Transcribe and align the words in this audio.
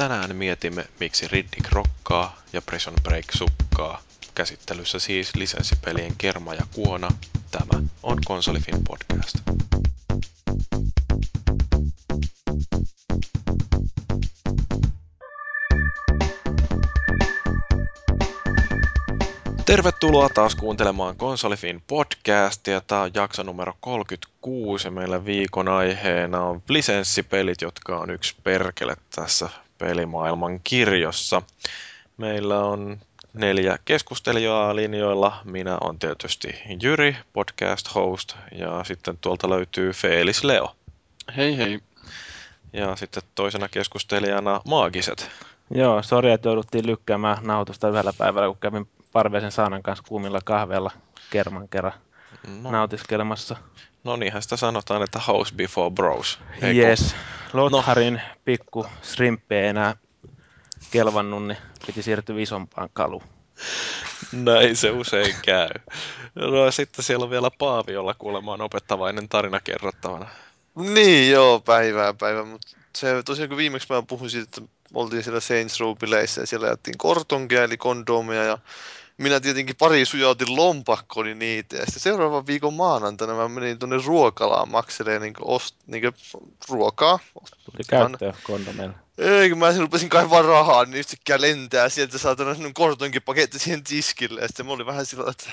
Tänään 0.00 0.36
mietimme, 0.36 0.86
miksi 1.00 1.28
Riddick 1.28 1.72
rokkaa 1.72 2.36
ja 2.52 2.62
Prison 2.62 2.94
Break 3.02 3.24
sukkaa. 3.34 4.00
Käsittelyssä 4.34 4.98
siis 4.98 5.36
lisenssipelien 5.36 6.12
kerma 6.18 6.54
ja 6.54 6.66
kuona. 6.74 7.08
Tämä 7.50 7.82
on 8.02 8.18
Konsolifin 8.24 8.74
podcast. 8.88 9.36
Tervetuloa 19.66 20.28
taas 20.28 20.54
kuuntelemaan 20.54 21.16
Konsolifin 21.16 21.82
podcastia. 21.86 22.80
Tämä 22.80 23.02
on 23.02 23.10
jakso 23.14 23.42
numero 23.42 23.72
36 23.80 24.86
ja 24.86 24.90
meillä 24.90 25.24
viikon 25.24 25.68
aiheena 25.68 26.40
on 26.40 26.62
lisenssipelit, 26.68 27.62
jotka 27.62 27.98
on 27.98 28.10
yksi 28.10 28.34
perkele 28.44 28.96
tässä 29.14 29.48
pelimaailman 29.80 30.60
kirjossa. 30.64 31.42
Meillä 32.16 32.58
on 32.58 32.98
neljä 33.32 33.78
keskustelijaa 33.84 34.76
linjoilla. 34.76 35.40
Minä 35.44 35.78
on 35.80 35.98
tietysti 35.98 36.62
Jyri, 36.82 37.16
podcast 37.32 37.94
host, 37.94 38.36
ja 38.52 38.84
sitten 38.84 39.18
tuolta 39.20 39.50
löytyy 39.50 39.92
Feelis 39.92 40.44
Leo. 40.44 40.76
Hei 41.36 41.56
hei. 41.56 41.80
Ja 42.72 42.96
sitten 42.96 43.22
toisena 43.34 43.68
keskustelijana 43.68 44.60
Maagiset. 44.64 45.30
Joo, 45.74 46.02
sori, 46.02 46.32
että 46.32 46.48
jouduttiin 46.48 46.86
lykkäämään 46.86 47.38
nautusta 47.42 47.88
yhdellä 47.88 48.12
päivällä, 48.18 48.48
kun 48.48 48.56
kävin 48.60 48.88
Parveisen 49.12 49.52
Saanan 49.52 49.82
kanssa 49.82 50.04
kuumilla 50.08 50.40
kahveilla 50.44 50.90
kerman 51.30 51.68
kerran 51.68 51.92
no. 52.62 52.70
nautiskelemassa. 52.70 53.56
No 54.04 54.16
niinhän 54.16 54.42
sitä 54.42 54.56
sanotaan, 54.56 55.02
että 55.02 55.18
house 55.18 55.54
before 55.54 55.90
bros. 55.90 56.38
Yes. 56.74 57.14
Lotharin 57.52 58.14
no. 58.14 58.20
pikku 58.44 58.86
shrimpi 59.02 59.54
ei 59.54 59.66
enää 59.66 59.96
kelvannut, 60.90 61.46
niin 61.46 61.58
piti 61.86 62.02
siirtyä 62.02 62.36
isompaan 62.38 62.88
kaluun. 62.92 63.22
Näin 64.32 64.76
se 64.76 64.90
usein 64.90 65.34
käy. 65.42 65.68
No 66.34 66.70
sitten 66.70 67.04
siellä 67.04 67.24
on 67.24 67.30
vielä 67.30 67.50
Paavi, 67.58 67.92
jolla 67.92 68.14
kuulemaan 68.14 68.60
opettavainen 68.60 69.28
tarina 69.28 69.60
kerrottavana. 69.60 70.28
Niin 70.74 71.30
joo, 71.30 71.60
päivää 71.60 72.14
päivä, 72.14 72.44
mutta 72.44 72.68
se 72.96 73.22
tosiaan 73.22 73.48
kun 73.48 73.58
viimeksi 73.58 73.86
mä 73.90 74.02
puhuin 74.02 74.30
siitä, 74.30 74.44
että 74.44 74.60
oltiin 74.94 75.22
siellä 75.22 75.40
Saints 75.40 75.80
Row-bileissä 75.80 76.40
ja 76.40 76.46
siellä 76.46 76.66
jättiin 76.66 76.98
kortonkia 76.98 77.64
eli 77.64 77.76
kondomia 77.76 78.44
ja 78.44 78.58
minä 79.20 79.40
tietenkin 79.40 79.76
pari 79.76 80.04
sujautin 80.04 80.56
lompakkoni 80.56 81.34
niitä. 81.34 81.76
Ja 81.76 81.86
sitten 81.86 82.00
seuraavan 82.00 82.46
viikon 82.46 82.74
maanantaina 82.74 83.34
mä 83.34 83.48
menin 83.48 83.78
tuonne 83.78 83.96
ruokalaan 84.06 84.70
makseleen 84.70 85.22
niin 85.22 85.34
ost, 85.40 85.76
niin 85.86 86.12
ruokaa. 86.68 87.18
Tuli 87.64 87.84
käyttöä 87.88 88.34
kondomeilla. 88.42 88.94
Ei, 89.18 89.48
kun 89.48 89.58
mä 89.58 89.78
rupesin 89.78 90.08
kaivaa 90.08 90.42
rahaa, 90.42 90.84
niin 90.84 90.98
yhtäkkiä 90.98 91.40
lentää 91.40 91.88
sieltä 91.88 92.18
saatana 92.18 92.54
sinun 92.54 92.74
kortonkin 92.74 93.22
paketti 93.22 93.58
siihen 93.58 93.84
tiskille. 93.84 94.40
Ja 94.40 94.48
sitten 94.48 94.66
mä 94.66 94.72
olin 94.72 94.86
vähän 94.86 95.06
sillä 95.06 95.30
että 95.30 95.50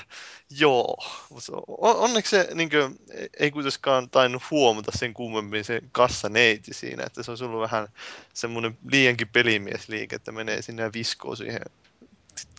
joo. 0.50 0.96
Mutta 1.30 1.52
onneksi 1.78 2.30
se 2.30 2.48
niin 2.54 2.70
kuin, 2.70 2.96
ei 3.38 3.50
kuitenkaan 3.50 4.10
tainnut 4.10 4.42
huomata 4.50 4.92
sen 4.94 5.14
kummemmin 5.14 5.64
se 5.64 5.80
kassaneiti 5.92 6.74
siinä. 6.74 7.04
Että 7.06 7.22
se 7.22 7.30
on 7.30 7.38
ollut 7.42 7.60
vähän 7.60 7.88
semmoinen 8.34 8.78
liiankin 8.92 9.28
pelimiesliike, 9.28 10.16
että 10.16 10.32
menee 10.32 10.62
sinne 10.62 10.82
ja 10.82 10.92
viskoo 10.92 11.36
siihen 11.36 11.60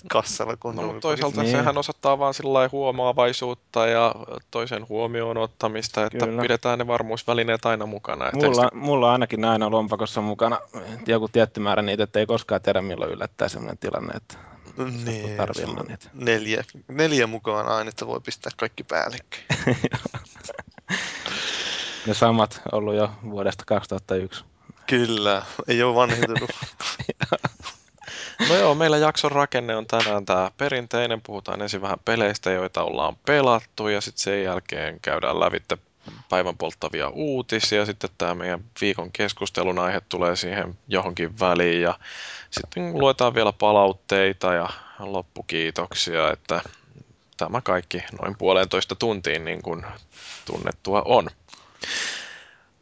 kassalla 0.07 0.57
kondomi. 0.57 0.93
No, 0.93 0.99
toisaalta 0.99 1.41
niin. 1.41 1.51
sehän 1.51 1.77
osoittaa 1.77 2.19
vaan 2.19 2.33
huomaavaisuutta 2.71 3.87
ja 3.87 4.15
toisen 4.51 4.89
huomioon 4.89 5.37
ottamista, 5.37 6.05
että 6.05 6.25
Kyllä. 6.25 6.41
pidetään 6.41 6.79
ne 6.79 6.87
varmuusvälineet 6.87 7.65
aina 7.65 7.85
mukana. 7.85 8.25
Että 8.25 8.37
mulla, 8.47 8.63
sitä... 8.63 8.75
mulla 8.75 9.07
on 9.07 9.11
ainakin 9.11 9.45
aina 9.45 9.71
lompakossa 9.71 10.21
mukana 10.21 10.59
joku 11.07 11.27
tietty 11.27 11.59
määrä 11.59 11.81
niitä, 11.81 12.03
että 12.03 12.19
ei 12.19 12.25
koskaan 12.25 12.61
tiedä 12.61 12.81
milloin 12.81 13.11
yllättää 13.11 13.49
sellainen 13.49 13.77
tilanne, 13.77 14.13
että 14.15 14.35
niin, 14.77 15.37
niitä. 15.87 16.09
Neljä, 16.13 16.63
neljä 16.87 17.27
mukaan 17.27 17.67
aina, 17.67 17.89
että 17.89 18.07
voi 18.07 18.19
pistää 18.21 18.51
kaikki 18.57 18.83
päällekkäin. 18.83 19.45
ne 22.07 22.13
samat 22.13 22.61
ollut 22.71 22.95
jo 22.95 23.11
vuodesta 23.29 23.63
2001. 23.67 24.43
Kyllä, 24.87 25.45
ei 25.67 25.83
ole 25.83 25.95
vanhentunut. 25.95 26.49
No 28.47 28.55
joo, 28.55 28.75
meillä 28.75 28.97
jakson 28.97 29.31
rakenne 29.31 29.75
on 29.75 29.87
tänään 29.87 30.25
tämä 30.25 30.51
perinteinen. 30.57 31.21
Puhutaan 31.21 31.61
ensin 31.61 31.81
vähän 31.81 31.99
peleistä, 32.05 32.51
joita 32.51 32.83
ollaan 32.83 33.15
pelattu 33.25 33.87
ja 33.87 34.01
sitten 34.01 34.23
sen 34.23 34.43
jälkeen 34.43 34.99
käydään 35.01 35.39
lävitte 35.39 35.77
päivän 36.29 36.57
polttavia 36.57 37.09
uutisia. 37.09 37.85
Sitten 37.85 38.09
tämä 38.17 38.35
meidän 38.35 38.63
viikon 38.81 39.11
keskustelun 39.11 39.79
aihe 39.79 40.01
tulee 40.01 40.35
siihen 40.35 40.77
johonkin 40.87 41.39
väliin 41.39 41.81
ja 41.81 41.99
sitten 42.51 42.93
luetaan 42.93 43.33
vielä 43.33 43.53
palautteita 43.53 44.53
ja 44.53 44.69
loppukiitoksia, 44.99 46.31
että 46.31 46.61
tämä 47.37 47.61
kaikki 47.61 48.03
noin 48.21 48.37
puolentoista 48.37 48.95
tuntiin 48.95 49.45
niin 49.45 49.61
kuin 49.61 49.85
tunnettua 50.45 51.01
on. 51.05 51.27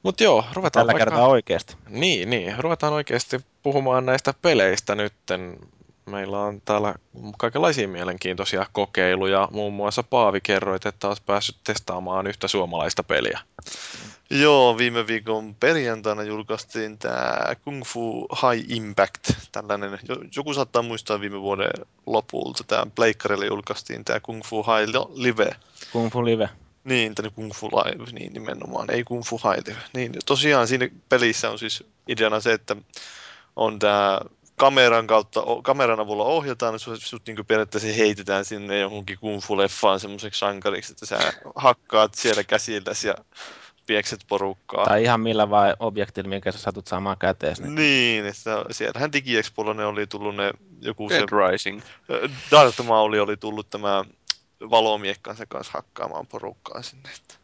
Mutta 0.04 0.24
joo, 0.24 0.46
ruvetaan 0.54 0.82
Tällä 0.82 0.94
vaikka... 0.94 1.12
kertaa 1.12 1.28
oikeasti. 1.28 1.76
Niin, 1.90 2.30
niin, 2.30 2.60
ruvetaan 2.60 2.94
oikeasti 2.94 3.40
puhumaan 3.64 4.06
näistä 4.06 4.34
peleistä 4.42 4.96
nytten. 4.96 5.58
Meillä 6.06 6.40
on 6.40 6.62
täällä 6.66 6.96
kaikenlaisia 7.38 7.88
mielenkiintoisia 7.88 8.66
kokeiluja. 8.72 9.48
Muun 9.52 9.74
muassa 9.74 10.04
Paavi 10.04 10.42
kerroit, 10.42 10.86
että 10.86 11.08
olet 11.08 11.26
päässyt 11.26 11.56
testaamaan 11.64 12.28
yhtä 12.28 12.48
suomalaista 12.48 13.04
peliä. 13.04 13.40
Joo, 14.30 14.78
viime 14.78 15.08
viikon 15.08 15.56
perjantaina 15.56 16.24
julkaistiin 16.24 16.98
tämä 16.98 17.56
Kung 17.64 17.84
Fu 17.86 18.28
High 18.42 18.72
Impact. 18.72 19.32
Tällainen, 19.52 20.00
joku 20.36 20.54
saattaa 20.54 20.82
muistaa 20.82 21.22
viime 21.22 21.42
vuoden 21.42 21.72
lopulta. 22.06 22.64
Tämä 22.64 22.88
Pleikkarille 22.96 23.46
julkaistiin 23.46 24.06
tämä 24.06 24.20
Kung 24.20 24.44
Fu 24.44 24.64
High 24.64 25.08
Live. 25.14 25.56
Kung 25.92 26.12
Fu 26.12 26.26
Live. 26.26 26.50
Niin, 26.88 27.16
tänne 27.16 27.32
Kung 27.36 27.52
Fu 27.54 27.68
Live, 27.68 28.12
niin 28.12 28.34
nimenomaan, 28.34 28.92
ei 28.92 29.04
Kung 29.04 29.24
Fu 29.24 29.38
High 29.38 29.78
Niin, 29.94 30.12
tosiaan 30.26 30.68
siinä 30.68 30.90
pelissä 31.10 31.50
on 31.50 31.60
siis 31.60 31.84
ideana 32.08 32.40
se, 32.40 32.54
että 32.54 32.76
on 33.56 33.80
tämä 33.80 34.20
kameran 34.56 35.08
kautta, 35.08 35.42
kameran 35.64 36.00
avulla 36.00 36.24
ohjataan, 36.24 36.74
niin 36.74 36.80
sut, 36.80 37.02
sut 37.02 37.28
niin 37.28 37.46
periaatteessa 37.46 37.90
heitetään 37.98 38.46
sinne 38.46 38.80
johonkin 38.80 39.18
kung 39.20 39.40
fu-leffaan 39.42 40.00
semmoiseksi 40.00 40.40
sankariksi, 40.40 40.94
että 40.94 41.06
sä 41.06 41.34
hakkaat 41.56 42.14
siellä 42.14 42.44
käsilläsi 42.44 43.08
ja 43.08 43.16
piekset 43.86 44.20
porukkaa. 44.28 44.86
Tai 44.86 45.04
ihan 45.04 45.22
millä 45.22 45.50
vai 45.50 45.74
objektilla, 45.80 46.30
minkä 46.30 46.52
sä 46.52 46.58
satut 46.58 46.88
saamaan 46.88 47.18
käteen. 47.18 47.56
Niin, 47.60 47.76
niin 47.76 48.26
että 48.26 48.66
siellähän 48.72 49.14
DigiExpolla 49.14 49.74
ne 49.74 49.86
oli 49.86 50.08
tullut 50.08 50.36
ne 50.36 50.52
joku 50.82 51.10
Dead 51.10 51.30
se... 51.30 51.52
Rising. 51.52 51.82
Darth 52.52 52.84
Mauli 52.84 53.20
oli 53.20 53.38
tullut 53.38 53.70
tämä 53.70 54.06
valomiekkansa 54.62 55.46
kanssa 55.46 55.74
hakkaamaan 55.74 56.28
porukkaa 56.28 56.82
sinne. 56.82 57.10
Että. 57.16 57.36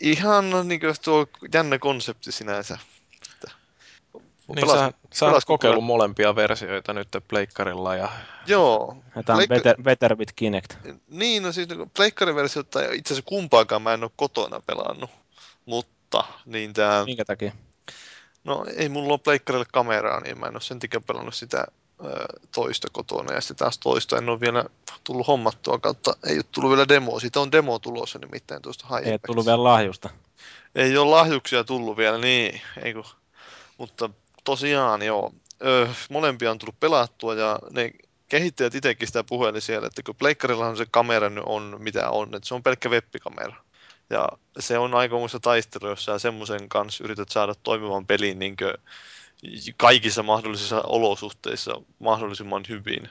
Ihan 0.00 0.50
no, 0.50 0.62
niin 0.62 0.80
kuin 0.80 0.94
tuo 1.04 1.26
jännä 1.54 1.78
konsepti 1.78 2.32
sinänsä. 2.32 2.78
Että 3.32 3.50
niin, 4.48 4.60
pelas, 4.60 4.78
sä, 4.78 4.92
sä 5.14 5.26
olet 5.26 5.44
kokeillut 5.44 5.82
kyllä. 5.82 5.86
molempia 5.86 6.36
versioita 6.36 6.92
nyt 6.92 7.08
Pleikkarilla. 7.28 7.96
Ja... 7.96 8.08
Joo. 8.46 8.96
Tämä 9.12 9.18
on 9.18 9.24
Pleikka... 9.24 9.54
better, 9.54 9.82
better 9.82 10.18
with 10.18 10.32
Kinect. 10.36 10.74
Niin, 11.08 11.42
no 11.42 11.52
siis 11.52 11.68
Pleikkarin 11.96 12.34
versiota 12.34 12.80
itse 12.92 13.14
asiassa 13.14 13.28
kumpaakaan 13.28 13.82
mä 13.82 13.94
en 13.94 14.02
ole 14.02 14.10
kotona 14.16 14.60
pelannut. 14.60 15.10
Mutta, 15.64 16.24
niin 16.44 16.72
tämä... 16.72 17.04
Minkä 17.04 17.24
takia? 17.24 17.52
No 18.44 18.66
ei 18.76 18.88
mulla 18.88 19.12
ole 19.12 19.20
Pleikkarille 19.24 19.66
kameraa, 19.72 20.20
niin 20.20 20.40
mä 20.40 20.46
en 20.46 20.54
ole 20.54 20.60
sen 20.60 20.78
takia 20.78 21.00
pelannut 21.00 21.34
sitä 21.34 21.66
toista 22.54 22.88
kotona 22.92 23.34
ja 23.34 23.40
sitten 23.40 23.56
taas 23.56 23.78
toista 23.78 24.18
en 24.18 24.28
ole 24.28 24.40
vielä 24.40 24.64
tullut 25.04 25.26
hommattua 25.26 25.78
kautta, 25.78 26.16
ei 26.26 26.36
ole 26.36 26.44
tullut 26.52 26.70
vielä 26.70 26.88
demo, 26.88 27.20
siitä 27.20 27.40
on 27.40 27.52
demo 27.52 27.78
tulossa 27.78 28.18
nimittäin 28.18 28.62
tuosta 28.62 28.86
High 28.88 29.06
Ei 29.06 29.12
ole 29.12 29.20
tullut 29.26 29.46
vielä 29.46 29.64
lahjusta. 29.64 30.10
Ei 30.74 30.96
ole 30.96 31.10
lahjuksia 31.10 31.64
tullut 31.64 31.96
vielä, 31.96 32.18
niin, 32.18 32.60
ei 32.82 32.94
kun. 32.94 33.04
mutta 33.78 34.10
tosiaan 34.44 35.02
joo, 35.02 35.32
ö, 35.64 35.88
molempia 36.10 36.50
on 36.50 36.58
tullut 36.58 36.80
pelattua 36.80 37.34
ja 37.34 37.58
ne 37.70 37.92
kehittäjät 38.28 38.74
itsekin 38.74 39.08
sitä 39.08 39.24
puheli 39.24 39.60
siellä, 39.60 39.86
että 39.86 40.02
kun 40.02 40.16
Pleikkarillahan 40.16 40.76
se 40.76 40.86
kamera 40.90 41.30
nyt 41.30 41.44
on 41.46 41.76
mitä 41.78 42.10
on, 42.10 42.34
että 42.34 42.48
se 42.48 42.54
on 42.54 42.62
pelkkä 42.62 42.88
webbikamera. 42.88 43.56
Ja 44.10 44.28
se 44.58 44.78
on 44.78 44.94
aikomusta 44.94 45.40
taistelu, 45.40 45.88
jos 45.88 46.04
sä 46.04 46.18
semmoisen 46.18 46.68
kanssa 46.68 47.04
yrität 47.04 47.28
saada 47.28 47.54
toimivan 47.62 48.06
pelin 48.06 48.38
niin 48.38 48.56
kaikissa 49.76 50.22
mahdollisissa 50.22 50.80
olosuhteissa 50.80 51.80
mahdollisimman 51.98 52.64
hyvin. 52.68 53.08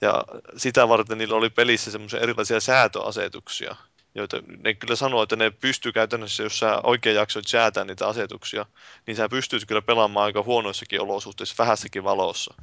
Ja 0.00 0.24
sitä 0.56 0.88
varten 0.88 1.18
niillä 1.18 1.36
oli 1.36 1.50
pelissä 1.50 1.90
semmoisia 1.90 2.20
erilaisia 2.20 2.60
säätöasetuksia, 2.60 3.76
joita 4.14 4.42
ne 4.64 4.74
kyllä 4.74 4.96
sanoo, 4.96 5.22
että 5.22 5.36
ne 5.36 5.50
pystyy 5.50 5.92
käytännössä, 5.92 6.42
jos 6.42 6.58
sä 6.58 6.80
oikein 6.82 7.16
jaksoit 7.16 7.46
säätää 7.46 7.84
niitä 7.84 8.06
asetuksia, 8.06 8.66
niin 9.06 9.16
sä 9.16 9.28
pystyt 9.28 9.66
kyllä 9.66 9.82
pelaamaan 9.82 10.24
aika 10.24 10.42
huonoissakin 10.42 11.00
olosuhteissa, 11.00 11.54
vähässäkin 11.58 12.04
valossa. 12.04 12.54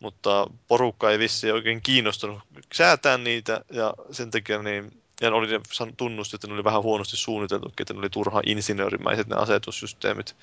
Mutta 0.00 0.46
porukka 0.68 1.10
ei 1.10 1.18
vissi 1.18 1.52
oikein 1.52 1.82
kiinnostunut 1.82 2.42
säätää 2.74 3.18
niitä, 3.18 3.64
ja 3.72 3.94
sen 4.10 4.30
takia 4.30 4.62
niin 4.62 5.02
ja 5.20 5.34
oli 5.34 5.46
ne 5.46 5.60
tunnusti, 5.96 6.36
että 6.36 6.46
ne 6.46 6.54
oli 6.54 6.64
vähän 6.64 6.82
huonosti 6.82 7.16
suunniteltu, 7.16 7.72
että 7.80 7.94
ne 7.94 7.98
oli 7.98 8.10
turha 8.10 8.40
insinöörimäiset 8.46 9.26
ne 9.26 9.36
asetussysteemit. 9.36 10.36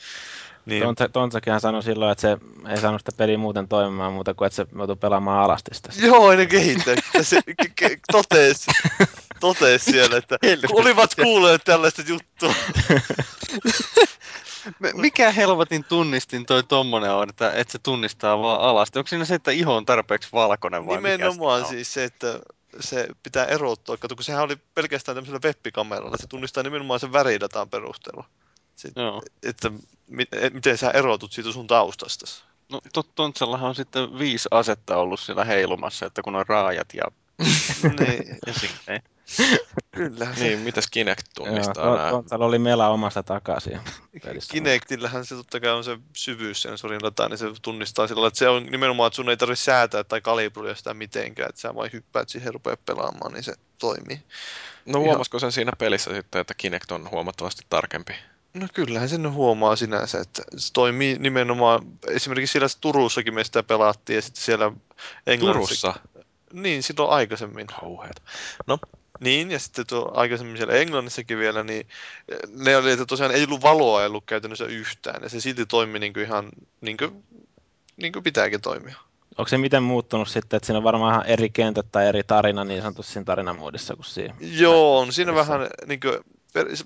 Niin. 0.66 0.84
Tontsakinhan 1.14 1.62
sanoi 1.62 1.84
silloin, 1.84 2.12
että 2.12 2.22
se 2.22 2.38
ei 2.70 2.78
saanut 2.78 3.02
sitä 3.02 3.12
peliä 3.18 3.38
muuten 3.38 3.68
toimimaan 3.68 4.14
muuta 4.14 4.34
kuin, 4.34 4.46
että 4.46 4.56
se 4.56 4.66
joutui 4.78 4.96
pelaamaan 4.96 5.44
alastista. 5.44 5.90
Joo, 5.98 6.36
ne 6.36 6.46
kehittää. 6.46 6.96
Se 7.22 7.42
totesi, 8.12 8.72
totesi 9.40 9.92
siellä, 9.92 10.18
että 10.18 10.38
olivat 10.72 11.16
kuulleet 11.16 11.64
tällaista 11.64 12.02
juttua. 12.08 12.54
Mikä 14.94 15.32
helvetin 15.32 15.84
tunnistin 15.84 16.46
toi 16.46 16.64
tommonen 16.64 17.12
on, 17.12 17.30
että, 17.30 17.52
että 17.52 17.72
se 17.72 17.80
tunnistaa 17.80 18.42
vaan 18.42 18.62
alasti? 18.62 19.00
Onko 19.00 19.08
siinä 19.08 19.26
se, 19.26 19.36
että 19.36 19.52
iho 19.52 19.76
on 19.76 19.86
tarpeeksi 19.86 20.30
valkoinen 20.34 20.88
vai 20.88 20.96
Nimenomaan 20.96 21.60
mikä 21.62 21.70
siis 21.70 21.94
se, 21.94 22.04
että 22.04 22.40
se 22.80 23.08
pitää 23.24 23.46
erottua. 23.46 23.98
Kato, 23.98 24.16
kun 24.16 24.24
sehän 24.24 24.44
oli 24.44 24.56
pelkästään 24.74 25.16
tämmöisellä 25.16 25.40
web-kameralla. 25.44 26.18
Se 26.18 26.28
tunnistaa 26.28 26.64
nimenomaan 26.64 27.00
sen 27.00 27.14
väridatan 27.14 27.70
perusteella. 27.70 28.26
Sit, 28.76 28.94
Joo. 28.96 29.22
Että 29.44 29.72
mit, 30.08 30.30
et, 30.32 30.54
miten 30.54 30.78
sä 30.78 30.92
erotut 30.92 31.32
siitä 31.32 31.52
sun 31.52 31.68
taustasta. 31.68 32.26
No 32.72 32.82
Tontsallahan 33.16 33.70
on 33.70 33.76
sitten 33.76 34.20
viisi 34.20 34.50
asetta 34.52 34.98
ollut 34.98 35.20
siellä 35.20 35.46
heilumassa, 35.46 36.06
että 36.06 36.22
kun 36.22 36.36
on 36.36 36.46
raajat 36.48 36.94
ja... 36.94 37.04
niin. 38.00 38.38
ja 38.48 38.54
Kyllä. 39.92 40.28
niin, 40.40 40.60
mitäs 40.60 40.88
Kinect 40.92 41.28
tunnistaa 41.36 41.86
Joo, 41.86 42.10
Tontsalla 42.10 42.46
oli 42.46 42.60
mela 42.60 42.88
omasta 42.88 43.24
takaisin. 43.24 43.80
Kinectillähän 44.52 45.26
se 45.26 45.36
totta 45.36 45.60
kai 45.60 45.72
on 45.72 45.84
se 45.84 45.98
syvyyssensorin 46.14 47.00
data, 47.00 47.30
niin 47.30 47.38
se 47.38 47.46
tunnistaa 47.62 48.08
sillä 48.08 48.28
että 48.28 48.40
se 48.40 48.50
on 48.50 48.66
nimenomaan, 48.66 49.08
että 49.08 49.16
sun 49.16 49.30
ei 49.30 49.38
tarvitse 49.38 49.64
säätää 49.64 50.04
tai 50.04 50.22
kalibroida 50.22 50.76
sitä 50.76 50.94
mitenkään, 50.94 51.50
että 51.50 51.62
sä 51.62 51.76
vain 51.76 51.94
hyppäät 51.94 52.30
siihen 52.30 52.46
ja 52.46 52.52
rupeat 52.52 52.86
pelaamaan, 52.86 53.34
niin 53.34 53.44
se 53.44 53.54
toimii. 53.80 54.20
No 54.86 55.00
huomasiko 55.00 55.40
sen 55.40 55.52
siinä 55.52 55.72
pelissä 55.78 56.14
sitten, 56.14 56.42
että 56.42 56.54
Kinect 56.58 56.92
on 56.92 57.12
huomattavasti 57.12 57.66
tarkempi? 57.70 58.14
No 58.56 58.68
kyllähän 58.74 59.10
sen 59.10 59.34
huomaa 59.34 59.76
sinänsä, 59.76 60.20
että 60.20 60.44
se 60.58 60.74
toimii 60.74 61.18
nimenomaan, 61.20 61.82
esimerkiksi 62.08 62.52
siellä 62.52 62.68
Turussakin 62.82 63.34
me 63.34 63.44
sitä 63.44 63.64
pelattiin 63.64 64.16
ja 64.16 64.22
sitten 64.22 64.44
siellä 64.44 64.72
Englannissa. 65.28 65.94
Turussa? 65.94 66.24
Niin, 66.54 66.84
silloin 66.84 67.12
aikaisemmin. 67.12 67.68
Kauheeta. 67.68 68.22
No, 68.68 68.80
niin, 69.20 69.52
ja 69.52 69.60
sitten 69.60 69.88
tuo 69.88 70.12
aikaisemmin 70.14 70.58
siellä 70.58 70.74
Englannissakin 70.74 71.38
vielä, 71.38 71.64
niin 71.64 71.88
ne 72.50 72.78
oli, 72.78 72.92
että 72.92 73.06
tosiaan 73.06 73.32
ei 73.32 73.44
ollut 73.44 73.62
valoa 73.62 74.02
ei 74.02 74.08
ollut 74.08 74.24
käytännössä 74.26 74.66
yhtään, 74.66 75.24
ja 75.24 75.30
se 75.30 75.42
silti 75.42 75.66
toimi 75.66 76.00
niin 76.00 76.14
kuin 76.14 76.26
ihan 76.26 76.50
niin 76.82 76.98
kuin, 76.98 77.24
niin 77.98 78.14
kuin 78.14 78.24
pitääkin 78.24 78.62
toimia. 78.62 78.96
Onko 79.38 79.50
se 79.50 79.58
miten 79.58 79.84
muuttunut 79.84 80.28
sitten, 80.28 80.58
että 80.58 80.68
siinä 80.68 80.78
on 80.78 80.84
varmaan 80.84 81.26
eri 81.26 81.50
kentät 81.50 81.86
tai 81.92 82.08
eri 82.08 82.24
tarina 82.24 82.64
niin 82.64 82.82
sanotusti 82.82 83.14
siinä 83.14 83.26
tarinamuodissa 83.26 83.96
kuin 83.96 84.06
siinä? 84.06 84.36
Joo, 84.40 85.00
on 85.00 85.14
siinä 85.14 85.36
vähän 85.36 85.68
niin 85.86 86.00
kuin, 86.00 86.20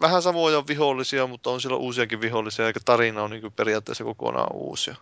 vähän 0.01 0.21
samoja 0.21 0.68
vihollisia, 0.68 1.27
mutta 1.27 1.50
on 1.50 1.62
siellä 1.62 1.77
uusiakin 1.77 2.21
vihollisia, 2.21 2.68
eikä 2.68 2.80
tarina 2.86 3.24
on 3.24 3.30
niin 3.30 3.51
periaatteessa 3.56 4.04
kokonaan 4.04 4.56
uusia. 4.56 4.95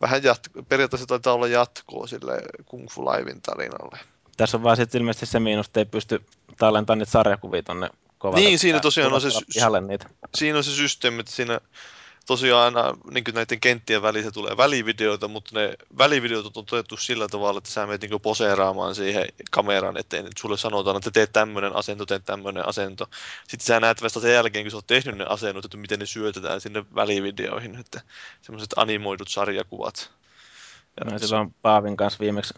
Vähän 0.00 0.22
jat- 0.22 0.62
periaatteessa 0.68 1.06
taitaa 1.06 1.34
olla 1.34 1.46
jatkoa 1.46 2.06
sille 2.06 2.42
Kung 2.66 2.88
Fu 2.90 3.04
Livein 3.04 3.42
tarinalle. 3.42 3.98
Tässä 4.36 4.56
on 4.56 4.62
vaan 4.62 4.76
sitten 4.76 4.98
ilmeisesti 4.98 5.26
se 5.26 5.40
miinus, 5.40 5.66
että 5.66 5.80
ei 5.80 5.84
pysty 5.84 6.24
tallentamaan 6.58 6.98
niitä 6.98 7.12
sarjakuvia 7.12 7.62
tonne 7.62 7.90
kovalle. 8.18 8.46
Niin, 8.46 8.58
siinä 8.58 8.80
tosiaan 8.80 9.12
on 9.12 9.20
se, 9.20 9.28
niitä. 9.88 10.08
siinä 10.34 10.58
on 10.58 10.64
se 10.64 10.70
systeemi, 10.70 11.20
että 11.20 11.32
siinä 11.32 11.60
tosiaan 12.28 12.76
aina 12.76 12.94
niin 13.10 13.24
näiden 13.34 13.60
kenttien 13.60 14.02
välissä 14.02 14.30
tulee 14.30 14.56
välivideoita, 14.56 15.28
mutta 15.28 15.58
ne 15.58 15.74
välivideot 15.98 16.56
on 16.56 16.64
otettu 16.72 16.96
sillä 16.96 17.28
tavalla, 17.28 17.58
että 17.58 17.70
sä 17.70 17.86
menet 17.86 18.00
niin 18.00 18.20
poseeraamaan 18.20 18.94
siihen 18.94 19.26
kameran 19.50 19.96
eteen, 19.96 20.26
että 20.26 20.40
sulle 20.40 20.56
sanotaan, 20.56 20.96
että 20.96 21.10
teet 21.10 21.32
tämmöinen 21.32 21.76
asento, 21.76 22.06
teet 22.06 22.24
tämmöinen 22.24 22.68
asento. 22.68 23.10
Sitten 23.48 23.66
sä 23.66 23.80
näet 23.80 24.02
vasta 24.02 24.20
sen 24.20 24.32
jälkeen, 24.32 24.64
kun 24.64 24.70
sä 24.70 24.76
oot 24.76 24.86
tehnyt 24.86 25.18
ne 25.18 25.24
asennot, 25.28 25.64
että 25.64 25.76
miten 25.76 25.98
ne 25.98 26.06
syötetään 26.06 26.60
sinne 26.60 26.84
välivideoihin, 26.94 27.76
että 27.76 28.00
semmoiset 28.42 28.70
animoidut 28.76 29.28
sarjakuvat. 29.28 30.10
Ja 31.00 31.10
no, 31.10 31.18
silloin 31.18 31.54
Paavin 31.62 31.96
kanssa 31.96 32.18
viimeksi 32.20 32.54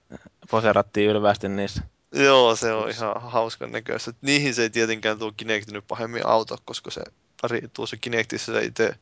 poseerattiin 0.50 1.10
ylvästi 1.10 1.48
niissä. 1.48 1.82
Joo, 2.12 2.56
se 2.56 2.72
on 2.72 2.90
ihan 2.90 3.22
hauskan 3.22 3.72
näköistä. 3.72 4.12
Niihin 4.20 4.54
se 4.54 4.62
ei 4.62 4.70
tietenkään 4.70 5.18
tuo 5.18 5.32
Kinect 5.36 5.70
nyt 5.70 5.84
pahemmin 5.88 6.26
auta, 6.26 6.58
koska 6.64 6.90
se 6.90 7.02
tuossa 7.72 7.96
Kinectissä 7.96 8.52
se 8.52 8.64
itse, 8.64 8.94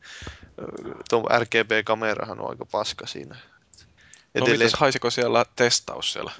tuo 1.09 1.29
RGB-kamerahan 1.39 2.39
on 2.39 2.49
aika 2.49 2.65
paska 2.65 3.07
siinä. 3.07 3.37
No 4.39 4.45
mitäs, 4.45 4.73
haisiko 4.73 5.09
siellä 5.09 5.45
testaus 5.55 6.13
siellä? 6.13 6.31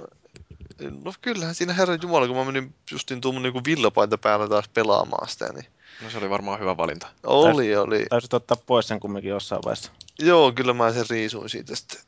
No 1.03 1.13
kyllähän 1.21 1.55
siinä 1.55 1.73
herran 1.73 2.00
jumala, 2.01 2.27
kun 2.27 2.35
mä 2.35 2.45
menin 2.45 2.75
justin 2.91 3.21
tuon 3.21 3.41
niin 3.41 3.65
villapaita 3.65 4.17
päällä 4.17 4.47
taas 4.47 4.67
pelaamaan 4.67 5.29
sitä, 5.29 5.53
niin... 5.53 5.65
No 6.01 6.09
se 6.09 6.17
oli 6.17 6.29
varmaan 6.29 6.59
hyvä 6.59 6.77
valinta. 6.77 7.07
Oli, 7.23 7.65
Tais, 7.65 7.77
oli. 7.77 8.05
Taisit 8.09 8.33
ottaa 8.33 8.57
pois 8.65 8.88
sen 8.88 9.00
kumminkin 9.00 9.29
jossain 9.29 9.61
vaiheessa. 9.65 9.91
Joo, 10.19 10.51
kyllä 10.51 10.73
mä 10.73 10.94
sen 10.94 11.05
riisuin 11.09 11.50
siitä 11.50 11.75
sitten. 11.75 12.00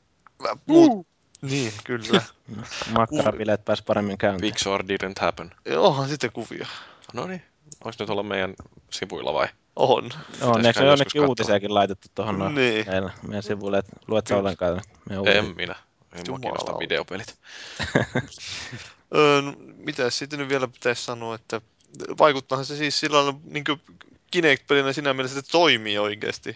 Mut, 0.66 1.08
niin, 1.42 1.74
kyllä. 1.84 2.22
Makkarabileet 2.98 3.66
pääsi 3.66 3.84
paremmin 3.84 4.18
käyntiin. 4.18 4.52
Big 4.52 4.58
Sword 4.58 4.88
didn't 4.90 5.22
happen. 5.22 5.52
Onhan 5.78 6.10
sitten 6.10 6.32
kuvia. 6.32 6.68
No 7.14 7.28
niin. 7.28 7.42
Onko 7.84 7.96
nyt 8.00 8.10
olla 8.10 8.24
meidän 8.24 8.54
sivuilla 8.90 9.34
vai? 9.34 9.48
On. 9.76 10.10
On, 10.42 10.66
eikö 10.66 10.80
se 10.80 10.86
jonnekin 10.86 11.26
uutisiakin 11.26 11.74
laitettu 11.74 12.08
tuohon 12.16 12.40
no, 12.40 12.50
niin. 12.50 12.86
meillä, 12.88 13.12
meidän 13.28 13.44
sivuille, 13.44 13.78
että 13.78 13.92
luet 14.08 14.28
sä 14.28 14.38
ollenkaan 14.38 14.82
En 15.26 15.56
minä. 15.56 15.76
Ei 16.14 16.24
mua 16.28 16.40
kiinnosta 16.40 16.80
videopelit. 16.80 17.36
öö, 19.16 19.42
mitä 19.76 20.10
sitten 20.10 20.40
nyt 20.40 20.50
vielä 20.50 20.68
pitäisi 20.68 21.04
sanoa, 21.04 21.36
että 21.36 21.62
vaikuttaahan 22.18 22.66
se 22.66 22.78
siis 22.78 23.00
sillä 23.00 23.18
lailla 23.18 23.40
niin 23.44 23.64
Kinect-pelinä 24.32 24.94
siinä 24.94 25.14
mielessä, 25.14 25.40
että 25.40 25.48
se 25.48 25.52
toimii 25.52 25.98
oikeasti. 25.98 26.50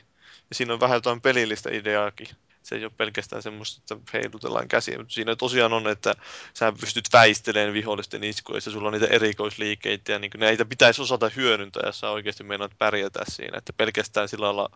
Ja 0.50 0.56
siinä 0.56 0.74
on 0.74 0.80
vähän 0.80 0.96
jotain 0.96 1.22
pelillistä 1.22 1.70
ideaakin 1.70 2.28
se 2.64 2.76
ei 2.76 2.84
ole 2.84 2.92
pelkästään 2.98 3.44
semmoista, 3.44 3.96
että 3.96 4.12
heilutellaan 4.18 4.68
käsiä, 4.68 4.98
mutta 4.98 5.14
siinä 5.14 5.36
tosiaan 5.36 5.74
on, 5.74 5.88
että 5.88 6.16
sä 6.54 6.74
pystyt 6.80 7.06
väistelemään 7.14 7.74
vihollisten 7.74 8.24
iskuja, 8.24 8.58
ja 8.58 8.62
sulla 8.62 8.88
on 8.88 8.94
niitä 8.94 9.08
erikoisliikkeitä, 9.08 10.12
ja 10.12 10.20
niin 10.20 10.32
näitä 10.38 10.66
pitäisi 10.66 11.02
osata 11.02 11.32
hyödyntää, 11.36 11.84
jos 11.86 12.00
sä 12.00 12.10
oikeasti 12.10 12.44
meinaat 12.44 12.78
pärjätä 12.78 13.20
siinä, 13.28 13.58
että 13.58 13.74
pelkästään 13.74 14.30
sillä 14.30 14.46
lailla 14.46 14.70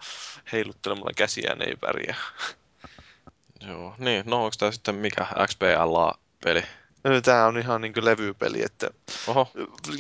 heiluttelemalla 0.52 1.12
käsiään 1.16 1.62
ei 1.62 1.76
pärjää. 1.76 2.18
Joo, 3.68 3.96
niin, 3.98 4.24
no 4.26 4.46
onko 4.46 4.56
tämä 4.60 4.72
sitten 4.72 4.96
mikä 4.96 5.28
XBLA-peli? 5.48 6.64
Tämä 7.24 7.46
on 7.46 7.58
ihan 7.58 7.82
niin 7.82 7.94
levypeli, 8.02 8.62
että... 8.62 8.90
Oho, 9.28 9.52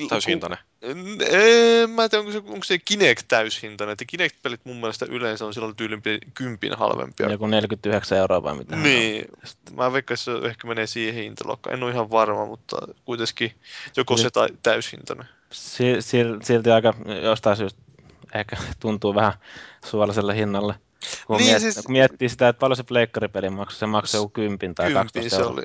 täyshintainen. 0.09 0.57
En 0.81 1.89
mä 1.89 2.09
tiedä, 2.09 2.19
onko 2.19 2.31
se, 2.31 2.37
onko 2.37 2.63
se 2.63 2.77
Kinect 2.77 3.25
täyshintainen. 3.27 3.93
Että 3.93 4.05
Kinect-pelit 4.05 4.61
mun 4.63 4.75
mielestä 4.75 5.05
yleensä 5.09 5.45
on 5.45 5.53
silloin 5.53 5.75
tyylimpi 5.75 6.19
kympin 6.33 6.73
halvempia. 6.77 7.31
Joku 7.31 7.47
49 7.47 8.17
euroa 8.17 8.43
vai 8.43 8.55
mitä? 8.55 8.75
Niin. 8.75 9.25
Mä 9.75 9.93
veikkaan, 9.93 10.15
että 10.15 10.41
se 10.41 10.47
ehkä 10.47 10.67
menee 10.67 10.87
siihen 10.87 11.13
hintaluokkaan. 11.13 11.73
En 11.73 11.83
ole 11.83 11.91
ihan 11.91 12.11
varma, 12.11 12.45
mutta 12.45 12.77
kuitenkin 13.05 13.53
joko 13.95 14.17
se 14.17 14.29
tai 14.29 14.47
täyshintainen. 14.63 15.25
Silti 16.41 16.71
aika 16.71 16.93
jostain 17.23 17.57
syystä 17.57 17.81
ehkä 18.33 18.57
tuntuu 18.79 19.15
vähän 19.15 19.33
suolaiselle 19.85 20.35
hinnalle. 20.35 20.75
Kun, 21.27 21.37
niin, 21.37 21.49
miet, 21.49 21.61
siis... 21.61 21.75
kun 21.75 21.91
miettii 21.91 22.29
sitä, 22.29 22.47
että 22.47 22.59
paljon 22.59 22.77
se 22.77 22.83
pleikkaripeli 22.83 23.49
maksoi, 23.49 23.79
se 23.79 23.85
maksoi 23.85 24.21
joku 24.21 24.29
kympin 24.29 24.75
tai 24.75 24.93
kympin, 24.93 25.29
se 25.29 25.43
oli, 25.43 25.61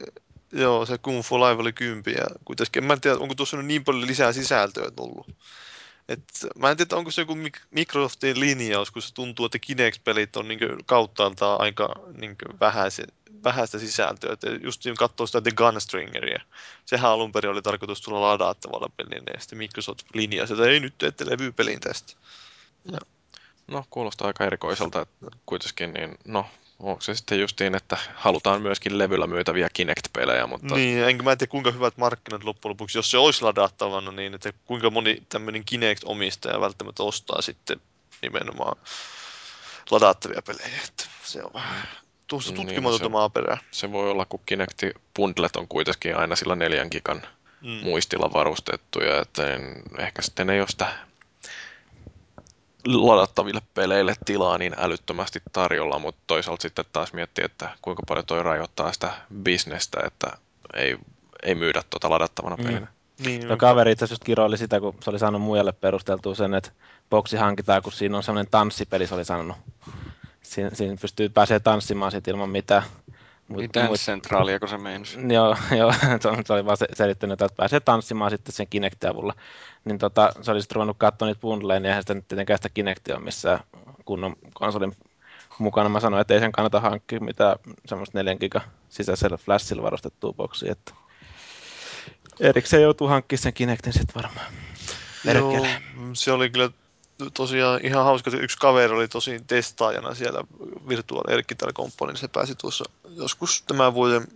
Joo, 0.52 0.87
se 0.87 0.99
Kung 0.99 1.23
Fu 1.23 1.38
Live 1.38 1.62
oli 1.62 1.73
kympi 1.73 2.12
ja 2.12 2.26
kuitenkin, 2.45 2.85
mä 2.85 2.93
en 2.93 3.00
tiedä, 3.00 3.17
onko 3.17 3.35
tuossa 3.35 3.62
niin 3.62 3.85
paljon 3.85 4.07
lisää 4.07 4.33
sisältöä 4.33 4.90
tullut. 4.90 5.26
Et, 6.09 6.23
mä 6.59 6.71
en 6.71 6.76
tiedä, 6.76 6.97
onko 6.97 7.11
se 7.11 7.23
joku 7.23 7.37
Microsoftin 7.71 8.40
linjaus, 8.40 8.90
kun 8.90 9.02
se 9.02 9.14
tuntuu, 9.14 9.47
että 9.47 9.59
Kinect-pelit 9.59 10.37
on 10.37 10.49
niin 10.49 10.59
kauttaaltaan 10.87 11.61
aika 11.61 11.95
niin 12.21 12.37
vähäise, 12.61 13.05
vähäistä 13.45 13.78
sisältöä. 13.78 14.33
Et 14.33 14.40
just 14.62 14.83
kun 14.83 14.95
katsoo 14.95 15.26
sitä 15.26 15.40
The 15.40 15.50
Gunstringeria, 15.50 16.40
sehän 16.85 17.11
alun 17.11 17.33
perin 17.33 17.50
oli 17.50 17.62
tarkoitus 17.62 18.02
tulla 18.02 18.21
ladattavalla 18.21 18.90
pelin, 18.97 19.23
ja 19.35 19.40
sitten 19.40 19.59
Microsoft 19.59 20.02
linjasi, 20.14 20.52
että 20.52 20.67
ei 20.67 20.81
nyt 20.81 20.99
teette 20.99 21.26
levypelin 21.26 21.81
tästä. 21.81 22.12
Ja. 22.93 22.99
No, 23.67 23.85
kuulostaa 23.90 24.26
aika 24.26 24.45
erikoiselta, 24.45 25.00
että 25.00 25.26
kuitenkin 25.47 25.93
niin, 25.93 26.19
no, 26.25 26.47
onko 26.78 27.00
se 27.00 27.14
sitten 27.14 27.40
justiin, 27.40 27.75
että 27.75 27.97
halutaan 28.14 28.62
myöskin 28.62 28.99
levyllä 28.99 29.26
myytäviä 29.26 29.68
Kinect-pelejä, 29.73 30.47
mutta... 30.47 30.75
Niin, 30.75 31.04
enkä 31.04 31.23
mä 31.23 31.37
tiedä 31.37 31.50
kuinka 31.50 31.70
hyvät 31.70 31.97
markkinat 31.97 32.44
loppujen 32.44 32.70
lopuksi, 32.70 32.99
jos 32.99 33.11
se 33.11 33.18
olisi 33.18 33.42
ladattavana, 33.42 34.12
niin 34.12 34.35
että 34.35 34.52
kuinka 34.64 34.90
moni 34.90 35.23
tämmöinen 35.28 35.64
Kinect-omistaja 35.64 36.61
välttämättä 36.61 37.02
ostaa 37.02 37.42
sitten 37.42 37.80
nimenomaan 38.23 38.76
ladattavia 39.90 40.42
pelejä, 40.42 40.80
että 40.88 41.04
se 41.25 41.42
on 41.42 41.50
vähän 41.54 41.88
tuossa 42.26 42.52
tutkimatonta 42.52 43.04
niin, 43.04 43.12
maaperää. 43.12 43.58
Se 43.70 43.92
voi 43.92 44.11
olla, 44.11 44.25
kun 44.25 44.40
Kinecti 44.47 44.92
bundlet 45.16 45.56
on 45.56 45.68
kuitenkin 45.68 46.16
aina 46.16 46.37
sillä 46.37 46.56
neljän 46.56 46.88
gigan 46.90 47.23
mm. 47.61 47.70
muistilla 47.70 48.32
varustettuja, 48.32 49.20
että 49.20 49.42
ehkä 49.99 50.23
sitten 50.23 50.50
ei 50.50 50.61
ole 50.61 50.68
sitä 50.68 51.08
ladattaville 52.97 53.61
peleille 53.75 54.14
tilaa 54.25 54.59
niin 54.59 54.75
älyttömästi 54.78 55.42
tarjolla, 55.52 55.99
mutta 55.99 56.21
toisaalta 56.26 56.62
sitten 56.62 56.85
taas 56.92 57.12
miettii, 57.12 57.45
että 57.45 57.71
kuinka 57.83 58.02
paljon 58.09 58.26
toi 58.26 58.42
rajoittaa 58.42 58.92
sitä 58.92 59.12
bisnestä, 59.42 60.00
että 60.07 60.38
ei, 60.75 60.99
ei 61.42 61.54
myydä 61.54 61.83
tuota 61.90 62.11
ladattavana 62.11 62.57
mm. 62.57 62.64
pelinä. 62.64 62.87
Niin, 63.18 63.47
Tuo 63.47 63.57
kaveri 63.57 63.92
itse 63.92 64.04
asiassa 64.04 64.25
kiroili 64.25 64.59
sitä, 64.59 64.80
kun 64.80 64.95
se 65.02 65.11
oli 65.11 65.18
saanut 65.18 65.42
muijalle 65.42 65.73
perusteltua 65.73 66.35
sen, 66.35 66.54
että 66.54 66.71
boksi 67.11 67.37
hankitaan, 67.37 67.83
kun 67.83 67.92
siinä 67.92 68.16
on 68.16 68.23
sellainen 68.23 68.50
tanssipeli, 68.50 69.07
se 69.07 69.14
oli 69.14 69.25
sanonut. 69.25 69.57
Siinä, 70.42 70.71
siinä 70.73 70.97
pystyy 71.00 71.28
pääsee 71.28 71.61
tanssimaan 71.61 72.12
sit 72.12 72.28
ilman 72.28 72.50
mitään. 72.50 72.83
Mut, 73.49 73.75
Dance 73.75 73.88
mut, 73.88 74.00
Centralia, 74.00 74.61
kun 74.61 74.69
se 74.69 74.78
meinasi. 74.78 75.19
Joo, 75.35 75.57
joo 75.76 75.93
se 76.47 76.52
oli 76.52 76.64
vaan 76.64 76.76
selittänyt, 76.93 77.43
että 77.43 77.57
pääsee 77.57 77.81
tanssimaan 77.81 78.31
sitten 78.31 78.55
sen 78.55 78.67
Kinectin 78.71 79.11
avulla. 79.11 79.35
Niin 79.85 79.99
tota, 79.99 80.33
se 80.43 80.50
oli 80.50 80.61
sitten 80.61 80.76
ruvennut 80.76 80.97
katsoa 80.99 81.28
niitä 81.28 81.40
bundleja, 81.40 81.81
niin 81.81 81.88
eihän 81.88 82.02
sitä 82.02 82.14
nyt 82.14 82.28
tietenkään 82.28 82.59
sitä 82.59 82.69
Kinectia 82.69 83.17
ole 83.17 83.25
missään 83.25 83.61
kunnon 84.05 84.37
konsolin 84.55 84.93
mukana. 85.59 85.88
Mä 85.88 86.00
sanoin, 86.00 86.21
että 86.21 86.35
ei 86.35 86.40
sen 86.40 86.52
kannata 86.52 86.81
hankkia 86.81 87.21
mitään 87.21 87.57
semmoista 87.87 88.19
4 88.19 88.37
giga 88.37 88.61
sisäisellä 88.88 89.37
flashilla 89.37 89.83
varustettua 89.83 90.33
boksia, 90.33 90.73
että 90.73 90.95
erikseen 92.40 92.83
joutuu 92.83 93.09
hankkimaan 93.09 93.43
sen 93.43 93.52
Kinectin 93.52 93.93
sitten 93.93 94.23
varmaan. 94.23 94.47
Joo, 95.25 95.67
se 96.12 96.33
oli 96.33 96.50
kyllä 96.50 96.71
tosiaan 97.35 97.81
ihan 97.83 98.05
hauska, 98.05 98.31
että 98.31 98.45
yksi 98.45 98.59
kaveri 98.59 98.95
oli 98.95 99.09
tosi 99.09 99.41
testaajana 99.47 100.15
siellä 100.15 100.45
Virtual 100.89 101.23
Erkital 101.29 101.73
Company, 101.73 102.17
se 102.17 102.29
pääsi 102.29 102.55
tuossa 102.55 102.85
joskus 103.11 103.63
tämän 103.63 103.95
vuoden 103.95 104.27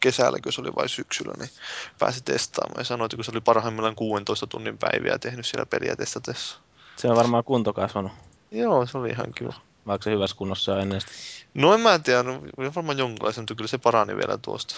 kesällä, 0.00 0.38
kun 0.42 0.52
se 0.52 0.60
oli 0.60 0.74
vain 0.76 0.88
syksyllä, 0.88 1.34
niin 1.38 1.50
pääsi 1.98 2.20
testaamaan 2.24 2.80
ja 2.80 2.84
sanoi, 2.84 3.06
että 3.06 3.16
kun 3.16 3.24
se 3.24 3.30
oli 3.30 3.40
parhaimmillaan 3.40 3.94
16 3.94 4.46
tunnin 4.46 4.78
päiviä 4.78 5.18
tehnyt 5.18 5.46
siellä 5.46 5.66
peliä 5.66 5.96
testatessa. 5.96 6.58
Se 6.96 7.08
on 7.08 7.16
varmaan 7.16 7.44
kunto 7.44 7.72
kasvanut. 7.72 8.12
Joo, 8.50 8.86
se 8.86 8.98
oli 8.98 9.08
ihan 9.08 9.32
kiva. 9.34 9.54
Vaikka 9.86 10.04
se 10.04 10.10
hyvässä 10.10 10.36
kunnossa 10.36 10.74
on 10.74 10.80
ennen 10.80 11.00
sitä? 11.00 11.12
No 11.54 11.74
en 11.74 11.80
mä 11.80 11.98
tiedä, 11.98 12.22
no, 12.22 12.42
varmaan 12.76 12.98
jonkunlaisen, 12.98 13.42
mutta 13.42 13.54
kyllä 13.54 13.68
se 13.68 13.78
parani 13.78 14.16
vielä 14.16 14.38
tuosta. 14.38 14.74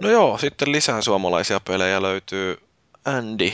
No 0.00 0.10
joo, 0.10 0.38
sitten 0.38 0.72
lisää 0.72 1.00
suomalaisia 1.02 1.60
pelejä 1.60 2.02
löytyy 2.02 2.62
Andy. 3.04 3.52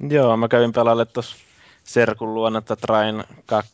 Joo, 0.00 0.36
mä 0.36 0.48
kävin 0.48 0.72
pelaalle 0.72 1.04
tuossa 1.04 1.36
Serkun 1.84 2.34
luonnetta 2.34 2.76
Train 2.76 3.24
2, 3.46 3.72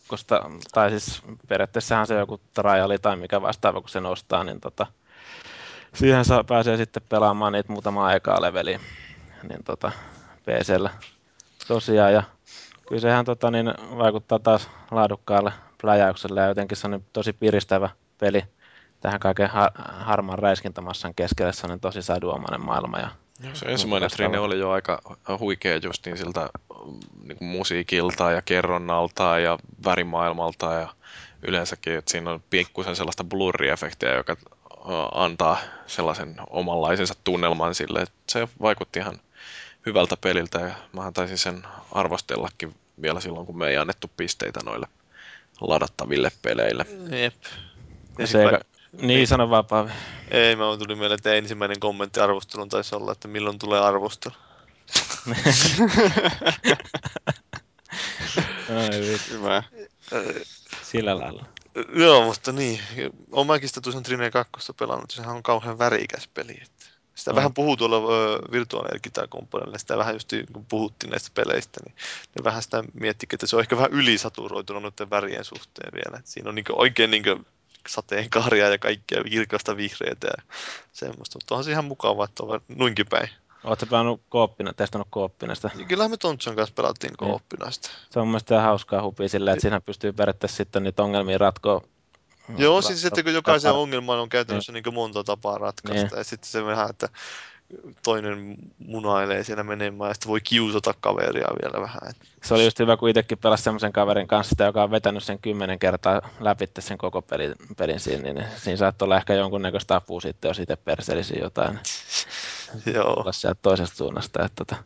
tai 0.72 0.90
siis 0.90 1.22
periaatteessahan 1.48 2.06
se 2.06 2.14
joku 2.14 2.40
triali 2.54 2.98
tai 2.98 3.16
mikä 3.16 3.42
vastaava, 3.42 3.80
kun 3.80 3.88
se 3.88 4.00
nostaa, 4.00 4.44
niin 4.44 4.60
tota, 4.60 4.86
siihen 5.94 6.24
saa, 6.24 6.44
pääsee 6.44 6.76
sitten 6.76 7.02
pelaamaan 7.08 7.52
niitä 7.52 7.72
muutama 7.72 8.06
aikaa 8.06 8.42
leveliä 8.42 8.80
niin 9.48 9.64
tota, 9.64 9.92
PCllä 10.44 10.90
tosiaan. 11.68 12.12
Ja 12.12 12.22
kyllä 12.88 13.00
sehän 13.00 13.24
tota, 13.24 13.50
niin, 13.50 13.74
vaikuttaa 13.98 14.38
taas 14.38 14.70
laadukkaalle 14.90 15.52
pläjäykselle 15.80 16.40
ja 16.40 16.46
jotenkin 16.46 16.76
se 16.76 16.86
on 16.86 17.04
tosi 17.12 17.32
piristävä 17.32 17.90
peli 18.18 18.44
tähän 19.00 19.20
kaiken 19.20 19.50
har- 19.50 19.72
harmaan 19.76 20.38
räiskintämassan 20.38 21.14
keskelle. 21.14 21.52
Se 21.52 21.66
on 21.66 21.80
tosi 21.80 22.02
saduomainen 22.02 22.64
maailma 22.64 22.98
ja 22.98 23.08
se 23.52 23.66
ensimmäinen 23.66 24.10
trine 24.10 24.38
oli 24.38 24.58
jo 24.58 24.70
aika 24.70 25.02
huikea 25.38 25.76
justiin 25.76 26.16
siltä 26.16 26.48
niin 27.22 27.38
kuin 27.38 27.48
musiikilta 27.48 28.30
ja 28.30 28.42
kerronnalta 28.42 29.38
ja 29.38 29.58
värimaailmalta 29.84 30.72
ja 30.72 30.88
yleensäkin, 31.42 31.98
että 31.98 32.10
siinä 32.10 32.30
on 32.30 32.42
pikkusen 32.50 32.96
sellaista 32.96 33.24
blurri-efektiä, 33.24 34.16
joka 34.16 34.36
antaa 35.12 35.58
sellaisen 35.86 36.36
omanlaisensa 36.50 37.14
tunnelman 37.24 37.74
sille, 37.74 38.00
että 38.00 38.14
se 38.28 38.48
vaikutti 38.60 38.98
ihan 38.98 39.20
hyvältä 39.86 40.16
peliltä 40.16 40.60
ja 40.60 40.74
mä 40.92 41.12
taisin 41.12 41.38
sen 41.38 41.62
arvostellakin 41.92 42.74
vielä 43.02 43.20
silloin, 43.20 43.46
kun 43.46 43.58
me 43.58 43.68
ei 43.68 43.76
annettu 43.76 44.10
pisteitä 44.16 44.60
noille 44.64 44.86
ladattaville 45.60 46.32
peleille. 46.42 46.86
Jep. 47.22 47.34
Ja 48.18 48.26
se 48.26 48.44
eikä, 48.44 48.60
niin, 49.00 49.26
sano 49.26 49.50
vaan 49.50 49.66
Paavi. 49.66 49.90
Ei, 50.30 50.56
mä 50.56 50.64
tuli 50.78 50.94
mieleen, 50.94 51.18
että 51.18 51.34
ensimmäinen 51.34 51.80
kommentti 51.80 52.20
arvostelun 52.20 52.68
taisi 52.68 52.94
olla, 52.94 53.12
että 53.12 53.28
milloin 53.28 53.58
tulee 53.58 53.80
arvostelu. 53.80 54.34
Ai 58.68 59.18
Hyvä. 59.30 59.62
Sillä 60.82 61.18
lailla. 61.18 61.44
Joo, 61.94 62.24
mutta 62.24 62.52
niin. 62.52 62.80
Olen 63.32 63.46
mäkin 63.46 63.68
sitä 63.68 63.80
tuossa 63.80 64.00
Trine 64.00 64.30
2 64.30 64.72
pelannut. 64.78 65.10
Sehän 65.10 65.36
on 65.36 65.42
kauhean 65.42 65.78
värikäs 65.78 66.28
peli. 66.28 66.52
Että 66.62 66.86
sitä 67.14 67.30
no. 67.30 67.36
vähän 67.36 67.54
puhuu 67.54 67.76
tuolla 67.76 68.02
virtuaalikitarkomponentilla, 68.52 69.78
sitä 69.78 69.98
vähän 69.98 70.14
just 70.14 70.32
kun 70.52 70.66
puhuttiin 70.66 71.10
näistä 71.10 71.30
peleistä, 71.34 71.80
niin 71.84 71.94
ne 72.38 72.44
vähän 72.44 72.62
sitä 72.62 72.84
miettikin, 72.94 73.36
että 73.36 73.46
se 73.46 73.56
on 73.56 73.62
ehkä 73.62 73.76
vähän 73.76 73.92
ylisaturoitunut 73.92 74.82
noiden 74.82 75.10
värien 75.10 75.44
suhteen 75.44 75.92
vielä. 75.94 76.18
Et 76.18 76.26
siinä 76.26 76.48
on 76.48 76.54
niin 76.54 76.64
oikein 76.72 77.10
niin 77.10 77.46
sateenkaaria 77.88 78.68
ja 78.68 78.78
kaikkea 78.78 79.24
kirkasta 79.24 79.76
vihreitä 79.76 80.26
ja 80.26 80.42
semmoista. 80.92 81.36
Mutta 81.36 81.54
onhan 81.54 81.64
se 81.64 81.70
ihan 81.70 81.84
mukavaa, 81.84 82.24
että 82.24 82.42
on 82.42 82.60
noinkin 82.68 83.06
päin. 83.10 83.28
Oletko 83.64 83.86
pelannut 83.86 84.20
kooppina, 84.28 84.72
testannut 84.72 85.08
kooppina 85.10 85.54
sitä? 85.54 85.70
Kyllä 85.88 86.08
me 86.08 86.16
Tontson 86.16 86.56
kanssa 86.56 86.74
pelattiin 86.74 87.10
niin. 87.10 87.28
kooppina 87.30 87.70
sitä. 87.70 87.88
Se 88.10 88.20
on 88.20 88.26
mun 88.26 88.32
mielestä 88.32 88.60
hauskaa 88.60 89.02
hupia 89.02 89.28
sillä, 89.28 89.52
että 89.52 89.62
siinä 89.62 89.80
pystyy 89.80 90.12
periaatteessa 90.12 90.56
sitten 90.56 90.82
niitä 90.82 91.02
ongelmia 91.02 91.38
ratkoa 91.38 91.80
Joo, 92.56 92.82
siis 92.82 93.04
että 93.04 93.22
kun 93.22 93.34
jokaisen 93.34 93.72
ongelman 93.72 94.18
on 94.18 94.28
käytännössä 94.28 94.72
niin. 94.72 94.82
niin 94.84 94.94
monta 94.94 95.24
tapaa 95.24 95.58
ratkaista, 95.58 96.06
niin. 96.06 96.18
ja 96.18 96.24
sitten 96.24 96.50
se 96.50 96.64
vähän, 96.64 96.90
että 96.90 97.08
toinen 98.02 98.56
munailee 98.78 99.44
siellä 99.44 99.62
menemään 99.62 100.10
ja 100.10 100.14
sitten 100.14 100.28
voi 100.28 100.40
kiusata 100.40 100.94
kaveria 101.00 101.48
vielä 101.62 101.82
vähän. 101.82 102.12
Se 102.42 102.54
oli 102.54 102.64
just 102.64 102.78
hyvä, 102.78 102.96
kun 102.96 103.08
itsekin 103.08 103.38
pelasi 103.38 103.62
semmoisen 103.62 103.92
kaverin 103.92 104.26
kanssa, 104.26 104.64
joka 104.64 104.82
on 104.82 104.90
vetänyt 104.90 105.24
sen 105.24 105.38
kymmenen 105.38 105.78
kertaa 105.78 106.20
läpi 106.40 106.68
sen 106.78 106.98
koko 106.98 107.22
pelin, 107.22 107.54
pelin 107.76 108.00
siinä, 108.00 108.22
niin 108.22 108.44
siinä 108.56 108.76
saattoi 108.76 109.06
olla 109.06 109.16
ehkä 109.16 109.34
jonkunnäköistä 109.34 109.96
apua 109.96 110.20
sitten, 110.20 110.48
jos 110.48 110.58
itse 110.58 110.76
perselisi 110.76 111.38
jotain. 111.38 111.78
Joo. 112.94 113.26
sieltä 113.30 113.58
toisesta 113.62 113.96
suunnasta. 113.96 114.44
Että, 114.44 114.64
tota, 114.64 114.76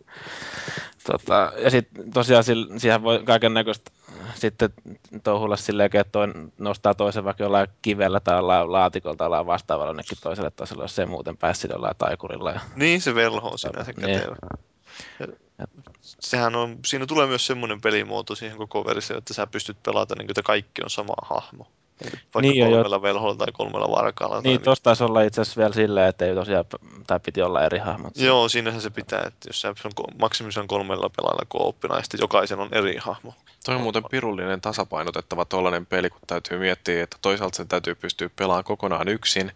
tota, 1.12 1.52
ja 1.58 1.70
sitten 1.70 2.12
tosiaan 2.12 2.44
siihen 2.78 3.02
voi 3.02 3.22
kaiken 3.24 3.54
näköistä 3.54 3.90
sitten 4.34 4.70
touhulla 5.22 5.56
silleen, 5.56 5.90
että 5.94 6.12
toin, 6.12 6.52
nostaa 6.58 6.94
toisen 6.94 7.24
vaikka 7.24 7.44
jollain 7.44 7.68
kivellä 7.82 8.20
tai 8.20 8.36
jollain 8.36 8.72
laatikolta 8.72 9.18
tai 9.18 9.24
jollain 9.24 9.46
vastaavalla 9.46 9.90
jonnekin 9.90 10.18
toiselle 10.22 10.50
tasolle, 10.50 10.84
jos 10.84 10.96
se 10.96 11.06
muuten 11.06 11.36
pääsi 11.36 11.68
jollain 11.70 11.96
taikurilla. 11.98 12.50
Ja... 12.50 12.60
Niin, 12.76 13.00
se 13.00 13.14
velho 13.14 13.48
on 13.48 13.58
sinänsä 13.58 13.92
niin. 13.96 14.18
kätevä. 14.18 14.36
Ja, 15.58 15.66
sehän 16.02 16.56
on, 16.56 16.78
siinä 16.86 17.06
tulee 17.06 17.26
myös 17.26 17.46
semmoinen 17.46 17.80
pelimuoto 17.80 18.34
siihen 18.34 18.58
koko 18.58 18.84
versio, 18.84 19.18
että 19.18 19.34
sä 19.34 19.46
pystyt 19.46 19.82
pelata 19.82 20.14
niin 20.18 20.30
että 20.30 20.42
kaikki 20.42 20.82
on 20.82 20.90
sama 20.90 21.14
hahmo. 21.22 21.66
Vaikka 22.04 22.40
niin, 22.40 22.64
kolmella 22.64 22.96
jo. 22.96 23.02
velholla 23.02 23.34
tai 23.34 23.46
kolmella 23.52 23.90
varkaalla. 23.90 24.40
Niin, 24.40 24.60
tuossa 24.60 24.84
taisi 24.84 25.04
olla 25.04 25.22
itse 25.22 25.40
asiassa 25.40 25.58
vielä 25.58 25.72
silleen, 25.72 26.08
että 26.08 26.26
ei 26.26 26.34
tosiaan, 26.34 26.64
tai 27.06 27.20
piti 27.20 27.42
olla 27.42 27.64
eri 27.64 27.78
hahmot. 27.78 28.16
Joo, 28.16 28.48
siinähän 28.48 28.80
se 28.80 28.90
pitää, 28.90 29.22
että 29.26 29.48
jos 29.48 29.60
se 29.60 29.68
on 29.68 29.74
maksimissaan 30.20 30.68
kolmella 30.68 31.10
pelailla 31.16 31.46
kooppina, 31.48 31.96
ja 31.96 32.02
sitten 32.02 32.20
jokaisen 32.20 32.60
on 32.60 32.68
eri 32.72 32.96
hahmo. 32.96 33.34
Toi 33.68 33.76
on 33.76 33.82
muuten 33.82 34.02
pirullinen 34.10 34.60
tasapainotettava 34.60 35.44
tuollainen 35.44 35.86
peli, 35.86 36.10
kun 36.10 36.20
täytyy 36.26 36.58
miettiä, 36.58 37.04
että 37.04 37.16
toisaalta 37.22 37.56
sen 37.56 37.68
täytyy 37.68 37.94
pystyä 37.94 38.30
pelaamaan 38.36 38.64
kokonaan 38.64 39.08
yksin, 39.08 39.52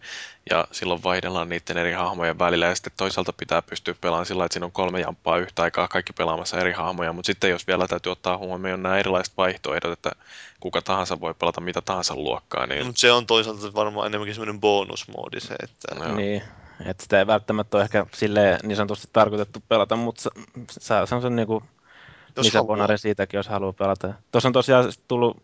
ja 0.49 0.67
silloin 0.71 1.03
vaihdellaan 1.03 1.49
niiden 1.49 1.77
eri 1.77 1.91
hahmojen 1.91 2.39
välillä, 2.39 2.65
ja 2.65 2.75
sitten 2.75 2.93
toisaalta 2.97 3.33
pitää 3.33 3.61
pystyä 3.61 3.95
pelaamaan 4.01 4.25
sillä, 4.25 4.45
että 4.45 4.53
siinä 4.53 4.65
on 4.65 4.71
kolme 4.71 4.99
jamppaa 4.99 5.37
yhtä 5.37 5.61
aikaa, 5.63 5.87
kaikki 5.87 6.13
pelaamassa 6.13 6.59
eri 6.59 6.71
hahmoja, 6.71 7.13
mutta 7.13 7.25
sitten 7.25 7.49
jos 7.49 7.67
vielä 7.67 7.87
täytyy 7.87 8.11
ottaa 8.11 8.37
huomioon 8.37 8.83
nämä 8.83 8.97
erilaiset 8.97 9.37
vaihtoehdot, 9.37 9.91
että 9.91 10.11
kuka 10.59 10.81
tahansa 10.81 11.19
voi 11.19 11.33
pelata 11.33 11.61
mitä 11.61 11.81
tahansa 11.81 12.15
luokkaa. 12.15 12.67
Niin... 12.67 12.85
Mutta 12.85 13.01
se 13.01 13.11
on 13.11 13.25
toisaalta 13.25 13.73
varmaan 13.73 14.07
enemmänkin 14.07 14.35
semmoinen 14.35 14.61
bonusmoodi 14.61 15.39
se, 15.39 15.55
että... 15.63 15.95
No. 15.95 16.15
Niin, 16.15 16.43
että 16.85 17.03
sitä 17.03 17.19
ei 17.19 17.27
välttämättä 17.27 17.77
ole 17.77 17.83
ehkä 17.83 18.05
silleen 18.13 18.59
niin 18.63 18.75
sanotusti 18.75 19.09
tarkoitettu 19.13 19.63
pelata, 19.67 19.95
mutta 19.95 20.29
saa 20.69 21.05
semmoisen 21.05 21.35
niinku 21.35 21.63
lisäbonari 22.37 22.97
siitäkin, 22.97 23.37
jos 23.37 23.47
haluaa 23.47 23.73
pelata. 23.73 24.13
Tuossa 24.31 24.49
on 24.49 24.53
tosiaan 24.53 24.93
tullut 25.07 25.43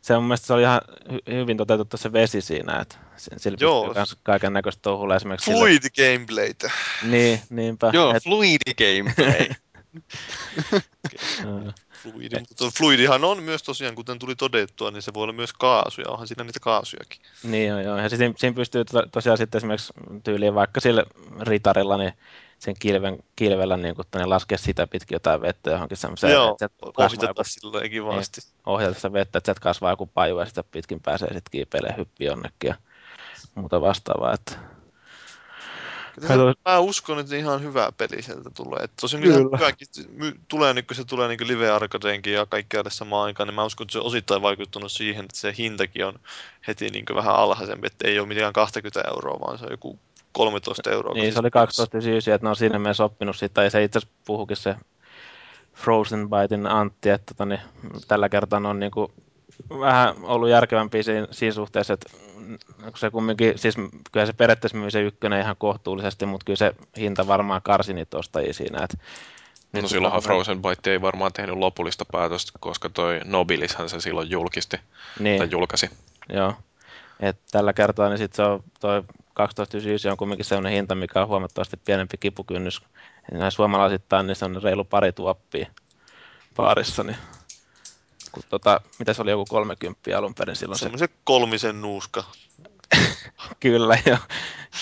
se 0.00 0.14
mun 0.14 0.24
mielestä 0.24 0.46
se 0.46 0.52
oli 0.52 0.62
ihan 0.62 0.80
hy- 1.08 1.32
hyvin 1.32 1.56
toteutettu 1.56 1.96
se 1.96 2.12
vesi 2.12 2.40
siinä, 2.40 2.80
että 2.80 2.96
sillä 3.16 3.56
Joo. 3.60 3.84
pystyy 3.84 4.00
myös 4.00 4.16
kaiken 4.22 4.52
näköistä 4.52 4.82
touhulla 4.82 5.16
esimerkiksi. 5.16 5.50
Fluid 5.50 5.82
sillä... 5.82 6.12
gameplaytä. 6.12 6.70
Niin, 7.02 7.40
niinpä. 7.50 7.90
Joo, 7.92 8.14
et... 8.14 8.22
fluid 8.22 8.60
gameplay. 8.78 9.48
Fluidi, 12.02 12.38
mutta 12.38 12.70
fluidihan 12.78 13.24
on 13.24 13.42
myös 13.42 13.62
tosiaan, 13.62 13.94
kuten 13.94 14.18
tuli 14.18 14.36
todettua, 14.36 14.90
niin 14.90 15.02
se 15.02 15.14
voi 15.14 15.22
olla 15.22 15.32
myös 15.32 15.52
kaasuja, 15.52 16.10
onhan 16.10 16.28
siinä 16.28 16.44
niitä 16.44 16.60
kaasujakin. 16.60 17.20
Niin 17.42 17.68
joo, 17.68 17.80
joo. 17.80 17.98
ja 17.98 18.08
siinä, 18.08 18.34
siinä 18.36 18.54
pystyy 18.54 18.84
to, 18.84 19.06
tosiaan 19.06 19.38
sitten 19.38 19.58
esimerkiksi 19.58 19.92
tyyliin 20.24 20.54
vaikka 20.54 20.80
sillä 20.80 21.04
ritarilla, 21.40 21.96
niin 21.96 22.12
sen 22.58 22.74
kilven, 22.78 23.18
kilvellä 23.36 23.76
niin 23.76 23.94
kun, 23.94 24.04
niin 24.14 24.30
laskea 24.30 24.58
sitä 24.58 24.86
pitkin 24.86 25.14
jotain 25.14 25.40
vettä 25.40 25.70
johonkin 25.70 25.96
semmoiseen. 25.96 26.32
Joo, 26.32 26.56
ohjata 26.96 27.26
joku, 27.26 27.44
silloin 27.44 27.90
kivasti. 27.90 28.40
Niin, 28.40 28.62
ohjata 28.66 28.94
sitä 28.94 29.12
vettä, 29.12 29.38
että 29.38 29.48
sieltä 29.48 29.60
kasvaa 29.60 29.92
joku 29.92 30.06
paju 30.06 30.38
ja 30.38 30.46
sitä 30.46 30.62
pitkin 30.62 31.00
pääsee 31.00 31.28
sitten 31.28 31.50
kiipeilemään 31.50 31.98
hyppi 31.98 32.24
jonnekin 32.24 32.68
ja 32.68 32.74
muuta 33.54 33.80
vastaavaa. 33.80 34.34
Että 34.34 34.58
Kato. 36.26 36.54
Mä 36.64 36.78
uskon, 36.78 37.18
että 37.18 37.36
ihan 37.36 37.62
hyvä 37.62 37.92
peli 37.98 38.22
sieltä 38.22 38.50
tulee. 38.50 38.84
Et 38.84 38.92
tosin 39.00 39.20
kyllä. 39.20 39.58
Hyväkin, 39.58 39.88
tulee 40.48 40.74
nyt, 40.74 40.86
kun 40.86 40.96
se 40.96 41.04
tulee 41.04 41.28
niin 41.28 41.48
live 41.48 41.70
arcadeenkin 41.70 42.32
ja 42.32 42.46
kaikkea 42.46 42.82
samaan 42.88 43.24
aikaan, 43.24 43.46
niin 43.46 43.54
mä 43.54 43.64
uskon, 43.64 43.84
että 43.84 43.92
se 43.92 43.98
on 43.98 44.04
osittain 44.04 44.42
vaikuttanut 44.42 44.92
siihen, 44.92 45.24
että 45.24 45.36
se 45.36 45.54
hintakin 45.58 46.06
on 46.06 46.18
heti 46.66 46.90
niin 46.90 47.04
vähän 47.14 47.34
alhaisempi, 47.34 47.86
että 47.86 48.08
ei 48.08 48.18
ole 48.18 48.28
mitään 48.28 48.52
20 48.52 49.10
euroa, 49.10 49.40
vaan 49.40 49.58
se 49.58 49.64
on 49.64 49.70
joku 49.70 49.98
13 50.38 50.90
euroa. 50.90 51.14
Niin, 51.14 51.32
se 51.32 51.38
oli 51.40 51.48
12,99, 51.48 52.34
että 52.34 52.46
ne 52.46 52.50
on 52.50 52.56
siinä 52.56 52.78
mielessä 52.78 53.04
oppinut 53.04 53.36
siitä, 53.36 53.64
ja 53.64 53.70
se 53.70 53.84
itse 53.84 53.98
asiassa 53.98 54.14
puhukin 54.26 54.56
se 54.56 54.74
Frozen 55.74 56.28
Bitein 56.30 56.66
Antti, 56.66 57.10
että 57.10 57.34
tota, 57.34 57.46
niin, 57.46 57.60
tällä 58.08 58.28
kertaa 58.28 58.60
ne 58.60 58.68
on 58.68 58.78
niin 58.80 58.90
kuin, 58.90 59.12
vähän 59.80 60.14
ollut 60.22 60.48
järkevämpiä 60.48 61.02
siinä, 61.02 61.26
siinä 61.30 61.52
suhteessa, 61.54 61.94
että 61.94 62.10
kun 62.82 62.92
se 62.98 63.10
kumminkin, 63.10 63.58
siis 63.58 63.74
kyllä 64.12 64.26
se 64.26 64.32
periaatteessa 64.32 64.78
myy 64.78 64.90
se 64.90 65.02
ykkönen 65.02 65.40
ihan 65.40 65.56
kohtuullisesti, 65.58 66.26
mutta 66.26 66.44
kyllä 66.44 66.56
se 66.56 66.74
hinta 66.96 67.26
varmaan 67.26 67.62
karsi 67.62 67.94
niitä 67.94 68.18
ostajia 68.18 68.54
siinä. 68.54 68.84
Että 68.84 68.96
No 69.72 69.80
nyt 69.80 69.90
silloinhan 69.90 70.22
tota- 70.22 70.24
Frozen 70.24 70.62
Byte 70.62 70.92
ei 70.92 71.02
varmaan 71.02 71.32
tehnyt 71.32 71.56
lopullista 71.56 72.04
päätöstä, 72.12 72.52
koska 72.60 72.88
toi 72.88 73.20
Nobilishan 73.24 73.88
se 73.88 74.00
silloin 74.00 74.30
julkisti 74.30 74.76
Niin. 75.18 75.38
tai 75.38 75.48
julkaisi. 75.50 75.90
Joo. 76.28 76.54
Et 77.20 77.36
tällä 77.50 77.72
kertaa 77.72 78.08
niin 78.08 78.18
sit 78.18 78.32
se 78.34 78.42
on 78.42 78.62
toi 78.80 79.02
12,99 79.38 80.10
on 80.10 80.16
kumminkin 80.16 80.44
sellainen 80.44 80.72
hinta, 80.72 80.94
mikä 80.94 81.22
on 81.22 81.28
huomattavasti 81.28 81.76
pienempi 81.76 82.16
kipukynnys. 82.18 82.82
Näin 83.32 83.52
suomalaisittain 83.52 84.26
niin 84.26 84.36
se 84.36 84.44
on 84.44 84.62
reilu 84.62 84.84
pari 84.84 85.12
tuoppia 85.12 85.66
baarissa. 86.56 87.02
Niin. 87.04 87.16
Kun 88.32 88.42
tota, 88.48 88.80
mitä 88.98 89.12
se 89.12 89.22
oli 89.22 89.30
joku 89.30 89.44
30 89.48 90.18
alun 90.18 90.34
perin 90.34 90.56
silloin 90.56 90.78
se. 90.78 90.82
Semmoisen 90.82 91.08
kolmisen 91.24 91.80
nuuska. 91.80 92.24
Kyllä 93.60 93.98
jo. 94.06 94.16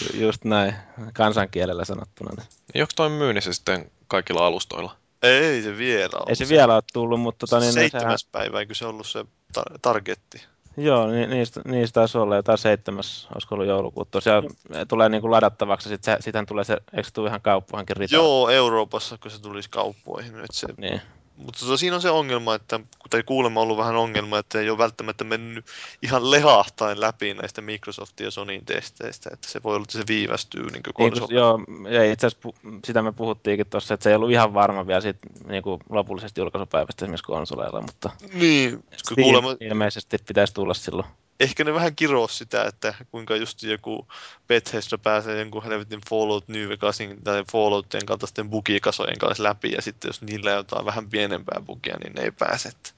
Ju- 0.03 0.21
Just 0.27 0.45
näin. 0.45 0.75
Kansankielellä 1.13 1.85
sanottuna. 1.85 2.31
Niin. 2.75 2.83
Onko 2.83 2.93
toi 2.97 3.09
myynnissä 3.09 3.53
sitten 3.53 3.91
kaikilla 4.09 4.47
alustoilla? 4.47 4.97
Ei 5.23 5.63
se 5.63 5.79
vielä 5.79 6.11
ole. 6.19 6.25
Ei 6.29 6.37
se 6.37 6.49
vielä 6.49 6.75
ole 6.75 6.83
tullut, 6.93 7.21
mutta 7.21 7.47
tota, 7.47 7.61
niin, 7.61 7.73
sehän, 7.73 7.91
Seitsemäs 7.91 8.25
päivä, 8.33 8.61
eikö 8.61 8.75
se 8.75 8.87
ollut 8.87 9.07
se 9.07 9.25
tar- 9.59 9.79
targetti? 9.83 10.47
Joo, 10.77 11.07
ni, 11.07 11.27
niistä, 11.27 11.61
niistä 11.65 11.95
taisi 11.95 12.19
olla 12.19 12.37
jotain 12.37 12.59
seitsemäs, 12.59 13.29
olisiko 13.35 13.55
ollut 13.55 13.69
joulukuuta. 13.69 14.11
Tosiaan 14.11 14.45
tulee 14.89 15.09
niin 15.09 15.21
kuin 15.21 15.31
ladattavaksi, 15.31 15.89
sit 15.89 16.05
se, 16.05 16.17
sitähän 16.21 16.47
tulee 16.47 16.65
se, 16.65 16.77
eikö 16.93 17.09
se 17.09 17.13
tule 17.13 17.29
ihan 17.29 17.41
kauppoihinkin 17.41 17.97
rita? 17.97 18.15
Joo, 18.15 18.49
Euroopassa, 18.49 19.19
kun 19.23 19.31
se 19.31 19.43
tulisi 19.43 19.71
kauppoihin. 19.71 20.35
Että 20.35 20.47
se, 20.51 20.67
Niin. 20.77 21.01
Mutta 21.37 21.61
tota, 21.61 21.77
siinä 21.77 21.97
on 21.97 22.03
se 22.03 22.11
ongelma, 22.11 22.55
että 22.55 22.81
tai 23.11 23.23
kuulemma 23.23 23.61
ollut 23.61 23.79
vähän 23.79 23.97
ongelma, 23.97 24.39
että 24.39 24.61
ei 24.61 24.71
ole 24.71 24.79
välttämättä 24.79 25.25
mennyt 25.25 25.65
ihan 26.03 26.31
lehahtain 26.31 27.01
läpi 27.01 27.35
näistä 27.35 27.61
Microsoftin 27.63 28.25
ja 28.25 28.31
Sonyin 28.31 28.65
testeistä, 28.65 29.31
että 29.33 29.49
se 29.49 29.63
voi 29.63 29.75
olla, 29.75 29.85
että 29.85 29.99
se 29.99 30.05
viivästyy 30.09 30.63
niin 30.63 30.73
Niin 30.73 30.83
konsoli. 30.95 31.27
kuin, 31.27 31.37
joo, 31.37 31.61
ja 31.91 32.13
itse 32.13 32.27
asiassa 32.27 32.49
sitä 32.85 33.03
me 33.03 33.13
puhuttiinkin 33.13 33.67
tuossa, 33.67 33.95
että 33.95 34.05
se 34.05 34.11
ei 34.11 34.17
ollut 34.17 34.31
ihan 34.31 34.55
varma 34.55 34.87
vielä 34.87 35.01
siitä 35.01 35.19
niin 35.49 35.63
kuin 35.63 35.81
lopullisesta 35.91 36.41
julkaisupäivästä 36.41 37.05
esimerkiksi 37.05 37.25
konsoleilla, 37.27 37.81
mutta 37.81 38.11
Niin, 38.33 38.85
kuulemma, 39.15 39.57
ilmeisesti 39.61 40.19
pitäisi 40.27 40.55
tulla 40.55 40.75
silloin. 40.75 41.09
Ehkä 41.41 41.65
ne 41.65 41.75
vähän 41.75 41.97
kiroo 41.97 42.29
sitä, 42.29 42.65
että 42.65 42.95
kuinka 43.11 43.37
just 43.37 43.63
joku 43.63 44.09
Bethesda 44.49 44.99
pääsee 44.99 45.39
jonkun 45.39 45.63
helvetin 45.65 46.01
Fallout 46.11 46.49
New 46.49 46.69
Vegasin 46.69 47.23
tai 47.25 47.45
Falloutien 47.53 48.07
kaltaisten 48.07 48.51
bugikasojen 48.51 49.19
kanssa 49.19 49.43
läpi, 49.43 49.73
ja 49.73 49.83
sitten 49.83 50.09
jos 50.09 50.23
niillä 50.23 50.51
on 50.51 50.57
jotain 50.57 50.87
vähän 50.87 51.11
pienempää 51.11 51.61
bugia, 51.67 51.97
niin 52.05 52.13
ne 52.13 52.23
ei 52.23 52.31
pääse. 52.31 52.69
Että 52.69 52.91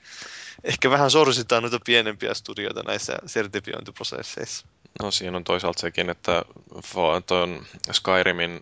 Ehkä 0.64 0.90
vähän 0.90 1.10
sorsitaan 1.10 1.62
noita 1.62 1.78
pienempiä 1.84 2.34
studioita 2.34 2.82
näissä 2.82 3.16
sertifiointiprosesseissa. 3.26 4.66
No 5.02 5.10
siinä 5.10 5.36
on 5.36 5.44
toisaalta 5.44 5.80
sekin, 5.80 6.10
että 6.10 6.42
ton 7.26 7.66
Skyrimin 7.92 8.60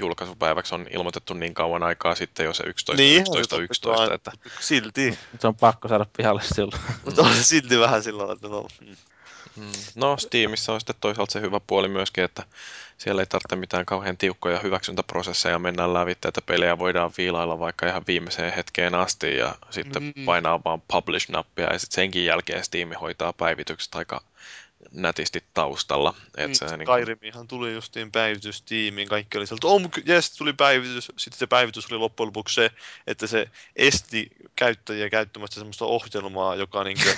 julkaisupäiväksi 0.00 0.74
on 0.74 0.86
ilmoitettu 0.90 1.34
niin 1.34 1.54
kauan 1.54 1.82
aikaa 1.82 2.14
sitten 2.14 2.44
jo 2.46 2.54
se 2.54 2.64
11, 2.66 3.02
Niin, 3.02 3.20
11, 3.20 3.56
se 3.56 3.62
11, 3.62 4.02
on- 4.02 4.12
että 4.12 4.32
Silti, 4.60 5.18
Se 5.40 5.46
on 5.46 5.54
pakko 5.54 5.88
saada 5.88 6.06
pihalle 6.16 6.42
silloin. 6.54 6.82
mutta 7.04 7.22
on 7.22 7.34
silti 7.34 7.78
vähän 7.78 8.02
sillä 8.02 8.18
lailla, 8.18 8.32
että 8.34 8.48
no. 8.48 8.66
Mm. 8.80 8.96
No 9.94 10.16
Steamissa 10.16 10.72
on 10.72 10.80
sitten 10.80 10.96
toisaalta 11.00 11.32
se 11.32 11.40
hyvä 11.40 11.60
puoli 11.66 11.88
myöskin, 11.88 12.24
että 12.24 12.42
siellä 12.98 13.22
ei 13.22 13.26
tarvitse 13.26 13.56
mitään 13.56 13.86
kauhean 13.86 14.16
tiukkoja 14.16 14.58
hyväksyntäprosesseja 14.58 15.58
mennä 15.58 15.94
lävitse, 15.94 16.28
että 16.28 16.40
pelejä 16.46 16.78
voidaan 16.78 17.10
viilailla 17.18 17.58
vaikka 17.58 17.86
ihan 17.86 18.04
viimeiseen 18.06 18.52
hetkeen 18.52 18.94
asti 18.94 19.36
ja 19.36 19.54
sitten 19.70 20.02
Mm. 20.16 20.24
painaa 20.24 20.60
vaan 20.64 20.82
publish-nappia 20.92 21.72
ja 21.72 21.78
sitten 21.78 21.94
senkin 21.94 22.24
jälkeen 22.24 22.64
Steam 22.64 22.90
hoitaa 23.00 23.32
päivitykset 23.32 23.94
aika 23.94 24.22
nätisti 24.96 25.44
taustalla. 25.54 26.14
Et 26.36 26.46
niin, 26.46 26.56
se, 26.56 26.76
niin 26.76 26.88
Skyrimihan 26.88 27.48
tuli 27.48 27.74
justiin 27.74 28.12
päivitys 28.12 28.62
tiimiin, 28.62 29.08
kaikki 29.08 29.38
oli 29.38 29.46
sieltä, 29.46 29.66
oh, 29.66 29.82
jes, 30.06 30.36
tuli 30.36 30.52
päivitys, 30.52 31.12
sitten 31.16 31.38
se 31.38 31.46
päivitys 31.46 31.92
oli 31.92 31.98
loppujen 31.98 32.26
lopuksi 32.26 32.54
se, 32.54 32.70
että 33.06 33.26
se 33.26 33.50
esti 33.76 34.30
käyttäjiä 34.56 35.10
käyttämästä 35.10 35.54
semmoista 35.54 35.84
ohjelmaa, 35.84 36.54
joka 36.54 36.84
niin 36.84 36.98
kuin, 37.02 37.16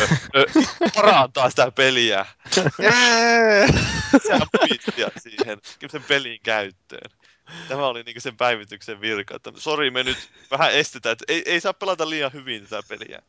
ö, 0.36 0.46
ö, 0.46 0.90
parantaa 0.94 1.50
sitä 1.50 1.70
peliä. 1.70 2.26
Sehän 4.26 4.48
siihen, 5.18 5.58
sen 5.90 6.04
pelin 6.08 6.40
käyttöön. 6.42 7.10
Tämä 7.68 7.86
oli 7.86 8.02
niin 8.02 8.20
sen 8.20 8.36
päivityksen 8.36 9.00
virka, 9.00 9.36
että 9.36 9.52
sori 9.56 9.90
me 9.90 10.02
nyt 10.02 10.30
vähän 10.50 10.72
estetään, 10.72 11.12
että 11.12 11.24
ei, 11.28 11.42
ei 11.46 11.60
saa 11.60 11.74
pelata 11.74 12.10
liian 12.10 12.32
hyvin 12.32 12.62
tätä 12.62 12.82
peliä. 12.88 13.22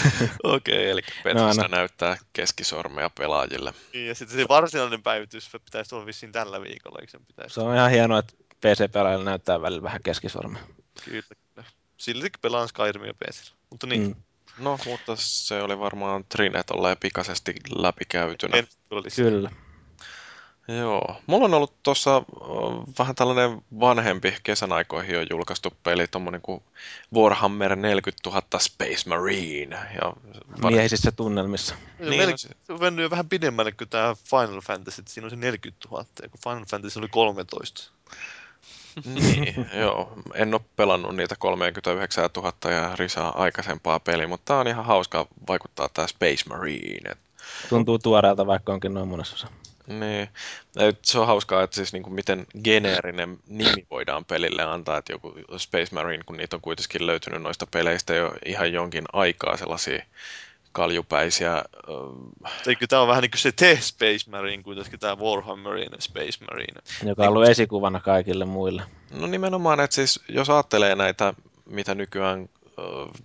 Okei, 0.44 0.74
okay, 0.74 0.90
eli 0.90 1.02
Bethesda 1.24 1.62
no. 1.62 1.68
näyttää 1.68 2.16
keskisormea 2.32 3.10
pelaajille. 3.10 3.74
Niin, 3.92 4.08
ja 4.08 4.14
sitten 4.14 4.36
se 4.36 4.48
varsinainen 4.48 5.02
päivitys 5.02 5.50
pitäisi 5.64 5.94
olla 5.94 6.06
vissiin 6.06 6.32
tällä 6.32 6.62
viikolla, 6.62 6.98
eikö 7.00 7.10
sen 7.10 7.26
pitäisi? 7.26 7.54
Se 7.54 7.60
on 7.60 7.74
ihan 7.74 7.90
hienoa, 7.90 8.18
että 8.18 8.34
PC-pelaajilla 8.60 9.24
näyttää 9.24 9.62
välillä 9.62 9.82
vähän 9.82 10.02
keskisormen. 10.02 10.62
Kyllä, 11.04 11.22
kyllä. 11.54 11.68
Silti 11.96 12.30
pelaan 12.42 12.68
Skyrimia 12.68 13.14
PCllä. 13.14 13.56
Mutta 13.70 13.86
niin, 13.86 14.02
mm. 14.02 14.14
No, 14.58 14.78
mutta 14.86 15.12
se 15.16 15.62
oli 15.62 15.78
varmaan 15.78 16.24
Trine 16.24 16.62
tolleen 16.62 16.96
pikaisesti 17.00 17.54
läpikäytynä. 17.76 18.56
en. 18.56 18.66
Kyllä. 19.16 19.50
Joo. 20.68 21.16
Mulla 21.26 21.44
on 21.44 21.54
ollut 21.54 21.82
tuossa 21.82 22.22
vähän 22.98 23.14
tällainen 23.14 23.62
vanhempi 23.80 24.34
kesän 24.42 24.72
aikoihin 24.72 25.14
jo 25.14 25.22
julkaistu 25.30 25.72
peli, 25.82 26.08
tommonen 26.08 26.40
kuin 26.42 26.62
Warhammer 27.14 27.76
40 27.76 28.30
000 28.30 28.42
Space 28.58 29.08
Marine. 29.08 29.76
Ja 30.02 30.12
var- 30.62 30.72
Miehisissä 30.72 31.12
tunnelmissa. 31.12 31.74
Niin, 31.98 32.22
mel- 32.22 32.30
no 32.30 32.36
se- 32.36 32.48
on 32.68 32.80
mennyt 32.80 33.02
jo 33.02 33.10
vähän 33.10 33.28
pidemmälle 33.28 33.72
kuin 33.72 33.88
tämä 33.88 34.14
Final 34.30 34.60
Fantasy, 34.60 35.00
että 35.00 35.12
siinä 35.12 35.26
on 35.26 35.30
se 35.30 35.36
40 35.36 35.88
000, 35.90 36.04
ja 36.22 36.28
kun 36.28 36.40
Final 36.44 36.64
Fantasy 36.70 36.98
oli 36.98 37.08
13. 37.08 37.90
niin, 39.04 39.66
joo. 39.74 40.12
En 40.34 40.54
ole 40.54 40.60
pelannut 40.76 41.16
niitä 41.16 41.36
39 41.38 42.30
000 42.36 42.52
ja 42.70 42.96
risaa 42.96 43.42
aikaisempaa 43.42 44.00
peliä, 44.00 44.26
mutta 44.28 44.44
tää 44.44 44.60
on 44.60 44.68
ihan 44.68 44.84
hauska 44.84 45.26
vaikuttaa 45.48 45.88
tää 45.88 46.06
Space 46.06 46.48
Marine. 46.48 47.10
Et, 47.10 47.18
Tuntuu 47.68 47.98
tuoreelta, 47.98 48.46
vaikka 48.46 48.72
onkin 48.72 48.94
noin 48.94 49.08
monessa 49.08 49.34
osa. 49.34 49.48
Niin. 49.86 50.28
Se 51.02 51.18
on 51.18 51.26
hauskaa, 51.26 51.62
että 51.62 51.76
siis 51.76 51.92
niinku 51.92 52.10
miten 52.10 52.46
geneerinen 52.64 53.38
nimi 53.46 53.86
voidaan 53.90 54.24
pelille 54.24 54.62
antaa, 54.62 54.98
että 54.98 55.12
joku 55.12 55.34
Space 55.56 55.94
Marine, 55.94 56.24
kun 56.24 56.36
niitä 56.36 56.56
on 56.56 56.62
kuitenkin 56.62 57.06
löytynyt 57.06 57.42
noista 57.42 57.66
peleistä 57.70 58.14
jo 58.14 58.32
ihan 58.44 58.72
jonkin 58.72 59.04
aikaa 59.12 59.56
sellaisia 59.56 60.02
kaljupäisiä 60.72 61.64
Eikö 62.66 62.86
tämä 62.86 63.02
on 63.02 63.08
vähän 63.08 63.22
niin 63.22 63.30
kuin 63.30 63.40
se 63.40 63.52
The 63.52 63.78
Space 63.80 64.30
Marine, 64.30 64.62
kuitenkin 64.62 65.00
tämä 65.00 65.16
Warhammerin 65.16 65.90
Space 65.98 66.44
Marine. 66.50 66.80
Joka 67.04 67.22
on 67.22 67.28
ollut 67.28 67.48
esikuvana 67.48 68.00
kaikille 68.00 68.44
muille. 68.44 68.82
No 69.10 69.26
nimenomaan, 69.26 69.80
että 69.80 69.94
siis 69.94 70.20
jos 70.28 70.50
ajattelee 70.50 70.94
näitä, 70.94 71.34
mitä 71.66 71.94
nykyään 71.94 72.48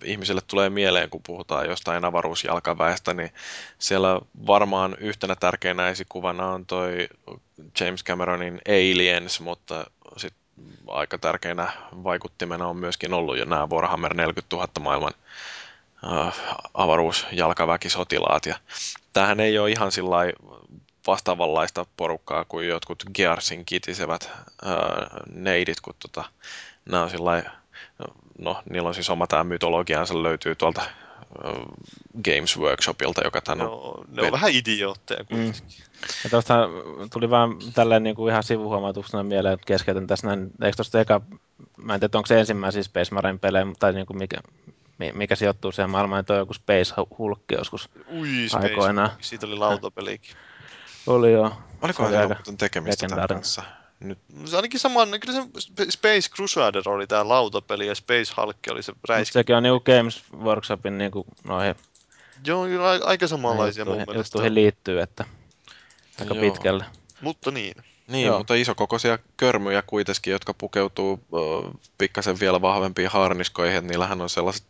ihmisille 0.04 0.40
tulee 0.46 0.70
mieleen, 0.70 1.10
kun 1.10 1.22
puhutaan 1.26 1.66
jostain 1.66 2.04
avaruusjalkaväestä, 2.04 3.14
niin 3.14 3.30
siellä 3.78 4.20
varmaan 4.46 4.96
yhtenä 5.00 5.34
tärkeänä 5.36 5.88
esikuvana 5.88 6.46
on 6.46 6.66
toi 6.66 7.08
James 7.80 8.04
Cameronin 8.04 8.60
Aliens, 8.68 9.40
mutta 9.40 9.90
sitten 10.16 10.42
aika 10.88 11.18
tärkeänä 11.18 11.72
vaikuttimena 12.04 12.66
on 12.66 12.76
myöskin 12.76 13.14
ollut 13.14 13.38
jo 13.38 13.44
nämä 13.44 13.68
Warhammer 13.70 14.14
40 14.14 14.56
000 14.56 14.68
maailman 14.80 15.12
avaruusjalkaväkisotilaat. 16.74 18.46
Ja 18.46 18.56
tämähän 19.12 19.40
ei 19.40 19.58
ole 19.58 19.70
ihan 19.70 19.92
sillä 19.92 20.16
vastaavanlaista 21.06 21.86
porukkaa 21.96 22.44
kuin 22.44 22.68
jotkut 22.68 23.04
Gearsin 23.14 23.64
kitisevät 23.64 24.30
neidit, 25.32 25.80
kun 25.80 25.94
tota, 25.98 26.24
nämä 26.84 27.02
on 27.02 27.10
sillai, 27.10 27.42
no 28.38 28.62
niillä 28.70 28.88
on 28.88 28.94
siis 28.94 29.10
oma 29.10 29.26
tämä 29.26 29.44
mytologiansa 29.44 30.22
löytyy 30.22 30.54
tuolta 30.54 30.82
Games 32.24 32.58
Workshopilta, 32.58 33.24
joka 33.24 33.40
tänne 33.40 33.64
on. 33.64 33.70
No, 33.70 34.04
ne 34.08 34.22
on 34.22 34.32
vähän 34.32 34.50
idiootteja 34.52 35.24
kuitenkin. 35.24 35.62
Ja 36.24 36.30
tuosta 36.30 36.54
tuli 37.12 37.30
vaan 37.30 37.56
tälleen 37.74 38.02
niin 38.02 38.16
kuin 38.16 38.30
ihan 38.30 38.42
sivuhuomautuksena 38.42 39.22
mieleen, 39.22 39.54
että 39.54 39.66
keskeytän 39.66 40.06
tässä 40.06 40.26
näin. 40.26 40.50
Eikö 40.62 40.76
tuosta 40.76 41.00
eka, 41.00 41.20
mä 41.76 41.94
en 41.94 42.00
tiedä, 42.00 42.18
onko 42.18 42.26
se 42.26 42.40
ensimmäisiä 42.40 42.82
Space 42.82 43.14
Marine 43.14 43.38
pelejä, 43.38 43.66
tai 43.78 43.92
niin 43.92 44.06
kuin 44.06 44.18
mikä, 44.18 44.36
mi- 44.98 45.12
mikä 45.12 45.36
sijoittuu 45.36 45.72
siihen 45.72 45.90
maailmaan, 45.90 46.20
että 46.20 46.32
on 46.32 46.38
joku 46.38 46.54
Space 46.54 46.94
Hulk 47.18 47.42
joskus. 47.52 47.88
Ui, 48.12 48.48
Space 48.48 48.68
Aikoinaan. 48.68 49.10
Siitä 49.20 49.46
oli 49.46 49.56
lautapelikin. 49.56 50.36
Oli 51.06 51.32
joo. 51.32 51.52
Olikohan 51.82 52.12
se 52.12 52.26
muuten 52.26 52.56
tekemistä 52.56 53.06
tämän 53.08 53.28
kanssa? 53.28 53.62
Nyt, 54.00 54.18
Se 54.44 54.56
ainakin 54.56 54.80
saman, 54.80 55.08
kyllä 55.20 55.34
se 55.34 55.48
Sp- 55.58 55.90
Space 55.90 56.30
Crusader 56.30 56.88
oli 56.88 57.06
tämä 57.06 57.28
lautapeli 57.28 57.86
ja 57.86 57.94
Space 57.94 58.32
Hulk 58.36 58.56
oli 58.70 58.82
se 58.82 58.92
Mutta 58.92 59.12
räisky. 59.12 59.32
sekin 59.32 59.56
on 59.56 59.62
niin 59.62 59.80
Games 59.84 60.22
Workshopin 60.36 60.98
niin 60.98 61.10
kuin 61.10 61.24
noihin, 61.44 61.74
Joo, 62.46 62.64
kyllä 62.64 62.90
aika 63.04 63.26
samanlaisia 63.26 63.84
mun 63.84 63.94
mielestä. 63.96 64.14
juttuihin 64.18 64.54
liittyy, 64.54 65.00
että 65.00 65.24
aika 66.20 66.34
Joo. 66.34 66.40
pitkälle. 66.52 66.84
Mutta 67.20 67.50
niin. 67.50 67.74
Niin, 68.08 68.26
Joo. 68.26 68.38
mutta 68.38 68.54
isokokoisia 68.54 69.18
körmyjä 69.36 69.82
kuitenkin, 69.82 70.30
jotka 70.30 70.54
pukeutuu 70.54 71.20
ö, 71.34 71.38
pikkasen 71.98 72.40
vielä 72.40 72.60
vahvempiin 72.60 73.08
harniskoihin. 73.08 73.86
Niillähän 73.86 74.20
on 74.20 74.30
sellaiset 74.30 74.64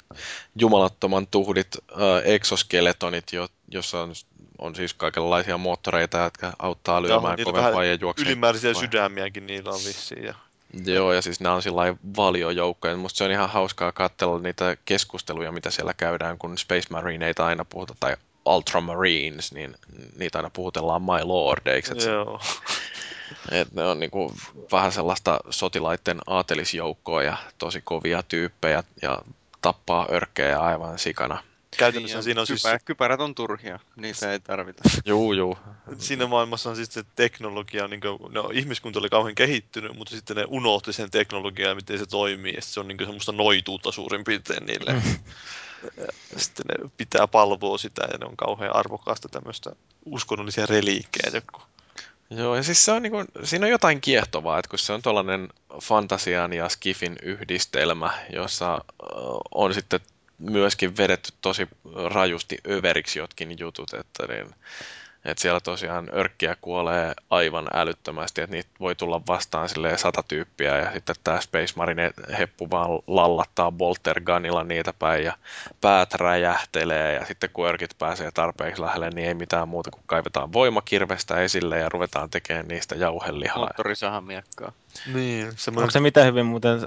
jumalattoman 0.56 1.26
tuhdit 1.26 1.68
ö, 1.76 2.22
exoskeletonit, 2.24 3.32
jo, 3.32 3.48
jossa 3.70 4.00
on, 4.00 4.12
on 4.58 4.74
siis 4.74 4.94
kaikenlaisia 4.94 5.58
moottoreita, 5.58 6.18
jotka 6.18 6.52
auttaa 6.58 7.02
lyömään 7.02 7.38
kovempaa 7.44 7.84
ja 7.84 7.94
juoksemaan. 8.00 8.30
Ylimääräisiä 8.30 8.74
vai- 8.74 8.80
sydämiäkin 8.80 9.46
niillä 9.46 9.70
on 9.70 9.80
vissiin. 9.86 10.24
Ja... 10.24 10.34
Joo, 10.84 11.12
ja 11.12 11.22
siis 11.22 11.40
nämä 11.40 11.54
on 11.54 11.62
sillä 11.62 11.94
valiojoukkoja. 12.16 12.96
Musta 12.96 13.18
se 13.18 13.24
on 13.24 13.30
ihan 13.30 13.50
hauskaa 13.50 13.92
katsella 13.92 14.38
niitä 14.38 14.76
keskusteluja, 14.84 15.52
mitä 15.52 15.70
siellä 15.70 15.94
käydään, 15.94 16.38
kun 16.38 16.58
Space 16.58 16.86
Marineita 16.90 17.46
aina 17.46 17.64
puhuta, 17.64 17.94
tai 18.00 18.16
Ultramarines, 18.46 19.52
niin 19.52 19.74
niitä 20.18 20.38
aina 20.38 20.50
puhutellaan 20.50 21.02
my 21.02 21.24
lordeiksi. 21.24 22.08
Joo. 22.08 22.40
Et 23.50 23.72
ne 23.72 23.84
on 23.84 24.00
niinku 24.00 24.32
vähän 24.72 24.92
sellaista 24.92 25.40
sotilaiden 25.50 26.18
aatelisjoukkoa 26.26 27.22
ja 27.22 27.36
tosi 27.58 27.80
kovia 27.80 28.22
tyyppejä 28.22 28.82
ja 29.02 29.18
tappaa 29.62 30.06
örkkejä 30.10 30.60
aivan 30.60 30.98
sikana. 30.98 31.42
Käytännössä 31.76 32.16
Niin, 32.16 32.24
siinä 32.24 32.40
on 32.40 32.46
siis, 32.46 32.62
kypä, 32.62 32.78
kypärät 32.84 33.20
on 33.20 33.34
turhia, 33.34 33.78
niitä 33.96 34.32
ei 34.32 34.40
tarvita. 34.40 34.82
Juu, 35.04 35.32
juu. 35.32 35.58
siinä 35.98 36.26
maailmassa 36.26 36.70
on 36.70 36.76
siis 36.76 36.88
se 36.92 37.04
teknologia, 37.16 37.88
niin 37.88 38.00
kuin, 38.00 38.32
no, 38.32 38.50
ihmiskunta 38.52 38.98
oli 38.98 39.08
kauhean 39.08 39.34
kehittynyt, 39.34 39.96
mutta 39.96 40.14
sitten 40.14 40.36
ne 40.36 40.44
unohti 40.48 40.92
sen 40.92 41.10
teknologiaa 41.10 41.68
ja 41.68 41.74
miten 41.74 41.98
se 41.98 42.06
toimii, 42.06 42.54
ja 42.54 42.62
se 42.62 42.80
on 42.80 42.88
niin 42.88 42.98
semmoista 42.98 43.32
noituutta 43.32 43.92
suurin 43.92 44.24
piirtein 44.24 44.66
niille. 44.66 44.92
Ja 46.32 46.36
sitten 46.36 46.66
ne 46.68 46.90
pitää 46.96 47.26
palvoa 47.26 47.78
sitä, 47.78 48.02
ja 48.12 48.18
ne 48.18 48.26
on 48.26 48.36
kauhean 48.36 48.76
arvokasta 48.76 49.28
tämmöistä 49.28 49.70
uskonnollisia 50.04 50.66
reliikkejä 50.66 51.30
joku. 51.34 51.62
Joo, 52.30 52.56
ja 52.56 52.62
siis 52.62 52.84
se 52.84 52.92
on 52.92 53.02
niinku, 53.02 53.24
siinä 53.44 53.66
on 53.66 53.70
jotain 53.70 54.00
kiehtovaa, 54.00 54.58
että 54.58 54.68
kun 54.68 54.78
se 54.78 54.92
on 54.92 55.02
tuollainen 55.02 55.48
fantasian 55.82 56.52
ja 56.52 56.68
skifin 56.68 57.16
yhdistelmä, 57.22 58.10
jossa 58.32 58.84
on 59.54 59.74
sitten 59.74 60.00
myöskin 60.38 60.96
vedetty 60.96 61.32
tosi 61.40 61.68
rajusti 62.10 62.58
överiksi 62.68 63.18
jotkin 63.18 63.58
jutut, 63.58 63.94
että, 63.94 64.26
niin, 64.26 64.54
että 65.28 65.42
siellä 65.42 65.60
tosiaan 65.60 66.08
örkkiä 66.14 66.56
kuolee 66.60 67.14
aivan 67.30 67.66
älyttömästi, 67.74 68.40
että 68.40 68.56
niitä 68.56 68.70
voi 68.80 68.94
tulla 68.94 69.20
vastaan 69.28 69.68
silleen 69.68 69.98
sata 69.98 70.22
tyyppiä 70.28 70.76
ja 70.76 70.92
sitten 70.92 71.16
tämä 71.24 71.40
Space 71.40 71.72
Marine 71.76 72.10
heppu 72.38 72.70
vaan 72.70 72.90
lallattaa 73.06 73.72
Bolter 73.72 74.20
Gunilla 74.20 74.64
niitä 74.64 74.92
päin 74.98 75.24
ja 75.24 75.36
päät 75.80 76.14
räjähtelee 76.14 77.14
ja 77.14 77.26
sitten 77.26 77.50
kun 77.52 77.66
örkit 77.66 77.98
pääsee 77.98 78.30
tarpeeksi 78.30 78.82
lähelle, 78.82 79.10
niin 79.10 79.28
ei 79.28 79.34
mitään 79.34 79.68
muuta 79.68 79.90
kuin 79.90 80.02
kaivetaan 80.06 80.52
voimakirvestä 80.52 81.40
esille 81.40 81.78
ja 81.78 81.88
ruvetaan 81.88 82.30
tekemään 82.30 82.68
niistä 82.68 82.94
jauhelihaa. 82.94 83.58
Moottorisahamiekkaa. 83.58 84.72
Niin, 85.14 85.52
semmoinen 85.56 85.84
Onko 85.84 85.90
se 85.90 86.00
miten 86.00 86.26
hyvin 86.26 86.46
muuten 86.46 86.80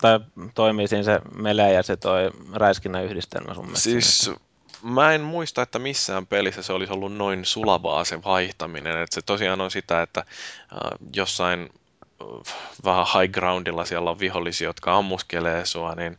tai 0.00 0.20
toimii 0.54 0.88
siinä 0.88 1.02
se 1.02 1.20
melee 1.34 1.72
ja 1.72 1.82
se 1.82 1.96
toi 1.96 2.30
räiskinnän 2.52 3.04
yhdistelmä 3.04 3.54
sun 3.54 3.64
mielestä? 3.64 3.82
Siis 3.82 4.30
mä 4.82 5.12
en 5.12 5.20
muista, 5.20 5.62
että 5.62 5.78
missään 5.78 6.26
pelissä 6.26 6.62
se 6.62 6.72
olisi 6.72 6.92
ollut 6.92 7.16
noin 7.16 7.44
sulavaa 7.44 8.04
se 8.04 8.22
vaihtaminen. 8.24 9.02
Että 9.02 9.14
se 9.14 9.22
tosiaan 9.22 9.60
on 9.60 9.70
sitä, 9.70 10.02
että 10.02 10.20
äh, 10.20 10.26
jossain 11.16 11.60
äh, 11.60 12.54
vähän 12.84 13.06
high 13.06 13.32
groundilla 13.32 13.84
siellä 13.84 14.10
on 14.10 14.18
vihollisia, 14.18 14.68
jotka 14.68 14.96
ammuskelee 14.96 15.66
sua, 15.66 15.94
niin 15.94 16.18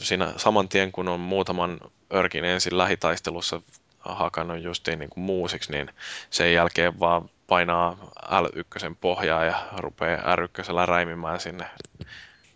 siinä 0.00 0.32
saman 0.36 0.68
tien 0.68 0.92
kun 0.92 1.08
on 1.08 1.20
muutaman 1.20 1.80
örkin 2.14 2.44
ensin 2.44 2.78
lähitaistelussa 2.78 3.60
hakannut 4.00 4.62
justiin 4.62 4.98
niin 4.98 5.10
kuin 5.10 5.24
muusiksi, 5.24 5.72
niin 5.72 5.90
sen 6.30 6.52
jälkeen 6.52 7.00
vaan 7.00 7.30
painaa 7.46 7.96
L1 8.22 8.94
pohjaa 9.00 9.44
ja 9.44 9.62
rupeaa 9.76 10.36
R1 10.36 10.86
räimimään 10.86 11.40
sinne 11.40 11.64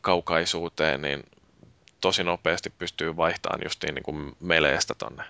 kaukaisuuteen, 0.01 1.03
niin 1.03 1.25
tosi 2.01 2.25
nopeasti 2.25 2.71
pystyy 2.71 3.17
vaihtamaan 3.17 3.61
justiin 3.65 3.95
niin 3.95 4.03
kuin 4.03 4.37
meleestä 4.41 4.95
tonne 4.95 5.25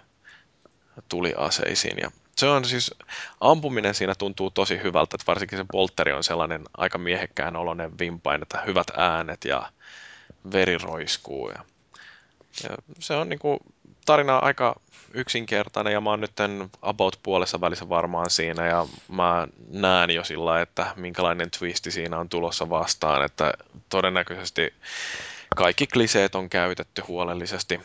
tuliaseisiin. 1.08 1.98
Ja 1.98 2.10
se 2.36 2.46
on 2.46 2.64
siis, 2.64 2.94
ampuminen 3.40 3.94
siinä 3.94 4.14
tuntuu 4.14 4.50
tosi 4.50 4.82
hyvältä, 4.82 5.14
että 5.14 5.26
varsinkin 5.26 5.58
se 5.58 5.64
poltteri 5.72 6.12
on 6.12 6.24
sellainen 6.24 6.62
aika 6.76 6.98
miehekkään 6.98 7.56
oloinen 7.56 7.98
vimpain, 7.98 8.42
että 8.42 8.62
hyvät 8.66 8.86
äänet 8.96 9.44
ja 9.44 9.70
veri 10.52 10.78
roiskuu. 10.78 11.48
Ja, 11.50 11.64
ja 12.62 12.76
se 12.98 13.14
on 13.14 13.28
niin 13.28 13.38
kuin, 13.38 13.58
tarina 14.06 14.38
aika 14.38 14.80
yksinkertainen 15.14 15.92
ja 15.92 16.00
mä 16.00 16.10
oon 16.10 16.20
nyt 16.20 16.32
about 16.82 17.20
puolessa 17.22 17.60
välissä 17.60 17.88
varmaan 17.88 18.30
siinä 18.30 18.66
ja 18.66 18.86
mä 19.08 19.48
näen 19.68 20.10
jo 20.10 20.24
sillä, 20.24 20.60
että 20.60 20.86
minkälainen 20.96 21.50
twisti 21.50 21.90
siinä 21.90 22.18
on 22.18 22.28
tulossa 22.28 22.70
vastaan, 22.70 23.24
että 23.24 23.52
todennäköisesti 23.88 24.74
kaikki 25.56 25.86
kliseet 25.86 26.34
on 26.34 26.50
käytetty 26.50 27.02
huolellisesti, 27.08 27.80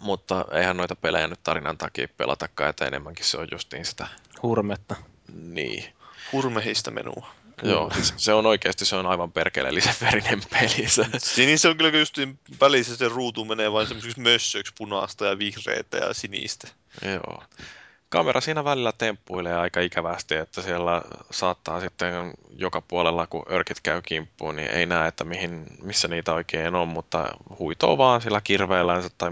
mutta 0.00 0.44
eihän 0.52 0.76
noita 0.76 0.96
pelejä 0.96 1.26
nyt 1.26 1.42
tarinan 1.42 1.78
takia 1.78 2.08
pelatakaan, 2.16 2.70
että 2.70 2.86
enemmänkin 2.86 3.24
se 3.24 3.38
on 3.38 3.48
justiin 3.52 3.84
sitä 3.84 4.06
Hurmetta. 4.42 4.96
niin. 5.32 5.84
hurmehista 6.32 6.90
menua. 6.90 7.26
Joo, 7.62 7.90
siis 7.94 8.14
se 8.16 8.32
on 8.32 8.46
oikeasti 8.46 8.84
se 8.84 8.96
on 8.96 9.06
aivan 9.06 9.32
perkeleellisen 9.32 9.94
verinen 10.00 10.40
peli. 10.50 10.88
Se. 10.88 11.06
Siinä 11.18 11.56
se 11.56 11.68
on 11.68 11.76
kyllä 11.76 11.98
just 11.98 12.16
välissä 12.60 12.96
se 12.96 13.08
ruutu 13.08 13.44
menee 13.44 13.72
vain 13.72 13.86
semmoisiksi 13.86 14.20
mössöiksi 14.20 14.72
punaista 14.78 15.26
ja 15.26 15.38
vihreitä 15.38 15.96
ja 15.96 16.14
sinistä. 16.14 16.68
Joo. 17.04 17.42
Kamera 18.14 18.40
siinä 18.40 18.64
välillä 18.64 18.92
temppuilee 18.98 19.54
aika 19.54 19.80
ikävästi, 19.80 20.34
että 20.34 20.62
siellä 20.62 21.02
saattaa 21.30 21.80
sitten 21.80 22.32
joka 22.56 22.80
puolella, 22.80 23.26
kun 23.26 23.46
örkit 23.50 23.80
käy 23.80 24.02
kimppuun, 24.02 24.56
niin 24.56 24.70
ei 24.70 24.86
näe, 24.86 25.08
että 25.08 25.24
mihin, 25.24 25.66
missä 25.82 26.08
niitä 26.08 26.32
oikein 26.32 26.74
on, 26.74 26.88
mutta 26.88 27.34
huitoo 27.58 27.98
vaan 27.98 28.20
sillä 28.20 28.40
kirveellänsä 28.40 29.10
tai 29.18 29.30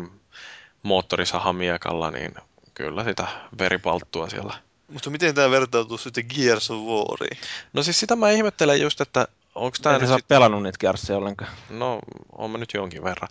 moottorisahamiekalla, 0.83 2.11
niin 2.11 2.35
kyllä 2.75 3.05
sitä 3.05 3.27
veripalttua 3.59 4.29
siellä. 4.29 4.55
Mutta 4.89 5.11
miten 5.11 5.35
tämä 5.35 5.51
vertautuu 5.51 5.99
sitten 5.99 6.25
Gears 6.35 6.71
of 6.71 6.79
Wariin? 6.79 7.39
No 7.73 7.83
siis 7.83 8.01
sitä 8.01 8.17
mä 8.17 8.31
ihmettelen 8.31 8.81
just, 8.81 9.01
että 9.01 9.29
onko 9.55 9.77
tämä 9.83 9.95
En 9.95 10.01
sä 10.01 10.07
sit... 10.07 10.17
sit... 10.17 10.29
pelannut 10.29 10.63
niitä 10.63 10.79
Gearsia 10.79 11.17
ollenkaan. 11.17 11.51
No, 11.71 11.99
on 12.33 12.51
mä 12.51 12.59
nyt 12.59 12.75
jonkin 12.75 13.05
verran. 13.05 13.29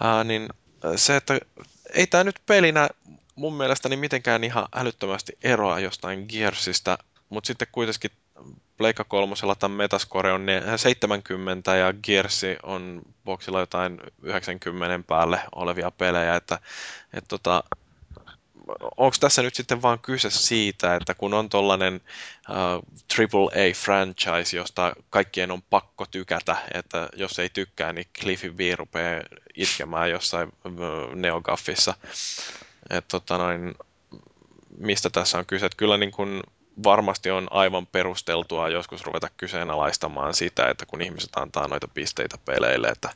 Ää, 0.00 0.24
niin 0.24 0.48
se, 0.96 1.16
että 1.16 1.38
ei 1.94 2.06
tämä 2.06 2.24
nyt 2.24 2.36
pelinä 2.46 2.88
mun 3.38 3.54
mielestäni 3.54 3.96
mitenkään 3.96 4.44
ihan 4.44 4.68
älyttömästi 4.74 5.38
eroa 5.42 5.80
jostain 5.80 6.26
Gearsista, 6.28 6.98
mutta 7.28 7.46
sitten 7.46 7.68
kuitenkin 7.72 8.10
Pleikka 8.76 9.04
kolmosella 9.04 9.54
tämän 9.54 9.76
Metascore 9.76 10.32
on 10.32 10.46
ne 10.46 10.62
70 10.76 11.76
ja 11.76 11.94
Gearsi 12.02 12.56
on 12.62 13.02
boxilla 13.24 13.60
jotain 13.60 14.00
90 14.22 15.06
päälle 15.06 15.40
olevia 15.54 15.90
pelejä, 15.90 16.36
että 16.36 16.58
et 17.12 17.24
tota, 17.28 17.64
onko 18.96 19.16
tässä 19.20 19.42
nyt 19.42 19.54
sitten 19.54 19.82
vaan 19.82 19.98
kyse 19.98 20.30
siitä, 20.30 20.96
että 20.96 21.14
kun 21.14 21.34
on 21.34 21.48
tollainen 21.48 22.00
uh, 22.48 22.82
AAA-franchise, 23.18 24.56
josta 24.56 24.92
kaikkien 25.10 25.50
on 25.50 25.62
pakko 25.62 26.06
tykätä, 26.06 26.56
että 26.74 27.08
jos 27.16 27.38
ei 27.38 27.50
tykkää, 27.50 27.92
niin 27.92 28.06
Cliffy 28.20 28.50
B 28.50 28.60
rupeaa 28.76 29.22
itkemään 29.56 30.10
jossain 30.10 30.48
uh, 30.48 31.14
Neogaffissa. 31.14 31.94
Et, 32.90 33.08
tota 33.08 33.38
noin, 33.38 33.74
mistä 34.78 35.10
tässä 35.10 35.38
on 35.38 35.46
kyse? 35.46 35.66
Et 35.66 35.74
kyllä 35.74 35.96
niin 35.96 36.10
kun 36.10 36.42
varmasti 36.84 37.30
on 37.30 37.48
aivan 37.50 37.86
perusteltua 37.86 38.68
joskus 38.68 39.04
ruveta 39.04 39.28
kyseenalaistamaan 39.36 40.34
sitä, 40.34 40.68
että 40.70 40.86
kun 40.86 41.02
ihmiset 41.02 41.30
antaa 41.36 41.68
noita 41.68 41.88
pisteitä 41.88 42.38
peleille, 42.44 42.88
että 42.88 43.10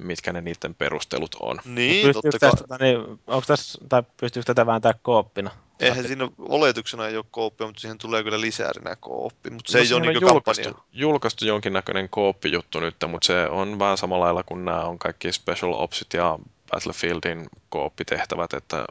mitkä 0.00 0.32
ne 0.32 0.40
niiden 0.40 0.74
perustelut 0.74 1.36
on. 1.40 1.60
Niin, 1.64 2.06
Pystyykö 2.06 2.38
totta 2.38 2.38
kai. 2.38 2.50
tästä, 2.68 2.84
niin, 2.84 2.98
onko 3.26 3.44
tässä, 3.46 3.78
tai 3.88 4.02
pystyykö 4.16 4.46
tätä 4.46 4.66
vääntää 4.66 4.94
kooppina? 5.02 5.50
Eihän 5.80 6.06
siinä 6.06 6.28
oletuksena 6.38 7.06
ei 7.08 7.16
ole 7.16 7.24
kooppia, 7.30 7.66
mutta 7.66 7.80
siihen 7.80 7.98
tulee 7.98 8.22
kyllä 8.22 8.40
lisäärinä 8.40 8.96
kooppi. 8.96 9.50
Mutta 9.50 9.72
se 9.72 9.78
No 9.78 9.84
ei 9.84 9.92
ole 9.92 9.96
on 9.96 10.02
niinku 10.02 10.26
julkaistu, 10.28 10.64
kampanja. 10.64 10.86
julkaistu 10.92 11.46
jonkinnäköinen 11.46 12.08
kooppijuttu 12.08 12.80
nyt, 12.80 12.96
mutta 13.08 13.26
se 13.26 13.46
on 13.46 13.78
vähän 13.78 13.98
samalla 13.98 14.24
lailla 14.24 14.42
kuin 14.42 14.64
nämä 14.64 14.84
on 14.84 14.98
kaikki 14.98 15.32
Special 15.32 15.72
Opsit 15.72 16.12
ja 16.14 16.38
Battlefieldin 16.70 17.46
kooppitehtävät, 17.68 18.52
että 18.52 18.84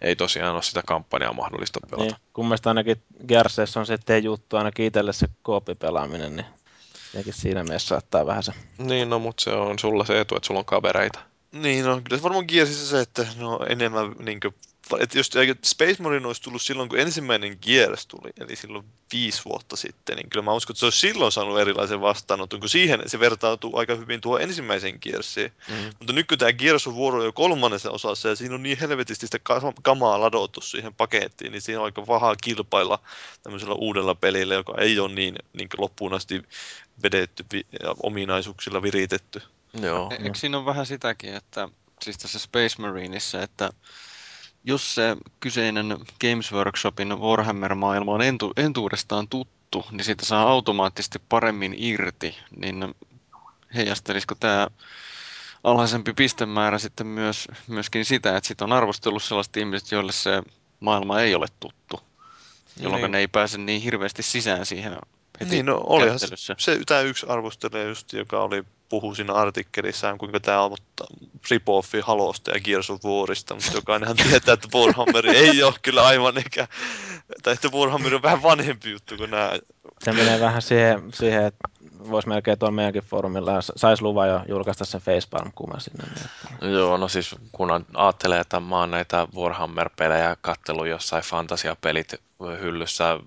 ei 0.00 0.16
tosiaan 0.16 0.54
ole 0.54 0.62
sitä 0.62 0.82
kampanjaa 0.86 1.32
mahdollista 1.32 1.80
pelata. 1.90 2.04
Niin, 2.04 2.16
kun 2.32 2.46
mielestä 2.46 2.70
ainakin 2.70 3.02
Gearseissa 3.28 3.80
on 3.80 3.86
se 3.86 3.98
T-juttu 3.98 4.56
ainakin 4.56 4.86
itselle 4.86 5.12
se 5.12 5.26
kooppipelaaminen, 5.42 6.36
niin 6.36 6.46
jotenkin 7.06 7.34
siinä 7.34 7.64
mielessä 7.64 7.88
saattaa 7.88 8.26
vähän 8.26 8.42
se. 8.42 8.52
Niin, 8.78 9.10
no 9.10 9.18
mutta 9.18 9.42
se 9.42 9.50
on 9.50 9.78
sulla 9.78 10.04
se 10.04 10.20
etu, 10.20 10.36
että 10.36 10.46
sulla 10.46 10.60
on 10.60 10.66
kavereita. 10.66 11.18
Niin, 11.52 11.84
no 11.84 12.00
kyllä 12.04 12.16
se 12.16 12.22
varmaan 12.22 12.44
Gearsissa 12.48 12.86
se, 12.86 13.00
että 13.00 13.26
no 13.38 13.60
enemmän 13.68 14.14
niin 14.18 14.40
että 15.00 15.18
jos 15.18 15.36
eikö 15.36 15.54
Space 15.64 16.02
Marine 16.02 16.26
olisi 16.26 16.42
tullut 16.42 16.62
silloin, 16.62 16.88
kun 16.88 16.98
ensimmäinen 16.98 17.58
Gears 17.62 18.06
tuli, 18.06 18.30
eli 18.40 18.56
silloin 18.56 18.84
viisi 19.12 19.42
vuotta 19.44 19.76
sitten, 19.76 20.16
niin 20.16 20.30
kyllä 20.30 20.44
mä 20.44 20.52
uskon, 20.52 20.74
että 20.74 20.78
se 20.80 20.86
olisi 20.86 20.98
silloin 20.98 21.32
saanut 21.32 21.60
erilaisen 21.60 22.00
vastaanoton, 22.00 22.60
kun 22.60 22.68
siihen 22.68 23.02
se 23.06 23.20
vertautuu 23.20 23.76
aika 23.76 23.94
hyvin 23.94 24.20
tuo 24.20 24.38
ensimmäisen 24.38 24.98
Gearsiin. 25.02 25.52
Mm. 25.68 25.74
Mutta 25.98 26.12
nyt 26.12 26.26
kun 26.26 26.38
tämä 26.38 26.52
Gears 26.52 26.86
on 26.86 27.24
jo 27.24 27.32
kolmannessa 27.32 27.90
osassa 27.90 28.28
ja 28.28 28.36
siinä 28.36 28.54
on 28.54 28.62
niin 28.62 28.78
helvetisti 28.78 29.26
sitä 29.26 29.38
ka- 29.38 29.72
kamaa 29.82 30.20
ladottu 30.20 30.60
siihen 30.60 30.94
pakettiin, 30.94 31.52
niin 31.52 31.62
siinä 31.62 31.80
on 31.80 31.84
aika 31.84 32.06
vahaa 32.06 32.36
kilpailla 32.36 32.98
tämmöisellä 33.42 33.74
uudella 33.74 34.14
pelillä, 34.14 34.54
joka 34.54 34.74
ei 34.78 34.98
ole 34.98 35.14
niin, 35.14 35.36
niin 35.52 35.68
loppuun 35.78 36.14
asti 36.14 36.42
vedetty 37.02 37.44
ja 37.82 37.94
ominaisuuksilla 38.02 38.82
viritetty. 38.82 39.42
Joo. 39.82 40.10
E- 40.10 40.24
Eikö 40.24 40.38
siinä 40.38 40.56
ole 40.56 40.66
vähän 40.66 40.86
sitäkin, 40.86 41.34
että 41.34 41.68
siis 42.02 42.18
tässä 42.18 42.38
Space 42.38 42.82
Marineissa, 42.82 43.42
että 43.42 43.70
jos 44.66 44.94
se 44.94 45.16
kyseinen 45.40 45.86
Games 46.20 46.52
Workshopin 46.52 47.20
Warhammer-maailma 47.20 48.12
on 48.12 48.22
entu, 48.22 48.52
entuudestaan 48.56 49.28
tuttu, 49.28 49.86
niin 49.90 50.04
siitä 50.04 50.24
saa 50.24 50.42
automaattisesti 50.42 51.18
paremmin 51.28 51.74
irti, 51.78 52.38
niin 52.56 52.94
heijastelisiko 53.74 54.34
tämä 54.34 54.68
alhaisempi 55.64 56.12
pistemäärä 56.12 56.78
sitten 56.78 57.06
myös, 57.06 57.48
myöskin 57.66 58.04
sitä, 58.04 58.36
että 58.36 58.48
sit 58.48 58.62
on 58.62 58.72
arvostellut 58.72 59.22
sellaiset 59.22 59.56
ihmiset, 59.56 59.92
joille 59.92 60.12
se 60.12 60.42
maailma 60.80 61.20
ei 61.20 61.34
ole 61.34 61.46
tuttu, 61.60 62.00
jolloin 62.80 63.02
Niin. 63.02 63.12
ne 63.12 63.18
ei 63.18 63.28
pääse 63.28 63.58
niin 63.58 63.82
hirveästi 63.82 64.22
sisään 64.22 64.66
siihen 64.66 64.96
heti 65.40 65.50
Niin, 65.50 65.66
no 65.66 65.80
olihan 65.86 66.18
se, 66.18 66.54
se 66.58 66.80
tämä 66.86 67.00
yksi 67.00 67.26
arvostelija 67.28 67.84
just, 67.84 68.12
joka 68.12 68.42
oli 68.42 68.64
puhu 68.88 69.14
siinä 69.14 69.32
artikkelissaan, 69.32 70.18
kuinka 70.18 70.40
tämä 70.40 70.62
on 70.62 70.70
mutta 70.70 71.04
rip-offi 71.50 72.02
Halosta 72.02 72.50
ja 72.50 72.60
Gears 72.60 72.90
of 72.90 73.04
Warista, 73.04 73.54
mutta 73.54 73.70
jokainenhan 73.74 74.16
tietää, 74.16 74.54
että 74.54 74.68
Warhammer 74.74 75.26
ei 75.26 75.62
ole 75.62 75.74
kyllä 75.82 76.06
aivan 76.06 76.38
eikä, 76.38 76.68
tai 77.42 77.52
että 77.52 77.68
Warhammer 77.68 78.14
on 78.14 78.22
vähän 78.22 78.42
vanhempi 78.42 78.90
juttu 78.90 79.16
kuin 79.16 79.30
nämä. 79.30 79.52
Se 80.04 80.12
menee 80.12 80.40
vähän 80.40 80.62
siihen, 80.62 81.02
siihen 81.14 81.44
että 81.44 81.68
voisi 82.10 82.28
melkein 82.28 82.58
tuolla 82.58 82.74
meidänkin 82.74 83.02
foorumilla, 83.02 83.52
jos 83.52 83.72
saisi 83.76 84.02
luvan 84.02 84.28
jo 84.28 84.40
julkaista 84.48 84.84
sen 84.84 85.00
facepalm-kuvan 85.00 85.80
sinne. 85.80 86.04
Niin. 86.60 86.72
Joo, 86.72 86.96
no 86.96 87.08
siis 87.08 87.34
kun 87.52 87.70
ajattelee, 87.94 88.40
että 88.40 88.60
mä 88.60 88.78
oon 88.78 88.90
näitä 88.90 89.28
Warhammer-pelejä 89.36 90.36
kattellut 90.40 90.86
jossain 90.86 91.22
fantasiapelit 91.24 92.14
hyllyssä 92.60 93.18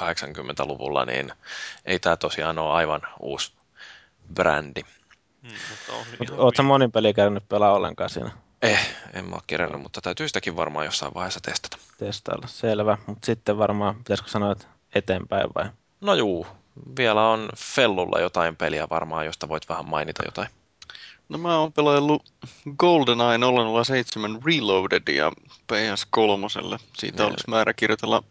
80-luvulla, 0.00 1.04
niin 1.04 1.32
ei 1.84 1.98
tämä 1.98 2.16
tosiaan 2.16 2.58
ole 2.58 2.72
aivan 2.72 3.00
uusi 3.20 3.52
brändi. 4.34 4.80
Hmm, 5.42 5.50
mutta 5.70 5.92
on 5.92 5.98
Mut 5.98 6.28
ihan 6.28 6.40
Oletko 6.40 6.62
hyvin. 6.62 6.68
monin 6.68 6.92
peli 6.92 7.14
käynyt 7.14 7.48
pelaa 7.48 7.72
ollenkaan 7.72 8.10
siinä 8.10 8.30
Eh, 8.62 8.94
en 9.12 9.24
mä 9.24 9.34
ole 9.34 9.42
kerännyt, 9.46 9.82
mutta 9.82 10.00
täytyy 10.00 10.28
sitäkin 10.28 10.56
varmaan 10.56 10.84
jossain 10.86 11.14
vaiheessa 11.14 11.40
testata. 11.40 11.76
testailla? 11.98 12.46
Selvä. 12.46 12.98
Mutta 13.06 13.26
sitten 13.26 13.58
varmaan, 13.58 13.94
pitäisikö 13.94 14.30
sanoa, 14.30 14.52
että 14.52 14.66
eteenpäin 14.94 15.50
vai? 15.56 15.64
No 16.00 16.14
juu, 16.14 16.46
vielä 16.98 17.28
on 17.28 17.48
Fellulla 17.56 18.20
jotain 18.20 18.56
peliä 18.56 18.86
varmaan, 18.90 19.26
josta 19.26 19.48
voit 19.48 19.68
vähän 19.68 19.88
mainita 19.88 20.22
jotain. 20.24 20.48
No 21.28 21.38
mä 21.38 21.58
oon 21.58 21.72
pelaillut 21.72 22.32
GoldenEye 22.76 23.38
007 23.84 24.38
Reloadedia 24.44 25.32
PS3. 25.72 26.78
Siitä 26.98 27.22
Joo. 27.22 27.30
olisi 27.30 27.50
määrä 27.50 27.72
kirjoitella 27.72 28.22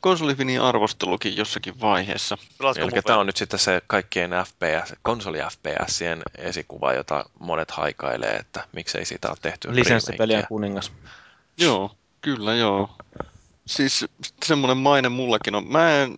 konsolifinin 0.00 0.60
arvostelukin 0.60 1.36
jossakin 1.36 1.80
vaiheessa. 1.80 2.38
Eli 2.76 3.02
tämä 3.06 3.18
on 3.18 3.26
nyt 3.26 3.36
sitten 3.36 3.58
se 3.58 3.82
kaikkien 3.86 4.30
FPS, 4.30 4.94
konsoli 5.02 5.38
FPSien 5.38 6.22
esikuva, 6.38 6.92
jota 6.92 7.24
monet 7.38 7.70
haikailee, 7.70 8.36
että 8.36 8.64
miksei 8.72 9.04
siitä 9.04 9.28
ole 9.28 9.36
tehty 9.42 9.74
Lisenssipelien 9.74 10.36
remakea. 10.36 10.48
kuningas. 10.48 10.92
Joo, 11.58 11.96
kyllä 12.20 12.54
joo. 12.54 12.90
Siis 13.66 14.04
semmoinen 14.44 14.76
maine 14.76 15.08
mullakin 15.08 15.54
on. 15.54 15.66
Mä 15.66 16.02
en, 16.02 16.16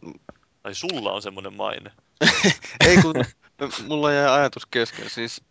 Ai 0.64 0.74
sulla 0.74 1.12
on 1.12 1.22
semmoinen 1.22 1.54
maine. 1.54 1.92
ei 2.86 2.96
kun 3.02 3.14
mulla 3.88 4.12
jäi 4.12 4.28
ajatus 4.28 4.66
kesken. 4.66 5.10
Siis 5.10 5.42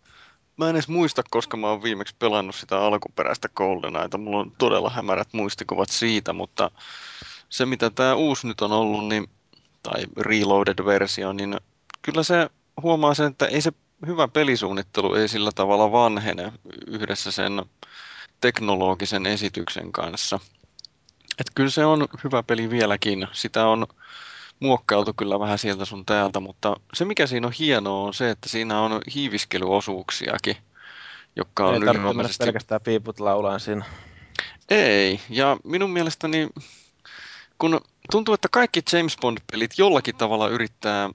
mä 0.57 0.69
en 0.69 0.75
edes 0.75 0.87
muista, 0.87 1.23
koska 1.29 1.57
mä 1.57 1.67
oon 1.67 1.83
viimeksi 1.83 2.15
pelannut 2.19 2.55
sitä 2.55 2.79
alkuperäistä 2.79 3.49
GoldenEyeta. 3.55 4.17
Mulla 4.17 4.39
on 4.39 4.51
todella 4.57 4.89
hämärät 4.89 5.33
muistikuvat 5.33 5.89
siitä, 5.89 6.33
mutta 6.33 6.71
se 7.49 7.65
mitä 7.65 7.89
tämä 7.89 8.15
uusi 8.15 8.47
nyt 8.47 8.61
on 8.61 8.71
ollut, 8.71 9.07
niin, 9.07 9.29
tai 9.83 10.03
reloaded-versio, 10.17 11.33
niin 11.33 11.57
kyllä 12.01 12.23
se 12.23 12.49
huomaa 12.81 13.13
sen, 13.13 13.27
että 13.27 13.45
ei 13.45 13.61
se 13.61 13.71
hyvä 14.07 14.27
pelisuunnittelu 14.27 15.13
ei 15.13 15.27
sillä 15.27 15.51
tavalla 15.55 15.91
vanhene 15.91 16.53
yhdessä 16.87 17.31
sen 17.31 17.65
teknologisen 18.41 19.25
esityksen 19.25 19.91
kanssa. 19.91 20.39
Et 21.39 21.47
kyllä 21.55 21.69
se 21.69 21.85
on 21.85 22.07
hyvä 22.23 22.43
peli 22.43 22.69
vieläkin. 22.69 23.27
Sitä 23.31 23.67
on 23.67 23.87
muokkailtu 24.59 25.13
kyllä 25.13 25.39
vähän 25.39 25.59
sieltä 25.59 25.85
sun 25.85 26.05
täältä, 26.05 26.39
mutta 26.39 26.75
se 26.93 27.05
mikä 27.05 27.27
siinä 27.27 27.47
on 27.47 27.53
hienoa 27.59 28.03
on 28.03 28.13
se, 28.13 28.29
että 28.29 28.49
siinä 28.49 28.81
on 28.81 29.01
hiiviskelyosuuksiakin, 29.15 30.57
jotka 31.35 31.67
on 31.67 31.73
Ei 31.73 31.79
ylivoimaisesti... 31.79 32.45
pelkästään 32.45 32.81
piiput 32.81 33.19
laulaan 33.19 33.59
siinä. 33.59 33.85
Ei, 34.69 35.19
ja 35.29 35.57
minun 35.63 35.89
mielestäni, 35.89 36.49
kun 37.57 37.81
tuntuu, 38.11 38.33
että 38.33 38.47
kaikki 38.51 38.81
James 38.93 39.17
Bond-pelit 39.21 39.71
jollakin 39.77 40.15
tavalla 40.15 40.47
yrittää, 40.47 41.09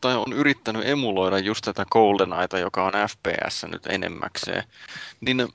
tai 0.00 0.14
on 0.14 0.32
yrittänyt 0.32 0.88
emuloida 0.88 1.38
just 1.38 1.64
tätä 1.64 1.86
GoldenEyeta, 1.90 2.58
joka 2.58 2.84
on 2.84 2.92
FPS 2.92 3.64
nyt 3.64 3.86
enemmäkseen, 3.86 4.64
niin 5.20 5.48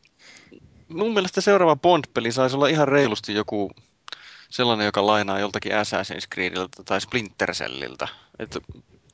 mun 0.88 1.14
mielestä 1.14 1.42
seuraava 1.42 1.76
Bond-peli 1.76 2.32
saisi 2.32 2.56
olla 2.56 2.68
ihan 2.68 2.88
reilusti 2.88 3.34
joku 3.34 3.72
sellainen, 4.52 4.86
joka 4.86 5.06
lainaa 5.06 5.40
joltakin 5.40 5.72
Assassin's 5.72 6.28
Creediltä 6.34 6.84
tai 6.84 7.02
Splinter 7.02 7.54
Celliltä. 7.54 8.08
Että 8.40 8.60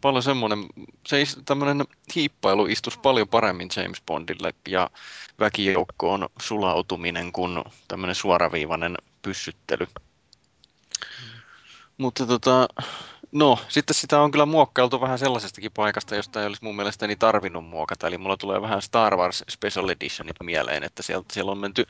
paljon 0.02 0.24
semmoinen, 0.24 0.66
se 1.08 1.22
is- 1.22 1.40
tämmöinen 1.46 1.86
hiippailu 2.16 2.66
istus 2.66 2.98
paljon 2.98 3.28
paremmin 3.28 3.70
James 3.76 4.02
Bondille 4.06 4.54
ja 4.68 4.90
väkijoukkoon 5.40 6.30
sulautuminen 6.42 7.32
kuin 7.32 7.64
tämmöinen 7.88 8.16
suoraviivainen 8.16 8.98
pyssyttely. 9.22 9.88
Mutta 11.98 12.26
tota, 12.26 12.68
no, 13.32 13.60
sitten 13.68 13.94
sitä 13.94 14.22
on 14.22 14.32
kyllä 14.32 14.46
muokkailtu 14.46 15.02
vähän 15.02 15.20
sellaisestakin 15.20 15.72
paikasta, 15.72 16.16
josta 16.16 16.42
ei 16.42 16.48
olisi 16.48 16.64
mun 16.64 16.76
mielestäni 16.76 17.16
tarvinnut 17.16 17.66
muokata. 17.66 18.08
Eli 18.08 18.18
mulla 18.18 18.38
tulee 18.38 18.62
vähän 18.62 18.82
Star 18.82 19.18
Wars 19.18 19.44
Special 19.50 19.90
Editionit 19.90 20.36
mieleen, 20.44 20.84
että 20.84 21.04
sieltä, 21.04 21.34
siellä 21.34 21.52
on 21.52 21.58
menty, 21.58 21.88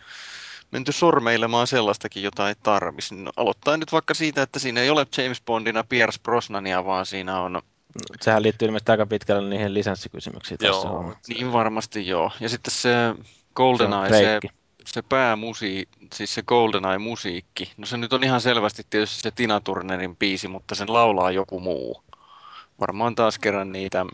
menty 0.72 0.92
sormeilemaan 0.92 1.68
sellaistakin, 1.68 2.24
jota 2.24 2.50
ei 2.50 2.56
tarvisi. 2.64 3.16
No, 3.16 3.32
aloittaa 3.38 3.78
nyt 3.78 3.92
vaikka 3.92 4.14
siitä, 4.14 4.42
että 4.42 4.60
siinä 4.60 4.82
ei 4.82 4.90
ole 4.90 5.08
James 5.18 5.42
Bondina 5.42 5.84
Pierce 5.84 6.20
Brosnania, 6.24 6.86
vaan 6.86 7.06
siinä 7.06 7.40
on 7.40 7.62
Sehän 8.22 8.44
liittyy 8.44 8.66
ilmeisesti 8.66 8.92
aika 8.92 9.06
pitkälle 9.06 9.50
niihin 9.50 9.74
lisenssikysymyksiin 9.74 10.58
Joo. 10.62 10.74
tässä 10.74 10.90
on. 10.90 11.16
Niin 11.28 11.54
varmasti 11.54 12.08
joo. 12.08 12.32
Ja 12.40 12.50
sitten 12.50 12.74
se 12.74 12.92
GoldenEye, 13.56 14.10
Se 14.10 14.40
se, 14.42 14.50
se 14.86 15.02
päämusi, 15.02 15.90
siis 16.14 16.34
se 16.34 16.42
GoldenEye-musiikki. 16.42 17.72
No 17.78 17.86
se 17.86 17.98
nyt 17.98 18.14
on 18.14 18.24
ihan 18.24 18.42
selvästi 18.42 18.84
tietysti 18.90 19.22
se 19.22 19.32
Tina 19.32 19.60
Turnerin 19.60 20.16
biisi, 20.16 20.48
mutta 20.48 20.76
sen 20.76 20.94
laulaa 20.94 21.32
joku 21.32 21.60
muu. 21.60 22.04
Varmaan 22.80 23.16
taas 23.16 23.40
kerran 23.40 23.72
niitä. 23.72 24.06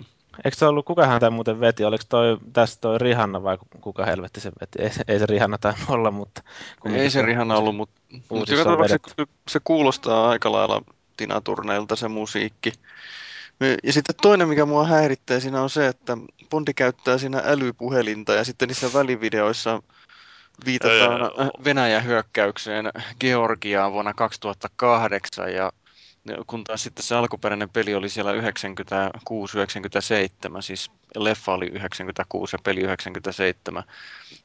Eikö 0.46 0.58
se 0.58 0.66
ollut, 0.66 0.86
kukahan 0.86 1.20
tämä 1.20 1.30
muuten 1.30 1.60
veti? 1.60 1.86
Oliko 1.86 2.04
toi, 2.10 2.38
tässä 2.54 2.82
toi 2.82 2.98
Rihanna 2.98 3.44
vai 3.44 3.58
kuka 3.82 4.06
helvetti 4.06 4.40
se 4.40 4.52
veti? 4.62 4.82
Ei, 4.82 4.90
se- 4.90 5.04
ei 5.08 5.20
se 5.20 5.26
Rihanna 5.26 5.58
tainnut 5.58 5.90
olla, 5.96 6.12
mutta... 6.12 6.44
Ei 6.94 7.10
se 7.10 7.22
Rihanna 7.22 7.56
ollut, 7.56 7.76
mutta, 7.76 8.02
tapauksessa 8.64 8.98
se, 9.18 9.26
se 9.48 9.60
kuulostaa 9.64 10.30
aika 10.30 10.52
lailla 10.52 10.82
Tina 11.18 11.42
Turneilta 11.42 11.96
se 11.96 12.08
musiikki. 12.08 12.74
Ja 13.84 13.94
sitten 13.94 14.16
toinen, 14.22 14.48
mikä 14.48 14.66
mua 14.66 14.88
häiritsee 14.88 15.40
siinä 15.40 15.62
on 15.62 15.70
se, 15.70 15.88
että 15.88 16.18
Bondi 16.50 16.74
käyttää 16.74 17.18
siinä 17.18 17.42
älypuhelinta 17.46 18.34
ja 18.34 18.44
sitten 18.44 18.68
niissä 18.68 18.94
välivideoissa 18.94 19.84
viitataan. 20.66 21.32
Venäjän 21.64 22.06
hyökkäykseen 22.06 22.92
Georgiaan 23.20 23.94
vuonna 23.94 24.14
2008 24.14 25.54
ja 25.54 25.72
kun 26.48 26.64
taas 26.64 26.84
sitten 26.84 27.04
se 27.04 27.16
alkuperäinen 27.16 27.70
peli 27.70 27.96
oli 27.96 28.10
siellä 28.10 28.32
96-97, 28.34 28.36
siis 30.60 30.92
leffa 31.16 31.54
oli 31.54 31.66
96 31.66 32.56
ja 32.56 32.60
peli 32.64 32.82
97, 32.82 33.84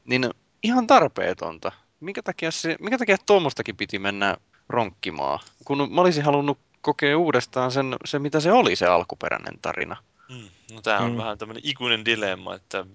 niin 0.04 0.30
ihan 0.62 0.86
tarpeetonta. 0.86 1.72
Minkä 2.00 2.22
takia, 2.22 2.50
se, 2.50 2.76
minkä 2.80 2.98
takia 2.98 3.16
tuommoistakin 3.26 3.76
piti 3.76 3.98
mennä 3.98 4.36
ronkkimaan, 4.68 5.38
kun 5.64 5.94
mä 5.94 6.00
olisin 6.00 6.24
halunnut 6.24 6.58
kokea 6.80 7.18
uudestaan 7.18 7.72
sen, 7.72 7.96
se, 8.04 8.18
mitä 8.18 8.40
se 8.40 8.52
oli 8.52 8.76
se 8.76 8.86
alkuperäinen 8.86 9.58
tarina. 9.62 9.96
Mm. 10.28 10.48
No 10.74 10.80
tämä 10.82 10.98
on 10.98 11.10
Mm. 11.12 11.16
vähän 11.18 11.38
tämmöinen 11.38 11.62
ikuinen 11.66 12.04
dilemma, 12.04 12.54
että 12.54 12.86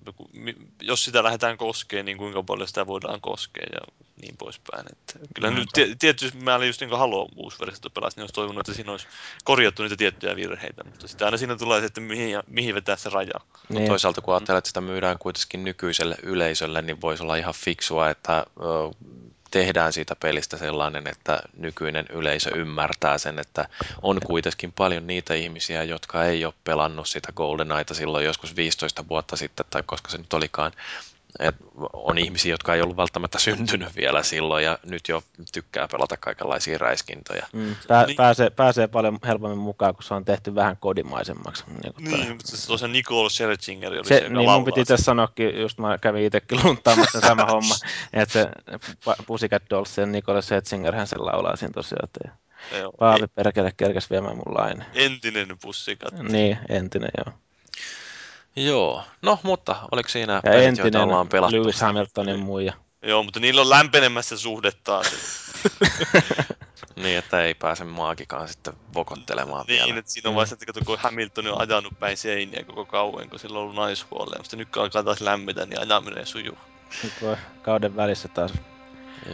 jos 0.82 1.06
sitä 1.06 1.24
lähdetään 1.24 1.58
koskemaan, 1.58 2.06
niin 2.06 2.17
kuinka 2.17 2.43
paljon 2.43 2.67
sitä 2.67 2.88
voidaan 2.88 3.22
koskea 3.22 3.65
ja 3.74 3.80
niin 4.22 4.38
poispäin. 4.38 4.86
Että 4.91 5.19
kyllä 5.36 5.50
Mm. 5.50 5.56
nyt 5.56 5.69
tie- 5.74 5.96
tietysti 6.00 6.38
mä 6.38 6.56
olin 6.56 6.67
just 6.67 6.82
niin 6.82 6.89
kuin 6.89 7.00
Halo 7.00 7.30
uusi 7.36 7.60
versio 7.60 7.89
pelasi, 7.89 8.17
niin 8.17 8.22
olisi 8.24 8.34
toivonut, 8.34 8.60
että 8.60 8.74
siinä 8.74 8.91
olisi 8.91 9.08
korjattu 9.43 9.84
niitä 9.84 9.96
tiettyjä 9.96 10.36
virheitä, 10.36 10.84
mutta 10.84 11.08
sitten 11.08 11.26
aina 11.26 11.38
siinä 11.38 11.56
tulee 11.56 11.80
se, 11.80 11.86
että 11.86 12.02
mihin, 12.02 12.39
mihin 12.48 12.76
vetää 12.76 12.96
se 12.96 13.10
raja. 13.10 13.39
Niin, 13.69 13.88
Toisaalta 13.88 14.22
kun 14.22 14.34
ajattelee, 14.34 14.58
että 14.58 14.67
sitä 14.67 14.82
myydään 14.82 15.17
kuitenkin 15.17 15.63
nykyiselle 15.63 16.15
yleisölle, 16.24 16.82
niin 16.82 17.02
voisi 17.02 17.24
olla 17.24 17.36
ihan 17.36 17.54
fiksua, 17.54 18.10
että 18.10 18.46
tehdään 19.54 19.94
siitä 19.94 20.16
pelistä 20.16 20.58
sellainen, 20.58 21.08
että 21.08 21.42
nykyinen 21.58 22.06
yleisö 22.10 22.50
ymmärtää 22.56 23.18
sen, 23.18 23.39
että 23.39 23.68
on 24.02 24.20
kuitenkin 24.26 24.72
paljon 24.72 25.08
niitä 25.08 25.34
ihmisiä, 25.34 25.84
jotka 25.84 26.24
ei 26.26 26.46
ole 26.46 26.54
pelannut 26.63 27.08
sitä 27.08 27.32
GoldenEyeta 27.32 27.94
silloin 27.94 28.26
joskus 28.26 28.56
15 28.56 29.08
vuotta 29.08 29.36
sitten, 29.36 29.66
tai 29.70 29.84
koska 29.86 30.10
se 30.10 30.18
nyt 30.18 30.34
olikaan, 30.34 30.72
et 31.39 31.56
on 31.93 32.17
ihmisiä, 32.17 32.54
jotka 32.54 32.76
ei 32.76 32.82
ollut 32.82 32.98
välttämättä 32.98 33.39
syntynyt 33.39 33.96
vielä 33.96 34.24
silloin 34.24 34.63
ja 34.63 34.80
nyt 34.86 35.08
jo 35.08 35.24
tykkää 35.54 35.88
pelata 35.91 36.17
kaikenlaisia 36.17 36.78
räiskintoja. 36.78 37.48
Mm, 37.54 37.76
pää, 37.88 38.06
Niin. 38.06 38.15
pääsee, 38.15 38.50
pääsee 38.50 38.88
paljon 38.88 39.19
helpommin 39.28 39.58
mukaan, 39.60 39.96
kun 39.96 40.04
se 40.04 40.13
on 40.13 40.26
tehty 40.26 40.56
vähän 40.56 40.78
kodimaisemmaksi. 40.80 41.63
Niin. 41.67 41.93
Niin, 42.12 42.30
mutta 42.36 42.58
se 42.58 42.67
tosiaan 42.67 42.91
Nicole 42.91 43.30
Scherzinger 43.30 43.93
oli 43.93 44.06
se, 44.06 44.08
se, 44.08 44.24
joka 44.24 44.36
niin 44.36 44.50
mun 44.50 44.65
piti 44.65 44.86
tässä 44.86 45.04
sanoakin, 45.06 45.62
just 45.62 45.78
mä 45.78 45.98
kävin 45.98 46.24
itsekin 46.26 46.60
luntaamassa 46.63 47.22
sama 47.22 47.46
homma, 47.46 47.76
että 48.13 48.34
se 48.34 48.50
Pussycat 49.28 49.63
Dolls 49.69 49.98
ja 49.98 50.06
Nicole 50.06 50.41
Setzinger 50.41 50.96
hän 50.96 51.08
sen 51.08 51.26
laulaa 51.26 51.56
siinä 51.56 51.74
tosiaan. 51.74 52.04
että 52.04 52.43
Paavi 53.00 53.28
perkele 53.36 53.72
kerkäs 53.78 54.10
viemään 54.10 54.36
mun 54.36 54.56
laine. 54.58 54.86
entinen 54.93 55.48
pussikat. 55.62 56.13
Niin, 56.13 56.58
entinen 56.69 57.12
joo. 57.17 57.34
Joo, 58.56 59.04
no 59.22 59.39
mutta 59.44 59.76
oliko 59.92 60.10
siinä 60.10 60.34
Ja 60.34 60.42
pelit, 60.42 60.78
joita 60.78 61.04
ollaan 61.04 61.30
pelattu? 61.30 61.56
Lewis 61.56 61.82
Hamiltonin 61.82 62.39
muija. 62.39 62.74
Joo, 63.02 63.24
mutta 63.24 63.39
niillä 63.39 63.62
on 63.62 63.70
lämpenemässä 63.70 64.38
suhdettaan. 64.38 65.06
Niin, 66.96 67.18
että 67.18 67.44
ei 67.44 67.54
pääse 67.54 67.84
maakikaan 67.84 68.48
sitten 68.48 68.74
vokottelemaan 68.94 69.66
niin, 69.68 69.86
vielä. 69.86 70.00
että 70.00 70.12
siinä 70.12 70.30
on 70.30 70.36
vaiheessa, 70.36 70.58
että 70.70 70.86
kun 70.86 71.00
Hamilton 71.00 71.48
on 71.48 71.62
ajanut 71.62 71.94
päin 72.00 72.18
seiniä 72.18 72.63
koko 72.63 72.86
kauan, 72.86 73.30
kun 73.30 73.39
sillä 73.39 73.58
on 73.58 73.63
ollut 73.63 73.76
naishuolella. 73.76 74.38
Mutta 74.38 74.56
nyt 74.56 74.70
kun 74.70 74.82
alkaa 74.82 75.04
taas 75.04 75.22
lämmetä, 75.22 75.66
niin 75.66 75.80
ajaminen 75.80 76.26
sujuu. 76.26 76.58
Nyt 77.04 77.13
voi 77.22 77.38
kauden 77.62 77.96
välissä 77.96 78.28
taas. 78.28 78.54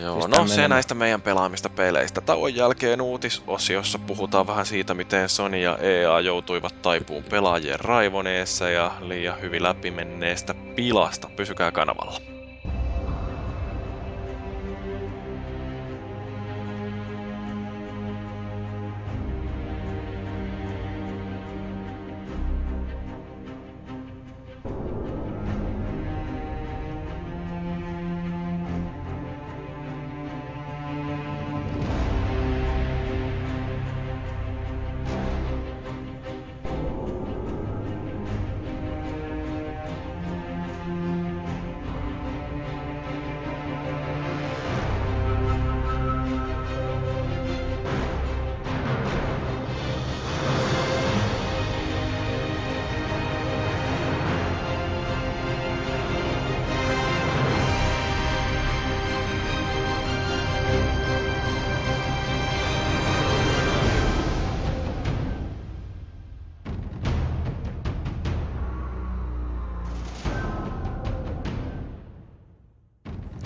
Joo, 0.01 0.15
Pistää 0.15 0.39
no 0.39 0.47
se 0.47 0.53
menemään. 0.53 0.69
näistä 0.69 0.95
meidän 0.95 1.21
pelaamista 1.21 1.69
peleistä. 1.69 2.21
Tauon 2.21 2.55
jälkeen 2.55 3.01
uutisosiossa 3.01 3.99
puhutaan 3.99 4.47
vähän 4.47 4.65
siitä, 4.65 4.93
miten 4.93 5.29
Sony 5.29 5.57
ja 5.57 5.77
EA 5.77 6.19
joutuivat 6.19 6.81
taipuun 6.81 7.23
pelaajien 7.23 7.79
raivoneessa 7.79 8.69
ja 8.69 8.91
liian 9.01 9.41
hyvin 9.41 9.63
läpimenneestä 9.63 10.53
pilasta. 10.75 11.29
Pysykää 11.35 11.71
kanavalla. 11.71 12.38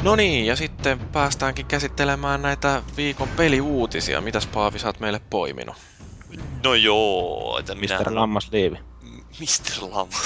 No 0.03 0.15
niin, 0.15 0.45
ja 0.45 0.55
sitten 0.55 0.99
päästäänkin 0.99 1.65
käsittelemään 1.65 2.41
näitä 2.41 2.83
viikon 2.97 3.27
peliuutisia. 3.27 4.21
Mitäs 4.21 4.47
Paavi 4.47 4.79
sä 4.79 4.87
oot 4.87 4.99
meille 4.99 5.21
poiminut? 5.29 5.75
No 6.63 6.73
joo, 6.73 7.57
että 7.59 7.75
minä... 7.75 7.99
Mr. 7.99 8.15
Lammasliivi. 8.15 8.77
Mr. 9.39 9.89
Lamma. 9.89 10.17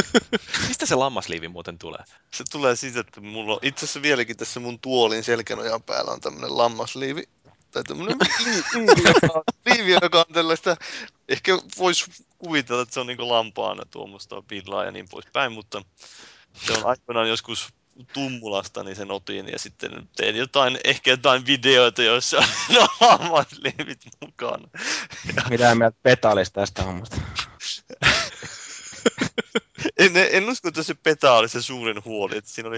Mistä 0.68 0.86
se 0.86 0.94
lammasliivi 0.94 1.48
muuten 1.48 1.78
tulee? 1.78 2.04
Se 2.34 2.44
tulee 2.52 2.76
siitä, 2.76 3.00
että 3.00 3.20
mulla 3.20 3.52
on 3.52 3.58
itse 3.62 3.84
asiassa 3.84 4.02
vieläkin 4.02 4.36
tässä 4.36 4.60
mun 4.60 4.78
tuolin 4.80 5.24
selkänojan 5.24 5.82
päällä 5.82 6.10
on 6.10 6.20
tämmönen 6.20 6.58
lammasliivi. 6.58 7.22
Tai 7.70 7.82
tämmönen 7.82 8.16
li- 8.18 8.62
liivi, 8.74 9.02
joka 9.08 9.32
on, 9.34 9.42
liivi, 9.66 9.92
joka 10.02 10.18
on 10.18 10.34
tällaista, 10.34 10.76
ehkä 11.28 11.58
voisi 11.78 12.04
kuvitella, 12.38 12.82
että 12.82 12.94
se 12.94 13.00
on 13.00 13.06
niinku 13.06 13.28
lampaana 13.28 13.82
tuommoista 13.90 14.42
villaa 14.50 14.84
ja 14.84 14.90
niin 14.90 15.08
poispäin, 15.10 15.52
mutta 15.52 15.82
se 16.66 16.72
on 16.72 16.86
aikoinaan 16.86 17.28
joskus 17.28 17.72
Tummulasta, 18.12 18.84
niin 18.84 18.96
sen 18.96 19.10
otin 19.10 19.48
ja 19.48 19.58
sitten 19.58 20.08
tein 20.16 20.36
jotain, 20.36 20.78
ehkä 20.84 21.10
jotain 21.10 21.46
videoita, 21.46 22.02
joissa 22.02 22.38
on 22.38 22.44
no, 22.74 22.88
lammasliivit 23.00 24.00
mukana. 24.20 24.68
Mitä 25.50 25.74
mieltä 25.74 25.98
Petalis 26.02 26.52
tästä 26.52 26.82
hommasta? 26.82 27.16
En, 29.98 30.12
en 30.16 30.48
usko, 30.50 30.68
että 30.68 30.82
se 30.82 30.94
peta 30.94 31.32
oli 31.32 31.48
se 31.48 31.62
suurin 31.62 32.04
huoli, 32.04 32.36
että 32.36 32.50
siinä 32.50 32.68
oli, 32.68 32.76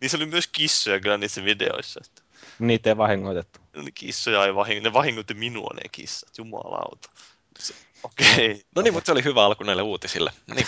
niissä 0.00 0.16
oli 0.16 0.26
myös 0.26 0.46
kissoja 0.46 1.00
kyllä 1.00 1.16
niissä 1.18 1.44
videoissa. 1.44 2.00
Että 2.06 2.22
Niitä 2.58 2.90
ei 2.90 2.96
vahingoitettu. 2.96 3.60
ne 3.76 3.90
kissoja 3.94 4.44
ei 4.46 4.54
vahingo, 4.54 4.82
ne 4.84 4.92
vahingoitti 4.92 5.34
minua 5.34 5.70
ne 5.74 5.88
kissat, 5.92 6.38
jumalauta. 6.38 7.10
Se- 7.58 7.74
Okei. 8.02 8.50
Okay. 8.50 8.60
No 8.76 8.82
niin, 8.82 8.94
mutta 8.94 9.06
se 9.06 9.12
oli 9.12 9.24
hyvä 9.24 9.44
alku 9.44 9.64
näille 9.64 9.82
uutisille. 9.82 10.32
Niin. 10.54 10.66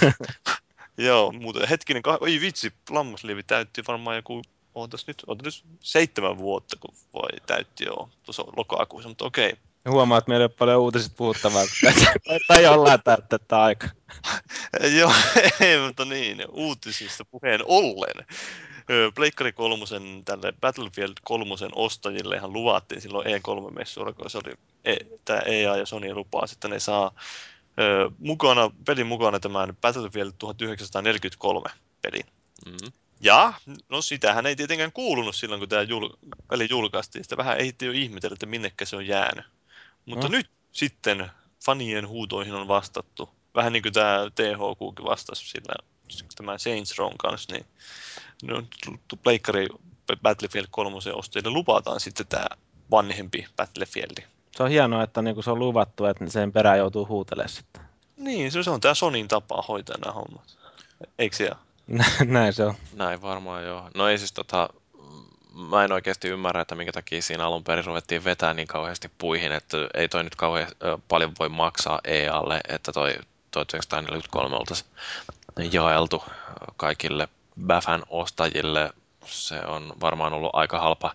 Joo, 0.98 1.32
muuten 1.32 1.68
hetkinen, 1.68 2.02
kah- 2.08 2.18
oi 2.20 2.40
vitsi, 2.40 2.72
lammasliivi 2.90 3.42
täytti 3.42 3.82
varmaan 3.88 4.16
joku, 4.16 4.42
ootas 4.74 5.06
nyt, 5.06 5.22
ootas 5.26 5.64
nyt 5.64 5.78
seitsemän 5.80 6.38
vuotta, 6.38 6.76
kun 6.80 6.94
voi 7.12 7.28
täytti 7.46 7.84
joo, 7.84 8.08
tuossa 8.22 8.44
lokakuussa, 8.56 9.08
mutta 9.08 9.24
okei. 9.24 9.50
Okay. 9.50 9.66
Ja 9.84 9.92
Huomaa, 9.92 10.18
että 10.18 10.28
meillä 10.28 10.42
ei 10.42 10.46
ole 10.46 10.56
paljon 10.58 10.80
uutiset 10.80 11.16
puhuttavaa, 11.16 11.62
kun 11.62 11.92
tai- 12.24 12.38
tai 12.48 12.62
jollain 12.62 13.00
täyttää 13.04 13.38
tätä 13.38 13.62
aikaa. 13.62 13.90
Joo, 14.98 15.12
ei, 15.60 15.78
mutta 15.86 16.04
niin, 16.04 16.44
uutisista 16.52 17.24
puheen 17.24 17.60
ollen. 17.64 18.26
Pleikkari 19.14 19.52
kolmosen 19.52 20.22
tälle 20.24 20.52
Battlefield 20.60 21.12
kolmosen 21.24 21.70
ostajillehan 21.74 22.52
luvattiin 22.52 23.00
silloin 23.00 23.26
E3-messuilla, 23.26 24.12
kun 24.12 24.30
se 24.30 24.38
oli, 24.38 24.54
e, 24.84 24.96
tämä 25.24 25.38
EA 25.38 25.76
ja 25.76 25.86
Sony 25.86 26.14
lupaa, 26.14 26.46
että 26.52 26.68
ne 26.68 26.80
saa 26.80 27.12
ö, 27.80 28.10
mukana, 28.18 28.70
pelin 28.86 29.06
mukana 29.06 29.40
tämän 29.40 29.76
Battlefield 29.80 30.32
1943 30.38 31.70
pelin. 32.02 32.26
Mm. 32.66 32.92
Ja, 33.20 33.52
no 33.88 34.02
sitähän 34.02 34.46
ei 34.46 34.56
tietenkään 34.56 34.92
kuulunut 34.92 35.36
silloin, 35.36 35.58
kun 35.58 35.68
tämä 35.68 35.82
jul, 35.82 36.08
peli 36.48 36.66
julkaistiin. 36.70 37.24
Sitä 37.24 37.36
vähän 37.36 37.58
ehti 37.58 37.86
jo 37.86 37.92
ihmetellä, 37.92 38.34
että 38.34 38.46
minnekä 38.46 38.84
se 38.84 38.96
on 38.96 39.06
jäänyt. 39.06 39.44
Mutta 40.06 40.26
No. 40.26 40.30
nyt 40.30 40.50
sitten 40.72 41.30
fanien 41.64 42.08
huutoihin 42.08 42.54
on 42.54 42.68
vastattu. 42.68 43.28
Vähän 43.54 43.72
niin 43.72 43.82
kuin 43.82 43.92
tämä 43.92 44.18
THQkin 44.34 45.04
vastasi 45.04 45.48
sillä 45.48 45.74
tämän 46.36 46.58
Saints 46.58 46.98
Rown 46.98 47.16
kanssa, 47.18 47.52
niin 47.52 47.66
no, 48.42 48.62
Pleikkari 49.22 49.66
Battlefield 50.22 50.66
3 50.70 50.96
ostajille 51.12 51.50
lupataan 51.50 52.00
sitten 52.00 52.26
tämä 52.26 52.46
vanhempi 52.90 53.46
Battlefield. 53.56 54.22
Se 54.56 54.62
on 54.62 54.70
hienoa, 54.70 55.02
että 55.02 55.22
niinku 55.22 55.42
se 55.42 55.50
on 55.50 55.58
luvattu, 55.58 56.04
että 56.04 56.30
sen 56.30 56.52
perään 56.52 56.78
joutuu 56.78 57.08
huutelemaan 57.08 57.48
sitten. 57.48 57.82
Niin, 58.16 58.52
se 58.52 58.70
on 58.70 58.80
tämä 58.80 58.94
Sonin 58.94 59.28
tapa 59.28 59.64
hoitaa 59.68 59.96
nämä 60.04 60.12
hommat. 60.12 60.56
Eikö 61.18 61.36
se? 61.36 61.50
Näin 62.24 62.52
se 62.52 62.64
on. 62.64 62.74
Näin 62.94 63.22
varmaan 63.22 63.64
joo. 63.64 63.90
No 63.94 64.08
ei 64.08 64.18
siis 64.18 64.32
tota, 64.32 64.68
mä 65.70 65.84
en 65.84 65.92
oikeasti 65.92 66.28
ymmärrä, 66.28 66.60
että 66.60 66.74
minkä 66.74 66.92
takia 66.92 67.22
siinä 67.22 67.46
alun 67.46 67.64
perin 67.64 67.84
ruvettiin 67.84 68.24
vetää 68.24 68.54
niin 68.54 68.68
kauheasti 68.68 69.10
puihin, 69.18 69.52
että 69.52 69.76
ei 69.94 70.08
toi 70.08 70.24
nyt 70.24 70.36
kauhean 70.36 70.68
paljon 71.08 71.32
voi 71.38 71.48
maksaa 71.48 72.00
EAlle, 72.04 72.60
että 72.68 72.92
toi 72.92 73.18
1943 73.50 74.56
oltaisiin 74.56 74.88
jaeltu 75.72 76.24
kaikille 76.76 77.28
Bafan 77.66 78.02
ostajille. 78.08 78.90
Se 79.26 79.60
on 79.60 79.92
varmaan 80.00 80.32
ollut 80.32 80.50
aika 80.52 80.80
halpa 80.80 81.14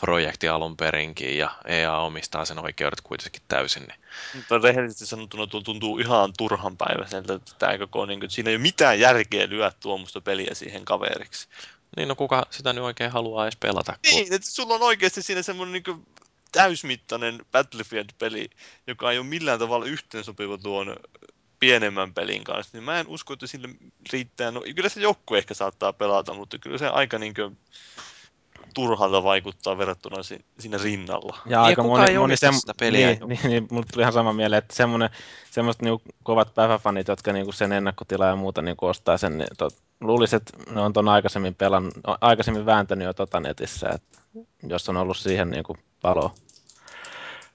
projekti 0.00 0.48
alun 0.48 0.76
perinkin 0.76 1.38
ja 1.38 1.50
EA 1.64 1.96
omistaa 1.98 2.44
sen 2.44 2.58
oikeudet 2.58 3.00
kuitenkin 3.00 3.42
täysin. 3.48 3.82
Niin. 3.82 4.00
Mutta 4.34 4.58
rehellisesti 4.58 5.06
sanottuna 5.06 5.46
tuo 5.46 5.60
tuntuu 5.60 5.98
ihan 5.98 6.32
turhan 6.38 6.76
päiväiseltä, 6.76 7.34
että 7.34 7.52
tämä 7.58 7.78
koko, 7.78 8.06
niin 8.06 8.20
kuin, 8.20 8.30
siinä 8.30 8.50
ei 8.50 8.56
ole 8.56 8.62
mitään 8.62 9.00
järkeä 9.00 9.48
lyödä 9.48 9.72
tuommoista 9.80 10.20
peliä 10.20 10.54
siihen 10.54 10.84
kaveriksi. 10.84 11.48
niin 11.96 12.08
no 12.08 12.14
kuka 12.14 12.46
sitä 12.50 12.72
nyt 12.72 12.84
oikein 12.84 13.10
haluaa 13.10 13.44
edes 13.44 13.56
pelata? 13.56 13.92
kun- 13.92 14.14
Niin, 14.14 14.32
että 14.32 14.50
sulla 14.50 14.74
on 14.74 14.82
oikeasti 14.82 15.22
siinä 15.22 15.42
semmoinen 15.42 15.72
niin 15.72 15.82
kuin, 15.84 16.06
täysmittainen 16.52 17.38
Battlefield-peli, 17.52 18.50
joka 18.86 19.12
ei 19.12 19.18
ole 19.18 19.26
millään 19.26 19.58
tavalla 19.58 19.86
yhteensopiva 19.86 20.58
tuon 20.58 20.96
pienemmän 21.60 22.14
pelin 22.14 22.44
kanssa, 22.44 22.70
niin 22.72 22.84
mä 22.84 23.00
en 23.00 23.06
usko, 23.08 23.32
että 23.32 23.46
sille 23.46 23.68
riittää. 24.12 24.50
No, 24.50 24.62
kyllä 24.74 24.88
se 24.88 25.00
joku 25.00 25.34
ehkä 25.34 25.54
saattaa 25.54 25.92
pelata, 25.92 26.34
mutta 26.34 26.58
kyllä 26.58 26.78
se 26.78 26.86
aika 26.88 27.18
niin 27.18 27.34
kuin, 27.34 27.58
turhalta 28.76 29.22
vaikuttaa 29.22 29.78
verrattuna 29.78 30.22
si- 30.22 30.44
siinä 30.58 30.78
rinnalla. 30.82 31.38
Ja 31.46 31.62
aika 31.62 31.82
kukaan 31.82 32.00
moni, 32.00 32.10
ei 32.10 32.18
moni 32.18 32.24
omista 32.24 32.52
sitä 32.52 32.74
peliä. 32.80 33.06
Niin, 33.06 33.28
niin, 33.28 33.40
niin, 33.44 33.68
mulle 33.70 33.86
tuli 33.92 34.02
ihan 34.02 34.12
sama 34.12 34.32
mieleen, 34.32 34.58
että 34.58 34.76
semmoinen, 34.76 35.10
semmoiset 35.50 35.82
niinku 35.82 36.02
kovat 36.22 36.54
päiväfanit, 36.54 37.08
jotka 37.08 37.32
niinku 37.32 37.52
sen 37.52 37.72
ennakkotilaa 37.72 38.28
ja 38.28 38.36
muuta 38.36 38.62
niinku 38.62 38.86
ostaa 38.86 39.18
sen, 39.18 39.38
niin 39.38 39.48
tot, 39.58 39.74
luulisin, 40.00 40.36
että 40.36 40.72
ne 40.74 40.80
on 40.80 40.92
ton 40.92 41.08
aikaisemmin 41.08 41.54
pelannut, 41.54 41.94
aikaisemmin 42.20 42.66
vääntänyt 42.66 43.06
jo 43.06 43.12
tota 43.12 43.40
netissä, 43.40 43.88
että 43.88 44.18
jos 44.62 44.88
on 44.88 44.96
ollut 44.96 45.16
siihen 45.16 45.50
niinku 45.50 45.76
palo 46.02 46.34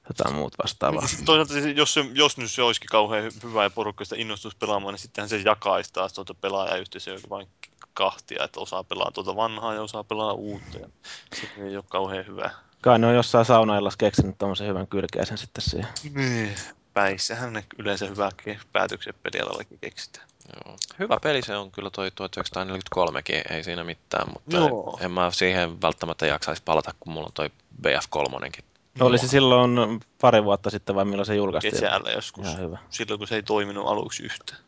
jotain 0.10 0.36
muut 0.36 0.54
vastaavaa. 0.64 1.06
Niin, 1.06 1.26
toisaalta 1.26 1.54
siis, 1.54 1.78
jos, 1.78 1.94
se, 1.94 2.06
jos 2.14 2.38
nyt 2.38 2.52
se 2.52 2.62
olisikin 2.62 2.90
kauhean 2.92 3.32
hy- 3.32 3.44
hyvä 3.44 3.64
ja 3.64 3.70
porukka 3.70 4.04
sitä 4.06 4.16
innostus 4.16 4.56
pelaamaan, 4.56 4.94
niin 4.94 5.00
sittenhän 5.00 5.30
se 5.30 5.38
jakaisi 5.38 5.94
taas 5.94 6.14
tuota 6.14 6.34
pelaajayhteisöä 6.34 7.18
vain 7.30 7.48
kahtia, 7.94 8.44
että 8.44 8.60
osa 8.60 8.84
pelaa 8.84 9.12
tuota 9.12 9.36
vanhaa 9.36 9.74
ja 9.74 9.82
osa 9.82 10.04
pelaa 10.04 10.34
uutta. 10.34 10.78
Ja 10.78 10.88
se 11.36 11.64
ei 11.64 11.76
ole 11.76 11.86
kauhean 11.90 12.28
hyvä. 12.28 12.52
Kai 12.82 13.00
ne 13.00 13.08
on 13.08 13.16
jossain 13.16 13.46
saunaillassa 13.46 13.98
keksinyt 13.98 14.38
tommosen 14.38 14.68
hyvän 14.68 14.88
kylkeäisen 14.88 15.38
sitten 15.38 15.62
siihen. 15.62 15.88
Niin. 16.14 16.56
Päissähän 16.94 17.54
ne 17.54 17.64
yleensä 17.78 18.06
hyvät 18.06 18.36
päätökset 18.74 19.16
pelialallakin 19.24 19.80
keksitään. 19.80 20.28
Joo. 20.66 20.78
Hyvä 21.00 21.18
peli 21.22 21.42
se 21.42 21.56
on 21.56 21.72
kyllä 21.72 21.90
toi 21.90 22.12
1943, 22.12 23.22
ei 23.50 23.64
siinä 23.64 23.84
mitään, 23.84 24.28
mutta 24.34 24.58
Joo. 24.58 24.98
en, 25.00 25.06
en 25.06 25.12
mä 25.12 25.32
siihen 25.32 25.82
välttämättä 25.82 26.26
jaksaisi 26.26 26.62
palata, 26.66 26.94
kun 27.00 27.14
mulla 27.14 27.28
on 27.28 27.34
toi 27.34 27.52
BF3. 27.82 28.62
No. 29.00 29.06
Oli 29.06 29.18
se 29.18 29.28
silloin 29.28 30.00
pari 30.22 30.44
vuotta 30.44 30.70
sitten 30.70 30.96
vai 30.96 31.06
milloin 31.06 31.26
se 31.26 31.36
julkaistiin? 31.36 31.74
Kesällä 31.74 32.12
joskus. 32.12 32.48
Ihan 32.48 32.60
hyvä. 32.60 32.78
Silloin 32.90 33.18
kun 33.18 33.28
se 33.28 33.36
ei 33.36 33.44
toiminut 33.44 33.88
aluksi 33.88 34.24
yhtään. 34.24 34.60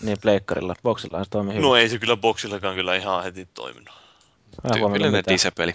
Niin, 0.00 0.16
pleikkarilla. 0.22 0.74
Boxilla 0.82 1.24
se 1.24 1.30
toimi 1.30 1.50
hyvin. 1.50 1.62
No 1.62 1.76
ei 1.76 1.88
se 1.88 1.98
kyllä 1.98 2.16
boksillakaan 2.16 2.74
kyllä 2.74 2.94
ihan 2.94 3.22
heti 3.22 3.48
toiminut. 3.54 3.94
Tyypillinen 4.72 5.24
disepeli. 5.28 5.74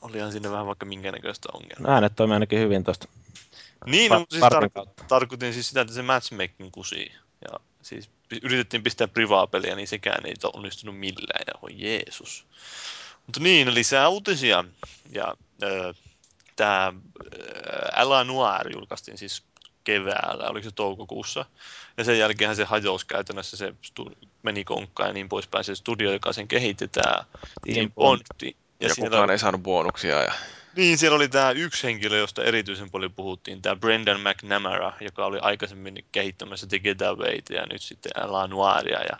Olihan 0.00 0.32
siinä 0.32 0.50
vähän 0.50 0.66
vaikka 0.66 0.86
minkä 0.86 1.12
näköistä 1.12 1.48
ongelmaa. 1.52 1.90
No, 1.90 1.94
Äänet 1.94 2.16
toimi 2.16 2.34
ainakin 2.34 2.58
hyvin 2.58 2.84
tosta. 2.84 3.08
Niin, 3.86 4.10
no, 4.10 4.18
mutta 4.18 4.36
siis 4.36 4.44
tar- 4.44 5.04
tarkoitin 5.08 5.52
siis 5.52 5.68
sitä, 5.68 5.80
että 5.80 5.94
se 5.94 6.02
matchmaking 6.02 6.70
kusi. 6.72 7.12
Ja 7.52 7.60
siis 7.82 8.10
yritettiin 8.42 8.82
pistää 8.82 9.08
privaa-peliä, 9.08 9.74
niin 9.74 9.88
sekään 9.88 10.26
ei 10.26 10.34
onnistunut 10.42 10.98
millään. 10.98 11.44
Ja 11.46 11.52
oi 11.62 11.70
Jeesus. 11.74 12.46
Mutta 13.26 13.40
niin, 13.40 13.74
lisää 13.74 14.08
uutisia. 14.08 14.64
Ja 15.12 15.34
äh, 15.62 15.96
tämä 16.60 16.86
äh, 16.86 18.02
Ala 18.02 18.24
Noir 18.24 18.72
julkaistiin 18.72 19.18
siis 19.18 19.42
keväällä, 19.84 20.48
oliko 20.48 20.64
se 20.64 20.74
toukokuussa. 20.74 21.44
Ja 21.96 22.04
sen 22.04 22.18
jälkeen 22.18 22.56
se 22.56 22.64
hajosi 22.64 23.06
käytännössä, 23.06 23.56
se 23.56 23.74
stu- 23.86 24.28
meni 24.42 24.64
konkkaan 24.64 25.08
ja 25.08 25.12
niin 25.12 25.28
poispäin. 25.28 25.64
Se 25.64 25.74
studio, 25.74 26.12
joka 26.12 26.32
sen 26.32 26.48
kehitti, 26.48 26.88
tämä 26.88 27.24
Team 27.74 27.92
Bond. 27.92 28.20
Ja, 28.42 28.52
ja 28.80 28.94
siellä- 28.94 29.10
kukaan 29.10 29.30
ei 29.30 29.38
saanut 29.38 29.62
bonuksia. 29.62 30.22
Ja... 30.22 30.32
niin, 30.76 30.98
siellä 30.98 31.16
oli 31.16 31.28
tämä 31.28 31.50
yksi 31.50 31.86
henkilö, 31.86 32.18
josta 32.18 32.44
erityisen 32.44 32.90
paljon 32.90 33.12
puhuttiin, 33.12 33.62
tämä 33.62 33.76
Brendan 33.76 34.20
McNamara, 34.20 34.92
joka 35.00 35.26
oli 35.26 35.38
aikaisemmin 35.38 36.04
kehittämässä 36.12 36.66
The 36.66 36.78
Getawayta 36.78 37.54
ja 37.54 37.66
nyt 37.66 37.82
sitten 37.82 38.12
La 38.24 38.46
Noiria. 38.46 39.00
Ja 39.00 39.16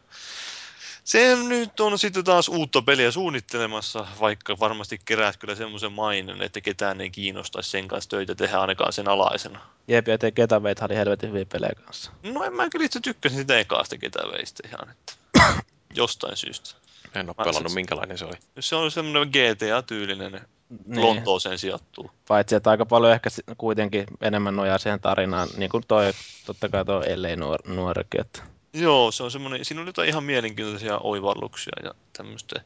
se 1.05 1.37
nyt 1.49 1.81
on 1.81 1.99
sitten 1.99 2.25
taas 2.25 2.49
uutta 2.49 2.83
peliä 2.83 3.11
suunnittelemassa, 3.11 4.07
vaikka 4.21 4.57
varmasti 4.61 5.01
kerät 5.05 5.37
kyllä 5.37 5.55
semmoisen 5.55 5.93
mainon, 5.93 6.43
että 6.43 6.61
ketään 6.61 7.01
ei 7.01 7.11
kiinnostaisi 7.11 7.71
sen 7.71 7.89
kanssa 7.89 8.11
töitä 8.11 8.35
tehdä 8.35 8.59
ainakaan 8.61 8.93
sen 8.93 9.09
alaisena. 9.09 9.61
Jep, 9.89 10.09
ja 10.09 10.19
te 10.19 10.31
Getaways 10.33 10.83
oli 10.83 10.97
helvetin 10.97 11.29
hyviä 11.29 11.45
pelejä 11.53 11.73
kanssa. 11.85 12.11
No 12.23 12.45
en 12.45 12.53
mä 12.55 12.69
kyllä 12.69 12.85
itse 12.85 13.01
tykkäsin 13.01 13.39
sitä 13.39 13.59
ekaasta 13.59 13.99
Getawaysta 13.99 14.69
ihan, 14.69 14.91
että 14.91 15.13
jostain 15.95 16.37
syystä. 16.37 16.71
En 17.15 17.27
ole 17.29 17.35
Mä- 17.39 17.45
pelannut, 17.45 17.73
se- 17.73 17.75
minkälainen 17.75 18.19
se 18.19 18.25
oli. 18.25 18.37
Se 18.61 18.77
on 18.77 18.91
semmoinen 18.91 19.29
GTA-tyylinen, 19.33 20.41
Niin, 20.87 21.03
Lontooseen 21.03 21.59
sijoittuu. 21.59 22.11
paitsi 22.29 22.55
että 22.55 22.71
aika 22.71 22.87
paljon 22.87 23.13
ehkä 23.13 23.31
kuitenkin 23.59 24.07
enemmän 24.21 24.57
nojaa 24.57 24.79
siihen 24.79 25.01
tarinaan, 25.01 25.49
niin 25.57 25.71
kuin 25.71 25.85
toi, 25.89 26.13
totta 26.47 26.69
kai 26.69 26.85
tuo 26.85 27.03
ellei 27.03 27.37
nuor, 27.37 27.61
nuorekin, 27.67 28.21
että 28.21 28.43
Joo, 28.73 29.13
se 29.13 29.23
on 29.23 29.31
semmoinen, 29.31 29.65
siinä 29.65 29.81
on 29.81 29.87
jotain 29.87 30.09
ihan 30.09 30.25
mielenkiintoisia 30.25 30.99
oivalluksia 30.99 31.73
ja 31.85 31.95
tämmöistä. 32.13 32.61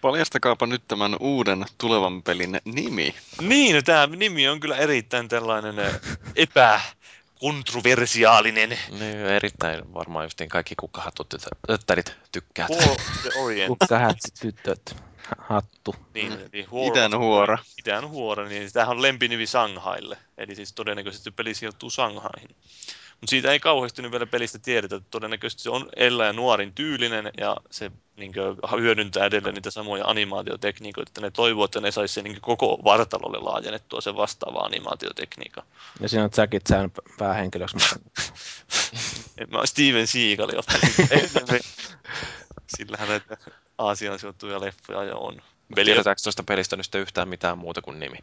Paljastakaapa 0.00 0.66
nyt 0.66 0.82
tämän 0.88 1.16
uuden 1.20 1.64
tulevan 1.78 2.22
pelin 2.22 2.60
nimi. 2.64 3.14
Niin, 3.40 3.76
no 3.76 3.82
tämä 3.82 4.06
nimi 4.06 4.48
on 4.48 4.60
kyllä 4.60 4.76
erittäin 4.76 5.28
tällainen 5.28 5.78
eh, 5.78 5.94
epäkontroversiaalinen. 6.36 8.78
Niin, 8.98 9.16
erittäin 9.16 9.94
varmaan 9.94 10.24
justiin 10.24 10.48
kaikki 10.48 10.74
kukkahatut 10.80 11.34
töttärit 11.66 12.16
tykkää. 12.32 12.66
For 12.66 12.96
the 13.22 13.30
Orient. 13.40 13.68
kukkahätsi, 13.68 14.28
tytöt, 14.40 14.96
hattu. 15.38 15.94
Niin, 16.14 16.32
Mm. 16.32 16.38
eli 16.52 16.66
War 16.72 16.96
Idän 16.96 17.14
of- 17.14 17.20
huora. 17.20 17.58
Idän 17.86 18.08
huora, 18.08 18.48
niin 18.48 18.72
tämähän 18.72 18.96
on 18.96 19.02
lempinimi 19.02 19.46
Shanghaille. 19.46 20.18
Eli 20.38 20.54
siis 20.54 20.72
todennäköisesti 20.72 21.30
peli 21.30 21.54
sijoittuu 21.54 21.90
Shanghaihin. 21.90 22.56
Mutta 23.20 23.30
siitä 23.30 23.52
ei 23.52 23.60
kauheasti 23.60 24.02
nyt 24.02 24.12
vielä 24.12 24.26
pelistä 24.26 24.58
tiedetä. 24.58 24.96
että 24.96 25.10
Todennäköisesti 25.10 25.62
se 25.62 25.70
on 25.70 25.88
Ella 25.96 26.24
ja 26.24 26.32
Nuorin 26.32 26.74
tyylinen 26.74 27.30
ja 27.38 27.56
se 27.70 27.90
niin 28.16 28.32
hyödyntää 28.80 29.26
edelleen 29.26 29.54
niitä 29.54 29.70
samoja 29.70 30.04
animaatiotekniikoita. 30.06 31.10
Että 31.10 31.20
ne 31.20 31.30
toivoo, 31.30 31.64
että 31.64 31.80
ne 31.80 31.90
saisi 31.90 32.14
sen 32.14 32.24
niin 32.24 32.40
koko 32.40 32.78
vartalolle 32.84 33.38
laajennettua 33.38 34.00
se 34.00 34.16
vastaava 34.16 34.58
animaatiotekniikka. 34.58 35.62
Ja 36.00 36.08
siinä 36.08 36.24
on 36.24 36.30
Jackie 36.36 36.60
Chan 36.60 36.90
päähenkilöksi. 37.18 37.76
En 39.38 39.50
Mä 39.52 39.66
Steven 39.66 40.06
Seagal 40.06 40.48
enemmän. 41.10 41.60
Sillähän 42.76 43.08
näitä 43.08 43.36
Aasian 43.78 44.18
sijoittuvia 44.18 44.60
leffoja 44.60 45.04
jo 45.04 45.18
on. 45.18 45.42
Peli, 45.74 45.84
Tiedetäänkö 45.84 46.22
tuosta 46.22 46.42
pelistä 46.42 46.76
nyt 46.76 46.94
yhtään 46.94 47.28
mitään 47.28 47.58
muuta 47.58 47.82
kuin 47.82 48.00
nimi? 48.00 48.18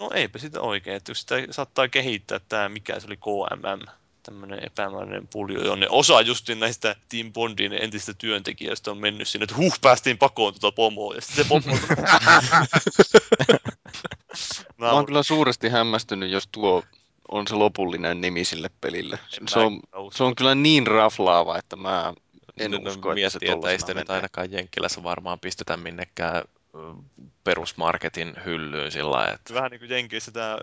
no 0.00 0.10
eipä 0.14 0.38
sitä 0.38 0.60
oikein, 0.60 0.96
että 0.96 1.14
sitä 1.14 1.34
saattaa 1.50 1.88
kehittää 1.88 2.40
tämä, 2.48 2.68
mikä 2.68 3.00
se 3.00 3.06
oli 3.06 3.16
KMM, 3.16 3.86
tämmöinen 4.24 4.66
epämääräinen 4.66 5.28
puljo, 5.28 5.64
jonne 5.64 5.86
osa 5.90 6.20
justin 6.20 6.60
näistä 6.60 6.96
Team 7.08 7.32
Bondin 7.32 7.72
entistä 7.72 8.14
työntekijöistä 8.18 8.90
on 8.90 8.98
mennyt 8.98 9.28
sinne, 9.28 9.44
että 9.44 9.56
huh, 9.56 9.78
päästiin 9.80 10.18
pakoon 10.18 10.54
tuota 10.60 10.74
pomoa, 10.74 11.14
ja 11.14 11.20
sitten 11.20 11.44
se 11.44 11.48
pomo... 11.48 11.76
Mä 14.78 14.90
oon 14.90 15.06
kyllä 15.06 15.22
suuresti 15.22 15.68
hämmästynyt, 15.68 16.30
jos 16.30 16.48
tuo 16.52 16.82
on 17.28 17.48
se 17.48 17.54
lopullinen 17.54 18.20
nimi 18.20 18.44
sille 18.44 18.70
pelille. 18.80 19.18
En 19.40 19.48
Se 19.48 19.58
on, 19.58 19.80
se 20.12 20.24
on 20.24 20.34
kyllä 20.36 20.54
niin 20.54 20.86
raflaava, 20.86 21.58
että 21.58 21.76
mä 21.76 22.14
en 22.56 22.70
Nyt 22.70 22.86
usko, 22.86 23.12
että 23.12 23.30
se 23.30 23.38
että 23.42 23.70
ei 23.70 23.78
sitä 23.78 23.94
nyt 23.94 24.10
ainakaan 24.10 24.52
Jenkkilässä 24.52 25.02
varmaan 25.02 25.40
pistetä 25.40 25.76
minnekään 25.76 26.42
perusmarketin 27.44 28.34
hyllyyn 28.44 28.92
sillä 28.92 29.10
lailla, 29.10 29.34
että 29.34 29.54
Vähän 29.54 29.70
niin 29.70 29.80
kuin 29.80 29.90
Jenkeissä 29.90 30.32
tämä 30.32 30.58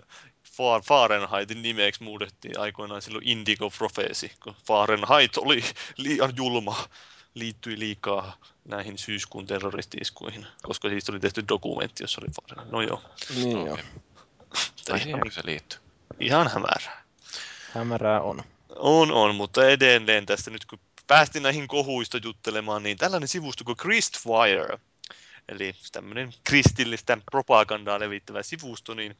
Fahrenheitin 0.84 1.62
nimeksi 1.62 2.02
muutettiin 2.02 2.60
aikoinaan 2.60 3.02
silloin 3.02 3.28
Indigo 3.28 3.70
Prophecy, 3.70 4.30
kun 4.42 4.56
Fahrenheit 4.66 5.36
oli 5.36 5.64
liian 5.96 6.32
julma, 6.36 6.88
liittyi 7.34 7.78
liikaa 7.78 8.36
näihin 8.64 8.98
syyskuun 8.98 9.46
terroristi-iskuihin, 9.46 10.46
koska 10.62 10.88
siitä 10.88 11.12
oli 11.12 11.20
tehty 11.20 11.44
dokumentti, 11.48 12.02
jossa 12.02 12.20
oli 12.20 12.32
Fahrenheit. 12.40 12.72
No 12.72 12.82
joo, 12.82 13.02
niin 13.34 13.66
joo, 13.66 13.78
tai 14.84 14.96
ihan, 14.96 15.00
siihenkö 15.00 15.30
se 15.30 15.40
liittyy? 15.44 15.78
ihan 16.20 16.48
hämärää. 16.48 17.04
hämärää 17.72 18.20
on. 18.20 18.42
On, 18.76 19.12
on, 19.12 19.34
mutta 19.34 19.68
edelleen 19.68 20.26
tästä 20.26 20.50
nyt 20.50 20.64
kun 20.64 20.78
päästiin 21.06 21.42
näihin 21.42 21.68
kohuista 21.68 22.18
juttelemaan, 22.22 22.82
niin 22.82 22.96
tällainen 22.96 23.28
sivusto 23.28 23.64
kuin 23.64 23.76
Christfire, 23.76 24.78
eli 25.48 25.74
tämmöinen 25.92 26.34
kristillistä 26.44 27.18
propagandaa 27.30 28.00
levittävä 28.00 28.42
sivusto, 28.42 28.94
niin 28.94 29.16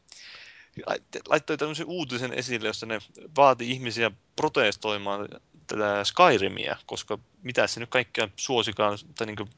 laittoi 1.28 1.58
tämmöisen 1.58 1.86
uutisen 1.86 2.32
esille, 2.32 2.68
jossa 2.68 2.86
ne 2.86 2.98
vaati 3.36 3.70
ihmisiä 3.70 4.10
protestoimaan 4.36 5.28
tätä 5.66 6.04
Skyrimia, 6.04 6.76
koska 6.86 7.18
mitä 7.42 7.66
se 7.66 7.80
nyt 7.80 7.90
kaikkea 7.90 8.28
suosikaan, 8.36 8.98
tai 9.18 9.26
niin 9.26 9.50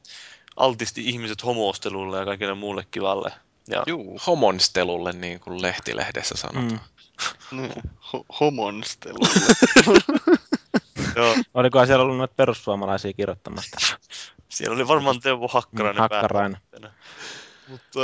altisti 0.55 1.05
ihmiset 1.09 1.45
homostelulle 1.45 2.19
ja 2.19 2.25
kaikille 2.25 2.53
muulle 2.53 2.85
kivalle. 2.91 3.31
Ja 3.67 3.83
Juu, 3.87 4.19
Homonstelulle, 4.27 5.13
niin 5.13 5.39
kuin 5.39 5.61
lehtilehdessä 5.61 6.35
sanotaan. 6.37 6.81
Mm. 7.51 7.57
niin, 7.61 7.71
ho- 7.99 8.25
homonstelulle. 8.39 9.55
joo, 11.15 11.35
Olikohan 11.53 11.87
siellä 11.87 12.03
ollut 12.03 12.17
noita 12.17 12.33
perussuomalaisia 12.37 13.13
kirjoittamasta? 13.13 13.77
siellä 14.49 14.75
oli 14.75 14.87
varmaan 14.87 15.19
Teuvo 15.21 15.47
Hakkarainen, 15.47 15.95
Mm, 15.95 16.01
Hakkarainen. 16.01 16.57
Mutta 17.67 17.99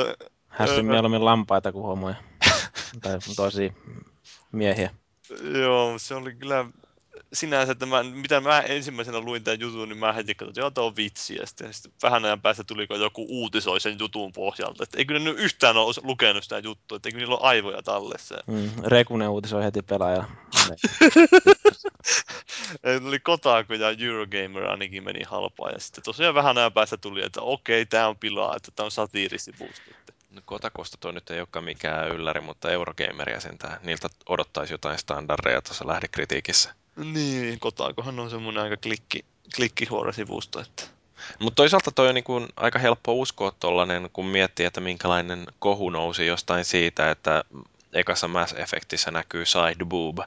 Hässin 0.47 0.77
Öö. 0.77 0.83
mieluummin 0.83 1.25
lampaita 1.25 1.71
kuin 1.71 1.85
homoja. 1.85 2.15
Tai 3.01 3.19
toisia 3.35 3.73
miehiä. 4.51 4.89
Joo, 5.53 5.99
se 5.99 6.15
oli 6.15 6.35
kyllä 6.35 6.65
sinänsä, 7.33 7.71
että 7.71 7.85
mä, 7.85 8.03
mitä 8.03 8.41
mä 8.41 8.61
ensimmäisenä 8.61 9.19
luin 9.19 9.43
tämän 9.43 9.59
jutun, 9.59 9.89
niin 9.89 9.99
mä 9.99 10.13
heti 10.13 10.35
katsoin, 10.35 10.49
että 10.49 10.61
joo, 10.61 10.71
tämä 10.71 10.87
on 10.87 10.95
vitsi. 10.95 11.35
Ja 11.35 11.47
sitten, 11.47 11.73
sitten 11.73 11.91
vähän 12.03 12.25
ajan 12.25 12.41
päästä 12.41 12.63
tuli, 12.63 12.87
kun 12.87 12.99
joku 12.99 13.25
uutisoi 13.29 13.79
sen 13.79 13.99
jutun 13.99 14.31
pohjalta. 14.31 14.83
Että 14.83 14.97
eikö 14.97 15.13
ne 15.13 15.19
nyt 15.19 15.39
yhtään 15.39 15.77
ole 15.77 15.93
lukenut 16.03 16.43
sitä 16.43 16.59
juttua, 16.59 16.95
että 16.95 17.09
eikö 17.09 17.17
niillä 17.19 17.35
ole 17.35 17.47
aivoja 17.47 17.83
tallessa. 17.83 18.43
Mm. 18.47 18.69
Rekunen 18.85 19.29
uutisoi 19.29 19.63
heti 19.63 19.81
pelaaja. 19.81 20.23
Ja 22.83 22.91
oli 23.07 23.19
Kotaku 23.19 23.73
ja 23.73 23.95
Eurogamer 23.99 24.65
ainakin 24.65 25.03
meni 25.03 25.23
halpaa. 25.23 25.69
Ja 25.69 25.79
sitten 25.79 26.03
tosiaan 26.03 26.35
vähän 26.35 26.57
ajan 26.57 26.73
päästä 26.73 26.97
tuli, 26.97 27.23
että 27.23 27.41
okei, 27.41 27.85
tämä 27.85 28.07
on 28.07 28.17
pilaa, 28.17 28.55
että 28.55 28.71
tämä 28.75 28.85
on 28.85 28.91
satiirisivusto. 28.91 29.91
No 30.31 30.41
Kotakosta 30.45 30.97
toi 30.99 31.13
nyt 31.13 31.29
ei 31.29 31.39
olekaan 31.39 31.65
mikään 31.65 32.09
ylläri, 32.09 32.41
mutta 32.41 32.71
Eurogameria 32.71 33.39
sentään. 33.39 33.79
Niiltä 33.83 34.09
odottaisi 34.29 34.73
jotain 34.73 34.97
standardeja 34.97 35.61
tuossa 35.61 35.87
lähdekritiikissä. 35.87 36.75
Niin, 36.95 37.59
Kotakohan 37.59 38.19
on 38.19 38.29
semmoinen 38.29 38.63
aika 38.63 38.77
klikki, 38.77 39.25
klikkihuoresivusto, 39.55 40.59
että... 40.59 40.83
Mutta 41.39 41.55
toisaalta 41.55 41.91
toi 41.91 42.09
on 42.09 42.15
niin 42.15 42.23
kuin 42.23 42.47
aika 42.55 42.79
helppo 42.79 43.13
uskoa 43.13 43.51
tollanen, 43.59 44.09
kun 44.13 44.25
miettii, 44.25 44.65
että 44.65 44.81
minkälainen 44.81 45.47
kohu 45.59 45.89
nousi 45.89 46.25
jostain 46.25 46.65
siitä, 46.65 47.11
että 47.11 47.43
ekassa 47.93 48.27
Mass 48.27 48.53
Effectissä 48.53 49.11
näkyy 49.11 49.45
side 49.45 49.85
boob. 49.85 50.17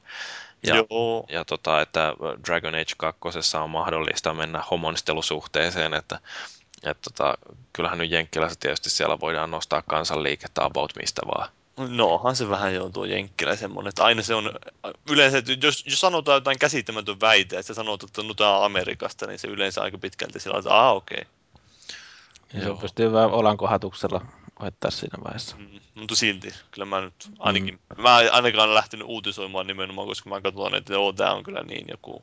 Ja, 0.66 0.76
Joo. 0.90 1.26
ja 1.28 1.44
tota, 1.44 1.80
että 1.80 2.14
Dragon 2.46 2.74
Age 2.74 2.94
2 2.96 3.20
on 3.62 3.70
mahdollista 3.70 4.34
mennä 4.34 4.62
homonistelusuhteeseen, 4.70 5.94
että 5.94 6.18
et 6.90 7.00
tota, 7.00 7.34
kyllähän 7.72 7.98
nyt 7.98 8.10
Jenkkilässä 8.10 8.58
tietysti 8.60 8.90
siellä 8.90 9.20
voidaan 9.20 9.50
nostaa 9.50 9.82
kansanliikettä 9.82 10.64
about 10.64 10.92
mistä 10.96 11.22
vaan. 11.26 11.48
No, 11.76 12.08
onhan 12.08 12.36
se 12.36 12.48
vähän 12.48 12.74
joo 12.74 12.90
tuo 12.90 13.04
Jenkkilä 13.04 13.56
semmoinen, 13.56 13.88
että 13.88 14.04
aina 14.04 14.22
se 14.22 14.34
on 14.34 14.52
yleensä, 15.10 15.38
että 15.38 15.52
jos, 15.62 15.84
jos 15.86 16.00
sanotaan 16.00 16.36
jotain 16.36 16.58
käsittämätön 16.58 17.20
väite, 17.20 17.58
että 17.58 17.74
sanot, 17.74 18.02
että 18.02 18.22
no 18.22 18.34
tää 18.34 18.58
on 18.58 18.64
Amerikasta, 18.64 19.26
niin 19.26 19.38
se 19.38 19.48
yleensä 19.48 19.82
aika 19.82 19.98
pitkälti 19.98 20.40
sillä 20.40 20.58
että 20.58 20.80
ah 20.80 20.96
okei. 20.96 21.18
Okay. 21.20 21.32
Ja 22.52 22.60
se 22.60 22.66
Joo. 22.66 22.76
pystyy 22.76 23.12
vähän 23.12 23.30
olankohatuksella 23.30 24.26
voittaa 24.60 24.90
siinä 24.90 25.24
vaiheessa. 25.24 25.56
Mm, 25.56 25.80
mutta 25.94 26.16
silti, 26.16 26.54
kyllä 26.70 26.84
mä 26.84 27.00
nyt 27.00 27.30
ainakin, 27.38 27.78
mm. 27.96 28.02
mä 28.02 28.20
en 28.20 28.32
ainakaan 28.32 28.74
lähtenyt 28.74 29.06
uutisoimaan 29.08 29.66
nimenomaan, 29.66 30.08
koska 30.08 30.30
mä 30.30 30.40
katson, 30.40 30.74
että 30.74 30.92
joo, 30.92 31.12
tää 31.12 31.34
on 31.34 31.42
kyllä 31.44 31.62
niin 31.62 31.84
joku. 31.90 32.22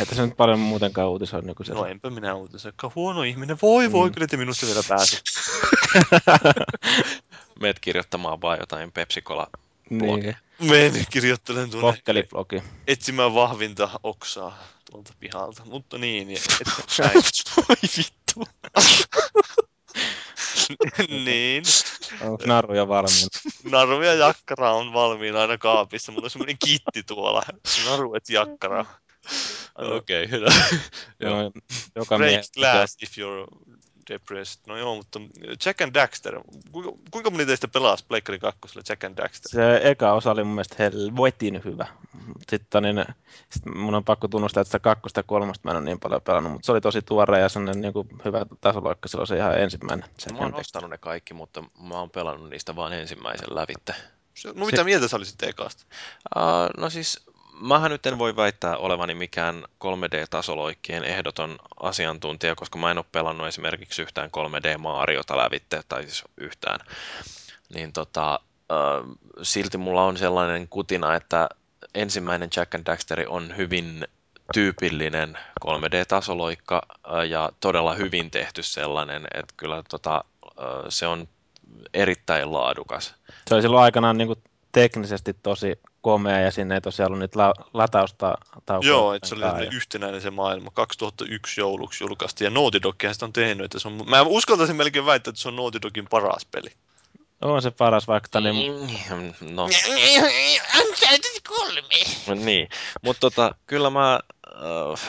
Että 0.00 0.14
se 0.14 0.26
nyt 0.26 0.36
paljon 0.36 0.58
muutenkaan 0.58 1.08
uutisoi 1.08 1.42
nykyisellä. 1.42 1.80
No 1.80 1.86
enpä 1.86 2.10
minä 2.10 2.34
uutisoikaan. 2.34 2.92
Huono 2.94 3.22
ihminen, 3.22 3.58
voi 3.62 3.92
voi, 3.92 4.10
kyllä 4.10 4.26
te 4.26 4.36
minusta 4.36 4.66
vielä 4.66 4.82
pääse. 4.88 5.20
Meet 7.60 7.80
kirjoittamaan 7.80 8.40
vaan 8.40 8.58
jotain 8.60 8.92
Pepsi-Cola 8.92 9.46
niin. 9.90 10.04
blogia. 10.04 10.36
Menen 10.58 11.06
kirjoittelen 11.10 11.70
tuonne 11.70 11.92
Kokkeliblogi. 11.92 12.62
etsimään 12.86 13.34
vahvinta 13.34 13.90
oksaa 14.02 14.58
tuolta 14.90 15.12
pihalta. 15.20 15.62
Mutta 15.64 15.98
niin, 15.98 16.30
et, 16.30 16.42
näin. 16.98 17.22
Voi 17.56 17.76
vittu. 17.96 18.48
niin. 21.24 21.64
Onko 22.20 22.44
naruja 22.46 22.88
valmiina? 22.88 23.28
Naru 23.64 24.02
ja 24.02 24.14
jakkara 24.14 24.72
on 24.72 24.92
valmiina 24.92 25.40
aina 25.40 25.58
kaapissa. 25.58 26.12
Mulla 26.12 26.26
on 26.26 26.30
semmoinen 26.30 26.56
kitti 26.58 27.02
tuolla. 27.02 27.42
Naru 27.86 28.14
et 28.14 28.28
jakkara. 28.28 28.84
Okei, 29.78 30.30
hyvä. 30.30 30.46
Joo. 31.20 31.52
Joka 31.94 32.16
Break 32.16 32.44
glass 32.54 32.96
if 33.02 33.10
you're 33.18 33.74
depressed. 34.10 34.62
No 34.66 34.76
joo, 34.76 34.94
mutta 34.96 35.20
Jack 35.66 35.80
and 35.80 35.94
Daxter. 35.94 36.40
Kuinka, 36.72 36.92
kuinka 37.10 37.30
moni 37.30 37.46
teistä 37.46 37.68
pelasi 37.68 38.04
Pleikkari 38.08 38.38
2 38.38 38.60
Jack 38.88 39.04
and 39.04 39.16
Daxter? 39.16 39.50
se 39.50 39.80
eka 39.90 40.12
osa 40.12 40.30
oli 40.30 40.44
mun 40.44 40.54
mielestä 40.54 40.76
helvetin 40.78 41.60
hyvä. 41.64 41.86
Sitten 42.50 42.82
niin, 42.82 43.04
sit 43.50 43.62
mun 43.74 43.94
on 43.94 44.04
pakko 44.04 44.28
tunnustaa, 44.28 44.60
että 44.60 44.68
sitä 44.68 44.78
kakkosta 44.78 45.18
ja 45.18 45.22
kolmosta 45.24 45.60
mä 45.64 45.70
en 45.70 45.76
ole 45.76 45.84
niin 45.84 46.00
paljon 46.00 46.22
pelannut, 46.22 46.52
mutta 46.52 46.66
se 46.66 46.72
oli 46.72 46.80
tosi 46.80 47.02
tuore 47.02 47.40
ja 47.40 47.48
sellainen 47.48 47.80
niin 47.80 47.92
kuin 47.92 48.08
hyvä 48.24 48.46
tasoloikka 48.60 49.08
silloin 49.08 49.26
se 49.26 49.36
ihan 49.36 49.58
ensimmäinen. 49.60 50.08
Jack 50.20 50.32
Mä 50.32 50.38
oon 50.38 50.54
ostanut 50.54 50.90
ne 50.90 50.98
kaikki, 50.98 51.34
mutta 51.34 51.60
mä 51.88 51.94
oon 51.98 52.10
pelannut 52.10 52.50
niistä 52.50 52.76
vain 52.76 52.92
ensimmäisen 52.92 53.54
lävitte. 53.54 53.94
Se- 54.34 54.52
No 54.54 54.66
mitä 54.66 54.84
mieltä 54.84 55.08
sä 55.08 55.16
olisit 55.16 55.42
ekasta? 55.42 55.84
Uh, 56.36 56.42
no 56.82 56.90
siis, 56.90 57.26
mähän 57.60 57.90
nyt 57.90 58.06
en 58.06 58.18
voi 58.18 58.36
väittää 58.36 58.76
olevani 58.76 59.14
mikään 59.14 59.64
3D-tasoloikkien 59.84 61.04
ehdoton 61.04 61.58
asiantuntija, 61.80 62.54
koska 62.54 62.78
mä 62.78 62.90
en 62.90 62.98
ole 62.98 63.06
pelannut 63.12 63.46
esimerkiksi 63.46 64.02
yhtään 64.02 64.30
3D-Mariota 64.30 65.36
lävitte, 65.36 65.82
tai 65.88 66.02
siis 66.02 66.24
yhtään. 66.36 66.80
Niin 67.74 67.92
tota, 67.92 68.40
uh, 68.70 69.16
silti 69.42 69.78
mulla 69.78 70.04
on 70.04 70.16
sellainen 70.16 70.68
kutina, 70.68 71.14
että 71.14 71.48
ensimmäinen 71.94 72.48
Jack 72.56 72.74
and 72.74 72.86
Daxter 72.86 73.24
on 73.28 73.56
hyvin 73.56 74.04
tyypillinen 74.54 75.38
3D-tasoloikka 75.64 76.80
uh, 76.86 77.22
ja 77.28 77.50
todella 77.60 77.94
hyvin 77.94 78.30
tehty 78.30 78.62
sellainen, 78.62 79.26
että 79.34 79.54
kyllä 79.56 79.82
tota, 79.90 80.24
se 80.88 81.06
on 81.06 81.28
erittäin 81.94 82.52
laadukas. 82.52 83.14
Se 83.48 83.54
oli 83.54 83.62
silloin 83.62 83.84
aikanaan 83.84 84.18
niin 84.18 84.26
kuin 84.26 84.42
teknisesti 84.72 85.36
tosi 85.42 85.80
komea 86.04 86.40
ja 86.40 86.50
sinne 86.50 86.74
ei 86.74 86.80
tosiaan 86.80 87.06
ollut 87.08 87.20
niitä 87.20 87.38
la- 87.38 87.54
latausta 87.74 88.34
taukoja. 88.66 88.88
Joo, 88.90 89.14
että 89.14 89.28
se 89.28 89.34
oli 89.34 89.42
semmoinen 89.42 89.72
yhtenäinen 89.74 90.20
se 90.20 90.30
maailma. 90.30 90.70
2001 90.70 91.60
jouluksi 91.60 92.04
julkaistiin 92.04 92.46
ja 92.46 92.50
Naughty 92.50 92.82
Doghan 92.82 93.14
sitä 93.14 93.26
on 93.26 93.32
tehnyt. 93.32 93.64
Että 93.64 93.78
se 93.78 93.88
on, 93.88 94.10
mä 94.10 94.22
uskaltaisin 94.22 94.76
melkein 94.76 95.06
väittää, 95.06 95.30
että 95.30 95.42
se 95.42 95.48
on 95.48 95.56
Naughty 95.56 95.82
Dogin 95.82 96.06
paras 96.10 96.46
peli. 96.50 96.68
ja 97.40 97.48
On 97.48 97.62
se 97.62 97.70
paras, 97.70 98.06
vaikka 98.06 98.40
niin, 98.40 98.72
Mm, 99.10 99.54
No, 99.54 99.68
niin. 102.34 102.68
Mutta 103.02 103.20
tota, 103.20 103.54
kyllä 103.66 103.90
mä, 103.90 104.20
äh, 104.48 105.00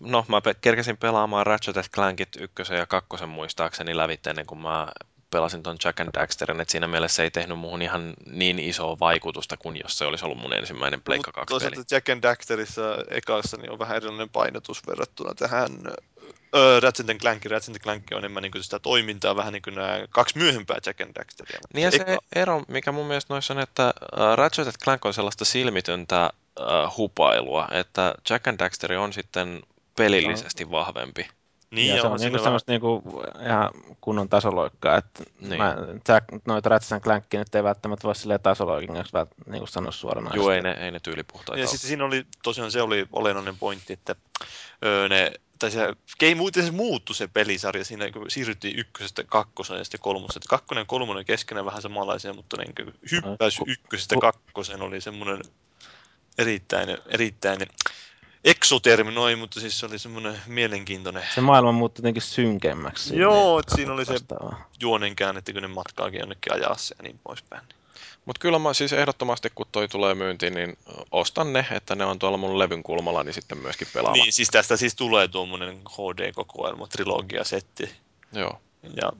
no 0.00 0.24
mä 0.28 0.40
kerkesin 0.60 0.96
pelaamaan 0.96 1.46
Ratchet 1.46 1.76
Clankit 1.94 2.28
ykkösen 2.38 2.78
ja 2.78 2.86
kakkosen 2.86 3.28
muistaakseni 3.28 3.96
lävitse 3.96 4.30
ennen 4.30 4.46
kuin 4.46 4.58
mä 4.58 4.88
pelasin 5.34 5.62
ton 5.62 5.76
Jack 5.84 6.00
and 6.00 6.10
Daxterin, 6.14 6.60
että 6.60 6.72
siinä 6.72 6.88
mielessä 6.88 7.16
se 7.16 7.22
ei 7.22 7.30
tehnyt 7.30 7.58
muhun 7.58 7.82
ihan 7.82 8.14
niin 8.26 8.58
isoa 8.58 8.96
vaikutusta 9.00 9.56
kuin 9.56 9.76
jos 9.82 9.98
se 9.98 10.04
olisi 10.04 10.24
ollut 10.24 10.38
mun 10.38 10.52
ensimmäinen 10.52 11.02
Pleikka 11.02 11.28
Mut 11.28 11.34
2 11.34 11.54
peli. 11.54 11.60
toisaalta 11.60 11.94
Jack 11.94 12.08
and 12.08 12.22
Daxterissa 12.22 12.82
ekassa 13.10 13.56
niin 13.56 13.70
on 13.70 13.78
vähän 13.78 13.96
erilainen 13.96 14.28
painotus 14.28 14.86
verrattuna 14.86 15.34
tähän 15.34 15.70
öö, 16.54 16.80
Ratchet 16.80 17.18
Clank. 17.20 17.44
Ratchet 17.44 17.82
Clank 17.82 18.02
on 18.12 18.18
enemmän 18.18 18.42
niin 18.42 18.62
sitä 18.62 18.78
toimintaa, 18.78 19.36
vähän 19.36 19.52
niin 19.52 19.62
kuin 19.62 19.74
nämä 19.74 19.98
kaksi 20.10 20.38
myöhempää 20.38 20.78
Jack 20.86 21.00
and 21.00 21.14
Daxteria. 21.18 21.58
Niin 21.74 21.84
ja 21.84 21.90
se 21.90 22.18
ero, 22.34 22.62
mikä 22.68 22.92
mun 22.92 23.06
mielestä 23.06 23.34
noissa 23.34 23.54
on, 23.54 23.60
että 23.60 23.86
äh, 23.86 24.36
Ratchet 24.36 24.78
Clank 24.84 25.04
on 25.04 25.14
sellaista 25.14 25.44
silmitöntä 25.44 26.24
äh, 26.24 26.96
hupailua, 26.96 27.68
että 27.70 28.14
Jack 28.30 28.48
and 28.48 28.58
Daxter 28.58 28.92
on 28.92 29.12
sitten 29.12 29.62
pelillisesti 29.96 30.70
vahvempi. 30.70 31.28
Niin, 31.74 31.96
ja 31.96 32.02
se 32.02 32.06
on 32.06 32.20
niinku 32.20 32.38
semmoista 32.38 32.72
niinku 32.72 33.02
ihan 33.46 33.70
kunnon 34.00 34.28
tasoloikkaa, 34.28 34.96
että 34.96 35.24
Niin. 35.40 35.58
mä, 35.58 35.76
Jack, 36.08 36.26
noita 36.46 36.68
Ratchet 36.68 37.02
Clankia 37.02 37.40
nyt 37.40 37.54
ei 37.54 37.64
välttämättä 37.64 38.06
voi 38.06 38.16
silleen 38.16 38.40
tasoloikingaksi 38.40 39.12
vält, 39.12 39.30
niinku 39.46 39.66
sanoa 39.66 39.92
suoraan. 39.92 40.36
Joo, 40.36 40.50
ei 40.50 40.62
ne, 40.62 40.72
ei 40.72 40.90
ne 40.90 41.00
tyylipuhtaita 41.00 41.58
Ja 41.58 41.62
ole. 41.62 41.70
sitten 41.70 41.88
siinä 41.88 42.04
oli, 42.04 42.26
tosiaan 42.42 42.70
se 42.70 42.82
oli 42.82 43.06
olennainen 43.12 43.58
pointti, 43.58 43.92
että 43.92 44.16
öö, 44.84 45.08
ne, 45.08 45.32
tai 45.58 45.70
se, 45.70 45.92
ei 46.20 46.34
muuten 46.34 46.64
se 46.64 46.70
muuttui 46.70 47.14
se 47.16 47.28
pelisarja 47.28 47.84
siinä, 47.84 48.10
kun 48.10 48.30
siirryttiin 48.30 48.78
ykkösestä 48.78 49.24
kakkoseen 49.24 49.78
ja 49.78 49.84
sitten 49.84 50.00
kolmoseen. 50.00 50.38
Että 50.38 50.48
kakkonen 50.48 50.82
ja 50.82 50.86
kolmonen 50.86 51.24
keskenään 51.24 51.66
vähän 51.66 51.82
samanlaisia, 51.82 52.32
mutta 52.32 52.56
niin 52.56 52.74
kuin 52.74 52.94
hyppäys 53.12 53.58
ku- 53.58 53.64
ykkösestä 53.68 54.14
ku- 54.14 54.20
kakkoseen 54.20 54.82
oli 54.82 55.00
semmoinen 55.00 55.40
erittäin, 56.38 56.98
erittäin 57.06 57.58
eksoterminoi, 58.44 59.36
mutta 59.36 59.60
siis 59.60 59.80
se 59.80 59.86
oli 59.86 59.98
semmoinen 59.98 60.40
mielenkiintoinen 60.46 61.22
Se 61.34 61.40
maailma 61.40 61.72
muuttui 61.72 62.00
jotenkin 62.02 62.22
synkemmäksi. 62.22 63.04
siinä, 63.08 63.22
Joo, 63.22 63.58
että 63.58 63.74
siinä 63.74 63.92
oli 63.92 64.04
se- 64.04 64.12
vastaavaa. 64.12 64.68
juonenkään, 64.80 65.36
että 65.36 65.52
kun 65.52 65.62
ne 65.62 65.68
matkaakin 65.68 66.20
jonnekin 66.20 66.52
ajassa 66.52 66.94
ja 66.98 67.02
niin 67.02 67.20
poispäin. 67.24 67.62
Mutta 68.24 68.40
kyllä 68.40 68.58
mä 68.58 68.74
siis 68.74 68.92
ehdottomasti, 68.92 69.50
kun 69.54 69.66
toi 69.72 69.88
tulee 69.88 70.14
myyntiin, 70.14 70.54
niin 70.54 70.78
ostan 71.10 71.52
ne, 71.52 71.66
että 71.70 71.94
ne 71.94 72.04
on 72.04 72.18
tuolla 72.18 72.36
mun 72.36 72.58
levyn 72.58 72.82
kulmalla, 72.82 73.22
niin 73.24 73.34
sitten 73.34 73.58
myöskin 73.58 73.88
pelaamaan. 73.94 74.18
Niin, 74.20 74.32
siis 74.32 74.48
tästä 74.50 74.76
siis 74.76 74.94
tulee 74.94 75.28
tuommoinen 75.28 75.76
HD-kokoelma, 75.90 76.86
trilogia-setti. 76.86 77.90
Joo. 78.32 78.60
Ja 79.02 79.12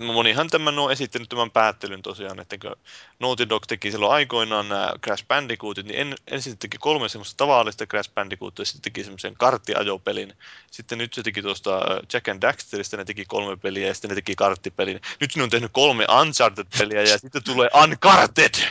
monihan 0.00 0.50
tämän 0.50 0.78
on 0.78 0.92
esittänyt 0.92 1.28
tämän 1.28 1.50
päättelyn 1.50 2.02
tosiaan, 2.02 2.40
että 2.40 2.58
kun 2.58 2.76
Naughty 3.20 3.48
Dog 3.48 3.66
teki 3.66 3.90
silloin 3.90 4.12
aikoinaan 4.12 4.68
nämä 4.68 4.92
Crash 5.04 5.26
Bandicootit, 5.26 5.86
niin 5.86 6.00
en, 6.00 6.14
ensin 6.26 6.58
teki 6.58 6.78
kolme 6.78 7.08
semmoista 7.08 7.36
tavallista 7.36 7.86
Crash 7.86 8.10
Bandicootia, 8.14 8.62
ja 8.62 8.66
sitten 8.66 8.82
teki 8.82 9.04
semmoisen 9.04 9.34
karttiajopelin. 9.34 10.32
Sitten 10.70 10.98
nyt 10.98 11.14
se 11.14 11.22
teki 11.22 11.42
tuosta 11.42 11.76
äh, 11.76 11.82
Jack 12.12 12.28
and 12.28 12.42
Daxterista, 12.42 12.96
ne 12.96 13.04
teki 13.04 13.24
kolme 13.24 13.56
peliä, 13.56 13.86
ja 13.86 13.94
sitten 13.94 14.08
ne 14.08 14.14
teki 14.14 14.34
karttipelin. 14.36 15.00
Nyt 15.20 15.36
ne 15.36 15.42
on 15.42 15.50
tehnyt 15.50 15.72
kolme 15.72 16.06
Uncharted-peliä, 16.20 17.02
ja 17.02 17.18
sitten 17.18 17.44
tulee 17.44 17.68
Uncharted! 17.82 18.54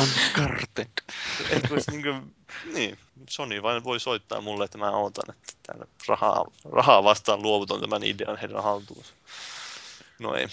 Uncharted. 0.00 0.93
Et 1.50 1.70
vois 1.70 1.88
niinku, 1.90 2.32
niin, 2.72 2.98
Sony 3.30 3.62
vain 3.62 3.84
voi 3.84 4.00
soittaa 4.00 4.40
mulle, 4.40 4.64
että 4.64 4.78
mä 4.78 4.90
ootan, 4.90 5.34
että 5.36 5.52
tänne 5.66 5.86
rahaa, 6.08 6.44
rahaa 6.72 7.04
vastaan 7.04 7.42
luovuton 7.42 7.80
tämän 7.80 8.02
idean 8.02 8.36
heidän 8.36 8.62
haltuunsa. 8.62 9.14
No 10.18 10.34
ei. 10.34 10.46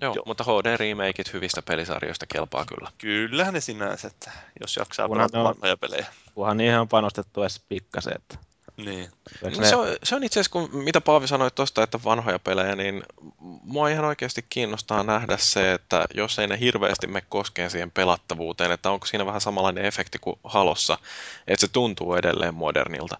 Joo, 0.00 0.14
Joo. 0.14 0.24
Mutta 0.26 0.44
HD-remakeit 0.44 1.32
hyvistä 1.32 1.62
pelisarjoista 1.62 2.26
kelpaa 2.26 2.64
kyllä. 2.64 2.92
Kyllähän 2.98 3.54
ne 3.54 3.60
sinänsä, 3.60 4.08
että 4.08 4.30
jos 4.60 4.76
jaksaa 4.76 5.08
pelata 5.08 5.44
vanhoja 5.44 5.76
pelejä. 5.76 6.06
Kunhan 6.34 6.56
niihin 6.56 6.78
on 6.78 6.88
panostettu 6.88 7.42
edes 7.42 7.62
pikkasen. 7.68 8.12
Että 8.16 8.38
Niin. 8.76 9.10
No, 9.42 9.50
ne- 9.50 9.68
se, 9.68 9.76
on, 9.76 9.86
se 10.02 10.14
on 10.14 10.24
itse 10.24 10.40
asiassa, 10.40 10.52
kun, 10.52 10.68
mitä 10.72 11.00
Paavi 11.00 11.28
sanoi 11.28 11.50
tuosta, 11.50 11.82
että 11.82 11.98
vanhoja 12.04 12.38
pelejä, 12.38 12.76
niin 12.76 13.02
mua 13.40 13.88
ihan 13.88 14.04
oikeasti 14.04 14.44
kiinnostaa 14.48 15.02
nähdä 15.02 15.36
se, 15.36 15.72
että 15.72 16.06
jos 16.14 16.38
ei 16.38 16.46
ne 16.46 16.60
hirveästi 16.60 17.06
me 17.06 17.20
koskeen 17.20 17.70
siihen 17.70 17.90
pelattavuuteen, 17.90 18.72
että 18.72 18.90
onko 18.90 19.06
siinä 19.06 19.26
vähän 19.26 19.40
samanlainen 19.40 19.84
efekti 19.84 20.18
kuin 20.18 20.38
Halossa, 20.44 20.98
että 21.46 21.66
se 21.66 21.72
tuntuu 21.72 22.14
edelleen 22.14 22.54
modernilta. 22.54 23.18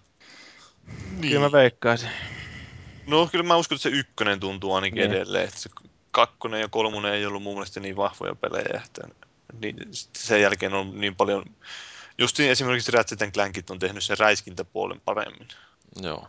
Kyllä 1.21 1.39
mä 1.39 1.51
veikkaisin. 1.51 2.09
No 3.07 3.27
kyllä 3.31 3.43
mä 3.45 3.55
uskon, 3.55 3.75
että 3.75 3.83
se 3.83 3.89
ykkönen 3.89 4.39
tuntuu 4.39 4.73
ainakin 4.73 4.95
Niin. 4.95 5.11
edelleen. 5.11 5.47
Että 5.47 5.59
se 5.59 5.69
kakkonen 6.11 6.61
ja 6.61 6.67
kolmonen 6.67 7.13
ei 7.13 7.25
ollut 7.25 7.43
mun 7.43 7.53
mielestä 7.53 7.79
niin 7.79 7.95
vahvoja 7.95 8.35
pelejä. 8.35 8.81
Että 8.85 9.07
niin, 9.61 9.77
sen 10.13 10.41
jälkeen 10.41 10.73
on 10.73 11.01
niin 11.01 11.15
paljon... 11.15 11.45
Justiin 12.17 12.51
esimerkiksi 12.51 12.91
Ratchet 12.91 13.33
Clankit 13.33 13.69
on 13.69 13.79
tehnyt 13.79 14.03
sen 14.03 14.17
räiskintäpuolen 14.17 15.01
paremmin. 15.01 15.47
Joo. 16.01 16.27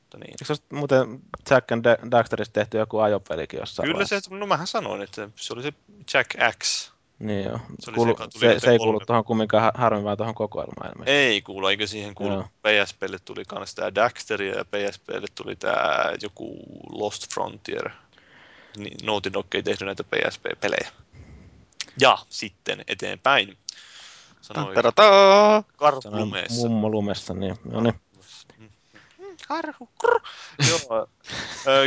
Mutta 0.00 0.18
niin. 0.18 0.30
Eikö 0.30 0.44
se 0.44 0.54
muuten 0.72 1.20
Jack 1.50 1.72
and 1.72 1.84
Da- 1.84 2.10
Daxterista 2.10 2.52
tehty 2.52 2.78
joku 2.78 2.98
ajopelikin 2.98 3.60
jossain 3.60 3.84
Kyllä 3.86 3.98
vaiheessa? 3.98 4.30
se, 4.30 4.36
no 4.36 4.46
mähän 4.46 4.66
sanoin, 4.66 5.02
että 5.02 5.28
se 5.36 5.52
oli 5.52 5.62
se 5.62 5.72
Jack 6.14 6.30
X. 6.62 6.92
Niin 7.18 7.44
joo. 7.44 7.60
Se 7.80 7.90
oli 7.90 7.94
Kuulu, 7.96 8.16
se, 8.30 8.38
se, 8.38 8.60
se 8.60 8.70
ei 8.70 8.78
kuulu 8.78 9.00
tuohon 9.00 9.24
kumminkaan 9.24 9.62
ha- 9.62 9.72
harvin 9.74 10.04
vaan 10.04 10.16
tuohon 10.16 10.34
kokoelmaan 10.34 10.90
ilmeisesti. 10.92 11.18
Ei 11.18 11.42
kuulu, 11.42 11.66
eikö 11.66 11.86
siihen 11.86 12.14
kuulu. 12.14 12.32
Joo. 12.32 12.48
PSPlle 12.62 13.18
tuli 13.18 13.44
kans 13.44 13.74
tää 13.74 13.94
Daxteria 13.94 14.54
ja 14.56 14.64
PSPlle 14.64 15.26
tuli 15.34 15.56
tää 15.56 16.12
joku 16.22 16.56
Lost 16.90 17.34
Frontier. 17.34 17.90
Niin, 18.76 18.96
Naughty 19.02 19.32
Dog 19.32 19.54
ei 19.54 19.62
tehnyt 19.62 19.86
näitä 19.86 20.04
PSP-pelejä. 20.04 20.92
Ja 22.00 22.18
sitten 22.28 22.84
eteenpäin. 22.88 23.58
Sanoi! 24.42 24.74
Karhu 25.76 26.00
lumeessa. 26.10 26.68
mummo 26.68 26.90
lumessa, 26.90 27.34
niin, 27.34 27.56
no 27.64 27.80
niin. 27.80 27.94
Karhu. 29.48 29.88
Krr. 30.00 30.20
Joo. 30.70 31.08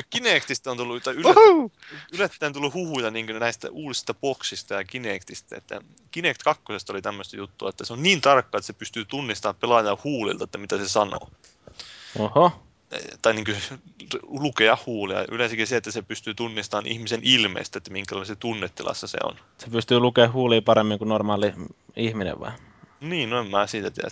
Kinectistä 0.09 0.71
on 0.71 0.77
tullut, 0.77 1.07
yllättäen, 1.07 1.71
yllättäen 2.13 2.53
tullut 2.53 2.73
huhuja 2.73 3.11
niin 3.11 3.39
näistä 3.39 3.69
uusista 3.71 4.13
boksista 4.13 4.73
ja 4.73 4.83
Kinectistä, 4.83 5.55
että 5.57 5.81
Kinect 6.11 6.43
2 6.43 6.63
oli 6.89 7.01
tämmöistä 7.01 7.37
juttua, 7.37 7.69
että 7.69 7.85
se 7.85 7.93
on 7.93 8.03
niin 8.03 8.21
tarkka, 8.21 8.57
että 8.57 8.67
se 8.67 8.73
pystyy 8.73 9.05
tunnistamaan 9.05 9.55
pelaajan 9.55 9.97
huulilta, 10.03 10.43
että 10.43 10.57
mitä 10.57 10.77
se 10.77 10.87
sanoo. 10.87 11.29
Oho, 12.19 12.51
tai 13.21 13.33
niin 13.33 13.45
kuin, 13.45 13.57
lukea 14.23 14.77
huulia. 14.85 15.25
Yleensäkin 15.31 15.67
se, 15.67 15.77
että 15.77 15.91
se 15.91 16.01
pystyy 16.01 16.33
tunnistamaan 16.33 16.87
ihmisen 16.87 17.19
ilmeistä, 17.23 17.77
että 17.77 17.91
minkälaisessa 17.91 18.35
tunnetilassa 18.35 19.07
se 19.07 19.17
on. 19.23 19.35
se 19.57 19.69
pystyy 19.69 19.99
lukemaan 19.99 20.33
huulia 20.33 20.61
paremmin 20.61 20.97
kuin 20.97 21.09
normaali 21.09 21.53
ihminen 21.95 22.39
vai? 22.39 22.51
Niin, 23.01 23.29
no 23.29 23.39
en 23.39 23.47
mä 23.47 23.67
siitä 23.67 23.91
tiedä. 23.91 24.09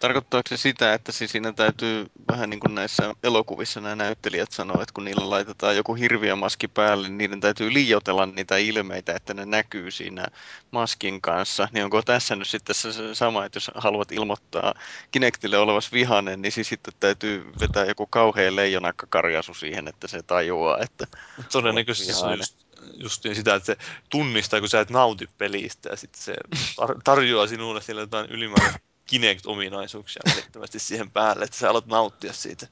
Tarkoittaako 0.00 0.48
se 0.48 0.56
sitä, 0.56 0.94
että 0.94 1.12
siis 1.12 1.32
siinä 1.32 1.52
täytyy 1.52 2.06
vähän 2.32 2.50
niin 2.50 2.60
kuin 2.60 2.74
näissä 2.74 3.14
elokuvissa 3.22 3.80
nämä 3.80 3.96
näyttelijät 3.96 4.52
sanoo, 4.52 4.82
että 4.82 4.92
kun 4.94 5.04
niillä 5.04 5.30
laitetaan 5.30 5.76
joku 5.76 5.94
hirviömaski 5.94 6.68
päälle, 6.68 7.08
niin 7.08 7.18
niiden 7.18 7.40
täytyy 7.40 7.72
liioitella 7.72 8.26
niitä 8.26 8.56
ilmeitä, 8.56 9.14
että 9.14 9.34
ne 9.34 9.46
näkyy 9.46 9.90
siinä 9.90 10.26
maskin 10.70 11.20
kanssa. 11.20 11.68
Niin 11.72 11.84
onko 11.84 12.02
tässä 12.02 12.36
nyt 12.36 12.48
sitten 12.48 12.74
se 12.74 13.14
sama, 13.14 13.44
että 13.44 13.56
jos 13.56 13.70
haluat 13.74 14.12
ilmoittaa 14.12 14.74
Kinectille 15.10 15.58
olevas 15.58 15.92
vihanen, 15.92 16.42
niin 16.42 16.52
siis 16.52 16.68
sitten 16.68 16.94
täytyy 17.00 17.52
vetää 17.60 17.84
joku 17.84 18.06
kauhea 18.06 18.56
leijonakkakarjasu 18.56 19.54
siihen, 19.54 19.88
että 19.88 20.08
se 20.08 20.22
tajuaa, 20.22 20.78
että 20.78 21.06
Todennäköisesti 21.52 22.12
se 22.12 22.24
on 22.24 22.38
just, 22.38 22.56
justiin 22.94 23.34
sitä, 23.34 23.54
että 23.54 23.66
se 23.66 23.76
tunnistaa, 24.10 24.60
kun 24.60 24.68
sä 24.68 24.80
et 24.80 24.90
nauti 24.90 25.28
pelistä 25.38 25.88
ja 25.88 25.96
sitten 25.96 26.22
se 26.22 26.34
tar- 26.80 27.00
tarjoaa 27.04 27.46
sinulle 27.46 27.82
siellä 27.82 28.02
jotain 28.02 28.30
ylimääräistä 28.30 28.89
Kinect-ominaisuuksia 29.10 30.22
välittömästi 30.30 30.78
siihen 30.78 31.10
päälle, 31.10 31.44
että 31.44 31.56
sä 31.56 31.70
alat 31.70 31.86
nauttia 31.86 32.32
siitä. 32.32 32.66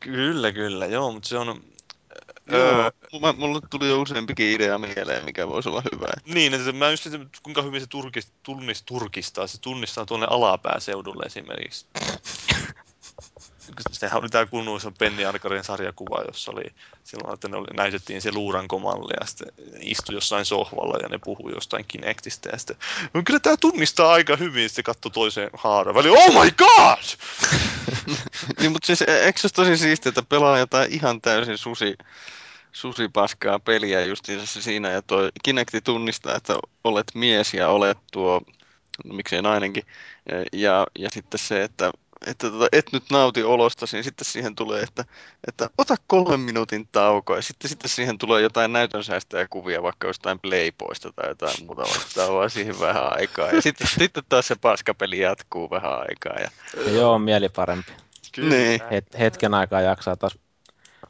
Kyllä, 0.00 0.52
kyllä, 0.52 0.86
joo, 0.86 1.12
mutta 1.12 1.28
se 1.28 1.38
on... 1.38 1.64
Joo, 2.50 2.92
mä, 3.20 3.32
mulle 3.32 3.60
tuli 3.70 3.88
jo 3.88 4.00
useampikin 4.00 4.46
idea 4.46 4.78
mieleen, 4.78 5.24
mikä 5.24 5.48
voisi 5.48 5.68
olla 5.68 5.82
hyvä. 5.92 6.06
Niin, 6.26 6.54
että 6.54 6.72
mä 6.72 6.90
just 6.90 7.06
että 7.06 7.38
kuinka 7.42 7.62
hyvin 7.62 7.80
se 7.80 7.86
turkist, 7.86 8.28
tunnis, 8.42 8.82
turkistaa, 8.82 9.46
se 9.46 9.60
tunnistaa 9.60 10.06
tuonne 10.06 10.26
alapääseudulle 10.30 11.22
esimerkiksi. 11.26 11.86
Sehän 13.92 14.20
oli 14.20 14.28
tämä 14.28 14.46
kunnoissa 14.46 14.92
Penni 14.98 15.24
Arkarin 15.24 15.64
sarjakuva, 15.64 16.22
jossa 16.26 16.52
oli 16.52 16.62
silloin, 17.04 17.34
että 17.34 17.48
ne 17.48 17.56
oli, 17.56 17.66
näytettiin 17.76 18.22
se 18.22 18.32
luurankomalli 18.32 19.14
ja 19.20 19.26
sitten 19.26 19.48
istui 19.80 20.14
jossain 20.14 20.44
sohvalla 20.44 20.98
ja 21.02 21.08
ne 21.08 21.18
puhui 21.24 21.52
jostain 21.54 21.84
Kinectistä 21.88 22.48
ja 22.52 22.58
sitten, 22.58 22.76
no 23.14 23.22
kyllä 23.24 23.40
tämä 23.40 23.56
tunnistaa 23.56 24.12
aika 24.12 24.36
hyvin, 24.36 24.68
sitten 24.68 24.84
katsoi 24.84 25.12
toiseen 25.12 25.50
haaraan 25.54 25.94
väliin, 25.94 26.18
oh 26.18 26.44
my 26.44 26.50
god! 26.50 27.04
niin, 28.60 28.72
mutta 28.72 28.86
siis 28.86 29.02
e- 29.02 29.24
eikö 29.24 29.40
se 29.40 29.48
tosi 29.48 29.76
siistiä, 29.76 30.10
että 30.10 30.22
pelaa 30.22 30.58
jotain 30.58 30.92
ihan 30.92 31.20
täysin 31.20 31.58
susi, 31.58 31.96
susipaskaa 32.72 33.58
peliä 33.58 34.04
justiinsa 34.04 34.62
siinä, 34.62 34.90
ja 34.90 35.02
tuo 35.02 35.30
Kinecti 35.42 35.80
tunnistaa, 35.80 36.36
että 36.36 36.58
olet 36.84 37.06
mies 37.14 37.54
ja 37.54 37.68
olet 37.68 37.98
tuo, 38.12 38.40
no 39.04 39.14
miksei 39.14 39.42
nainenkin, 39.42 39.82
ja, 40.52 40.86
ja 40.98 41.08
sitten 41.12 41.38
se, 41.38 41.62
että 41.62 41.92
että 42.26 42.50
tota, 42.50 42.68
et 42.72 42.92
nyt 42.92 43.04
nauti 43.10 43.42
olostasi, 43.42 43.96
niin 43.96 44.04
sitten 44.04 44.24
siihen 44.24 44.54
tulee, 44.54 44.82
että, 44.82 45.04
että 45.48 45.70
ota 45.78 45.94
kolmen 46.06 46.40
minuutin 46.40 46.88
tauko, 46.92 47.36
ja 47.36 47.42
sitten, 47.42 47.68
sitten 47.68 47.90
siihen 47.90 48.18
tulee 48.18 48.42
jotain 48.42 48.72
näytönsäästäjäkuvia, 48.72 49.82
vaikka 49.82 50.06
jostain 50.06 50.38
Playboysta 50.38 51.12
tai 51.12 51.28
jotain 51.28 51.66
muuta 51.66 51.82
vastaavaa 51.82 52.48
siihen 52.48 52.80
vähän 52.80 53.12
aikaa. 53.12 53.50
Ja 53.50 53.62
sitten, 53.62 53.86
sitten 53.86 54.24
taas 54.28 54.46
se 54.46 54.54
paskapeli 54.54 55.18
jatkuu 55.18 55.70
vähän 55.70 56.00
aikaa. 56.00 56.36
Ja, 56.40 56.50
Ja 56.86 56.92
joo, 56.92 57.18
mieli 57.18 57.48
parempi. 57.48 57.92
Niin. 58.36 58.80
Het, 58.90 59.18
hetken 59.18 59.54
aikaa 59.54 59.80
jaksaa 59.80 60.16
taas 60.16 60.38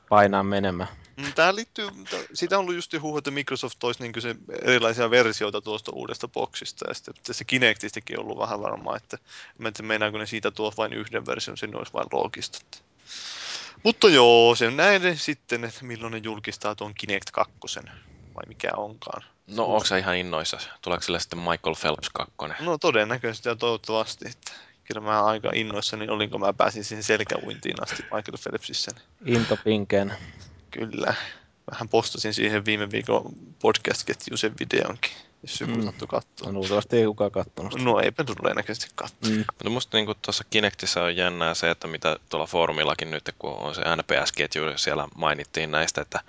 painaa 0.09 0.43
menemään. 0.43 0.89
Mm, 1.17 1.33
Tämä 1.35 1.55
liittyy, 1.55 1.89
siitä 2.35 2.59
on 2.59 2.61
ollut 2.61 2.75
just 2.75 2.95
huhu, 3.01 3.19
että 3.19 3.31
Microsoft 3.31 3.77
toisi 3.79 4.03
niin 4.03 4.23
se 4.23 4.37
erilaisia 4.62 5.11
versioita 5.11 5.61
tuosta 5.61 5.93
uudesta 5.93 6.29
boksista, 6.29 6.89
ja 6.89 6.95
sitten 6.95 7.14
tässä 7.27 7.45
Kinectistäkin 7.45 8.19
on 8.19 8.25
ollut 8.25 8.39
vähän 8.39 8.61
varmaa, 8.61 8.97
että 8.97 9.19
tiedä, 9.59 9.83
meinaako 9.83 10.19
ne 10.19 10.27
siitä 10.27 10.51
tuo 10.51 10.73
vain 10.77 10.93
yhden 10.93 11.27
version, 11.27 11.57
sinne 11.57 11.79
olisi 11.79 11.93
vain 11.93 12.07
loogista. 12.12 12.59
Mutta 13.83 14.09
joo, 14.09 14.55
se 14.55 14.71
näin 14.71 15.19
sitten, 15.19 15.64
että 15.64 15.85
milloin 15.85 16.12
ne 16.12 16.19
julkistaa 16.19 16.75
tuon 16.75 16.95
Kinect 16.95 17.31
2, 17.31 17.53
vai 18.35 18.45
mikä 18.49 18.71
onkaan. 18.77 19.23
No 19.47 19.64
onko 19.64 19.85
se 19.85 19.99
ihan 19.99 20.17
innoissa? 20.17 20.59
Tuleeko 20.83 21.03
sille 21.03 21.21
sitten 21.21 21.39
Michael 21.39 21.77
Phelps 21.81 22.11
2? 22.11 22.35
No 22.61 22.79
todennäköisesti 22.79 23.49
ja 23.49 23.57
toivottavasti, 23.57 24.29
että 24.29 24.53
kyllä 24.85 25.01
mä 25.01 25.25
aika 25.25 25.51
innoissani 25.55 26.09
olin, 26.09 26.31
kun 26.31 26.41
mä 26.41 26.53
pääsin 26.53 26.85
siihen 26.85 27.03
selkäuintiin 27.03 27.83
asti 27.83 28.03
Michael 28.03 28.39
Phelpsissä. 28.43 28.91
Into 29.25 29.57
pinkeen. 29.57 30.12
Kyllä. 30.79 31.14
Vähän 31.70 31.89
postasin 31.89 32.35
siihen 32.35 32.64
viime 32.64 32.91
viikon 32.91 33.22
podcast-ketjuun 33.62 34.39
sen 34.39 34.55
videonkin, 34.61 35.12
jos 35.43 35.61
joku 35.61 35.74
Mm. 35.74 35.83
sattui 35.85 36.09
katsoa. 36.09 36.53
No, 36.53 36.59
luultavasti 36.59 36.97
ei 36.97 37.05
kukaan 37.05 37.31
kattonut 37.31 37.72
sitä. 37.72 37.85
No 37.85 38.01
eipä 38.01 38.24
todennäköisesti 38.24 38.91
katsoa. 38.95 39.31
Mm. 39.31 39.39
Mutta 39.39 39.70
musta 39.70 39.97
niinku 39.97 40.14
tuossa 40.14 40.45
Kinectissä 40.51 41.03
on 41.03 41.16
jännää 41.16 41.55
se, 41.55 41.70
että 41.70 41.89
mitä 41.89 42.16
tuolla 42.29 42.47
foorumillakin 42.47 43.11
nyt, 43.11 43.35
kun 43.39 43.53
on 43.53 43.74
se 43.74 43.81
NPS-ketju, 43.83 44.62
siellä 44.79 45.09
mainittiin 45.14 45.70
näistä, 45.70 46.01
että 46.01 46.20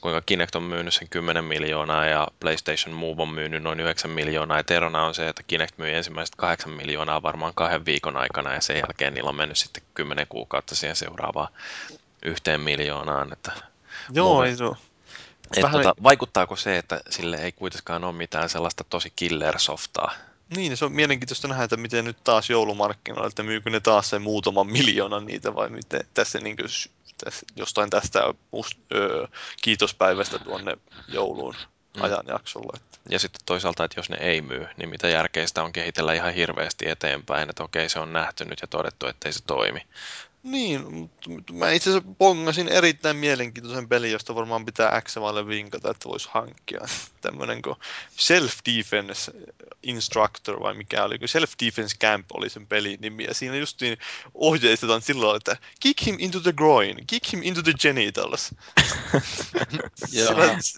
kuinka 0.00 0.20
Kinect 0.26 0.54
on 0.54 0.62
myynyt 0.62 0.94
sen 0.94 1.08
10 1.08 1.44
miljoonaa 1.44 2.06
ja 2.06 2.28
PlayStation 2.40 2.94
Move 2.96 3.22
on 3.22 3.28
myynyt 3.28 3.62
noin 3.62 3.80
9 3.80 4.10
miljoonaa. 4.10 4.58
Ja 4.58 4.64
erona 4.76 5.04
on 5.06 5.14
se, 5.14 5.28
että 5.28 5.42
Kinect 5.42 5.78
myi 5.78 5.94
ensimmäiset 5.94 6.34
8 6.36 6.72
miljoonaa 6.72 7.22
varmaan 7.22 7.52
kahden 7.54 7.84
viikon 7.84 8.16
aikana 8.16 8.54
ja 8.54 8.60
sen 8.60 8.76
jälkeen 8.76 9.14
niillä 9.14 9.28
on 9.30 9.36
mennyt 9.36 9.58
sitten 9.58 9.82
10 9.94 10.26
kuukautta 10.28 10.74
siihen 10.74 10.96
seuraavaan 10.96 11.48
yhteen 12.24 12.60
miljoonaan. 12.60 13.32
Että, 13.32 13.52
Joo, 14.12 14.34
Move. 14.34 14.56
se 14.56 14.64
ole. 14.64 14.76
et 15.56 15.62
Vähän- 15.62 15.82
tota, 15.82 16.02
vaikuttaako 16.02 16.56
se, 16.56 16.78
että 16.78 17.00
sille 17.10 17.36
ei 17.36 17.52
kuitenkaan 17.52 18.04
ole 18.04 18.12
mitään 18.12 18.48
sellaista 18.48 18.84
tosi 18.84 19.12
killer-softaa? 19.16 20.12
Niin, 20.56 20.76
se 20.76 20.84
on 20.84 20.92
mielenkiintoista 20.92 21.48
nähdä, 21.48 21.64
että 21.64 21.76
miten 21.76 22.04
nyt 22.04 22.24
taas 22.24 22.50
joulumarkkinoilla, 22.50 23.28
että 23.28 23.42
myykö 23.42 23.70
ne 23.70 23.80
taas 23.80 24.10
sen 24.10 24.22
muutaman 24.22 24.66
miljoonan 24.66 25.26
niitä 25.26 25.54
vai 25.54 25.68
miten 25.70 26.00
tässä, 26.14 26.38
niin 26.40 26.56
kuin, 26.56 26.68
tässä 27.24 27.46
jostain 27.56 27.90
tästä 27.90 28.20
must, 28.50 28.78
öö, 28.94 29.26
kiitospäivästä 29.62 30.38
tuonne 30.38 30.76
jouluun 31.08 31.54
Mm. 31.96 32.02
ajanjaksolle. 32.02 32.72
Että. 32.76 32.98
Ja 33.08 33.18
sitten 33.18 33.40
toisaalta, 33.46 33.84
että 33.84 33.98
jos 34.00 34.10
ne 34.10 34.16
ei 34.20 34.40
myy, 34.42 34.66
niin 34.76 34.88
mitä 34.88 35.08
järkeistä 35.08 35.62
on 35.62 35.72
kehitellä 35.72 36.12
ihan 36.12 36.34
hirveästi 36.34 36.88
eteenpäin, 36.88 37.50
että 37.50 37.62
okei 37.64 37.88
se 37.88 37.98
on 37.98 38.12
nähty 38.12 38.44
nyt 38.44 38.58
ja 38.60 38.66
todettu, 38.68 39.06
että 39.06 39.28
ei 39.28 39.32
se 39.32 39.42
toimi. 39.46 39.80
Niin, 40.42 41.10
mä 41.52 41.70
itse 41.70 41.90
asiassa 41.90 42.14
pongasin 42.18 42.68
erittäin 42.68 43.16
mielenkiintoisen 43.16 43.88
pelin, 43.88 44.12
josta 44.12 44.34
varmaan 44.34 44.64
pitää 44.64 45.00
x 45.00 45.16
vinkata, 45.48 45.90
että 45.90 46.08
voisi 46.08 46.28
hankkia. 46.32 46.80
Tämmönen 47.20 47.62
kuin 47.62 47.76
Self-Defense 48.16 49.50
Instructor 49.82 50.60
vai 50.60 50.74
mikä 50.74 51.04
oli, 51.04 51.16
Self-Defense 51.16 51.98
Camp 52.00 52.26
oli 52.32 52.50
sen 52.50 52.66
pelin 52.66 52.98
nimi. 53.00 53.24
Ja 53.24 53.34
siinä 53.34 53.56
justiin 53.56 53.98
ohjeistetaan 54.34 55.02
sillä 55.02 55.20
lailla, 55.20 55.36
että 55.36 55.56
kick 55.80 56.06
him 56.06 56.16
into 56.18 56.40
the 56.40 56.52
groin, 56.52 57.06
kick 57.06 57.32
him 57.32 57.42
into 57.42 57.62
the 57.62 57.72
genitals. 57.80 58.50
se, 60.06 60.26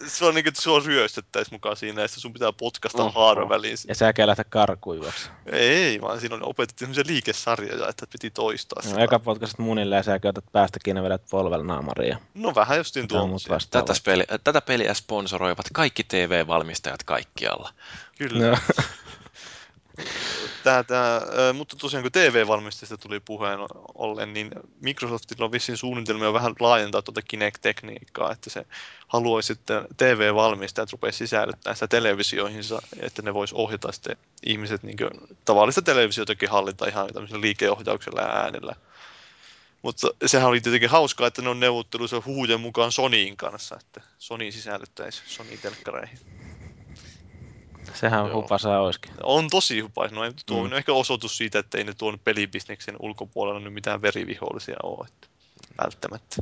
se, 0.07 0.25
on 0.25 0.35
niin 0.35 0.43
kuin, 0.43 0.51
että 0.51 0.61
sua 0.61 0.81
ryöstettäisiin 0.85 1.55
mukaan 1.55 1.77
siinä 1.77 2.01
ja 2.01 2.07
sun 2.07 2.33
pitää 2.33 2.53
potkasta 2.53 3.03
Oho. 3.03 3.11
haara 3.11 3.49
väliin. 3.49 3.77
Ja 3.87 3.95
sä 3.95 4.13
lähteä 4.25 4.45
karkuun. 4.49 5.05
Ei, 5.51 6.01
vaan 6.01 6.19
siinä 6.19 6.35
on 6.35 6.43
opetettu 6.43 6.79
semmoisia 6.79 7.03
liikesarjoja, 7.07 7.89
että 7.89 8.07
piti 8.11 8.31
toistaa 8.31 8.81
No, 8.83 8.89
sitä. 8.89 9.03
eka 9.03 9.19
potkasit 9.55 9.65
munille 9.65 9.95
ja 9.95 10.03
sä 10.03 10.19
käytät 10.19 10.45
päästä 10.51 10.79
kiinni 10.83 11.03
vedät 11.03 11.21
ja 12.07 12.17
No 12.33 12.55
vähän 12.55 12.77
muut 12.77 13.07
tuommoisia. 13.07 13.53
vastaavaa. 13.53 13.87
Tätä, 13.87 13.99
peli, 14.05 14.23
tätä 14.43 14.61
peliä 14.61 14.93
sponsoroivat 14.93 15.65
kaikki 15.73 16.03
TV-valmistajat 16.03 17.03
kaikkialla. 17.03 17.73
Kyllä. 18.17 18.47
No. 18.47 18.57
Tää, 20.63 20.83
tää, 20.83 21.21
mutta 21.53 21.75
tosiaan 21.75 22.03
kun 22.03 22.11
TV-valmistajista 22.11 22.97
tuli 22.97 23.19
puheen 23.19 23.59
ollen, 23.95 24.33
niin 24.33 24.51
Microsoftilla 24.81 25.45
on 25.45 25.51
vissiin 25.51 25.77
suunnitelmia 25.77 26.33
vähän 26.33 26.53
laajentaa 26.59 27.01
tuota 27.01 27.21
Kinect-tekniikkaa, 27.21 28.31
että 28.31 28.49
se 28.49 28.65
haluaisi 29.07 29.47
sitten 29.47 29.85
TV-valmistajat 29.97 30.91
rupeaisi 30.91 31.17
sisällyttämään 31.17 31.75
sitä 31.75 31.87
televisioihinsa, 31.87 32.81
että 32.99 33.21
ne 33.21 33.33
vois 33.33 33.53
ohjata 33.53 33.91
sitten 33.91 34.17
ihmiset 34.45 34.83
niin 34.83 34.97
tavallista 35.45 35.81
televisiotakin 35.81 36.49
hallita 36.49 36.87
ihan 36.87 37.13
tämmöisellä 37.13 37.41
liikeohjauksella 37.41 38.21
ja 38.21 38.27
äänellä. 38.27 38.75
Mutta 39.85 40.07
sehän 40.25 40.47
oli 40.49 40.61
tietenkin 40.61 40.89
hauskaa, 40.89 41.27
että 41.27 41.41
ne 41.41 41.49
on 41.49 41.59
neuvottelussa 41.59 42.21
huhujen 42.25 42.59
mukaan 42.61 42.91
Sonyin 42.91 43.37
kanssa, 43.37 43.77
että 43.81 44.01
Sony 44.17 44.51
sisällyttäisi 44.51 45.21
Sony-telkkareihin. 45.25 46.19
Sehän 47.93 48.23
on 48.23 48.29
Joo. 48.29 48.41
hupasaa 48.41 48.81
olisikin. 48.81 49.11
On 49.23 49.49
tosi 49.49 49.79
hupais. 49.79 50.11
No, 50.11 50.23
ei- 50.23 50.31
tuo 50.45 50.57
Mm. 50.59 50.65
on 50.65 50.73
ehkä 50.73 50.93
osoitus 50.93 51.37
siitä, 51.37 51.59
että 51.59 51.77
ei 51.77 51.83
ne 51.83 51.93
tuon 51.93 52.19
pelibisneksen 52.23 52.95
ulkopuolella 52.99 53.59
nyt 53.59 53.73
mitään 53.73 54.01
verivihollisia 54.01 54.75
ole. 54.83 55.07
Että 55.07 55.27
välttämättä. 55.83 56.35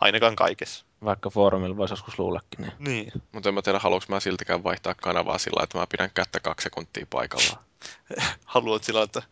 Ainakaan 0.00 0.36
kaikessa. 0.36 0.84
Vaikka 1.04 1.30
foorumilla 1.30 1.76
voisi 1.76 1.92
joskus 1.92 2.18
luullakin. 2.18 2.60
Niin. 2.60 2.72
Niin. 2.78 3.12
Mutta 3.32 3.48
en 3.48 3.54
mä 3.54 3.62
tiedä, 3.62 3.78
haluanko 3.78 4.06
mä 4.08 4.20
siltikään 4.20 4.64
vaihtaa 4.64 4.94
kanavaa 4.94 5.38
sillä, 5.38 5.62
että 5.64 5.78
mä 5.78 5.86
pidän 5.86 6.10
kättä 6.14 6.40
kaksi 6.40 6.64
sekuntia 6.64 7.06
paikallaan. 7.10 7.64
Haluat 8.44 8.84
sillä, 8.84 9.02
että 9.02 9.22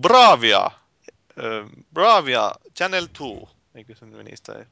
Bravia! 0.00 0.70
Bravia 1.94 2.52
Channel 2.76 3.06
2. 3.06 3.56
Eikö 3.74 3.94
se 3.94 4.04
meni 4.06 4.36
sitä? 4.36 4.66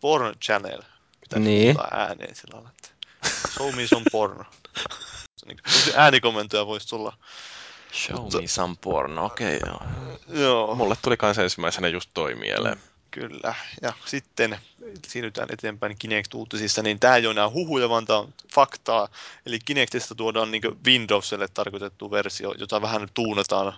Porn 0.00 0.34
Channel. 0.44 0.82
Pitää 1.20 1.38
Niin. 1.38 1.76
ääneen 1.90 2.34
sillä 2.34 2.54
lailla, 2.54 2.70
että 2.70 2.88
show 3.52 3.74
me 3.74 3.86
some 3.86 4.04
porn. 4.12 4.44
Se 5.36 5.46
niin, 5.46 5.58
äänikomentoja 5.96 6.66
voisi 6.66 6.88
tulla. 6.88 7.16
Show 7.92 8.20
Mutta- 8.20 8.40
me 8.40 8.46
some 8.46 8.74
porn, 8.80 9.18
okei 9.18 9.56
okay, 9.56 9.70
joo. 9.70 9.82
Joo. 10.42 10.74
Mulle 10.74 10.96
tuli 11.02 11.16
kans 11.16 11.38
ensimmäisenä 11.38 11.88
just 11.88 12.10
toi 12.14 12.34
mieleen. 12.34 12.80
Kyllä. 13.10 13.54
Ja 13.82 13.92
sitten 14.04 14.58
siirrytään 15.06 15.48
eteenpäin 15.52 15.96
Kinect-uutisissa, 15.98 16.82
niin 16.82 17.00
tämä 17.00 17.16
ei 17.16 17.26
ole 17.26 17.32
enää 17.32 17.50
huhuja, 17.50 17.88
vaan 17.88 18.04
tämä 18.06 18.18
on 18.18 18.34
faktaa. 18.54 19.08
Eli 19.46 19.58
Kinectista 19.64 20.14
tuodaan 20.14 20.50
niin 20.50 20.62
Windowsille 20.86 21.48
tarkoitettu 21.54 22.10
versio, 22.10 22.54
jota 22.58 22.82
vähän 22.82 23.08
tuunataan. 23.14 23.72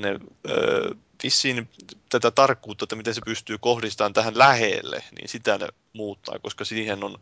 Ne, 0.00 0.20
öö, 0.50 0.90
vissiin 1.22 1.68
tätä 2.08 2.30
tarkkuutta, 2.30 2.84
että 2.84 2.96
miten 2.96 3.14
se 3.14 3.20
pystyy 3.24 3.58
kohdistamaan 3.58 4.12
tähän 4.12 4.38
lähelle, 4.38 5.04
niin 5.16 5.28
sitä 5.28 5.58
ne 5.58 5.68
muuttaa, 5.92 6.38
koska 6.38 6.64
siihen 6.64 7.04
on 7.04 7.16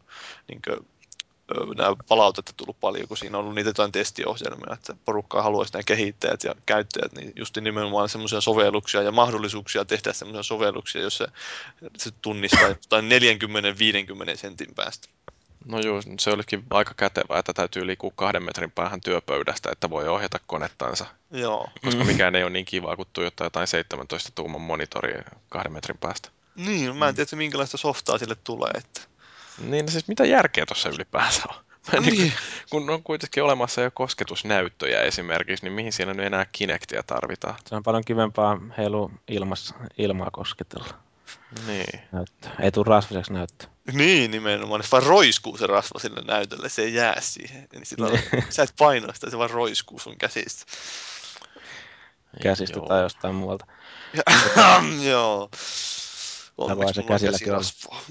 niin 0.49 0.61
kuin, 0.65 0.87
nämä 1.77 1.97
palautetta 2.09 2.53
tullut 2.57 2.81
paljon, 2.81 3.09
kun 3.09 3.17
siinä 3.17 3.39
on 3.39 3.43
ollut 3.43 3.55
niitä 3.55 3.71
jotain 3.71 3.93
testiohjelmia, 3.93 4.75
että 4.75 4.97
porukkaa 5.05 5.43
haluaisi 5.43 5.73
nämä 5.73 5.83
kehittäjät 5.83 6.45
ja 6.45 6.55
käyttäjät, 6.67 7.13
niin 7.13 7.33
just 7.37 7.57
nimenomaan 7.57 8.09
semmoisia 8.09 8.41
sovelluksia 8.41 9.03
ja 9.03 9.13
mahdollisuuksia 9.13 9.85
tehdä 9.85 10.13
semmoisia 10.13 10.43
sovelluksia, 10.43 11.03
joissa 11.03 11.33
se 11.97 12.11
tunnistaa 12.23 12.69
jotain 12.69 13.05
40-50 14.35 14.37
sentin 14.37 14.75
päästä. 14.75 15.09
No 15.65 15.79
joo, 15.81 16.03
se 16.21 16.31
olikin 16.31 16.65
aika 16.71 16.95
kätevää, 16.97 17.39
että 17.39 17.53
täytyy 17.53 17.87
liikkua 17.87 18.11
kahden 18.17 18.43
metrin 18.43 18.71
päähän 18.71 19.01
työpöydästä, 19.01 19.71
että 19.73 19.91
voi 19.91 20.09
ohjata 20.09 20.39
konettansa. 20.47 21.07
Joo. 21.31 21.69
Koska 21.85 22.01
Mm. 22.05 22.07
mikään 22.07 22.35
ei 22.35 22.43
ole 22.43 22.51
niin 22.51 22.65
kivaa 22.65 22.97
kuin 22.97 23.09
tuijottaa 23.13 23.45
jotain 23.47 23.67
17 23.67 24.33
tuuman 24.35 24.61
monitoria 24.61 25.23
kahden 25.49 25.73
metrin 25.73 25.99
päästä. 25.99 26.29
Niin, 26.57 26.97
mä 26.97 27.09
en 27.09 27.15
tiedä, 27.15 27.23
että 27.23 27.37
minkälaista 27.37 27.77
softaa 27.77 28.19
sille 28.19 28.35
tulee. 28.45 28.71
Että... 28.75 29.01
Niin 29.59 29.89
siis 29.89 30.09
mitä 30.09 30.25
järkeä 30.25 30.67
tuossa 30.67 30.89
ylipäänsä 30.89 31.43
on? 31.49 31.55
Mä 31.93 32.01
Niin. 32.01 32.19
niin. 32.19 32.33
kun 32.71 32.91
on 32.91 33.03
kuitenkin 33.03 33.43
olemassa 33.43 33.81
jo 33.81 33.91
kosketusnäyttöjä 33.91 35.01
esimerkiksi, 35.01 35.65
niin 35.65 35.73
mihin 35.73 35.93
siinä 35.93 36.15
nyt 36.15 36.27
enää 36.27 36.47
Kinectia 36.53 37.03
tarvitaan? 37.03 37.55
Se 37.67 37.75
on 37.77 37.83
paljon 37.83 38.05
kivempaa 38.05 38.61
heilu 38.79 39.11
ilmas, 39.29 39.75
ilmaa 39.99 40.31
kosketella. 40.33 40.95
Niin. 41.67 42.01
Näyttö. 42.13 42.49
Ei 42.61 42.73
tule 42.73 42.85
rasvaseksi 42.89 43.33
näyttö. 43.33 43.67
Niin, 43.93 44.31
nimenomaan. 44.31 44.83
Se 44.83 44.91
vaan 44.93 45.03
roiskuu 45.03 45.57
se 45.57 45.67
rasva 45.67 45.99
sille 45.99 46.21
näytölle, 46.21 46.69
se 46.69 46.83
ei 46.83 46.95
jää 46.95 47.21
siihen. 47.21 47.69
Niin 47.73 47.87
sillä 47.87 48.07
lailla, 48.07 48.47
sä 48.51 48.63
et 48.63 48.75
painoa 48.79 49.13
sitä, 49.15 49.31
se 49.31 49.39
vaan 49.39 49.51
roiskuu 49.51 49.99
sun 49.99 50.19
käsistä. 50.19 50.65
Käsistä 52.43 52.79
Joo. 52.79 52.87
tai 52.87 53.03
jostain 53.03 53.35
muualta. 53.35 53.67
Ja, 54.15 54.23
joo. 55.11 55.51
Onneksi 56.59 56.95
se 56.95 57.01
on 57.01 57.07
käsilläkin 57.07 57.55
on? 57.55 57.63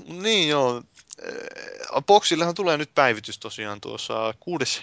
Niin 0.07 0.49
joo. 0.49 0.83
Eh, 1.21 2.03
Boxillehan 2.05 2.55
tulee 2.55 2.77
nyt 2.77 2.95
päivitys 2.95 3.39
tosiaan 3.39 3.81
tuossa 3.81 4.33
6. 4.39 4.81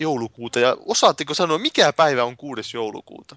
joulukuuta. 0.00 0.60
Ja 0.60 0.76
osaatteko 0.86 1.34
sanoa, 1.34 1.58
mikä 1.58 1.92
päivä 1.92 2.24
on 2.24 2.36
6. 2.36 2.76
joulukuuta? 2.76 3.36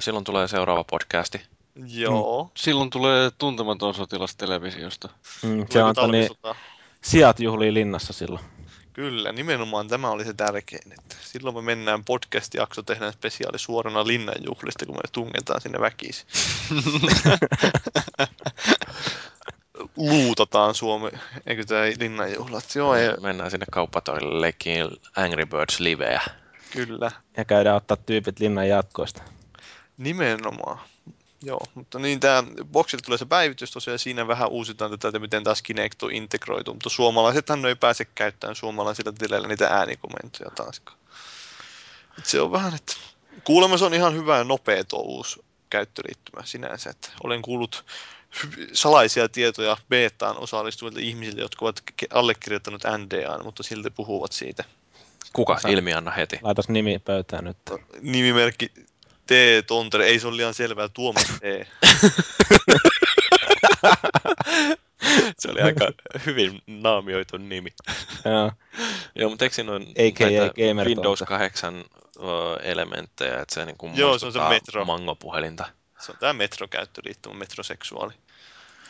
Silloin 0.00 0.24
tulee 0.24 0.48
seuraava 0.48 0.84
podcasti. 0.84 1.40
Joo. 1.74 2.50
Silloin 2.56 2.90
tulee 2.90 3.30
tuntematon 3.38 3.94
sotilas 3.94 4.36
televisiosta. 4.36 5.08
Mm, 5.42 5.60
se 5.60 5.66
toni, 5.78 5.94
talvisota? 5.94 6.54
sijat 7.02 7.40
juhlii 7.40 7.74
linnassa 7.74 8.12
silloin. 8.12 8.44
Kyllä, 8.92 9.32
nimenomaan 9.32 9.88
tämä 9.88 10.10
oli 10.10 10.24
se 10.24 10.34
tärkein. 10.34 10.92
Että 10.92 11.16
silloin 11.20 11.56
me 11.56 11.62
mennään 11.62 12.04
podcast-jakso, 12.04 12.82
tehdään 12.82 13.12
spesiaali 13.12 13.58
suorana 13.58 14.06
linnanjuhlista, 14.06 14.86
kun 14.86 14.94
me 14.94 15.00
tungetaan 15.12 15.60
sinne 15.60 15.80
väkisin. 15.80 16.26
Luutataan 19.96 20.74
Suomi, 20.74 21.10
eikö 21.46 21.64
tämä 21.64 21.82
linnanjuhlat? 21.98 22.64
Joo, 22.74 22.96
ja, 22.96 23.16
Mennään 23.20 23.50
sinne 23.50 23.66
kauppatoille 23.72 24.40
leikkiin 24.40 24.86
Angry 25.16 25.46
Birds 25.46 25.80
liveä. 25.80 26.20
kyllä, 26.70 27.10
Ja 27.36 27.44
käydään 27.44 27.76
ottaa 27.76 27.96
tyypit 27.96 28.40
linnan 28.40 28.68
jatkoista. 28.68 29.22
nimenomaan. 29.98 30.78
Joo, 31.42 31.60
mutta 31.74 31.98
niin 31.98 32.20
tämä 32.20 32.44
Boxille 32.72 33.02
tulee 33.02 33.18
se 33.18 33.26
päivitys 33.26 33.70
tosiaan, 33.70 33.94
ja 33.94 33.98
siinä 33.98 34.28
vähän 34.28 34.48
uusitaan 34.48 34.90
tätä, 34.90 35.08
että 35.08 35.18
miten 35.18 35.44
taas 35.44 35.62
Kinect 35.62 36.02
on 36.02 36.12
integroitu, 36.12 36.72
mutta 36.72 36.88
suomalaisethan 36.88 37.66
ei 37.66 37.74
pääse 37.74 38.04
käyttämään 38.04 38.56
suomalaisilla 38.56 39.12
tileillä 39.12 39.48
niitä 39.48 39.66
äänikomentoja 39.66 40.50
taaskaan. 40.50 40.98
Et 42.18 42.26
se 42.26 42.40
on 42.40 42.52
vähän, 42.52 42.74
että 42.74 42.96
kuulemma 43.44 43.78
se 43.78 43.84
on 43.84 43.94
ihan 43.94 44.14
hyvä 44.14 44.38
ja 44.38 44.44
nopea 44.44 44.84
tuo 44.84 45.00
uusi 45.00 45.44
käyttöliittymä 45.70 46.42
sinänsä, 46.44 46.90
että 46.90 47.08
olen 47.24 47.42
kuullut 47.42 47.84
salaisia 48.72 49.28
tietoja 49.28 49.76
betaan 49.88 50.38
osallistuvilta 50.38 51.00
ihmisiltä, 51.00 51.40
jotka 51.40 51.64
ovat 51.64 51.82
allekirjoittanut 52.10 52.82
NDA, 52.98 53.42
mutta 53.44 53.62
silti 53.62 53.90
puhuvat 53.90 54.32
siitä. 54.32 54.64
Kuka? 55.32 55.58
Ilmianna 55.68 56.10
heti. 56.10 56.38
Laitas 56.42 56.68
nimi 56.68 56.98
pöytään 56.98 57.44
nyt. 57.44 57.56
Nimimerkki 58.00 58.72
T. 59.30 59.66
Tontere, 59.66 60.06
ei 60.06 60.20
se 60.20 60.26
ole 60.28 60.36
liian 60.36 60.54
selvää, 60.54 60.88
Tuomas 60.88 61.24
T. 61.24 61.42
Se 65.38 65.50
oli 65.50 65.60
aika 65.60 65.90
hyvin 66.26 66.62
naamioitu 66.66 67.36
nimi. 67.36 67.70
Joo. 68.24 68.52
Joo, 69.14 69.30
mutta 69.30 69.44
eikö 69.44 69.54
siinä 69.54 69.72
ole 69.72 69.78
näitä 69.78 70.52
Gamer 70.68 70.88
Windows 70.88 71.18
Tonte. 71.18 71.34
8 71.34 71.74
ö, 71.76 71.82
elementtejä, 72.62 73.40
että 73.40 73.54
se 73.54 73.64
niin 73.64 73.76
kuin 73.76 73.96
Joo, 73.96 74.18
se 74.18 74.26
on 74.26 74.32
se 74.32 74.38
Metro. 74.48 74.84
mangopuhelinta. 74.84 75.64
Se 75.98 76.12
on 76.12 76.18
tämä 76.20 76.32
metrokäyttöliittymä, 76.32 77.34
metroseksuaali. 77.34 78.12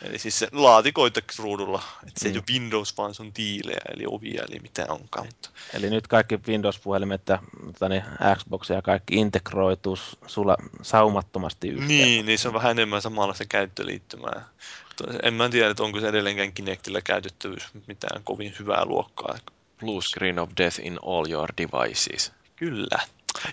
Eli 0.01 0.19
siis 0.19 0.39
se 0.39 0.47
laatikoita 0.51 1.21
ruudulla, 1.39 1.83
että 2.07 2.19
se 2.19 2.27
ei 2.27 2.33
Mm. 2.33 2.37
ole 2.37 2.43
Windows, 2.51 2.97
vaan 2.97 3.15
se 3.15 3.21
on 3.23 3.33
tiilejä, 3.33 3.81
eli 3.95 4.03
ovia, 4.07 4.43
eli 4.49 4.59
mitä 4.59 4.85
onkaan. 4.89 5.25
Mutta 5.25 5.49
Eli 5.73 5.89
nyt 5.89 6.07
kaikki 6.07 6.39
Windows-puhelimet 6.47 7.21
ja 7.29 7.39
tani, 7.79 8.03
Xbox 8.37 8.69
ja 8.69 8.81
kaikki 8.81 9.15
integroituu 9.15 9.97
sulla 10.27 10.57
saumattomasti 10.81 11.67
yhteen. 11.69 11.87
niin, 11.87 12.25
niin 12.25 12.39
se 12.39 12.47
on 12.47 12.53
vähän 12.53 12.71
enemmän 12.71 13.01
samanlaista 13.01 13.45
käyttöliittymää. 13.45 14.45
Mutta 14.87 15.03
En 15.23 15.33
mä 15.33 15.49
tiedä, 15.49 15.69
että 15.69 15.83
onko 15.83 15.99
se 15.99 16.07
edelleenkään 16.07 16.53
Kinectillä 16.53 17.01
käytettävyys 17.01 17.63
mitään 17.87 18.23
kovin 18.23 18.55
hyvää 18.59 18.85
luokkaa. 18.85 19.37
Blue 19.79 20.01
screen 20.01 20.39
of 20.39 20.49
death 20.57 20.79
in 20.83 20.99
all 21.05 21.25
your 21.29 21.49
devices. 21.57 22.31
Kyllä. 22.55 22.99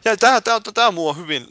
Ja 0.04 0.16
tämä, 0.16 0.40
tämä, 0.40 0.60
tämä 0.74 0.90
mua 0.90 1.14
hyvin 1.14 1.46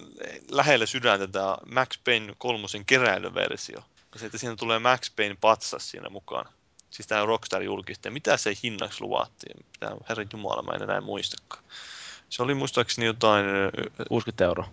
lähellä 0.52 0.86
sydäntä, 0.86 1.28
tämä 1.28 1.58
Max 1.72 2.00
Payne 2.06 2.34
kolmosen 2.38 2.86
keräilyversio. 2.86 3.84
Se, 4.16 4.26
että 4.26 4.38
siinä 4.38 4.55
tulee 4.55 4.80
Max 4.80 5.12
Payne 5.16 5.38
patsas 5.41 5.89
siinä 5.89 6.10
mukaan. 6.10 6.45
Siis 6.89 7.08
tämä 7.08 7.26
Rockstar 7.26 7.64
julkisti. 7.64 8.10
Mitä 8.10 8.38
se 8.38 8.53
hinnaksi 8.64 9.01
luvattiin? 9.01 9.66
Mitä, 9.72 9.95
herran 10.10 10.28
jumala, 10.34 10.62
mä 10.62 10.72
en 10.72 10.84
enää 10.84 11.01
muistakaan. 11.01 11.64
Se 12.30 12.43
oli 12.43 12.53
muistaakseni 12.53 13.05
jotain 13.08 13.45
ö, 13.45 13.72
60 14.10 14.45
euroa. 14.45 14.70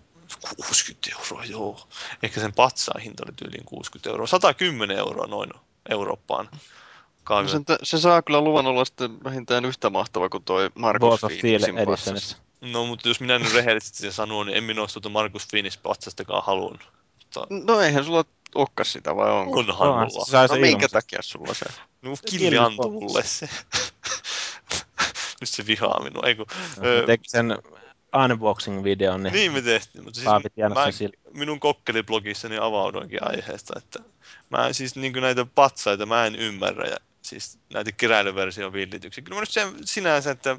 60 0.55 1.09
euroa, 1.19 1.45
joo. 1.45 1.87
Ehkä 2.23 2.41
sen 2.41 2.53
patsaan 2.53 3.01
hinta 3.01 3.23
oli 3.27 3.33
tyyliin 3.35 3.65
60 3.65 4.09
euroa. 4.09 4.27
110 4.27 4.97
euroa 4.97 5.27
noin 5.27 5.49
Eurooppaan. 5.89 6.49
No 6.51 6.59
Kaavi- 7.23 7.47
se, 7.47 7.59
se 7.83 7.97
saa 7.97 8.21
kyllä 8.21 8.41
luvan 8.41 8.67
olla 8.67 8.85
sitten 8.85 9.23
vähintään 9.23 9.65
yhtä 9.65 9.89
mahtava 9.89 10.29
kuin 10.29 10.43
toi 10.43 10.69
Markus 10.75 11.19
Phoenixin 11.19 11.75
patsas. 11.85 12.37
No, 12.61 12.85
mutta 12.85 13.07
jos 13.07 13.19
minä 13.19 13.39
nyt 13.39 13.53
rehellisesti 13.53 13.97
sen 13.97 14.13
sanon, 14.13 14.45
niin 14.45 14.57
en 14.57 14.63
minä 14.63 14.81
olisi 14.81 14.93
tuota 14.93 15.09
Markus 15.09 15.47
Finis 15.47 15.77
patsastakaan 15.77 16.43
halunnut. 16.45 16.91
Mutta 17.19 17.47
No 17.49 17.79
eihän 17.79 18.05
sulla 18.05 18.25
olekaan 18.55 18.85
sitä 18.85 19.15
vai 19.15 19.31
onko? 19.31 19.59
onhan 19.59 19.89
Onhan, 19.89 20.07
mulla. 20.13 20.25
se 20.25 20.37
No 20.37 20.47
sen 20.47 20.61
minkä 20.61 20.87
takia 20.89 21.21
sulla 21.21 21.53
se? 21.53 21.65
No, 22.01 22.15
Se 22.15 22.21
Killi 22.29 22.57
antoi 22.57 22.91
mulle 22.91 23.23
se. 23.23 23.49
Nyt 25.41 25.49
se 25.49 25.67
vihaa 25.67 26.03
minua. 26.03 26.23
Ei 26.25 26.35
kun, 26.35 26.45
No, 26.77 26.83
se 26.83 27.03
teki 27.05 27.29
sen 27.29 27.57
unboxing-videon, 28.15 29.23
niin, 29.23 29.33
Niin 29.33 29.53
me 29.53 29.61
tehtiin, 29.61 30.03
mutta 30.03 30.19
siis 30.19 30.73
mä, 30.73 30.91
sille. 30.91 31.17
minun 31.33 31.59
kokkeliblogissani 31.59 32.57
avaudoinkin 32.61 33.19
aiheesta, 33.27 33.73
että 33.77 33.99
mä 34.49 34.73
siis 34.73 34.95
niin 34.95 35.13
näitä 35.13 35.45
patsaita 35.55 36.05
mä 36.05 36.25
en 36.25 36.35
ymmärrä 36.35 36.87
ja 36.87 36.97
siis 37.21 37.59
näitä 37.73 37.91
keräilyversion 37.91 38.73
villityksiä. 38.73 39.23
Kyllä 39.23 39.35
mä 39.35 39.41
nyt 39.41 39.49
sen 39.49 39.73
sinänsä, 39.85 40.31
että 40.31 40.57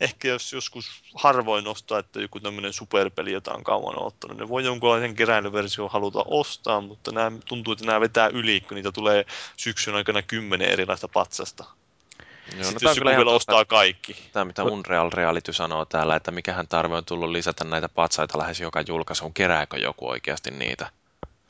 ehkä 0.00 0.28
jos 0.28 0.52
joskus 0.52 1.02
harvoin 1.14 1.68
ostaa, 1.68 1.98
että 1.98 2.20
joku 2.20 2.40
tämmöinen 2.40 2.72
superpeli, 2.72 3.32
jota 3.32 3.52
on 3.52 3.64
kauan 3.64 4.02
ottanut, 4.02 4.38
ne 4.38 4.48
voi 4.48 4.64
jonkunlaisen 4.64 5.14
keräilyversion 5.14 5.90
haluta 5.90 6.24
ostaa, 6.26 6.80
mutta 6.80 7.12
nämä, 7.12 7.32
tuntuu, 7.48 7.72
että 7.72 7.86
nämä 7.86 8.00
vetää 8.00 8.28
yli, 8.28 8.60
kun 8.60 8.74
niitä 8.74 8.92
tulee 8.92 9.24
syksyn 9.56 9.94
aikana 9.94 10.22
kymmenen 10.22 10.68
erilaista 10.68 11.08
patsasta. 11.08 11.64
Joo, 12.52 12.64
Sitten 12.64 12.80
tää 12.80 12.90
jos 12.90 12.96
joku 12.96 13.08
vielä 13.08 13.30
ostaa 13.30 13.64
kaikki. 13.64 14.16
Tämä, 14.32 14.44
mitä 14.44 14.64
Unreal 14.64 15.10
Reality 15.12 15.52
sanoo 15.52 15.84
täällä, 15.84 16.16
että 16.16 16.30
mikähän 16.30 16.68
tarve 16.68 16.96
on 16.96 17.04
tullut 17.04 17.30
lisätä 17.30 17.64
näitä 17.64 17.88
patsaita 17.88 18.38
lähes 18.38 18.60
joka 18.60 18.80
julkaisuun. 18.80 19.34
Kerääkö 19.34 19.78
joku 19.78 20.08
oikeasti 20.08 20.50
niitä? 20.50 20.90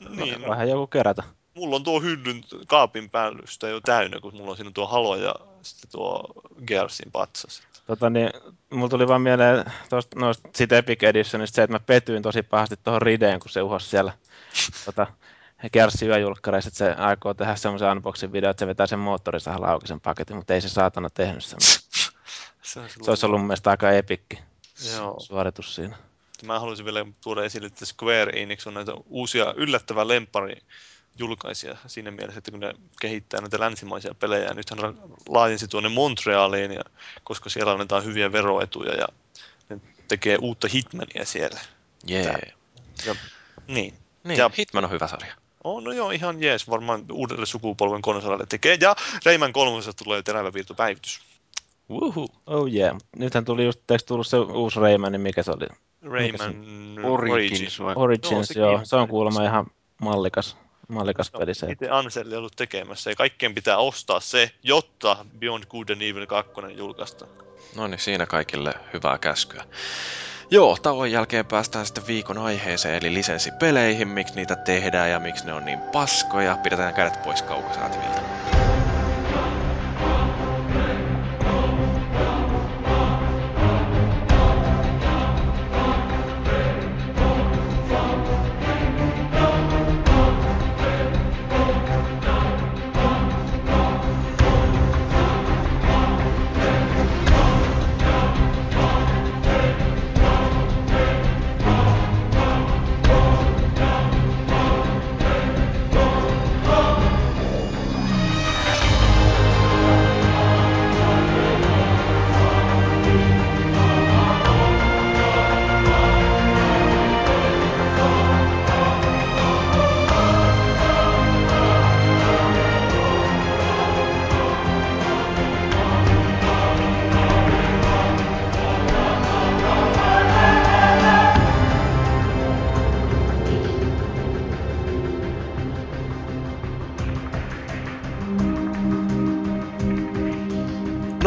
Niin, 0.09 0.41
no, 0.41 0.49
Vähän 0.49 0.69
joku 0.69 0.87
kerätä. 0.87 1.23
Mulla 1.55 1.75
on 1.75 1.83
tuo 1.83 2.01
hyllyn 2.01 2.43
kaapin 2.67 3.09
päällystä 3.09 3.67
jo 3.67 3.81
täynnä, 3.81 4.19
kun 4.19 4.35
mulla 4.35 4.51
on 4.51 4.57
siinä 4.57 4.71
tuo 4.73 4.87
Halo 4.87 5.15
ja 5.15 5.35
sitten 5.61 5.91
tuo 5.91 6.23
Gearsin 6.67 7.11
patsas. 7.11 7.63
Tota, 7.87 8.09
niin, 8.09 8.29
mulla 8.69 8.89
tuli 8.89 9.07
vaan 9.07 9.21
mieleen 9.21 9.65
tosta, 9.89 10.19
noista, 10.19 10.49
siitä 10.55 10.77
Epic 10.77 11.03
Editionista 11.03 11.55
se, 11.55 11.63
että 11.63 11.75
mä 11.75 11.79
petyin 11.79 12.21
tosi 12.21 12.43
pahasti 12.43 12.75
tuohon 12.83 13.01
Rideen, 13.01 13.39
kun 13.39 13.49
se 13.49 13.61
uhos 13.61 13.89
siellä 13.89 14.13
tota, 14.85 15.07
Kerssi 15.71 16.05
yöjulkkareissa, 16.05 16.67
että 16.67 16.77
se 16.77 16.91
aikoo 16.91 17.33
tehdä 17.33 17.55
semmoisen 17.55 17.91
unboxing 17.91 18.33
video, 18.33 18.49
että 18.49 18.59
se 18.59 18.67
vetää 18.67 18.87
sen 18.87 18.99
moottorisahalla 18.99 19.67
auki 19.67 19.87
sen 19.87 20.01
paketin, 20.01 20.35
mutta 20.35 20.53
ei 20.53 20.61
se 20.61 20.69
saatana 20.69 21.09
tehnyt 21.09 21.43
semmoista. 21.43 21.83
Se, 22.63 22.79
on 22.79 22.89
Se 22.89 23.11
olisi 23.11 23.25
ollut 23.25 23.39
mun 23.39 23.47
mielestä 23.47 23.69
aika 23.69 23.91
epikki 23.91 24.39
Joo. 24.95 25.19
suoritus 25.19 25.75
siinä. 25.75 25.97
Mä 26.43 26.59
haluaisin 26.59 26.85
vielä 26.85 27.05
tuoda 27.23 27.43
esille, 27.43 27.67
että 27.67 27.85
Square 27.85 28.31
Enix 28.41 28.67
on 28.67 28.73
näitä 28.73 28.91
uusia 29.05 29.53
yllättävää 29.57 30.07
lempari 30.07 30.61
julkaisia 31.17 31.77
siinä 31.87 32.11
mielessä, 32.11 32.37
että 32.37 32.51
kun 32.51 32.59
ne 32.59 32.73
kehittää 33.01 33.41
näitä 33.41 33.59
länsimaisia 33.59 34.15
pelejä, 34.15 34.45
ja 34.45 34.53
nythän 34.53 34.79
laajensi 35.29 35.67
tuonne 35.67 35.89
Montrealiin, 35.89 36.71
ja, 36.71 36.81
koska 37.23 37.49
siellä 37.49 37.71
annetaan 37.71 38.05
hyviä 38.05 38.31
veroetuja, 38.31 38.93
ja 38.95 39.07
ne 39.69 39.79
tekee 40.07 40.37
uutta 40.41 40.67
Hitmania 40.67 41.25
siellä. 41.25 41.59
Jee. 42.07 42.53
Niin. 43.67 43.93
Niin, 44.23 44.37
Ja- 44.37 44.51
Hitman 44.57 44.83
on 44.85 44.91
hyvä 44.91 45.07
sarja. 45.07 45.33
Oh, 45.63 45.81
no 45.83 45.91
joo, 45.91 46.11
ihan 46.11 46.43
jees, 46.43 46.69
varmaan 46.69 47.05
uudelle 47.11 47.45
sukupolven 47.45 48.01
konsolille 48.01 48.45
tekee. 48.49 48.77
Ja 48.81 48.95
Rayman 49.25 49.53
3 49.53 49.79
tulee 50.03 50.21
terävä 50.21 50.53
virtupäivitys. 50.53 51.21
Woohoo. 51.89 52.27
Oh 52.47 52.67
yeah. 52.73 52.97
Nythän 53.17 53.45
tuli 53.45 53.65
just, 53.65 53.91
eikö 53.91 54.03
tullut 54.07 54.27
se 54.27 54.37
uusi 54.37 54.79
Rayman, 54.79 55.11
niin 55.11 55.21
mikä 55.21 55.43
se 55.43 55.51
oli? 55.51 55.67
Rayman 56.01 56.55
Origins 57.05 57.79
vai? 57.79 57.93
Origins, 57.97 58.47
sekin 58.47 58.61
joo. 58.61 58.81
Se 58.83 58.95
on 58.95 58.99
Origins. 59.01 59.09
kuulemma 59.11 59.43
ihan 59.43 59.65
mallikas, 60.01 60.57
mallikas 60.87 61.31
peli 61.31 61.53
se. 61.53 61.71
Itse 61.71 61.89
Anseli 61.89 62.35
ollut 62.35 62.55
tekemässä 62.55 63.09
ja 63.09 63.15
kaikkien 63.15 63.55
pitää 63.55 63.77
ostaa 63.77 64.19
se, 64.19 64.51
jotta 64.63 65.25
Beyond 65.39 65.63
Good 65.69 65.89
and 65.89 66.01
Evil 66.01 66.25
2 66.25 66.51
julkaistaan. 66.75 67.31
No 67.75 67.87
niin, 67.87 67.99
siinä 67.99 68.25
kaikille 68.25 68.73
hyvää 68.93 69.17
käskyä. 69.17 69.63
Joo, 70.51 70.77
tauon 70.81 71.11
jälkeen 71.11 71.45
päästään 71.45 71.85
sitten 71.85 72.07
viikon 72.07 72.37
aiheeseen, 72.37 72.95
eli 72.95 73.13
lisenssipeleihin, 73.13 74.07
miksi 74.07 74.35
niitä 74.35 74.55
tehdään 74.55 75.11
ja 75.11 75.19
miksi 75.19 75.45
ne 75.45 75.53
on 75.53 75.65
niin 75.65 75.79
paskoja. 75.79 76.57
Pidetään 76.63 76.93
kädet 76.93 77.23
pois 77.23 77.41
kaukosäätiviltä. 77.41 78.21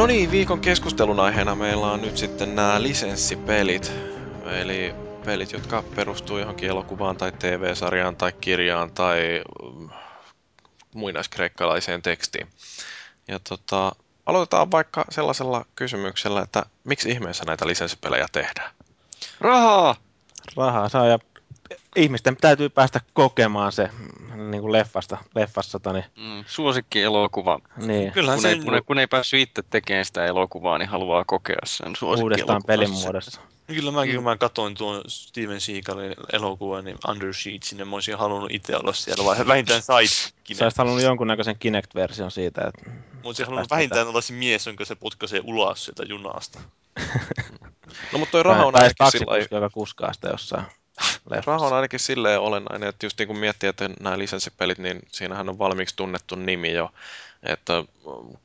No 0.06 0.12
niin, 0.12 0.30
viikon 0.30 0.60
keskustelun 0.60 1.20
aiheena 1.20 1.54
meillä 1.54 1.86
on 1.86 2.02
nyt 2.02 2.16
sitten 2.16 2.54
nämä 2.54 2.82
lisenssipelit. 2.82 3.92
Eli 4.60 4.94
pelit, 5.24 5.52
jotka 5.52 5.84
perustuu 5.96 6.38
johonkin 6.38 6.68
elokuvaan 6.68 7.16
tai 7.16 7.32
TV-sarjaan 7.32 8.16
tai 8.16 8.32
kirjaan 8.40 8.90
tai 8.90 9.42
mm, 9.62 9.88
muinaiskreikkalaiseen 10.94 12.02
tekstiin. 12.02 12.46
Ja 13.28 13.38
tota, 13.48 13.92
aloitetaan 14.26 14.70
vaikka 14.70 15.04
sellaisella 15.10 15.64
kysymyksellä, 15.76 16.42
että 16.42 16.62
miksi 16.84 17.10
ihmeessä 17.10 17.44
näitä 17.46 17.66
lisenssipelejä 17.66 18.26
tehdään? 18.32 18.70
Rahaa! 19.40 19.96
Rahaa 20.56 20.88
saa 20.88 21.06
ja 21.06 21.18
ihmisten 21.96 22.36
täytyy 22.36 22.68
päästä 22.68 23.00
kokemaan 23.12 23.72
se 23.72 23.90
mm, 24.34 24.50
niin 24.50 24.60
kuin 24.60 24.72
leffasta, 24.72 25.18
leffassa. 25.34 25.80
Niin, 25.92 26.04
Mm, 26.16 26.44
suosikki 26.46 27.02
elokuva. 27.02 27.58
niin, 27.76 28.12
Kyllähän 28.12 28.36
Kun 28.36 28.42
se 28.42 28.48
ei, 28.48 28.60
kun, 28.60 28.74
ei, 28.74 28.80
kun 28.86 28.98
ei 28.98 29.06
päässyt 29.06 29.40
itse 29.40 29.62
tekemään 29.70 30.04
sitä 30.04 30.26
elokuvaa, 30.26 30.78
niin 30.78 30.88
haluaa 30.88 31.24
kokea 31.24 31.56
sen 31.64 31.96
suosikki 31.96 32.22
uudestaan 32.22 32.62
pelin 32.66 32.90
muodossa. 32.90 33.40
Kyllä 33.66 33.90
mäkin, 33.90 34.14
kun 34.14 34.24
mä 34.24 34.36
katsoin 34.36 34.74
tuon 34.74 35.02
Steven 35.06 35.60
Seagalin 35.60 36.14
elokuvan, 36.32 36.84
niin 36.84 36.96
Under 37.08 37.34
Sheetsin, 37.34 37.78
niin 37.78 37.88
mä 37.88 37.96
olisin 37.96 38.18
halunnut 38.18 38.50
itse 38.52 38.76
olla 38.76 38.92
siellä, 38.92 39.24
vai 39.24 39.46
vähintään 39.46 39.82
sidekick. 39.82 40.58
Sä 40.58 40.64
olisit 40.64 40.78
halunnut 40.78 41.02
jonkunnäköisen 41.02 41.58
Kinect-version 41.58 42.30
siitä, 42.30 42.60
että 42.68 42.90
Mä 42.90 43.20
olisin 43.24 43.46
halunnut 43.46 43.70
vähintään 43.70 44.08
olla 44.08 44.20
se 44.20 44.32
mies, 44.32 44.66
jonka 44.66 44.84
se 44.84 44.94
potkaisee 44.94 45.40
ulos 45.44 45.84
sieltä 45.84 46.02
junasta. 46.08 46.60
No 48.12 48.18
mutta 48.18 48.32
toi 48.32 48.42
raha 48.42 48.64
on 48.66 48.74
ainakin 48.76 49.10
sillä 49.10 49.38
joka 49.50 49.70
kuskaa 49.70 50.12
sitä 50.12 50.28
jossain. 50.28 50.66
Raha 51.46 51.66
on 51.66 51.72
ainakin 51.72 52.00
silleen 52.00 52.40
olennainen, 52.40 52.88
että 52.88 53.06
just 53.06 53.18
niin 53.18 53.26
kun 53.26 53.38
miettii, 53.38 53.68
että 53.68 53.90
nämä 54.00 54.18
lisenssipelit, 54.18 54.78
niin 54.78 55.00
siinähän 55.08 55.48
on 55.48 55.58
valmiiksi 55.58 55.96
tunnettu 55.96 56.36
nimi 56.36 56.72
jo, 56.72 56.90
että 57.42 57.84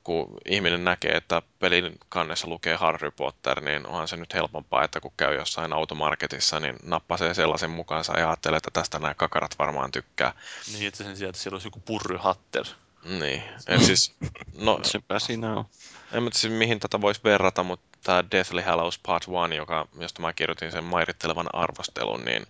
kun 0.03 0.37
ihminen 0.45 0.83
näkee, 0.83 1.11
että 1.11 1.41
pelin 1.59 1.99
kannessa 2.09 2.47
lukee 2.47 2.75
Harry 2.75 3.11
Potter, 3.11 3.61
niin 3.61 3.87
onhan 3.87 4.07
se 4.07 4.17
nyt 4.17 4.33
helpompaa, 4.33 4.83
että 4.83 4.99
kun 4.99 5.13
käy 5.17 5.35
jossain 5.35 5.73
automarketissa, 5.73 6.59
niin 6.59 6.75
nappasee 6.83 7.33
sellaisen 7.33 7.69
mukaansa 7.69 8.19
ja 8.19 8.29
ajattelee, 8.29 8.57
että 8.57 8.71
tästä 8.73 8.99
nämä 8.99 9.13
kakarat 9.13 9.55
varmaan 9.59 9.91
tykkää. 9.91 10.33
Niin, 10.73 10.87
että 10.87 11.03
sen 11.03 11.17
sijaan, 11.17 11.29
että 11.29 11.41
siellä 11.41 11.55
olisi 11.55 11.67
joku 11.67 11.79
purryhatter. 11.85 12.65
Niin, 13.05 13.43
et 13.67 13.83
siis, 13.83 14.15
no, 14.57 14.79
Sepä 14.83 15.19
siinä 15.19 15.53
on. 15.53 15.65
En 16.14 16.24
mä 16.24 16.30
tiedä 16.30 16.39
siis 16.39 16.53
mihin 16.53 16.80
tätä 16.80 17.01
voisi 17.01 17.22
verrata, 17.24 17.64
mutta 17.64 17.99
tämä 18.03 18.24
Deathly 18.32 18.62
Hallows 18.62 18.99
Part 18.99 19.24
1, 19.45 19.55
joka, 19.55 19.88
josta 19.99 20.22
mä 20.22 20.34
kirjoitin 20.34 20.72
sen 20.72 20.84
mairittelevan 20.84 21.47
arvostelun, 21.53 22.26
niin 22.26 22.45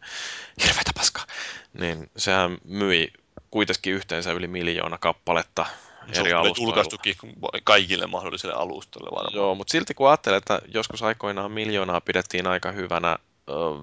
hirveätä 0.64 0.92
paskaa, 0.96 1.26
niin 1.74 2.12
sehän 2.18 2.58
myi 2.64 3.14
kuitenkin 3.52 3.94
yhteensä 3.94 4.32
yli 4.32 4.48
miljoona 4.48 4.98
kappaletta 4.98 5.66
Se 6.14 6.22
eri 6.22 6.34
alustoilla. 6.34 6.68
julkaistukin 6.68 7.16
kaikille 7.64 8.08
mahdollisille 8.08 8.54
alustoille 8.54 9.10
varmaan. 9.16 9.36
Joo, 9.36 9.56
mutta 9.56 9.72
silti 9.72 9.94
kun 9.94 10.10
ajattelee, 10.10 10.38
että 10.38 10.62
joskus 10.74 11.04
aikoinaan 11.04 11.52
miljoonaa 11.52 12.02
pidettiin 12.02 12.48
aika 12.48 12.72
hyvänä 12.72 13.18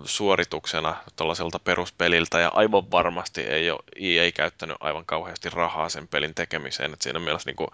suorituksena 0.05 0.97
tuollaiselta 1.17 1.59
peruspeliltä, 1.59 2.41
ja 2.41 2.49
aivan 2.49 2.91
varmasti 2.91 3.41
ei 3.41 3.71
ole 3.71 3.81
EA 3.97 4.33
käyttänyt 4.33 4.77
aivan 4.81 5.07
kauheasti 5.07 5.51
rahaa 5.51 5.89
sen 5.89 6.09
pelin 6.09 6.35
tekemiseen, 6.35 6.93
että 6.93 7.03
siinä 7.03 7.19
mielessä 7.19 7.49
niin 7.49 7.57
kuin 7.57 7.71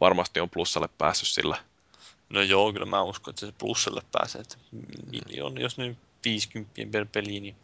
varmasti 0.00 0.40
on 0.40 0.50
plussalle 0.50 0.88
päässyt 0.98 1.28
sillä. 1.28 1.56
No 2.28 2.42
joo, 2.42 2.72
kyllä 2.72 2.86
mä 2.86 3.02
uskon, 3.02 3.32
että 3.32 3.46
se 3.46 3.52
plussalle 3.58 4.02
pääsee. 4.12 4.40
Että 4.40 4.56
miljoona, 5.10 5.60
jos 5.60 5.78
ne 5.78 5.96
50 6.24 6.72
per 6.92 7.06
peli, 7.12 7.40
niin 7.40 7.56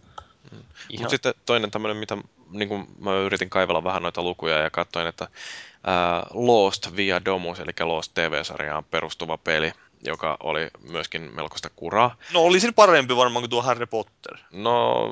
ihan... 0.88 1.02
Mutta 1.02 1.08
sitten 1.08 1.34
toinen 1.46 1.70
tämmöinen, 1.70 1.96
mitä 1.96 2.16
niin 2.50 2.68
kuin 2.68 2.86
mä 2.98 3.14
yritin 3.16 3.50
kaivella 3.50 3.84
vähän 3.84 4.02
noita 4.02 4.22
lukuja 4.22 4.58
ja 4.58 4.70
katsoin, 4.70 5.06
että 5.06 5.28
ää, 5.84 6.26
Lost 6.30 6.96
via 6.96 7.24
Domus, 7.24 7.60
eli 7.60 7.72
Lost 7.80 8.14
TV-sarjaan 8.14 8.84
perustuva 8.84 9.38
peli, 9.38 9.72
joka 10.02 10.36
oli 10.42 10.70
myöskin 10.90 11.30
melkoista 11.34 11.70
kuraa. 11.76 12.16
No 12.32 12.40
oli 12.40 12.60
siinä 12.60 12.72
parempi 12.72 13.16
varmaan 13.16 13.42
kuin 13.42 13.50
tuo 13.50 13.62
Harry 13.62 13.86
Potter. 13.86 14.38
No, 14.52 15.06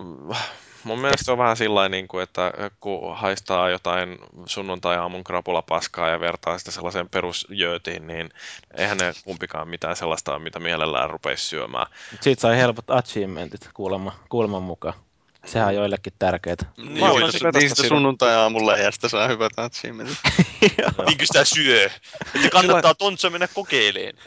mun 0.84 0.98
mielestä 0.98 1.24
se 1.24 1.32
on 1.32 1.38
vähän 1.38 1.56
sillä 1.56 1.88
niin 1.88 2.08
kuin, 2.08 2.22
että 2.22 2.52
kun 2.80 3.16
haistaa 3.16 3.70
jotain 3.70 4.18
sunnuntai-aamun 4.46 5.24
krapulapaskaa 5.24 6.08
ja 6.08 6.20
vertaa 6.20 6.58
sitä 6.58 6.70
sellaiseen 6.70 7.08
perusjöötiin, 7.08 8.06
niin 8.06 8.30
eihän 8.76 8.98
ne 8.98 9.12
kumpikaan 9.24 9.68
mitään 9.68 9.96
sellaista 9.96 10.38
mitä 10.38 10.60
mielellään 10.60 11.10
rupeisi 11.10 11.44
syömään. 11.44 11.86
Mut 12.12 12.22
siitä 12.22 12.40
sai 12.40 12.56
helpot 12.56 12.90
achievementit 12.90 13.70
kuulemma, 13.74 14.12
kuuleman 14.28 14.62
mukaan. 14.62 14.94
Sehän 15.46 15.68
on 15.68 15.74
joillekin 15.74 16.12
tärkeää. 16.18 16.56
Niin, 16.76 17.00
Mä 17.00 17.08
jos, 17.08 17.32
sitä- 17.32 17.58
Niistä 17.58 17.88
sunnuntai-aamulla 17.88 18.76
ja 18.76 18.90
sitä 18.90 19.08
saa 19.08 19.28
hyvät 19.28 19.52
achievementit. 19.56 20.18
niinkö 21.06 21.26
sitä 21.26 21.44
syö. 21.44 21.84
Että 22.34 22.50
kannattaa 22.52 22.94
tontsa 22.94 23.30
mennä 23.30 23.48
kokeileen. 23.54 24.14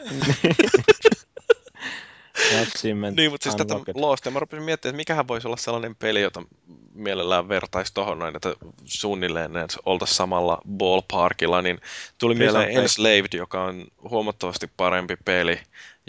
Achievement 2.62 3.16
Niin, 3.16 3.30
mutta 3.30 3.42
siis 3.42 3.56
tätä. 3.56 3.74
Lostia 3.94 4.32
mä 4.32 4.38
rupesin 4.38 4.64
miettimään, 4.64 4.90
että 4.92 4.96
mikähän 4.96 5.28
voisi 5.28 5.48
olla 5.48 5.56
sellainen 5.56 5.96
peli, 5.96 6.20
jota 6.20 6.42
mielellään 6.94 7.48
vertaisi 7.48 7.94
tohon 7.94 8.18
noin, 8.18 8.36
että 8.36 8.54
suunnilleen 8.84 9.52
oltaisiin 9.84 10.16
samalla 10.16 10.62
ballparkilla, 10.68 11.62
niin 11.62 11.80
tuli 12.18 12.34
Prison 12.34 12.60
mieleen. 12.60 12.82
Enslaved, 12.82 13.32
joka 13.32 13.64
on 13.64 13.84
huomattavasti 14.10 14.70
parempi 14.76 15.16
peli 15.24 15.60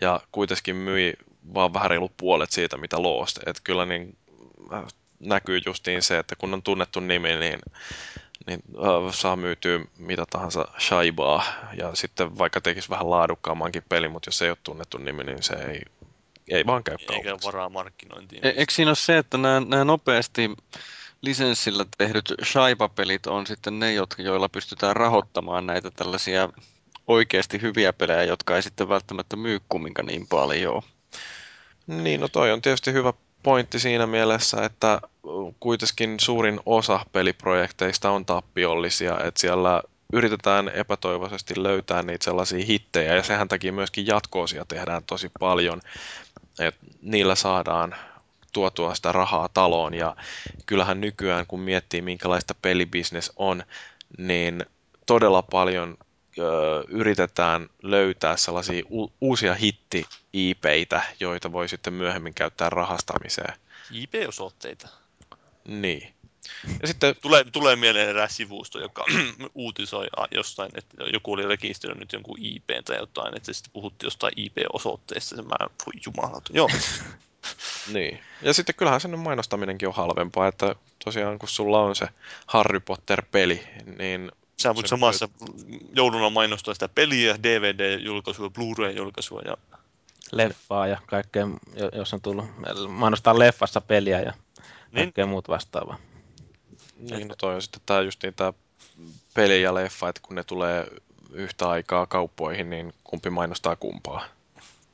ja 0.01 0.20
kuitenkin 0.32 0.76
myi 0.76 1.14
vaan 1.53 1.74
vähän 1.74 1.89
reilu 1.89 2.12
puolet 2.18 2.51
siitä, 2.51 2.78
mitä 2.78 3.01
Lost. 3.01 3.38
Että 3.45 3.62
kyllä 3.64 3.86
niin 3.86 4.18
näkyy 5.20 5.61
justiin 5.66 6.01
se, 6.01 6.18
että 6.18 6.36
kun 6.36 6.53
on 6.53 6.63
tunnettu 6.63 6.99
nimi, 6.99 7.36
niin 7.36 7.59
niin 8.47 8.59
äh, 8.78 9.13
saa 9.13 9.36
myytyä 9.36 9.80
mitä 9.97 10.26
tahansa 10.30 10.68
shaibaa 10.80 11.43
ja 11.78 11.95
sitten 11.95 12.38
vaikka 12.38 12.61
tekisi 12.61 12.89
vähän 12.89 13.09
laadukkaammankin 13.09 13.84
peli, 13.89 14.07
mutta 14.09 14.28
jos 14.28 14.41
ei 14.41 14.49
ole 14.49 14.57
tunnettu 14.63 14.97
nimi, 14.97 15.24
niin 15.24 15.43
se 15.43 15.53
ei, 15.53 15.82
ei 16.51 16.66
vaan 16.66 16.84
käy 16.84 16.95
Eikä 16.99 17.24
kaupaksi. 17.24 17.45
varaa 17.47 17.70
markkinointiin. 17.70 18.45
E- 18.45 18.53
eikö 18.57 18.74
siinä 18.74 18.89
ole 18.89 18.95
se, 18.95 19.18
että 19.18 19.38
nämä, 19.38 19.59
nämä 19.59 19.84
nopeasti 19.84 20.51
lisenssillä 21.22 21.86
tehdyt 21.97 22.34
Shaiba-pelit 22.43 23.28
on 23.28 23.47
sitten 23.47 23.80
ne, 23.80 23.93
jotka, 23.93 24.22
joilla 24.22 24.49
pystytään 24.49 24.95
rahoittamaan 24.95 25.68
näitä 25.68 25.91
tällaisia 25.91 26.49
oikeasti 27.07 27.61
hyviä 27.61 27.93
pelejä, 27.93 28.24
jotka 28.24 28.55
ei 28.55 28.63
sitten 28.63 28.89
välttämättä 28.89 29.36
myy 29.36 29.59
kumminkaan 29.70 30.05
niin 30.05 30.28
paljon. 30.28 30.82
Niin, 31.88 32.22
no 32.22 32.28
toi 32.28 32.51
on 32.51 32.61
tietysti 32.61 32.93
hyvä 32.93 33.13
pointti 33.46 33.80
siinä 33.80 34.08
mielessä, 34.08 34.66
että 34.66 35.02
kuitenkin 35.60 36.20
suurin 36.20 36.60
osa 36.66 37.00
peliprojekteista 37.12 38.12
on 38.12 38.26
tappiollisia, 38.26 39.20
että 39.24 39.41
siellä 39.41 39.82
yritetään 40.14 40.70
epätoivoisesti 40.70 41.64
löytää 41.64 42.04
niitä 42.04 42.24
sellaisia 42.24 42.66
hittejä, 42.66 43.16
ja 43.16 43.24
sehän 43.24 43.48
takia 43.48 43.74
myöskin 43.74 44.08
jatkoosia 44.08 44.66
tehdään 44.68 45.04
tosi 45.04 45.32
paljon, 45.39 45.82
että 46.60 46.86
niillä 47.02 47.36
saadaan 47.36 47.96
tuotua 48.54 48.96
sitä 48.96 49.12
rahaa 49.12 49.50
taloon, 49.54 49.93
ja 49.93 50.16
kyllähän 50.66 51.02
nykyään, 51.02 51.46
kun 51.48 51.60
miettii 51.60 52.02
minkälaista 52.02 52.56
pelibisnes 52.62 53.32
on, 53.36 53.64
niin 54.18 54.66
todella 55.06 55.41
paljon 55.41 55.98
yritetään 56.88 57.69
löytää 57.83 58.38
sellaisia 58.38 58.83
u- 58.91 59.13
uusia 59.21 59.53
hitti-IPitä, 59.55 61.01
joita 61.19 61.51
voi 61.51 61.69
sitten 61.69 61.93
myöhemmin 61.93 62.33
käyttää 62.33 62.69
rahastamiseen. 62.69 63.53
IP-osoitteita. 63.91 64.88
Niin. 65.67 66.15
Ja 66.81 66.88
sitten, 66.88 67.15
Tulee, 67.21 67.43
tulee 67.43 67.75
mieleen 67.75 68.09
eräs 68.09 68.38
sivusto, 68.38 68.79
joka 68.79 69.05
uutisoi 69.53 70.07
jostain, 70.31 70.71
että 70.75 71.03
joku 71.13 71.33
oli 71.33 71.47
rekisteröinyt 71.47 72.13
jonkun 72.13 72.38
IP 72.39 72.69
tai 72.86 72.97
jotain, 72.97 73.38
että 73.38 73.53
sitten 73.53 73.73
puhuttiin 73.73 74.07
jostain 74.07 74.33
IP-osoitteesta. 74.36 75.43
Mä, 75.43 75.55
voi 75.61 76.01
jumalauta. 76.05 76.49
Joo, 76.53 76.69
niin. 77.93 78.19
Ja 78.41 78.53
sitten 78.53 78.75
kyllähän 78.75 79.01
sen 79.01 79.19
mainostaminenkin 79.19 79.88
on 79.88 79.95
halvempaa, 79.95 80.47
että 80.47 80.75
tosiaan 81.05 81.39
kun 81.39 81.49
sulla 81.49 81.81
on 81.81 81.95
se 81.95 82.07
Harry 82.47 82.79
Potter-peli, 82.79 83.63
niin 83.97 84.31
sä 84.62 84.76
voit 84.76 84.88
samassa 84.88 85.30
jouluna 85.95 86.30
mainostaa 86.30 86.74
sitä 86.74 86.89
peliä, 86.89 87.36
DVD-julkaisua, 87.43 88.49
Blu-ray-julkaisua 88.49 89.41
ja 89.45 89.58
Leffaa 90.32 90.88
ja 90.88 91.01
kaikkea, 91.08 91.47
jo- 91.76 91.89
jos 91.93 92.14
on 92.14 92.22
tullut, 92.22 92.45
mainostaa 92.88 93.39
leffassa 93.39 93.82
peliä 93.82 94.22
ja 94.22 94.32
Niin. 94.32 95.03
kaikkea 95.06 95.26
muut 95.26 95.47
vastaavaa. 95.47 95.97
Niin, 96.97 97.28
no 97.28 97.36
toi 97.38 97.56
on 97.56 97.62
sitten 97.62 97.82
tää 97.86 98.01
just 98.01 98.24
niin 98.24 98.34
tää 98.34 98.53
peli 99.34 99.62
ja 99.62 99.74
leffa, 99.74 100.10
että 100.10 100.22
kun 100.22 100.36
ne 100.36 100.43
tulee 100.43 100.88
yhtä 101.32 101.70
aikaa 101.70 102.06
kauppoihin, 102.06 102.70
niin 102.70 102.93
kumpi 103.03 103.30
mainostaa 103.30 103.76
kumpaa. 103.76 104.26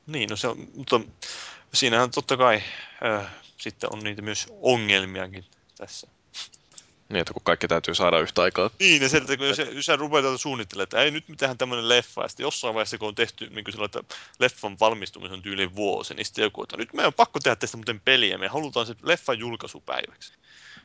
Niin, 0.06 0.28
no 0.30 0.36
se 0.36 0.48
on, 0.48 0.68
mutta 0.76 1.00
siinähän 1.74 2.10
totta 2.10 2.36
kai 2.36 2.62
äh, 3.04 3.26
sitten 3.56 3.92
on 3.92 3.98
niitä 4.04 4.22
myös 4.22 4.46
ongelmiakin 4.60 5.44
tässä. 5.76 6.08
Niin, 7.12 7.20
että 7.20 7.32
kun 7.32 7.42
kaikki 7.44 7.68
täytyy 7.68 7.94
saada 7.94 8.18
yhtä 8.20 8.42
aikaa. 8.42 8.70
Niin, 8.78 9.02
ja 9.02 9.08
se, 9.08 9.16
että 9.16 9.36
kun 9.36 9.46
jos, 9.46 9.58
jos 9.58 9.86
sä 9.86 9.96
rupeat 9.96 10.40
suunnittelemaan, 10.40 10.82
että 10.84 11.02
ei 11.02 11.10
nyt 11.10 11.28
me 11.28 11.36
tehdään 11.36 11.58
tämmöinen 11.58 11.88
leffa, 11.88 12.22
ja 12.22 12.28
sitten 12.28 12.44
jossain 12.44 12.74
vaiheessa, 12.74 12.98
kun 12.98 13.08
on 13.08 13.14
tehty 13.14 13.50
niin 13.50 13.64
kuin 13.64 13.72
sillä, 13.72 13.84
että 13.84 14.00
leffan 14.38 14.76
valmistumisen 14.80 15.34
on 15.34 15.42
tyyliin 15.42 15.76
vuosi, 15.76 16.14
niin 16.14 16.26
sitten 16.26 16.42
joku, 16.42 16.62
että 16.62 16.76
nyt 16.76 16.92
meidän 16.92 17.06
on 17.06 17.14
pakko 17.14 17.40
tehdä 17.40 17.56
tästä 17.56 17.76
muuten 17.76 18.00
peliä, 18.00 18.38
me 18.38 18.48
halutaan 18.48 18.86
se 18.86 18.94
leffan 19.02 19.38
julkaisupäiväksi. 19.38 20.32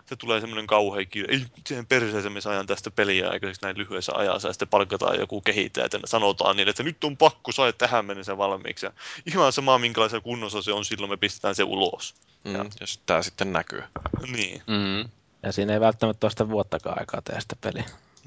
Se 0.05 0.15
tulee 0.15 0.41
semmoinen 0.41 0.67
kauhea 0.67 1.05
kiire, 1.05 1.33
ei 1.33 1.45
miten 1.57 1.85
perseeseen 1.85 2.33
me 2.33 2.41
saadaan 2.41 2.67
tästä 2.67 2.91
peliä 2.91 3.29
aikaiseksi 3.29 3.61
näin 3.61 3.77
lyhyessä 3.77 4.11
ajassa, 4.15 4.47
ja 4.47 4.53
sitten 4.53 4.67
palkataan 4.67 5.19
joku 5.19 5.41
kehittäjä, 5.41 5.87
ja 5.93 5.99
sanotaan 6.05 6.57
niin, 6.57 6.67
että 6.67 6.83
nyt 6.83 7.03
on 7.03 7.17
pakko 7.17 7.51
saada 7.51 7.73
tähän 7.73 8.05
mennessä 8.05 8.37
valmiiksi. 8.37 8.85
Ja 8.85 8.91
ihan 9.25 9.53
sama, 9.53 9.77
minkälaisessa 9.77 10.21
kunnossa 10.21 10.61
se 10.61 10.71
on, 10.71 10.85
silloin 10.85 11.09
me 11.09 11.17
pistetään 11.17 11.55
se 11.55 11.63
ulos. 11.63 12.15
Mm, 12.43 12.55
Ja. 12.55 12.65
ja 12.79 12.87
sitten 12.87 13.05
tää 13.05 13.21
sitten 13.21 13.53
näkyy. 13.53 13.83
Niin, 14.31 14.61
Mm-hmm. 14.67 15.09
Ja 15.47 15.51
siinä 15.51 15.73
ei 15.73 15.79
välttämättä 15.79 16.25
ole 16.25 16.31
sitä 16.31 16.49
vuottakaan 16.49 16.99
aikaa 16.99 17.21
tehdä 17.21 17.39
sitä 17.39 17.55
peliä. 17.61 17.83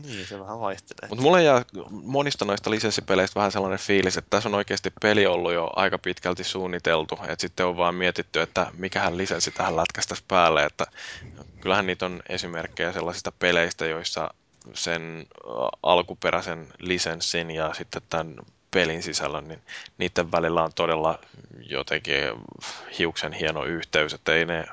niin 0.06 0.26
se 0.26 0.40
vähän 0.40 0.60
vaihtelee. 0.60 1.08
Mutta 1.08 1.22
mulle 1.22 1.42
jää 1.42 1.62
monista 1.90 2.44
noista 2.44 2.70
lisenssipeleistä 2.70 3.34
vähän 3.34 3.52
sellainen 3.52 3.78
fiilis, 3.78 4.16
että 4.16 4.30
tässä 4.30 4.48
on 4.48 4.54
oikeasti 4.54 4.92
peli 5.02 5.26
ollut 5.26 5.52
jo 5.52 5.70
aika 5.76 5.98
pitkälti 5.98 6.44
suunniteltu, 6.44 7.18
että 7.22 7.40
sitten 7.40 7.66
on 7.66 7.76
vaan 7.76 7.94
mietitty, 7.94 8.40
että 8.40 8.66
mikähän 8.76 9.16
lisenssi 9.16 9.50
tähän 9.50 9.76
lätkästäisi 9.76 10.24
päälle, 10.28 10.64
että 10.64 10.86
kyllähän 11.60 11.86
niitä 11.86 12.06
on 12.06 12.22
esimerkkejä 12.28 12.92
sellaisista 12.92 13.32
peleistä, 13.38 13.86
joissa 13.86 14.34
sen 14.74 15.26
alkuperäisen 15.82 16.68
lisenssin 16.78 17.50
ja 17.50 17.74
sitten 17.74 18.02
tämän 18.08 18.36
pelin 18.70 19.02
sisällön, 19.02 19.48
niin 19.48 19.62
niiden 19.98 20.32
välillä 20.32 20.62
on 20.62 20.72
todella 20.74 21.18
jotenkin 21.60 22.14
hiuksen 22.98 23.32
hieno 23.32 23.64
yhteys, 23.64 24.14
että 24.14 24.34
ei 24.34 24.46
ne 24.46 24.64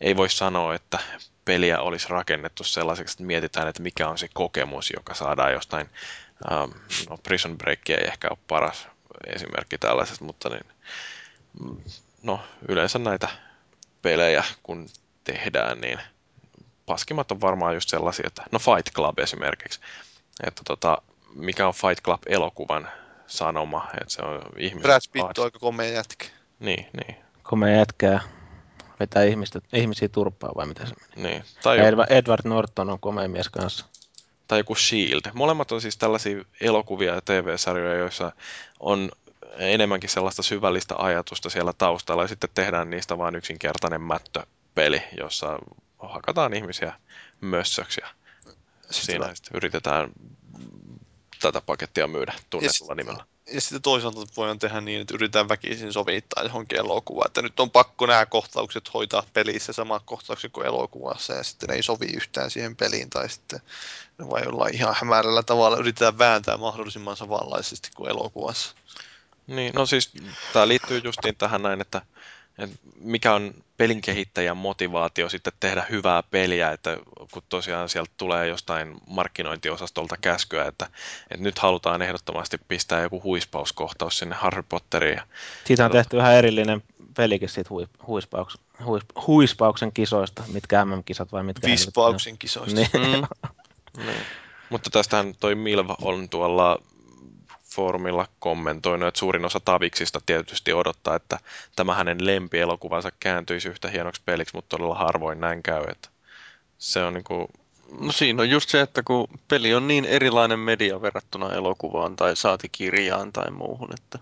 ei 0.00 0.16
voi 0.16 0.30
sanoa, 0.30 0.74
että 0.74 0.98
peliä 1.44 1.80
olisi 1.80 2.08
rakennettu 2.08 2.64
sellaiseksi, 2.64 3.14
että 3.14 3.24
mietitään, 3.24 3.68
että 3.68 3.82
mikä 3.82 4.08
on 4.08 4.18
se 4.18 4.28
kokemus, 4.34 4.90
joka 4.96 5.14
saadaan 5.14 5.52
jostain, 5.52 5.90
ähm, 6.52 6.70
no 7.08 7.18
Prison 7.22 7.58
Break 7.58 7.90
ei 7.90 8.06
ehkä 8.06 8.28
ole 8.30 8.38
paras 8.48 8.88
esimerkki 9.26 9.78
tällaisesta, 9.78 10.24
mutta 10.24 10.48
niin, 10.48 10.64
mm, 11.62 11.76
no 12.22 12.40
yleensä 12.68 12.98
näitä 12.98 13.28
pelejä 14.02 14.44
kun 14.62 14.88
tehdään, 15.24 15.80
niin 15.80 15.98
paskimmat 16.86 17.32
on 17.32 17.40
varmaan 17.40 17.74
just 17.74 17.88
sellaisia, 17.88 18.26
että 18.26 18.42
no 18.52 18.58
Fight 18.58 18.94
Club 18.94 19.18
esimerkiksi, 19.18 19.80
että 20.46 20.62
tota, 20.66 21.02
mikä 21.34 21.66
on 21.66 21.74
Fight 21.74 22.04
Club-elokuvan 22.04 22.88
sanoma, 23.26 23.88
että 24.00 24.14
se 24.14 24.22
on 24.22 24.42
ihmiset... 24.56 24.82
Brad 24.82 25.00
Pitt 25.12 25.38
on 25.38 25.44
aika 25.44 25.58
komea 25.58 25.90
jätkä. 25.90 26.26
Niin, 26.60 26.86
niin, 26.92 27.16
Komea 27.42 27.76
jätkää 27.76 28.20
vetää 29.00 29.24
ihmistä, 29.24 29.60
ihmisiä 29.72 30.08
turpaa 30.08 30.52
vai 30.56 30.66
mitä 30.66 30.86
se 30.86 30.94
meni. 31.00 31.28
niin. 31.28 31.44
Tai 31.62 31.78
joku- 31.86 32.02
Edward, 32.10 32.40
Norton 32.44 32.90
on 32.90 33.00
komea 33.00 33.28
mies 33.28 33.48
kanssa. 33.48 33.86
tai 34.48 34.58
joku 34.60 34.74
Shield. 34.74 35.20
Molemmat 35.34 35.72
on 35.72 35.80
siis 35.80 35.96
tällaisia 35.96 36.44
elokuvia 36.60 37.14
ja 37.14 37.20
TV-sarjoja, 37.20 37.98
joissa 37.98 38.32
on 38.80 39.10
enemmänkin 39.58 40.10
sellaista 40.10 40.42
syvällistä 40.42 40.94
ajatusta 40.98 41.50
siellä 41.50 41.72
taustalla 41.72 42.22
ja 42.22 42.28
sitten 42.28 42.50
tehdään 42.54 42.90
niistä 42.90 43.18
vain 43.18 43.34
yksinkertainen 43.34 44.00
mättöpeli, 44.00 45.02
jossa 45.20 45.58
hakataan 45.98 46.54
ihmisiä 46.54 46.94
mössöksi 47.40 48.00
ja 48.00 48.08
siinä 48.90 49.34
sitten 49.34 49.56
yritetään 49.56 50.10
tätä 51.42 51.60
pakettia 51.60 52.06
myydä 52.08 52.32
tunnetulla 52.50 52.94
nimellä. 52.94 53.24
Ja 53.50 53.60
sitten 53.60 53.82
toisaalta 53.82 54.20
voidaan 54.36 54.58
tehdä 54.58 54.80
niin, 54.80 55.00
että 55.00 55.14
yritetään 55.14 55.48
väkisin 55.48 55.92
sovittaa 55.92 56.42
johonkin 56.42 56.78
elokuvaan, 56.78 57.26
että 57.26 57.42
nyt 57.42 57.60
on 57.60 57.70
pakko 57.70 58.06
nämä 58.06 58.26
kohtaukset 58.26 58.94
hoitaa 58.94 59.22
pelissä 59.32 59.72
samat 59.72 60.02
kohtaukset 60.06 60.52
kuin 60.52 60.66
elokuvassa, 60.66 61.34
ja 61.34 61.42
sitten 61.42 61.68
ne 61.68 61.74
ei 61.74 61.82
sovi 61.82 62.06
yhtään 62.06 62.50
siihen 62.50 62.76
peliin, 62.76 63.10
tai 63.10 63.28
sitten 63.28 63.60
ne 64.18 64.28
vai 64.28 64.70
ihan 64.72 64.94
hämärällä 64.98 65.42
tavalla 65.42 65.76
yritetään 65.76 66.18
vääntää 66.18 66.56
mahdollisimman 66.56 67.16
samanlaisesti 67.16 67.88
kuin 67.94 68.10
elokuvassa. 68.10 68.74
Niin, 69.46 69.74
no 69.74 69.86
siis 69.86 70.12
tämä 70.52 70.68
liittyy 70.68 71.00
justiin 71.04 71.36
tähän 71.36 71.62
näin, 71.62 71.80
että, 71.80 71.98
Et 71.98 72.06
mikä 73.00 73.34
on 73.34 73.54
pelin 73.76 74.00
kehittäjän 74.00 74.56
motivaatio 74.56 75.28
sitten 75.28 75.52
tehdä 75.60 75.86
hyvää 75.90 76.22
peliä, 76.22 76.70
että 76.70 76.98
kun 77.32 77.42
tosiaan 77.48 77.88
sieltä 77.88 78.10
tulee 78.16 78.46
jostain 78.46 78.96
markkinointiosastolta 79.06 80.16
käskyä, 80.16 80.64
että, 80.64 80.86
että 81.30 81.44
nyt 81.44 81.58
halutaan 81.58 82.02
ehdottomasti 82.02 82.58
pistää 82.68 83.02
joku 83.02 83.22
huispauskohtaus 83.22 84.18
sinne 84.18 84.34
Harry 84.34 84.62
Potteriin. 84.62 85.20
Siitä 85.64 85.84
on 85.84 85.90
tehty 85.90 86.16
ihan 86.16 86.34
erillinen 86.34 86.82
pelikin 87.16 87.48
siitä 87.48 87.70
huispauks, 88.06 88.58
huis, 88.84 89.02
huispauksen 89.26 89.92
kisoista, 89.92 90.42
mitkä 90.52 90.84
MM-kisat 90.84 91.32
vai 91.32 91.42
mitkä? 91.42 91.68
Vispauksen 91.68 92.38
kisoista. 92.38 92.80
Niin. 92.80 92.88
Mm. 92.94 94.04
niin. 94.06 94.22
Mutta 94.70 94.90
tästähän 94.90 95.34
toi 95.40 95.54
Milva 95.54 95.96
on 96.02 96.28
tuolla 96.28 96.78
foorumilla 97.74 98.28
kommentoinut, 98.38 99.08
että 99.08 99.18
suurin 99.18 99.44
osa 99.44 99.60
taviksista 99.60 100.20
tietysti 100.26 100.72
odottaa, 100.72 101.16
että 101.16 101.38
tämä 101.76 101.94
hänen 101.94 102.26
lempielokuvansa 102.26 103.10
kääntyisi 103.20 103.68
yhtä 103.68 103.88
hienoksi 103.88 104.22
peliksi, 104.24 104.54
mutta 104.54 104.76
todella 104.76 104.94
harvoin 104.94 105.40
näin 105.40 105.62
käy. 105.62 105.84
Että 105.88 106.08
se 106.78 107.02
on 107.02 107.14
niin 107.14 107.24
kuin... 107.24 107.46
No 108.00 108.12
siinä 108.12 108.42
on 108.42 108.50
just 108.50 108.70
se, 108.70 108.80
että 108.80 109.02
kun 109.02 109.28
peli 109.48 109.74
on 109.74 109.88
niin 109.88 110.04
erilainen 110.04 110.58
media 110.58 111.02
verrattuna 111.02 111.52
elokuvaan 111.52 112.16
tai 112.16 112.36
saati 112.36 112.68
kirjaan 112.68 113.32
tai 113.32 113.50
muuhun, 113.50 113.88
että 113.94 114.18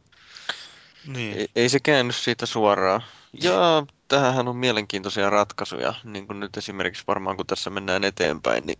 niin. 1.06 1.36
ei, 1.38 1.48
ei 1.56 1.68
se 1.68 1.80
käänny 1.80 2.12
siitä 2.12 2.46
suoraan. 2.46 3.02
Ja 3.42 3.86
tähän 4.08 4.48
on 4.48 4.56
mielenkiintoisia 4.56 5.30
ratkaisuja, 5.30 5.94
niin 6.04 6.26
kuin 6.26 6.40
nyt 6.40 6.56
esimerkiksi 6.56 7.04
varmaan 7.06 7.36
kun 7.36 7.46
tässä 7.46 7.70
mennään 7.70 8.04
eteenpäin, 8.04 8.66
niin 8.66 8.78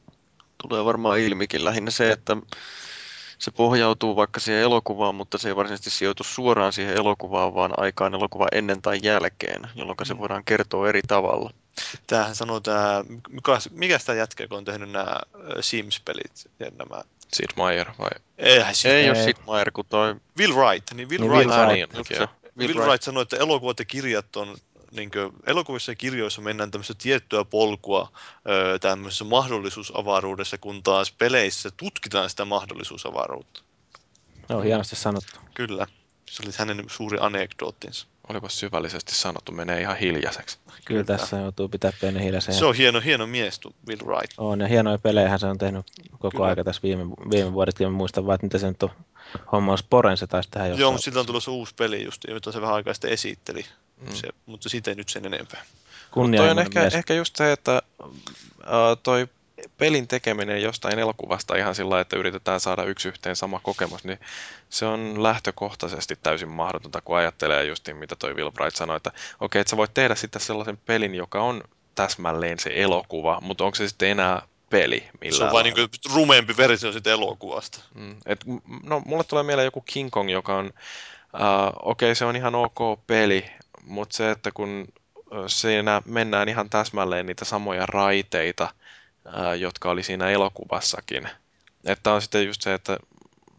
tulee 0.63 0.85
varmaan 0.85 1.19
ilmikin 1.19 1.65
lähinnä 1.65 1.91
se, 1.91 2.13
että 2.13 2.37
se 3.39 3.51
pohjautuu 3.51 4.17
vaikka 4.17 4.41
siihen 4.41 4.63
elokuvaan, 4.63 5.15
mutta 5.15 5.39
se 5.39 5.49
ei 5.49 5.57
varsinaisesti 5.57 5.91
sijoitu 5.91 6.25
suoraan 6.25 6.73
siihen 6.73 6.97
elokuvaan, 6.97 7.55
vaan 7.55 7.73
aikaan 7.77 8.15
elokuva 8.15 8.47
ennen 8.53 8.83
tai 8.83 8.99
jälkeen, 9.03 9.63
jolloin 9.75 9.97
se 10.03 10.15
mm. 10.15 10.21
voidaan 10.21 10.45
kertoa 10.45 10.89
eri 10.89 11.01
tavalla. 11.09 11.51
Tämähän 12.07 12.35
sanoo 12.35 12.61
tämä, 12.61 13.05
mikä, 13.29 13.59
mikä 13.71 13.99
sitä 13.99 14.15
jätkä, 14.15 14.49
kun 14.49 14.59
on 14.59 14.65
tehnyt 14.65 14.91
nämä 14.91 15.21
Sims-pelit 15.61 16.51
ja 16.61 16.71
nämä 16.71 17.03
Sid 17.33 17.51
Meier 17.57 17.87
vai? 17.99 18.11
Eihän 18.39 18.75
Sid, 18.75 18.91
ei, 18.91 19.03
ei 19.03 19.11
ole 19.11 19.25
Sid 19.25 19.37
Meier, 19.47 19.71
kun 19.71 19.85
toi... 19.89 20.17
Will 20.39 20.55
Wright, 20.55 20.95
niin 20.95 21.09
Will 21.09 21.21
Niin 21.21 21.33
Wright, 21.33 21.51
Will 21.51 21.67
Wright, 21.67 21.99
okay. 21.99 22.27
Will 22.59 22.75
Wright. 22.75 22.89
Wright 22.89 23.03
sanoi, 23.03 23.23
että 23.23 23.37
elokuvat 23.37 23.79
ja 23.79 23.85
kirjat 23.85 24.37
on 24.37 24.57
niin 24.91 25.11
kuin, 25.11 25.33
elokuvissa 25.47 25.93
ja 25.93 25.97
kirjoissa 25.97 26.41
mennään 26.43 26.71
tämmöistä 26.71 26.95
tiettyä 26.99 27.45
polkua 27.45 28.13
öö, 28.49 28.79
tämmöisessä 28.79 29.25
mahdollisuusavaruudessa, 29.25 30.59
kun 30.59 30.83
taas 30.83 31.13
peleissä 31.13 31.71
tutkitaan 31.77 32.31
sitä 32.31 32.45
mahdollisuusavaruutta. 32.45 33.61
No, 34.49 34.61
hienosti 34.61 34.97
sanottu. 34.97 35.41
Kyllä. 35.55 35.87
Se 36.31 36.43
oli 36.43 36.53
hänen 36.59 36.85
suuri 36.87 37.19
anekdoottinsa. 37.21 38.07
Olipa 38.29 38.49
syvällisesti 38.49 39.15
sanottu, 39.15 39.53
menee 39.53 39.81
ihan 39.81 39.97
hiljaiseksi. 39.97 40.59
Kyllä, 40.65 40.81
Kyllä. 40.85 41.05
tässä 41.05 41.37
joutuu 41.37 41.69
pitää 41.69 41.93
pieni 42.01 42.25
hiljaisen. 42.25 42.55
Se 42.55 42.65
on 42.65 42.75
hieno, 42.75 43.01
hieno 43.01 43.27
mies, 43.27 43.61
Will 43.89 44.01
Wright. 44.05 44.33
On, 44.39 44.61
ja 44.61 44.67
hienoja 44.67 44.99
pelejä 44.99 45.39
se 45.39 45.47
on 45.47 45.59
tehnyt 45.59 45.87
koko 46.11 46.31
Kyllä. 46.31 46.47
aika 46.47 46.65
tässä 46.65 46.83
viime, 46.83 47.05
viime 47.31 47.53
vuodet, 47.53 47.81
ja 47.81 47.91
muistan 47.91 48.27
vaan, 48.27 48.35
että 48.35 48.45
mitä 48.45 48.59
se 48.59 48.69
nyt 48.69 48.83
on 48.83 48.91
homma 49.53 49.73
on 49.73 49.79
Sporen, 49.79 50.17
se 50.17 50.27
taisi 50.27 50.51
tehdä 50.51 50.67
jossain. 50.67 50.81
Joo, 50.81 50.93
mutta 50.93 51.05
siltä 51.05 51.21
on 51.21 51.27
tulossa 51.27 51.51
uusi 51.51 51.75
peli 51.75 52.05
just, 52.05 52.25
jota 52.29 52.53
se 52.53 52.61
vähän 52.61 52.75
aikaa 52.75 52.95
sitten 52.95 53.11
esitteli. 53.11 53.67
Mm. 54.01 54.15
Se, 54.15 54.29
mutta 54.47 54.69
siitä 54.69 54.91
ei 54.91 54.95
nyt 54.95 55.09
sen 55.09 55.27
enempää. 55.27 55.65
Toi 56.15 56.51
on 56.51 56.59
ehkä, 56.59 56.91
ehkä 56.93 57.15
just 57.15 57.37
se, 57.37 57.53
että 57.53 57.83
uh, 58.01 58.99
toi 59.03 59.29
pelin 59.79 60.09
tekeminen 60.09 60.63
jostain 60.63 60.99
elokuvasta 60.99 61.57
ihan 61.57 61.75
sillä 61.75 62.01
että 62.01 62.17
yritetään 62.17 62.61
saada 62.61 62.85
yksi 62.85 63.09
yhteen 63.09 63.37
sama 63.37 63.61
kokemus, 63.63 64.05
niin 64.05 64.19
se 64.69 64.87
on 64.87 65.23
lähtökohtaisesti 65.23 66.19
täysin 66.23 66.49
mahdotonta, 66.49 67.01
kun 67.01 67.17
ajattelee 67.17 67.65
just 67.65 67.89
mitä 67.93 68.17
toi 68.17 68.35
Will 68.35 68.51
Bright 68.51 68.77
sanoi, 68.77 68.97
että 68.97 69.11
okei, 69.11 69.25
okay, 69.41 69.61
että 69.61 69.71
sä 69.71 69.77
voit 69.77 69.95
tehdä 69.95 70.15
sitten 70.15 70.41
sellaisen 70.41 70.77
pelin, 70.77 71.15
joka 71.15 71.43
on 71.43 71.63
täsmälleen 71.95 72.59
se 72.59 72.71
elokuva, 72.75 73.39
mutta 73.41 73.65
onko 73.65 73.75
se 73.75 73.89
sitten 73.89 74.09
enää 74.09 74.43
peli 74.71 75.09
millään 75.21 75.39
Se 75.39 75.45
on 75.45 75.53
vain 75.53 75.65
niin 75.65 75.89
rumeempi 76.15 76.57
versio 76.57 76.93
siitä 76.93 77.11
elokuvasta. 77.11 77.81
Mm, 77.95 78.17
et, 78.27 78.45
no, 78.83 79.03
mulle 79.07 79.25
tulee 79.25 79.45
mieleen 79.45 79.65
joku 79.65 79.81
King 79.81 80.11
Kong, 80.11 80.31
joka 80.31 80.57
on, 80.57 80.67
uh, 80.67 80.71
okei 81.83 82.07
okay, 82.09 82.15
se 82.15 82.25
on 82.25 82.37
ihan 82.37 82.55
ok 82.55 83.07
peli, 83.07 83.51
mutta 83.89 84.17
se, 84.17 84.31
että 84.31 84.51
kun 84.51 84.89
siinä 85.47 86.03
mennään 86.05 86.49
ihan 86.49 86.71
täsmälleen 86.71 87.27
niitä 87.27 87.45
samoja 87.45 87.87
raiteita, 87.87 88.69
jotka 89.59 89.91
oli 89.91 90.03
siinä 90.03 90.31
elokuvassakin. 90.31 91.29
Että 91.85 92.13
on 92.13 92.23
sitten 92.23 92.47
just 92.47 92.63
se, 92.63 92.75
että 92.75 92.99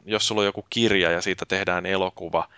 jos 0.05 0.27
sulla 0.27 0.41
on 0.41 0.45
joku 0.45 0.65
kirja 0.69 1.11
ja 1.11 1.21
siitä 1.21 1.45
tehdään 1.45 1.85
elokuva, 1.85 2.49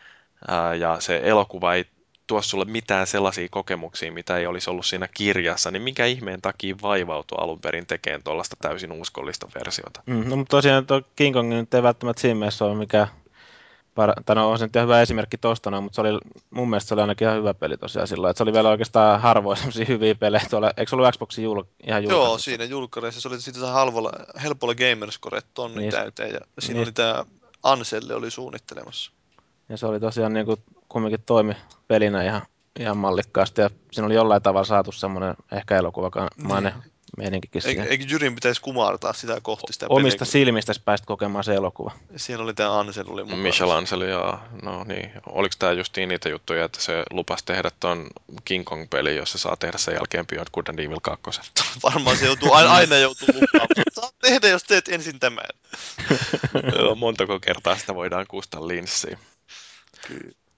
ja 0.80 1.00
se 1.00 1.22
elokuva 1.24 1.74
ei 1.74 1.86
tuo 2.28 2.42
sulle 2.42 2.66
mitään 2.66 3.08
sellaisia 3.08 3.48
kokemuksia, 3.52 4.12
mitä 4.12 4.38
ei 4.38 4.48
olisi 4.48 4.70
ollut 4.70 4.86
siinä 4.86 5.08
kirjassa, 5.14 5.72
niin 5.72 5.82
mikä 5.82 6.06
ihmeen 6.06 6.42
takia 6.42 6.76
vaivautua 6.82 7.38
alun 7.42 7.60
perin 7.60 7.86
tekemään 7.86 8.24
tuollaista 8.24 8.56
täysin 8.62 8.92
uskollista 8.92 9.48
versiota? 9.56 10.04
Mm, 10.06 10.30
no, 10.30 10.36
mutta 10.36 10.52
tosiaan 10.52 10.86
tuo 10.86 11.02
King 11.16 11.36
Kong 11.36 11.50
nyt 11.50 11.74
ei 11.74 11.84
välttämättä 11.84 12.22
siinä 12.22 12.36
mielessä 12.36 12.66
ole 12.66 12.76
mikään 12.76 13.08
tai 13.96 14.36
no, 14.36 14.52
on 14.52 14.60
se 14.60 14.66
nyt 14.66 14.76
ihan 14.76 14.88
hyvä 14.88 15.02
esimerkki 15.02 15.38
tosta, 15.38 15.72
no, 15.72 15.82
mutta 15.82 15.96
se 15.96 16.02
oli, 16.02 16.20
mun 16.50 16.70
mielestä 16.70 16.88
se 16.88 16.94
oli 16.94 17.02
ainakin 17.02 17.28
ihan 17.28 17.38
hyvä 17.38 17.54
peli 17.54 17.78
tosiaan 17.78 18.08
silloin, 18.08 18.32
että 18.32 18.38
se 18.38 18.44
oli 18.44 18.54
vielä 18.54 18.70
oikeastaan 18.70 19.22
harvoin 19.22 19.58
sellaisia 19.58 19.86
hyviä 19.86 20.16
pelejä 20.16 20.44
tuolla, 20.50 20.72
eikö 20.78 20.89
se 20.89 20.96
ollut 20.96 21.12
Xboxin 21.12 21.44
jul, 21.44 21.64
ihan 21.88 22.04
julkaisu? 22.04 22.26
Joo, 22.26 22.38
siinä 22.38 22.64
julkkareissa 22.64 23.22
se 23.22 23.28
oli 23.28 23.42
siitä 23.42 23.68
halvalla, 23.68 24.12
helpolla 24.44 24.76
gamerscore 24.76 25.42
tonnin 25.54 25.80
niin, 25.80 25.92
täyteen, 25.92 26.34
ja 26.34 26.39
siinä 26.60 26.78
niin. 26.78 26.88
oli 26.88 26.92
tämä 26.92 27.26
Anselle 27.64 28.16
oli 28.16 28.32
suunnittelemassa. 28.32 29.12
Ja 29.70 29.78
se 29.78 29.86
oli 29.86 30.00
tosiaan 30.00 30.34
niin 30.34 30.46
kuin, 30.46 30.58
kumminkin 30.89 31.24
toimi 31.26 31.54
pelinä 31.88 32.24
ihan, 32.24 32.42
ihan 32.80 32.98
mallikkaasti, 32.98 33.62
ja 33.62 33.70
siinä 33.92 34.06
oli 34.06 34.16
jollain 34.16 34.42
tavalla 34.42 34.66
saatu 34.66 34.92
semmoinen 34.92 35.36
ehkä 35.52 35.78
elokuvamainen 35.78 36.74
niin 36.74 36.91
meininkikin 37.18 37.62
siihen. 37.62 37.88
Eikö 37.88 38.05
Jyrin 38.07 38.36
pitäisi 38.36 38.62
kumartaa 38.62 39.14
sitä 39.14 39.38
kohti 39.41 39.74
sitä 39.74 39.86
Omista 39.89 40.26
peliä, 40.26 40.32
silmistä 40.32 40.74
päästä 40.86 41.07
kokemaan 41.07 41.43
se 41.43 41.53
elokuva. 41.53 41.91
Siinä 42.16 42.43
oli 42.43 42.53
tämä 42.53 42.80
Ansel 42.80 43.05
oli 43.07 43.24
mukana. 43.24 43.41
Michel 43.41 43.70
Ansel, 43.70 44.01
ja 44.01 44.39
no 44.62 44.84
niin. 44.84 45.12
Oliko 45.26 45.55
tämä 45.59 45.72
justiin 45.72 46.09
niitä 46.09 46.30
juttuja, 46.30 46.66
että 46.66 46.82
se 46.82 47.03
lupasi 47.12 47.45
tehdä 47.45 47.72
tuon 47.80 48.07
King 48.45 48.66
Kong-peli, 48.66 49.16
jossa 49.16 49.38
saa 49.38 49.55
tehdä 49.55 49.78
sen 49.78 49.93
jälkeen 49.93 50.28
Beyond 50.28 50.47
Good 50.53 50.68
and 50.68 50.80
Evil 50.80 50.99
2? 51.01 51.24
Varmaan 51.84 52.18
se 52.18 52.26
joutuu, 52.26 52.53
aina, 52.53 52.74
aina 52.74 52.97
joutuu 52.97 53.28
lupaamaan. 53.28 53.70
Saa 53.93 54.09
tehdä, 54.22 54.47
jos 54.47 54.64
teet 54.64 54.88
ensin 54.88 55.20
tämän. 55.20 55.45
Joo, 56.78 56.95
montako 56.95 57.39
kertaa 57.39 57.78
sitä 57.78 57.95
voidaan 57.95 58.26
kuusta 58.28 58.68
linssiin. 58.68 59.18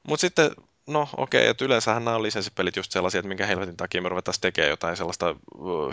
Mutta 0.08 0.22
sitten 0.22 0.52
no 0.88 1.10
okei, 1.18 1.42
okay, 1.42 1.50
että 1.50 1.66
yleensähän 1.66 2.06
nämä 2.06 2.16
on 2.16 2.24
lisenssipelit 2.24 2.76
just 2.76 2.92
sellaisia, 2.92 3.20
että 3.20 3.28
minkä 3.28 3.46
helvetin 3.46 3.78
takia 3.78 4.02
me 4.02 4.10
ruvetaan 4.10 4.38
tekemään 4.42 4.70
jotain 4.70 4.98
sellaista 4.98 5.36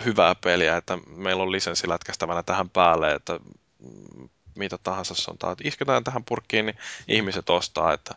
hyvää 0.05 0.35
peliä, 0.35 0.77
että 0.77 0.97
meillä 1.07 1.43
on 1.43 1.51
lisenssi 1.51 1.89
lätkästävänä 1.89 2.43
tähän 2.43 2.69
päälle, 2.69 3.11
että 3.11 3.39
mm, 3.79 4.29
mitä 4.55 4.77
tahansa 4.77 5.15
se 5.15 5.31
on, 5.31 5.51
että 5.51 5.67
isketään 5.67 6.03
tähän 6.03 6.23
purkkiin, 6.23 6.65
niin 6.65 6.77
ihmiset 7.07 7.49
ostaa, 7.49 7.93
että, 7.93 8.15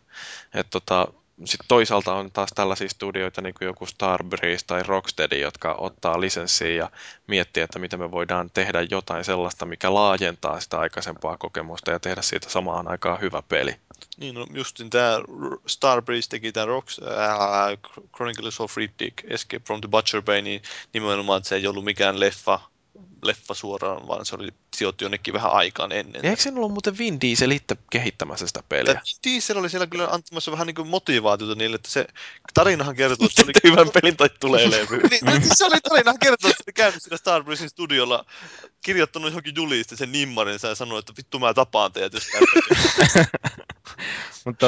että 0.54 0.70
tota, 0.70 1.08
sitten 1.44 1.68
toisaalta 1.68 2.14
on 2.14 2.30
taas 2.30 2.50
tällaisia 2.54 2.88
studioita 2.88 3.40
niin 3.40 3.54
kuin 3.54 3.66
joku 3.66 3.86
Starbreeze 3.86 4.66
tai 4.66 4.82
Rocksteady, 4.82 5.38
jotka 5.38 5.74
ottaa 5.78 6.20
lisenssiä 6.20 6.68
ja 6.68 6.90
miettii, 7.26 7.62
että 7.62 7.78
miten 7.78 8.00
me 8.00 8.10
voidaan 8.10 8.50
tehdä 8.50 8.82
jotain 8.90 9.24
sellaista, 9.24 9.66
mikä 9.66 9.94
laajentaa 9.94 10.60
sitä 10.60 10.78
aikaisempaa 10.78 11.36
kokemusta 11.36 11.90
ja 11.90 12.00
tehdä 12.00 12.22
siitä 12.22 12.50
samaan 12.50 12.88
aikaan 12.88 13.20
hyvä 13.20 13.42
peli. 13.48 13.76
Niin, 14.16 14.34
no 14.34 14.46
justin 14.54 14.90
tämä 14.90 15.20
Starbreeze 15.66 16.28
teki 16.28 16.52
tämän 16.52 16.68
Rocks, 16.68 17.00
äh, 17.02 17.92
Chronicles 18.16 18.60
of 18.60 18.76
Riddick, 18.76 19.24
Escape 19.30 19.64
from 19.66 19.80
the 19.80 19.88
Butcher 19.88 20.22
Bay, 20.22 20.42
niin 20.42 20.62
nimenomaan, 20.92 21.36
että 21.38 21.48
se 21.48 21.56
ei 21.56 21.66
ollut 21.66 21.84
mikään 21.84 22.20
leffa, 22.20 22.60
leffa 23.22 23.54
suoraan, 23.54 24.08
vaan 24.08 24.26
se 24.26 24.34
oli 24.34 24.48
sijoitti 24.76 25.04
jonnekin 25.04 25.34
vähän 25.34 25.52
aikaan 25.52 25.92
ennen. 25.92 26.26
Eikö 26.26 26.42
siinä 26.42 26.56
ollut 26.56 26.72
muuten 26.72 26.98
Vin 26.98 27.20
Diesel 27.20 27.50
itse 27.50 27.76
kehittämässä 27.90 28.46
sitä 28.46 28.62
peliä? 28.68 28.94
Tämä 28.94 29.04
Diesel 29.24 29.56
oli 29.56 29.70
siellä 29.70 29.86
kyllä 29.86 30.08
antamassa 30.10 30.52
vähän 30.52 30.66
niin 30.66 30.74
kuin 30.74 30.88
motivaatiota 30.88 31.54
niille, 31.54 31.74
että 31.74 31.90
se 31.90 32.06
tarinahan 32.54 32.96
kertoo, 32.96 33.26
että 33.26 33.42
se 33.42 33.46
oli... 33.46 33.70
hyvän 33.70 33.90
pelin 33.90 34.16
tai 34.16 34.28
tulee 34.40 34.70
levy. 34.70 35.00
niin, 35.10 35.56
se 35.56 35.64
oli 35.64 35.80
tarinahan 35.80 36.18
kertoo, 36.18 36.50
että 36.50 36.62
se 36.62 36.64
oli 36.66 36.72
käynyt 36.72 37.02
siinä 37.02 37.16
Starbreezin 37.16 37.70
studiolla, 37.70 38.24
kirjoittanut 38.84 39.30
johonkin 39.30 39.54
juliste 39.56 39.96
sen 39.96 40.12
nimmarin 40.12 40.58
ja 40.62 40.74
sanoi, 40.74 40.98
että 40.98 41.12
vittu 41.16 41.38
mä 41.38 41.54
tapaan 41.54 41.92
teidät, 41.92 42.12
jos 42.12 42.26
Mutta 44.44 44.66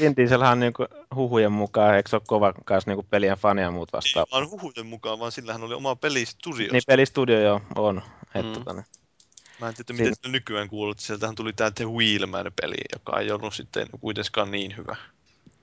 Vin 0.00 0.16
Dieselhän 0.16 0.52
on 0.52 0.60
niinku 0.60 0.86
huhujen 1.14 1.52
mukaan, 1.52 1.96
eikö 1.96 2.08
se 2.08 2.16
ole 2.16 2.22
kova 2.26 2.52
kanssa 2.64 2.90
niinku 2.90 3.06
pelien 3.10 3.38
fania 3.38 3.64
ja 3.64 3.70
muut 3.70 3.92
vastaan? 3.92 4.26
Ei 4.28 4.32
vaan 4.32 4.50
huhujen 4.50 4.86
mukaan, 4.86 5.18
vaan 5.18 5.32
sillähän 5.32 5.62
oli 5.62 5.74
oma 5.74 5.96
pelistudio. 5.96 6.72
Niin 6.72 6.82
pelistudio 6.86 7.40
joo, 7.40 7.60
on. 7.74 8.02
mm. 8.34 8.52
tota, 8.52 8.72
niin. 8.72 8.84
Mä 9.60 9.68
en 9.68 9.74
tiedä, 9.74 9.92
miten 9.92 10.14
Siin... 10.22 10.32
nykyään 10.32 10.68
kuuluu, 10.68 10.90
että 10.90 11.02
sieltähän 11.02 11.34
tuli 11.34 11.52
tämä 11.52 11.70
The 11.70 11.84
Wheelman-peli, 11.84 12.74
joka 12.92 13.20
ei 13.20 13.30
ollut 13.30 13.54
sitten 13.54 13.86
kuitenkaan 14.00 14.50
niin 14.50 14.76
hyvä. 14.76 14.96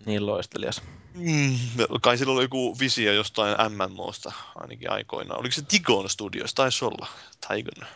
Niin 0.05 0.25
loistelias. 0.25 0.81
Mm, 1.13 1.57
kai 2.01 2.17
sillä 2.17 2.33
oli 2.33 2.43
joku 2.43 2.79
visio 2.79 3.13
jostain 3.13 3.55
MMOsta 3.69 4.31
ainakin 4.55 4.91
aikoinaan. 4.91 5.39
Oliko 5.39 5.51
se 5.51 5.61
Tigon 5.61 6.09
Studios? 6.09 6.53
Taisi 6.53 6.85
olla. 6.85 7.07
Tigon. 7.47 7.87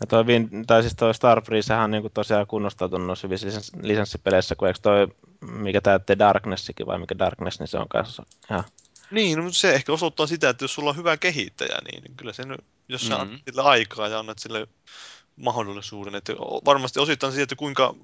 Ja 0.00 0.06
toi, 0.06 0.22
Win- 0.24 0.66
tai 0.66 0.82
siis 0.82 0.94
toi 0.96 1.14
Starbreezehän 1.14 1.84
on 1.84 1.90
niinku 1.90 2.10
tosiaan 2.14 2.46
kunnostautunut 2.46 3.06
noissa 3.06 3.26
hyvissä 3.28 3.46
lisens- 3.48 3.80
lisenssipeleissä, 3.86 4.54
kun 4.54 4.68
eikö 4.68 4.80
toi, 4.82 5.08
mikä 5.40 5.80
tää 5.80 5.98
The 5.98 6.18
Darknessikin 6.18 6.86
vai 6.86 6.98
mikä 6.98 7.18
Darkness, 7.18 7.58
niin 7.60 7.68
se 7.68 7.78
on 7.78 7.88
kanssa 7.88 8.26
ihan 8.50 8.64
Niin, 9.10 9.38
no, 9.38 9.44
mutta 9.44 9.58
se 9.58 9.74
ehkä 9.74 9.92
osoittaa 9.92 10.26
sitä, 10.26 10.48
että 10.48 10.64
jos 10.64 10.74
sulla 10.74 10.90
on 10.90 10.96
hyvä 10.96 11.16
kehittäjä, 11.16 11.78
niin 11.92 12.16
kyllä 12.16 12.32
se 12.32 12.42
nyt, 12.46 12.60
jos 12.88 13.06
sä 13.06 13.14
Mhm. 13.14 13.20
annat 13.22 13.40
sille 13.48 13.62
aikaa 13.62 14.08
ja 14.08 14.18
annat 14.18 14.38
sille 14.38 14.66
mahdollisuuden, 15.36 16.14
että 16.14 16.32
varmasti 16.64 17.00
osittain 17.00 17.32
siitä, 17.32 17.42
että 17.42 17.56
kuinka 17.56 17.94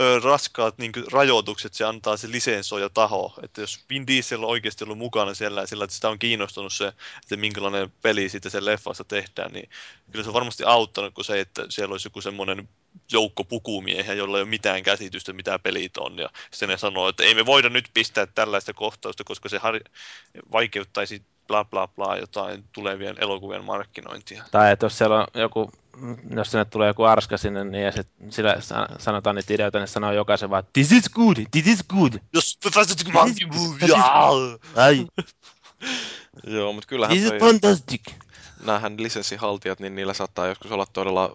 ö, 0.00 0.20
raskaat 0.24 0.78
niin 0.78 0.92
kuin, 0.92 1.12
rajoitukset 1.12 1.74
se 1.74 1.84
antaa 1.84 2.16
se 2.16 2.30
lisensoija 2.30 2.90
taho, 2.90 3.34
että 3.42 3.60
jos 3.60 3.84
Vin 3.90 4.06
Diesel 4.06 4.42
on 4.42 4.50
oikeasti 4.50 4.84
ollut 4.84 4.98
mukana 4.98 5.34
siellä, 5.34 5.66
sillä 5.66 5.84
että 5.84 5.94
sitä 5.94 6.08
on 6.08 6.18
kiinnostunut 6.18 6.72
se, 6.72 6.86
että 7.22 7.36
minkälainen 7.36 7.92
peli 8.02 8.28
sitten 8.28 8.50
sen 8.50 8.64
leffasta 8.64 9.04
tehdään, 9.04 9.52
niin 9.52 9.70
kyllä 10.12 10.22
se 10.22 10.30
on 10.30 10.34
varmasti 10.34 10.64
auttanut 10.64 11.14
kuin 11.14 11.24
se, 11.24 11.40
että 11.40 11.66
siellä 11.68 11.92
olisi 11.92 12.06
joku 12.06 12.20
semmoinen 12.20 12.68
joukko 13.12 13.44
pukumiehiä, 13.44 14.14
jolla 14.14 14.36
ei 14.38 14.42
ole 14.42 14.50
mitään 14.50 14.82
käsitystä, 14.82 15.32
mitä 15.32 15.58
pelit 15.58 15.96
on, 15.96 16.18
ja 16.18 16.28
sitten 16.50 16.68
ne 16.68 16.76
sanoo, 16.76 17.08
että 17.08 17.22
ei 17.22 17.34
me 17.34 17.46
voida 17.46 17.68
nyt 17.68 17.90
pistää 17.94 18.26
tällaista 18.26 18.72
kohtausta, 18.72 19.24
koska 19.24 19.48
se 19.48 19.58
har- 19.58 19.80
vaikeuttaisi 20.52 21.22
bla 21.46 21.64
bla 21.64 21.88
bla 21.88 22.16
jotain 22.16 22.64
tulevien 22.72 23.16
elokuvien 23.18 23.64
markkinointia. 23.64 24.44
Tai 24.50 24.72
että 24.72 24.86
jos 24.86 24.98
siellä 24.98 25.18
on 25.20 25.26
joku, 25.34 25.72
jos 26.36 26.50
sinne 26.50 26.64
tulee 26.64 26.88
joku 26.88 27.02
arska 27.02 27.36
sinne, 27.36 27.64
niin 27.64 27.84
ja 27.84 27.92
sit 27.92 28.08
sillä 28.28 28.56
sa- 28.60 28.88
sanotaan 28.98 29.36
niitä 29.36 29.54
ideoita, 29.54 29.78
niin 29.78 29.88
sanoo 29.88 30.12
jokaisen 30.12 30.50
vaan, 30.50 30.64
this 30.72 30.92
is 30.92 31.08
good, 31.10 31.36
this 31.50 31.66
is 31.66 31.84
good. 31.88 32.12
Jos 32.32 32.58
fantastic 32.74 33.12
movie, 33.12 33.94
Ai, 34.76 35.06
Joo, 36.46 36.72
mutta 36.72 36.88
kyllähän 36.88 37.16
this 37.16 37.32
is 37.32 37.40
fantastic. 37.40 38.02
Näähän 38.64 39.02
lisenssihaltijat, 39.02 39.80
niin 39.80 39.94
niillä 39.94 40.14
saattaa 40.14 40.46
joskus 40.46 40.70
olla 40.72 40.86
todella 40.86 41.24
ö, 41.24 41.30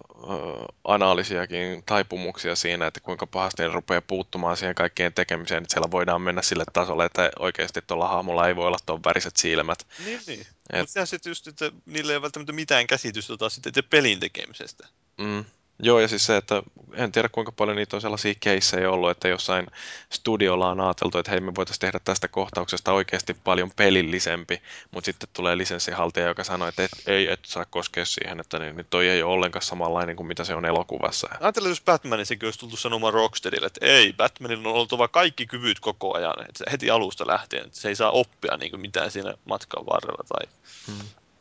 anaalisiakin 0.83 1.83
taipumuksia 1.85 2.55
siinä, 2.55 2.87
että 2.87 2.99
kuinka 2.99 3.27
pahasti 3.27 3.61
ne 3.63 3.67
rupeaa 3.67 4.01
puuttumaan 4.01 4.57
siihen 4.57 4.75
kaikkeen 4.75 5.13
tekemiseen, 5.13 5.63
että 5.63 5.73
siellä 5.73 5.91
voidaan 5.91 6.21
mennä 6.21 6.41
sille 6.41 6.63
tasolle, 6.73 7.05
että 7.05 7.31
oikeasti 7.39 7.81
tuolla 7.87 8.07
hahmolla 8.07 8.47
ei 8.47 8.55
voi 8.55 8.67
olla 8.67 8.77
tuon 8.85 9.03
väriset 9.05 9.37
silmät. 9.37 9.87
Niin, 10.05 10.19
niin. 10.27 10.39
Et- 10.73 10.79
Mutta 11.11 11.29
just, 11.29 11.47
että 11.47 11.71
niillä 11.85 12.11
ei 12.11 12.15
ole 12.17 12.21
välttämättä 12.21 12.53
mitään 12.53 12.87
käsitystä 12.87 13.37
taas 13.37 13.55
sitten 13.55 13.83
pelin 13.89 14.19
tekemisestä. 14.19 14.87
Mm. 15.17 15.45
Joo, 15.79 15.99
ja 15.99 16.07
siis 16.07 16.25
se, 16.25 16.37
että 16.37 16.63
en 16.93 17.11
tiedä 17.11 17.29
kuinka 17.29 17.51
paljon 17.51 17.77
niitä 17.77 17.97
on 17.97 18.01
sellaisia 18.01 18.33
keissejä 18.39 18.91
ollut, 18.91 19.09
että 19.09 19.27
jossain 19.27 19.67
studiolla 20.09 20.69
on 20.69 20.81
ajateltu, 20.81 21.17
että 21.17 21.31
hei 21.31 21.39
me 21.39 21.55
voitaisiin 21.55 21.81
tehdä 21.81 21.99
tästä 22.03 22.27
kohtauksesta 22.27 22.93
oikeasti 22.93 23.33
paljon 23.33 23.71
pelillisempi, 23.75 24.61
mutta 24.91 25.05
sitten 25.05 25.29
tulee 25.33 25.57
lisenssihaltija, 25.57 26.27
joka 26.27 26.43
sanoo, 26.43 26.67
että 26.67 26.83
et, 26.83 26.91
ei, 27.05 27.31
et 27.31 27.39
saa 27.45 27.65
koskea 27.65 28.05
siihen, 28.05 28.39
että 28.39 28.59
niin, 28.59 28.75
niin 28.75 28.87
toi 28.89 29.09
ei 29.09 29.23
ole 29.23 29.33
ollenkaan 29.33 29.63
samanlainen 29.63 30.15
kuin 30.15 30.27
mitä 30.27 30.43
se 30.43 30.55
on 30.55 30.65
elokuvassa. 30.65 31.29
Ajatellaan, 31.39 31.71
jos 31.71 31.81
Batmanissakin 31.81 32.47
olisi 32.47 32.59
tultu 32.59 32.77
sanomaan 32.77 33.13
Rocksteadille, 33.13 33.67
että 33.67 33.85
ei, 33.85 34.13
Batmanilla 34.13 34.69
on 34.69 34.75
oltava 34.75 35.07
kaikki 35.07 35.45
kyvyt 35.45 35.79
koko 35.79 36.17
ajan, 36.17 36.49
että 36.49 36.63
heti 36.71 36.89
alusta 36.89 37.27
lähtien, 37.27 37.65
että 37.65 37.79
se 37.79 37.87
ei 37.89 37.95
saa 37.95 38.11
oppia 38.11 38.57
niin 38.57 38.71
kuin 38.71 38.81
mitään 38.81 39.11
siinä 39.11 39.33
matkan 39.45 39.85
varrella. 39.85 40.23
Tai... 40.27 40.47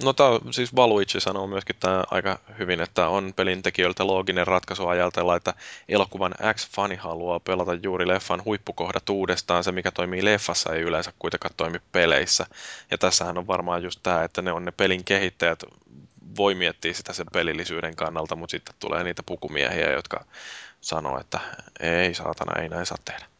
No 0.03 0.15
on- 0.19 0.53
siis 0.55 0.77
Valuichi 0.77 1.21
sanoo 1.21 1.47
myöskin 1.47 1.77
tämä 1.81 2.05
aika 2.11 2.39
hyvin, 2.59 2.81
että 2.81 3.09
on 3.09 3.33
pelintekijöiltä 3.37 4.07
looginen 4.07 4.47
ratkaisu 4.47 4.87
ajatella, 4.87 5.37
että 5.37 5.55
elokuvan 5.89 6.35
X-fani 6.55 6.97
haluaa 6.97 7.41
pelata 7.41 7.75
juuri 7.75 8.09
leffan 8.09 8.45
huippukohdat 8.45 9.09
uudestaan. 9.11 9.65
Se, 9.65 9.73
mikä 9.73 9.91
toimii 9.91 10.25
leffassa, 10.25 10.75
ei 10.75 10.83
yleensä 10.83 11.13
kuitenkaan 11.19 11.55
toimi 11.57 11.79
peleissä. 11.93 12.47
Ja 12.91 12.99
tässähän 12.99 13.39
on 13.39 13.47
varmaan 13.47 13.83
just 13.83 14.01
tämä, 14.03 14.25
että 14.25 14.43
ne 14.43 14.53
on 14.53 14.65
ne 14.65 14.73
pelin 14.73 15.05
kehittäjät, 15.05 15.65
voi 16.37 16.55
miettiä 16.55 16.93
sitä 16.93 17.13
sen 17.13 17.27
pelillisyyden 17.33 17.97
kannalta, 17.97 18.37
mutta 18.37 18.51
sitten 18.51 18.75
tulee 18.79 19.05
niitä 19.05 19.23
pukumiehiä, 19.23 19.93
jotka 19.93 20.25
sanoo, 20.81 21.21
että 21.21 21.41
ei 21.81 22.15
saatana, 22.15 22.63
ei 22.63 22.69
näin 22.69 22.87
saa 22.87 22.99
tehdä. 23.05 23.34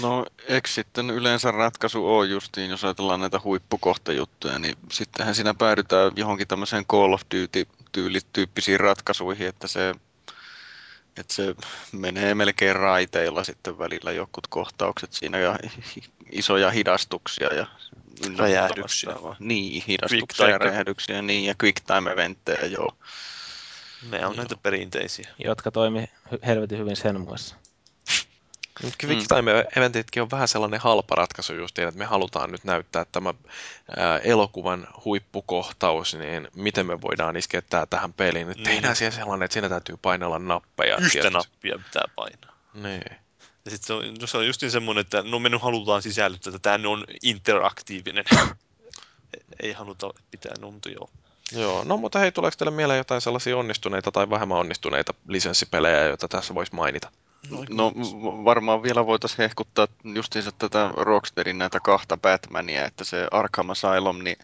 No, 0.00 0.26
eikö 0.48 0.68
sitten 0.68 1.10
yleensä 1.10 1.50
ratkaisu 1.50 2.16
on 2.16 2.30
justiin, 2.30 2.70
jos 2.70 2.84
ajatellaan 2.84 3.20
näitä 3.20 3.40
huippukohtajuttuja, 3.44 4.58
niin 4.58 4.76
sittenhän 4.92 5.34
siinä 5.34 5.54
päädytään 5.54 6.12
johonkin 6.16 6.48
tämmöiseen 6.48 6.86
Call 6.86 7.12
of 7.12 7.22
Duty-tyyppisiin 7.34 8.80
ratkaisuihin, 8.80 9.46
että 9.46 9.68
se, 9.68 9.94
että 11.16 11.34
se 11.34 11.54
menee 11.92 12.34
melkein 12.34 12.76
raiteilla 12.76 13.44
sitten 13.44 13.78
välillä 13.78 14.12
jokut 14.12 14.46
kohtaukset 14.46 15.12
siinä 15.12 15.38
ja 15.38 15.58
isoja 16.32 16.70
hidastuksia 16.70 17.54
ja 17.54 17.66
Räjähdyksiä. 18.36 19.14
Niin, 19.38 19.84
hidastuksia 19.88 20.48
ja 20.48 20.58
räjähdyksiä, 20.58 21.22
niin, 21.22 21.44
ja 21.44 21.54
quick 21.62 21.76
time 21.86 22.12
eventtejä, 22.12 22.66
joo. 22.66 22.96
Ne 24.10 24.26
on 24.26 24.36
näitä 24.36 24.56
perinteisiä. 24.62 25.28
Jotka 25.44 25.70
toimi 25.70 26.04
hy- 26.32 26.46
helvetin 26.46 26.78
hyvin 26.78 26.96
sen 26.96 27.20
muassa. 27.20 27.56
Mutta 28.82 29.06
Quick 29.06 29.28
Time 29.28 29.64
Eventitkin 29.76 30.22
on 30.22 30.30
vähän 30.30 30.48
sellainen 30.48 30.80
halpa 30.80 31.14
ratkaisu 31.14 31.54
justiin, 31.54 31.88
että 31.88 31.98
me 31.98 32.04
halutaan 32.04 32.52
nyt 32.52 32.64
näyttää 32.64 33.04
tämä 33.04 33.34
elokuvan 34.22 34.88
huippukohtaus, 35.04 36.14
niin 36.14 36.48
miten 36.56 36.86
me 36.86 37.00
voidaan 37.00 37.36
iskeä 37.36 37.62
tää 37.62 37.86
tähän 37.86 38.12
peliin. 38.12 38.48
Nyt 38.48 38.56
Niin. 38.56 38.64
tehdään 38.64 38.96
siihen 38.96 39.12
sellainen, 39.12 39.44
että 39.44 39.52
siinä 39.52 39.68
täytyy 39.68 39.96
painella 40.02 40.38
nappeja. 40.38 40.96
Yhtä 40.96 41.10
tietysti. 41.12 41.34
nappia 41.34 41.78
pitää 41.86 42.04
painaa. 42.16 42.56
Niin. 42.74 43.02
Ja 43.64 43.70
sitten 43.70 43.86
se 43.86 43.92
on, 43.92 44.14
no 44.20 44.26
se 44.26 44.36
on 44.38 44.46
just 44.46 44.62
niin 44.62 44.70
semmoinen, 44.70 45.00
että 45.00 45.22
no 45.22 45.38
me 45.38 45.48
nyt 45.48 45.62
halutaan 45.62 46.02
sisällyttää, 46.02 46.50
että 46.56 46.76
tämä 46.78 46.88
on 46.88 47.04
interaktiivinen. 47.22 48.24
ei 49.62 49.72
haluta 49.72 50.10
pitää, 50.30 50.52
mutta 50.60 50.90
joo. 50.90 51.10
Joo, 51.52 51.84
no 51.84 51.96
mutta 51.96 52.18
hei, 52.18 52.32
tuleeko 52.32 52.54
teille 52.58 52.76
mieleen 52.76 52.98
jotain 52.98 53.20
sellaisia 53.20 53.56
onnistuneita 53.56 54.12
tai 54.12 54.30
vähemmän 54.30 54.58
onnistuneita 54.58 55.14
lisenssipelejä, 55.28 56.02
joita 56.04 56.28
tässä 56.28 56.54
voisi 56.54 56.74
mainita? 56.74 57.10
No 57.70 57.92
varmaan 58.44 58.82
vielä 58.82 59.06
voitaisiin 59.06 59.38
hehkuttaa 59.38 59.86
justiinsa 60.04 60.52
tätä 60.52 60.90
Rocksteadin 60.96 61.58
näitä 61.58 61.80
kahta 61.80 62.16
Batmania, 62.16 62.84
että 62.86 63.04
se 63.04 63.28
Arkham 63.30 63.70
Asylum, 63.70 64.24
niin 64.24 64.36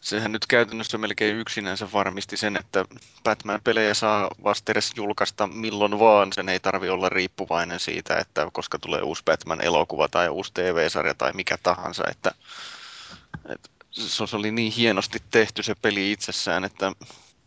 sehän 0.00 0.32
nyt 0.32 0.46
käytännössä 0.46 0.98
melkein 0.98 1.36
yksinänsä 1.36 1.88
varmisti 1.92 2.36
sen, 2.36 2.56
että 2.56 2.84
Batman-pelejä 3.24 3.94
saa 3.94 4.30
vasteres 4.44 4.92
julkaista 4.96 5.46
milloin 5.46 5.98
vaan. 5.98 6.32
Sen 6.32 6.48
ei 6.48 6.60
tarvi 6.60 6.88
olla 6.88 7.08
riippuvainen 7.08 7.80
siitä, 7.80 8.16
että 8.16 8.48
koska 8.52 8.78
tulee 8.78 9.02
uusi 9.02 9.22
Batman-elokuva 9.24 10.08
tai 10.08 10.28
uusi 10.28 10.52
TV-sarja 10.54 11.14
tai 11.14 11.32
mikä 11.32 11.58
tahansa. 11.62 12.04
Että, 12.10 12.32
että 13.48 13.68
se 13.90 14.36
oli 14.36 14.50
niin 14.50 14.72
hienosti 14.72 15.18
tehty 15.30 15.62
se 15.62 15.74
peli 15.82 16.12
itsessään, 16.12 16.64
että 16.64 16.92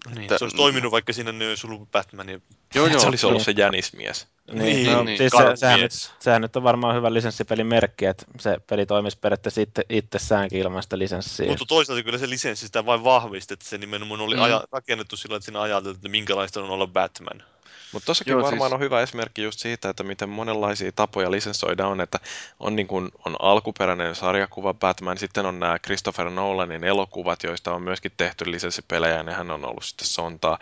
Niin, 0.07 0.21
Että- 0.21 0.37
se 0.37 0.43
olisi 0.45 0.57
toiminut, 0.57 0.91
vaikka 0.91 1.13
siinä 1.13 1.31
ne 1.31 1.47
olisi 1.49 1.67
ollut 1.67 1.91
Batman 1.91 2.29
ja 2.29 2.39
joo 2.75 2.87
joo, 2.87 2.99
se 2.99 3.07
olisi 3.07 3.25
ollut 3.25 3.37
niin. 3.47 3.55
se 3.55 3.61
jänismies. 3.61 4.27
Niin, 4.51 4.59
Niin, 4.65 4.93
no, 4.93 5.03
niin. 5.03 5.17
siis 5.17 5.31
se, 5.37 5.55
sehän, 5.55 5.79
nyt, 5.79 5.91
sehän 6.19 6.41
nyt 6.41 6.55
on 6.55 6.63
varmaan 6.63 6.95
hyvä 6.95 7.13
lisenssipelin 7.13 7.67
merkki, 7.67 8.05
että 8.05 8.25
se 8.39 8.57
peli 8.69 8.85
toimisi 8.85 9.17
periaatteessa 9.21 9.61
itse, 9.61 9.85
itsessäänkin 9.89 10.59
ilman 10.59 10.83
sitä 10.83 10.97
lisenssiä. 10.99 11.47
Mutta 11.47 11.65
toisaalta 11.65 12.03
kyllä 12.03 12.17
se 12.17 12.29
lisenssi 12.29 12.65
sitä 12.65 12.85
vain 12.85 13.03
vahvisti, 13.03 13.53
että 13.53 13.65
se 13.65 13.77
nimenomaan 13.77 14.21
oli 14.21 14.35
Mm. 14.35 14.41
aja, 14.41 14.63
rakennettu 14.71 15.17
sillä, 15.17 15.35
että 15.35 15.45
siinä 15.45 15.61
ajateltiin, 15.61 15.95
että 15.99 16.09
minkälaista 16.09 16.63
on 16.63 16.69
olla 16.69 16.87
Batman. 16.87 17.43
Mutta 17.91 18.05
tossakin 18.05 18.31
Joo, 18.31 18.41
varmaan 18.41 18.69
siis- 18.69 18.73
on 18.73 18.79
hyvä 18.79 19.01
esimerkki 19.01 19.43
just 19.43 19.59
siitä, 19.59 19.89
että 19.89 20.03
miten 20.03 20.29
monenlaisia 20.29 20.91
tapoja 20.91 21.31
lisenssoida 21.31 21.87
on, 21.87 22.01
että 22.01 22.19
on, 22.59 22.75
niin 22.75 22.87
kuin, 22.87 23.11
on 23.25 23.35
alkuperäinen 23.39 24.15
sarjakuva 24.15 24.73
Batman, 24.73 25.17
sitten 25.17 25.45
on 25.45 25.59
nämä 25.59 25.79
Christopher 25.79 26.29
Nolanin 26.29 26.83
elokuvat, 26.83 27.43
joista 27.43 27.73
on 27.73 27.81
myöskin 27.81 28.11
tehty 28.17 28.51
lisenssipelejä, 28.51 29.15
ja 29.15 29.23
nehän 29.23 29.51
on 29.51 29.65
ollut 29.65 29.83
sitten 29.83 30.07
sontaa. 30.07 30.59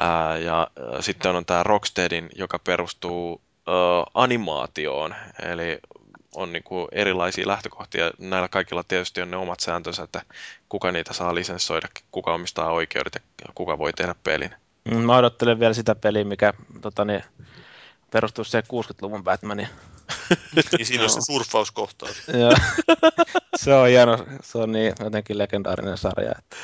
Ää, 0.00 0.38
ja 0.38 0.58
ää, 0.58 1.02
sitten 1.02 1.36
on 1.36 1.46
tämä 1.46 1.62
Rocksteadin, 1.62 2.30
joka 2.36 2.58
perustuu 2.58 3.40
ää, 3.66 3.74
animaatioon, 4.14 5.14
eli 5.42 5.78
on 6.34 6.52
niin 6.52 6.62
kuin 6.62 6.88
erilaisia 6.92 7.46
lähtökohtia. 7.46 8.10
Näillä 8.18 8.48
kaikilla 8.48 8.84
tietysti 8.84 9.22
on 9.22 9.30
ne 9.30 9.36
omat 9.36 9.60
sääntönsä, 9.60 10.02
että 10.02 10.22
kuka 10.68 10.92
niitä 10.92 11.12
saa 11.12 11.34
lisenssoida, 11.34 11.88
kuka 12.10 12.34
omistaa 12.34 12.72
oikeudet 12.72 13.14
ja 13.14 13.52
kuka 13.54 13.78
voi 13.78 13.92
tehdä 13.92 14.14
pelin. 14.24 14.54
Mm, 14.84 14.96
Mä 14.96 15.16
odottelen 15.16 15.60
vielä 15.60 15.74
sitä 15.74 15.94
peliä, 15.94 16.24
mikä 16.24 16.52
tota, 16.80 17.04
niin, 17.04 17.22
perustuu 18.10 18.44
siihen 18.44 18.64
60-luvun 18.64 19.24
Batmaniin. 19.24 19.68
Niin 20.76 20.86
siinä 20.86 21.04
on 21.04 21.10
se 21.10 21.20
surffauskohtaus. 21.20 22.22
Joo. 22.28 22.52
se 23.62 23.74
on 23.74 23.88
hieno, 23.88 24.18
se 24.42 24.58
on 24.58 24.72
niin 24.72 24.92
jotenkin 25.00 25.38
legendaarinen 25.38 25.98
sarja. 25.98 26.32
Että 26.38 26.56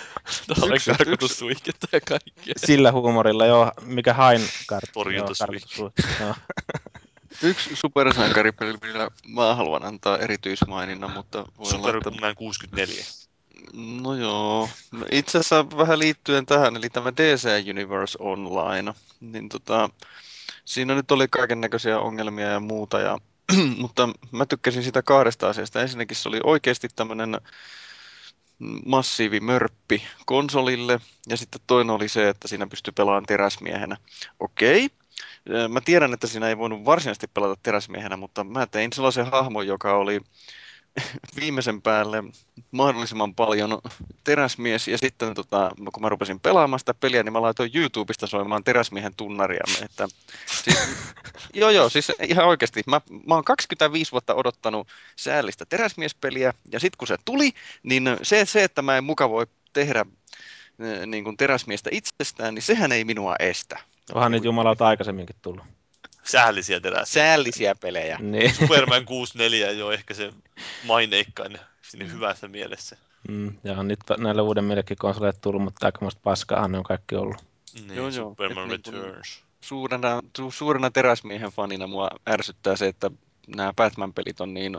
Olen 0.63 0.75
Yksi- 0.77 0.91
karkotussuihketta 0.91 1.87
ja 1.93 2.01
kaikkea. 2.01 2.55
sillä 2.57 2.93
huumorilla, 2.93 3.47
joo, 3.47 3.73
mikä 3.83 4.15
hain 4.15 4.41
kart- 4.41 4.91
Torjuntassuihke. 4.93 5.67
joo, 5.79 5.91
kartoitussuihke, 5.91 6.25
joo. 6.25 6.35
yksi 7.43 7.77
supersankaripeli, 7.77 8.75
millä 8.83 9.11
mä 9.29 9.55
haluan 9.55 9.85
antaa 9.85 10.19
erityismaininnan, 10.19 11.11
mutta 11.11 11.39
voi 11.39 11.73
olla, 11.75 11.89
että 11.91 12.11
Superman 12.11 12.35
64. 12.35 13.05
No 13.75 14.15
joo. 14.15 14.69
No 14.93 15.07
Itse 15.11 15.39
asiassa 15.39 15.71
vähän 15.77 15.99
liittyen 15.99 16.47
tähän, 16.47 16.77
eli 16.77 16.91
tämä 16.91 17.13
DC 17.17 17.49
Universe 17.71 18.19
Online, 18.21 18.95
niin 19.21 19.49
tota, 19.49 19.91
siinä 20.65 20.95
nyt 20.95 21.11
oli 21.11 21.29
kaiken 21.29 21.61
näköisiä 21.61 21.99
ongelmia 21.99 22.49
ja 22.49 22.61
muuta, 22.61 23.01
ja, 23.01 23.19
mutta 23.83 24.09
mä 24.33 24.47
tykkäsin 24.47 24.83
sitä 24.83 25.03
kahdesta 25.03 25.49
asiasta. 25.49 25.81
Ensinnäkin 25.81 26.17
se 26.17 26.29
oli 26.29 26.41
oikeasti 26.45 26.89
tämmöinen 26.97 27.41
massiivimörppi 28.87 30.03
konsolille, 30.27 31.01
ja 31.29 31.37
sitten 31.37 31.61
toinen 31.67 31.95
oli 31.95 32.09
se, 32.09 32.29
että 32.29 32.49
siinä 32.49 32.67
pystyy 32.67 32.93
pelaamaan 32.93 33.27
teräsmiehenä. 33.27 33.97
Okei, 34.41 34.91
Mä 35.69 35.81
tiedän, 35.81 36.13
että 36.15 36.27
siinä 36.27 36.49
ei 36.49 36.59
voinut 36.59 36.85
varsinaisesti 36.85 37.27
pelata 37.27 37.61
teräsmiehenä, 37.63 38.17
mutta 38.17 38.45
mä 38.45 38.67
tein 38.67 38.93
sellaisen 38.93 39.31
hahmon, 39.31 39.67
joka 39.67 39.97
oli 39.97 40.21
viimeisen 41.41 41.83
päälle 41.83 42.25
mahdollisimman 42.71 43.35
paljon 43.35 43.79
teräsmies, 44.25 44.89
ja 44.89 44.99
sitten 44.99 45.35
tota, 45.35 45.71
kun 45.93 46.03
mä 46.03 46.09
rupesin 46.09 46.41
pelaamaan 46.41 46.79
sitä 46.79 46.95
peliä, 46.95 47.23
niin 47.23 47.33
mä 47.33 47.43
laitoin 47.43 47.71
YouTubesta 47.75 48.27
soimaan 48.27 48.65
teräsmiehen 48.65 49.15
tunnaria. 49.17 49.65
Että, 49.83 50.09
siis, 50.47 50.79
joo 51.55 51.71
joo, 51.71 51.89
siis 51.89 52.13
ihan 52.29 52.47
oikeasti. 52.47 52.83
Mä, 52.87 53.01
mä 53.27 53.35
oon 53.35 53.45
25 53.45 54.13
vuotta 54.13 54.35
odottanut 54.35 54.89
säällistä 55.17 55.67
teräsmiespeliä, 55.67 56.55
ja 56.73 56.81
sitten 56.81 56.99
kun 56.99 57.09
se 57.09 57.17
tuli, 57.25 57.53
niin 57.83 58.17
se, 58.23 58.45
se 58.45 58.65
että 58.65 58.83
mä 58.83 58.97
en 58.97 59.05
muka 59.05 59.31
voi 59.31 59.47
tehdä 59.73 60.07
niin 61.07 61.25
kuin 61.25 61.37
teräsmiestä 61.37 61.91
itsestään, 61.93 62.55
niin 62.55 62.63
sehän 62.63 62.93
ei 62.93 63.05
minua 63.05 63.37
estä. 63.39 63.79
Onhan 64.15 64.33
niitä 64.33 64.47
jumalauta 64.47 64.87
aikaisemminkin 64.87 65.37
tullut. 65.43 65.65
Säällisiä 66.27 66.81
teräsiä. 66.81 67.05
Säällisiä 67.23 67.75
pelejä. 67.75 68.19
Niin. 68.21 68.55
Superman 68.55 69.05
64 69.05 69.69
ei 69.69 69.83
ole 69.83 69.95
ehkä 69.95 70.15
se 70.15 70.33
maineikkain 70.85 71.59
sinne 71.83 72.11
hyvässä 72.13 72.49
mielessä. 72.49 72.97
Mm, 73.29 73.53
ja 73.65 73.73
on 73.79 73.89
nyt 73.89 74.01
näille 74.19 74.43
uudemmillekin 74.43 74.97
konsoleille 74.97 75.39
tullut, 75.41 75.63
mutta 75.63 75.87
aikamoista 75.87 76.21
paskaahan 76.25 76.73
ne 76.73 76.79
on 76.79 76.85
kaikki 76.85 77.15
ollut. 77.15 77.45
Niin, 77.75 77.97
Joo, 77.97 78.09
joo. 78.09 78.29
Superman 78.31 78.65
Et 78.73 78.87
niin 78.87 78.95
kun- 78.95 78.95
Returns. 79.05 79.43
Suurena, 79.61 80.23
su, 80.37 80.51
suurena 80.51 80.91
teräsmiehen 80.91 81.51
fanina 81.53 81.87
mua 81.87 82.09
ärsyttää 82.29 82.77
se, 82.77 82.87
että 82.87 83.11
nämä 83.57 83.73
Batman-pelit 83.77 84.41
on 84.41 84.55
niin 84.55 84.77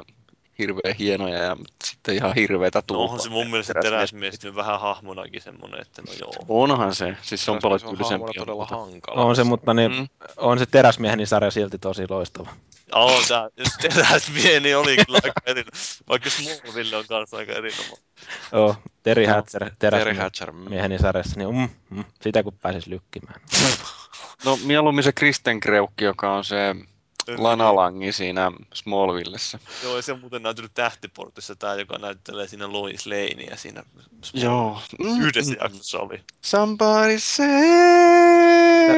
hirveän 0.60 0.96
hienoja 1.00 1.38
ja 1.44 1.58
sitten 1.84 2.16
ihan 2.16 2.36
hirveätä 2.36 2.78
No 2.80 2.82
tulpaa. 2.82 3.04
onhan 3.04 3.20
se 3.20 3.30
mun 3.30 3.48
mielestä 3.50 3.74
teräsmies 3.82 4.44
nyt 4.44 4.56
vähän 4.56 4.80
hahmonakin 4.80 5.42
semmonen, 5.42 5.82
että 5.82 6.02
no 6.02 6.14
joo. 6.22 6.34
Onhan 6.50 6.96
se. 6.96 7.18
Siis 7.22 7.46
se 7.46 7.52
on 7.52 7.60
paljon 7.62 7.82
tyylisempi. 7.82 8.32
todella 8.38 8.66
hankala. 8.66 9.24
On 9.26 9.36
se, 9.36 9.44
mutta 9.44 9.74
niin, 9.74 9.92
Mm. 9.92 10.08
on 10.38 10.60
se 10.60 10.66
teräsmiehen 10.66 11.28
sarja 11.28 11.52
silti 11.52 11.78
tosi 11.78 12.06
loistava. 12.10 12.50
Oo, 12.96 13.22
tää, 13.28 13.50
jos 13.58 13.68
teräsmie, 13.82 14.60
niin 14.60 14.78
oli 14.78 14.96
kyllä 15.06 15.20
aika 15.24 15.42
erinomainen. 15.46 15.82
Vaikka 16.10 16.30
Smallville 16.30 16.96
on 16.98 17.06
kanssa 17.10 17.38
aika 17.38 17.52
erinomainen. 17.52 17.98
Joo, 18.52 18.76
Terry 19.04 19.26
Hatcher, 19.26 19.64
Terry 19.64 19.76
teräsmiehen 19.80 20.22
Hatcher. 20.22 20.52
mm. 20.52 20.98
sarjassa, 21.02 21.34
niin 21.40 21.56
mm, 21.56 21.70
mm, 21.90 22.04
sitä 22.22 22.44
kun 22.44 22.54
pääsis 22.62 22.88
lykkimään. 22.88 23.42
No 24.46 24.60
mieluummin 24.66 25.04
se 25.04 25.12
Kristen 25.14 25.60
Kreukki, 25.60 26.06
joka 26.06 26.36
on 26.36 26.44
se 26.44 26.76
Lanalangi 27.38 28.12
siinä 28.12 28.52
Smallvillessä. 28.74 29.60
Joo, 29.84 29.96
ja 29.96 30.02
se 30.02 30.12
on 30.14 30.20
muuten 30.20 30.44
näytellyt 30.44 30.74
tähtiportissa 30.74 31.56
tää, 31.56 31.76
joka 31.76 31.98
näyttelee 31.98 32.48
siinä 32.48 32.72
Lois 32.72 33.08
Lanea 33.08 33.56
siinä 33.58 33.84
Joo. 34.34 34.82
Mm, 35.00 35.22
yhdessä 35.22 35.52
mm. 35.54 35.58
jaksossa 35.62 36.00
oli. 36.00 36.24
Somebody 36.42 37.18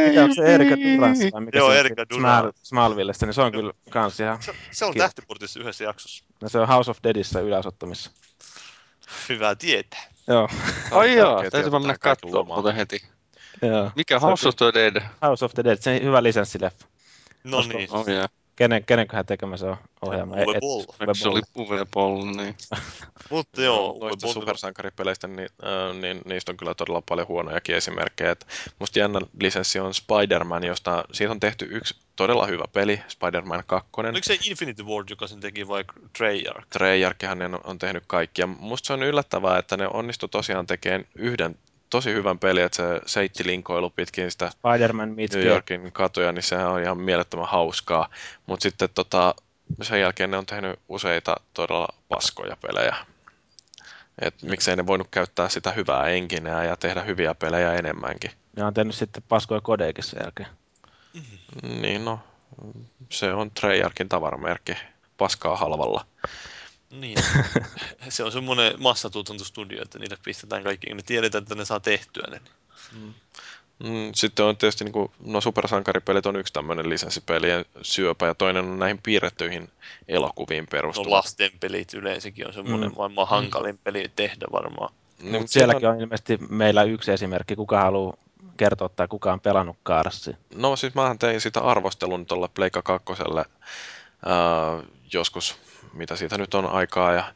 Mikä 0.08 0.24
on 0.24 0.36
say... 0.36 0.46
se 0.46 0.54
Erika 0.56 0.76
Durans 0.78 1.20
vai 1.34 1.42
mikä 1.42 1.58
Joo, 1.58 1.68
se 1.68 1.74
on 1.74 1.80
Erika. 1.80 2.04
Small- 2.04 2.52
Smallvillesta, 2.64 3.26
niin 3.26 3.34
se 3.34 3.42
on 3.42 3.52
kyllä 3.52 3.74
kans 3.90 4.20
ihan, 4.20 4.42
Se, 4.42 4.54
se 4.72 4.86
on 4.86 4.94
tähtiportissa 4.94 5.60
yhdessä 5.60 5.84
jaksossa. 5.84 6.24
no 6.42 6.50
se 6.50 6.60
on 6.60 6.68
House 6.68 6.92
of 6.92 6.98
Deadissä 7.04 7.40
yläosattomissa. 7.40 8.12
Hyvä 9.30 9.56
tietää. 9.56 10.04
Joo, 10.28 10.50
Ai 10.92 11.16
joo, 11.16 11.44
täytyypä 11.52 11.80
mennä 11.80 11.96
lomaa. 12.24 12.56
muuten 12.58 12.76
heti. 12.76 13.02
joo. 13.62 13.92
Mikä 13.96 14.20
House 14.20 14.48
of 14.48 14.56
the 14.56 14.72
Dead? 14.74 15.02
House 15.22 15.46
of 15.46 15.54
the 15.54 15.64
Dead, 15.64 15.78
se 15.82 15.96
on 15.96 16.04
hyvä 16.04 16.24
lisenssileffa. 16.24 16.88
No 17.44 17.62
niin. 17.62 17.88
Oh, 17.92 18.08
yeah. 18.08 18.30
Kenen, 18.60 18.86
kenenköhän 18.86 19.26
tekemä 19.26 19.58
se 19.58 19.66
on 19.66 19.78
ohjelma? 20.02 20.36
Uwe 20.36 20.60
Boll. 20.60 20.84
Se 21.14 21.30
oli. 21.30 21.42
Uwe 21.56 21.86
Boll, 21.94 22.26
niin. 22.26 22.56
Mutta 23.30 23.62
joo, 23.62 23.76
Joo, 23.76 23.90
Uwe 23.90 24.10
noista 24.10 24.28
Boll- 24.28 24.34
supersankaripeleistä, 24.34 25.28
niin, 25.28 25.50
äh, 25.64 25.96
niin 26.02 26.22
niistä 26.26 26.52
on 26.52 26.58
kyllä 26.58 26.74
todella 26.74 27.04
paljon 27.10 27.28
huonojakin 27.28 27.76
esimerkkejä. 27.76 28.32
Et 28.32 28.48
musta 28.80 29.00
jännä 29.00 29.20
lisenssi 29.42 29.80
on 29.80 29.94
Spider-Man, 29.94 30.64
josta 30.64 31.04
siitä 31.12 31.32
on 31.32 31.40
tehty 31.40 31.68
yksi 31.72 31.96
todella 32.16 32.46
hyvä 32.46 32.66
peli, 32.74 33.02
Spider-Man 33.08 33.64
2. 33.68 33.90
Oliko 33.98 34.20
se 34.22 34.38
Infinity 34.50 34.84
Ward, 34.84 35.10
joka 35.10 35.28
sen 35.28 35.40
teki 35.40 35.68
vai 35.68 35.84
Treyarch? 36.18 36.68
Treyarchhan 36.70 37.40
ne 37.40 37.50
on 37.64 37.80
tehnyt 37.80 38.04
kaikkia. 38.08 38.48
Musta 38.48 38.88
se 38.88 38.94
on 38.94 39.04
yllättävää, 39.04 39.58
että 39.58 39.78
ne 39.78 39.88
onnistu 39.88 40.28
tosiaan 40.28 40.68
tekemään 40.68 41.06
yhden 41.16 41.56
tosi 41.90 42.14
hyvän 42.14 42.40
pelin, 42.40 42.64
että 42.64 42.76
se 42.76 43.02
seittilinkoilu 43.06 43.90
pitkin 43.90 44.32
sitä 44.32 44.50
Spider-Man 44.50 45.16
New. 45.16 45.46
Yorkin 45.46 45.92
katuja, 45.92 46.32
niin 46.32 46.44
sehän 46.44 46.70
on 46.70 46.82
ihan 46.82 46.98
mielettömän 46.98 47.48
hauskaa. 47.48 48.10
Mutta 48.46 48.64
sitten 48.64 48.90
tota, 48.96 49.36
sen 49.82 50.02
jälkeen 50.02 50.32
ne 50.32 50.38
on 50.38 50.46
tehnyt 50.46 50.80
useita 50.90 51.36
todella 51.54 51.88
paskoja 52.10 52.58
pelejä. 52.62 52.96
Et 54.22 54.44
miksei 54.44 54.76
ne 54.76 54.88
voinut 54.88 55.08
käyttää 55.12 55.50
sitä 55.50 55.72
hyvää 55.72 56.08
engineä 56.08 56.64
ja 56.64 56.78
tehdä 56.78 57.02
hyviä 57.02 57.36
pelejä 57.36 57.74
enemmänkin. 57.74 58.32
Ne 58.56 58.64
on 58.64 58.74
tehnyt 58.74 58.96
sitten 58.96 59.24
paskoja 59.30 59.62
kodeikin 59.62 60.04
sen 60.04 60.20
jälkeen. 60.24 60.50
Niin 61.64 62.06
no, 62.06 62.20
se 63.10 63.34
on 63.34 63.52
Treyarchin 63.52 64.10
tavaramerkki 64.10 64.78
paskaa 65.18 65.58
halvalla. 65.58 66.06
Niin. 66.92 67.18
se 68.10 68.24
on 68.24 68.32
semmoinen 68.32 68.74
massatuotantostudio, 68.80 69.82
että 69.82 70.00
niille 70.00 70.18
pistetään 70.26 70.64
kaikki, 70.64 70.94
ne 70.94 71.02
tiedetään, 71.06 71.42
että 71.42 71.56
ne 71.56 71.66
saa 71.66 71.80
tehtyä 71.80 72.28
ne. 72.32 72.42
Mm, 73.84 74.12
Sitten 74.16 74.46
on 74.46 74.58
tietysti, 74.58 74.84
niin 74.84 74.94
kuin, 74.94 75.12
no 75.26 75.42
supersankaripelit 75.42 76.26
on 76.26 76.36
yksi 76.36 76.54
tämmöinen 76.54 76.90
lisenssipelien 76.90 77.66
syöpä 77.82 78.26
ja 78.28 78.36
toinen 78.36 78.66
on 78.66 78.80
näihin 78.80 79.00
piirrettyihin 79.04 79.70
elokuviin 80.08 80.64
No 80.64 80.68
perustuva. 80.72 81.16
lasten 81.16 81.52
pelit 81.60 81.94
yleensäkin 81.94 82.48
on 82.48 82.54
semmoinen 82.54 82.90
Mm. 82.90 82.96
maailman 82.98 83.28
hankalin 83.28 83.78
peli 83.78 84.12
tehdä 84.16 84.46
varmaan. 84.52 84.94
Niin, 85.22 85.42
Mut 85.42 85.50
sielläkin 85.50 85.90
on 85.90 86.02
ilmeisesti 86.02 86.38
meillä 86.50 86.84
yksi 86.84 87.12
esimerkki, 87.12 87.56
kuka 87.56 87.82
haluaa 87.82 88.18
kertoa 88.58 88.90
tai 88.90 89.08
kuka 89.08 89.34
on 89.34 89.40
pelannut 89.40 89.78
Kaarassi. 89.84 90.32
No 90.56 90.76
siis 90.76 90.96
mähän 90.96 91.20
tein 91.20 91.42
sitä 91.42 91.60
arvostelun 91.60 92.26
tuolle 92.26 92.48
Pleikka 92.54 92.82
kakkoselle 92.82 93.46
ää, 94.26 94.84
joskus, 95.14 95.56
mitä 95.94 96.16
siitä 96.16 96.38
nyt 96.38 96.54
on 96.54 96.66
aikaa. 96.66 97.14
Ja, 97.14 97.34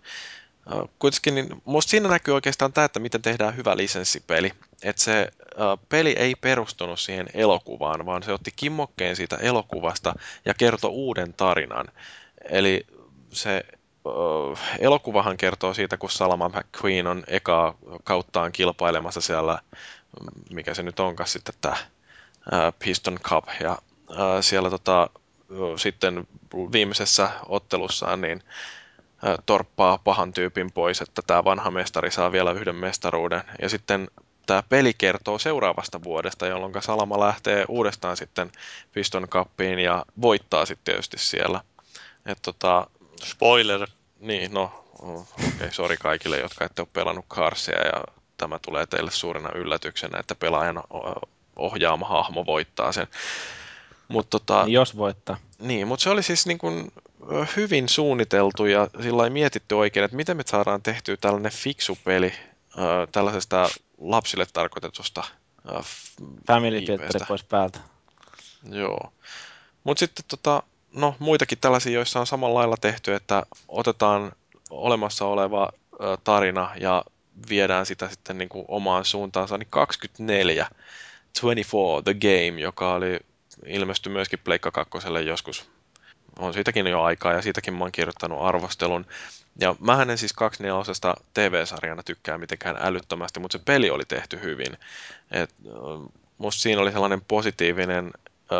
kuitenkin 0.99 1.35
niin 1.35 1.61
musta 1.65 1.89
siinä 1.89 2.09
näkyy 2.09 2.33
oikeastaan 2.33 2.73
tämä, 2.73 2.85
että 2.85 2.99
miten 2.99 3.21
tehdään 3.21 3.55
hyvä 3.55 3.77
lisenssipeli. 3.77 4.51
Että 4.83 5.01
se 5.01 5.31
peli 5.89 6.11
ei 6.11 6.35
perustunut 6.35 6.99
siihen 6.99 7.27
elokuvaan, 7.33 8.05
vaan 8.05 8.23
se 8.23 8.33
otti 8.33 8.51
kimmokkeen 8.55 9.15
siitä 9.15 9.35
elokuvasta 9.35 10.13
ja 10.45 10.53
kertoi 10.53 10.91
uuden 10.91 11.33
tarinan. 11.33 11.85
Eli 12.49 12.87
se 13.31 13.65
elokuvahan 14.79 15.37
kertoo 15.37 15.73
siitä, 15.73 15.97
kun 15.97 16.09
Salama 16.09 16.49
McQueen 16.49 17.07
on 17.07 17.23
ekaa 17.27 17.77
kauttaan 18.03 18.51
kilpailemassa 18.51 19.21
siellä, 19.21 19.59
mikä 20.49 20.73
se 20.73 20.83
nyt 20.83 20.99
onkaan 20.99 21.27
sitten 21.27 21.55
tämä 21.61 21.75
Piston 22.79 23.19
Cup. 23.19 23.45
Ja 23.59 23.77
siellä 24.41 24.69
tota, 24.69 25.09
sitten 25.77 26.27
viimeisessä 26.71 27.29
ottelussaan 27.47 28.21
niin 28.21 28.43
torppaa 29.45 29.97
pahan 29.97 30.33
tyypin 30.33 30.71
pois, 30.71 31.01
että 31.01 31.21
tämä 31.27 31.43
vanha 31.43 31.71
mestari 31.71 32.11
saa 32.11 32.31
vielä 32.31 32.51
yhden 32.51 32.75
mestaruuden. 32.75 33.41
Ja 33.61 33.69
sitten 33.69 34.07
tämä 34.45 34.63
peli 34.69 34.93
kertoo 34.93 35.39
seuraavasta 35.39 36.03
vuodesta, 36.03 36.47
jolloin 36.47 36.73
Salama 36.79 37.19
lähtee 37.19 37.65
uudestaan 37.67 38.17
sitten 38.17 38.51
Piston 38.91 39.27
Cupiin 39.27 39.79
ja 39.79 40.05
voittaa 40.21 40.65
sitten 40.65 40.85
tietysti 40.85 41.17
siellä. 41.17 41.61
Et 42.25 42.37
tota, 42.41 42.87
Spoiler. 43.23 43.87
niin, 44.19 44.53
no, 44.53 44.85
okei, 44.99 45.55
okay, 45.55 45.71
sori 45.71 45.97
kaikille, 45.97 46.39
jotka 46.39 46.65
ette 46.65 46.81
ole 46.81 46.89
pelannut 46.93 47.25
Carsia 47.27 47.81
ja 47.81 48.03
tämä 48.37 48.59
tulee 48.59 48.85
teille 48.85 49.11
suurena 49.11 49.49
yllätyksenä, 49.55 50.19
että 50.19 50.35
pelaajan 50.35 50.83
ohjaama 51.55 52.07
hahmo 52.07 52.45
voittaa 52.45 52.91
sen. 52.91 53.07
Mutta 54.13 54.39
tota, 54.39 54.63
Niin 54.65 54.73
jos 54.73 54.97
voittaa. 54.97 55.37
niin, 55.59 55.87
mutta 55.87 56.03
se 56.03 56.09
oli 56.09 56.23
siis 56.23 56.45
niin 56.47 56.57
kuin 56.57 56.91
hyvin 57.55 57.89
suunniteltu 57.89 58.65
ja 58.65 58.87
sillä 59.01 59.29
mietitty 59.29 59.75
oikein, 59.75 60.03
että 60.03 60.17
miten 60.17 60.37
me 60.37 60.43
saadaan 60.45 60.81
tehtyä 60.81 61.17
tällainen 61.17 61.51
fiksu 61.51 61.97
peli 62.03 62.33
ö, 62.77 63.07
tällaisesta 63.11 63.69
lapsille 63.97 64.45
tarkoitetusta 64.53 65.23
f- 65.67 66.23
Family 66.47 66.79
filteri 66.85 67.25
pois 67.27 67.43
päältä. 67.43 67.79
Joo. 68.69 69.13
Mutta 69.83 69.99
sitten 69.99 70.25
tota, 70.27 70.63
no, 70.93 71.15
muitakin 71.19 71.57
tällaisia, 71.57 71.93
joissa 71.93 72.19
on 72.19 72.27
samalla 72.27 72.59
lailla 72.59 72.77
tehty, 72.81 73.13
että 73.13 73.43
otetaan 73.67 74.31
olemassa 74.69 75.25
oleva 75.25 75.69
ö, 75.93 76.17
tarina 76.23 76.71
ja 76.79 77.03
viedään 77.49 77.85
sitä 77.85 78.09
sitten 78.09 78.37
niin 78.37 78.49
kuin 78.49 78.65
omaan 78.67 79.05
suuntaansa, 79.05 79.57
niin 79.57 79.67
24, 79.69 80.65
24, 81.33 82.01
The 82.03 82.13
Game, 82.13 82.61
joka 82.61 82.93
oli 82.93 83.19
ilmestyi 83.67 84.11
myöskin 84.11 84.39
Pleikka 84.43 84.71
2 84.71 84.97
joskus. 85.25 85.69
On 86.39 86.53
siitäkin 86.53 86.87
jo 86.87 87.01
aikaa 87.01 87.33
ja 87.33 87.41
siitäkin 87.41 87.73
mä 87.73 87.83
oon 87.83 87.91
kirjoittanut 87.91 88.41
arvostelun. 88.41 89.05
Ja 89.59 89.75
mähän 89.79 90.09
en 90.09 90.17
siis 90.17 90.33
24 90.33 91.13
TV-sarjana 91.33 92.03
tykkää 92.03 92.37
mitenkään 92.37 92.77
älyttömästi, 92.79 93.39
mutta 93.39 93.57
se 93.57 93.63
peli 93.65 93.89
oli 93.89 94.03
tehty 94.07 94.41
hyvin. 94.41 94.77
Et, 95.31 95.55
musta 96.37 96.61
siinä 96.61 96.81
oli 96.81 96.91
sellainen 96.91 97.21
positiivinen 97.21 98.11
ö, 98.51 98.55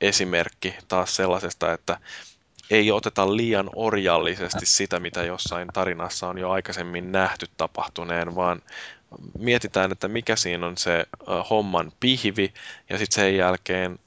esimerkki 0.00 0.74
taas 0.88 1.16
sellaisesta, 1.16 1.72
että 1.72 1.98
ei 2.70 2.92
oteta 2.92 3.36
liian 3.36 3.70
orjallisesti 3.74 4.66
sitä, 4.66 5.00
mitä 5.00 5.22
jossain 5.22 5.68
tarinassa 5.72 6.28
on 6.28 6.38
jo 6.38 6.50
aikaisemmin 6.50 7.12
nähty 7.12 7.46
tapahtuneen, 7.56 8.34
vaan 8.34 8.62
mietitään, 9.38 9.92
että 9.92 10.08
mikä 10.08 10.36
siinä 10.36 10.66
on 10.66 10.76
se 10.76 11.06
homman 11.50 11.92
pihvi, 12.00 12.54
ja 12.88 12.98
sitten 12.98 13.14
sen 13.14 13.36
jälkeen 13.36 13.98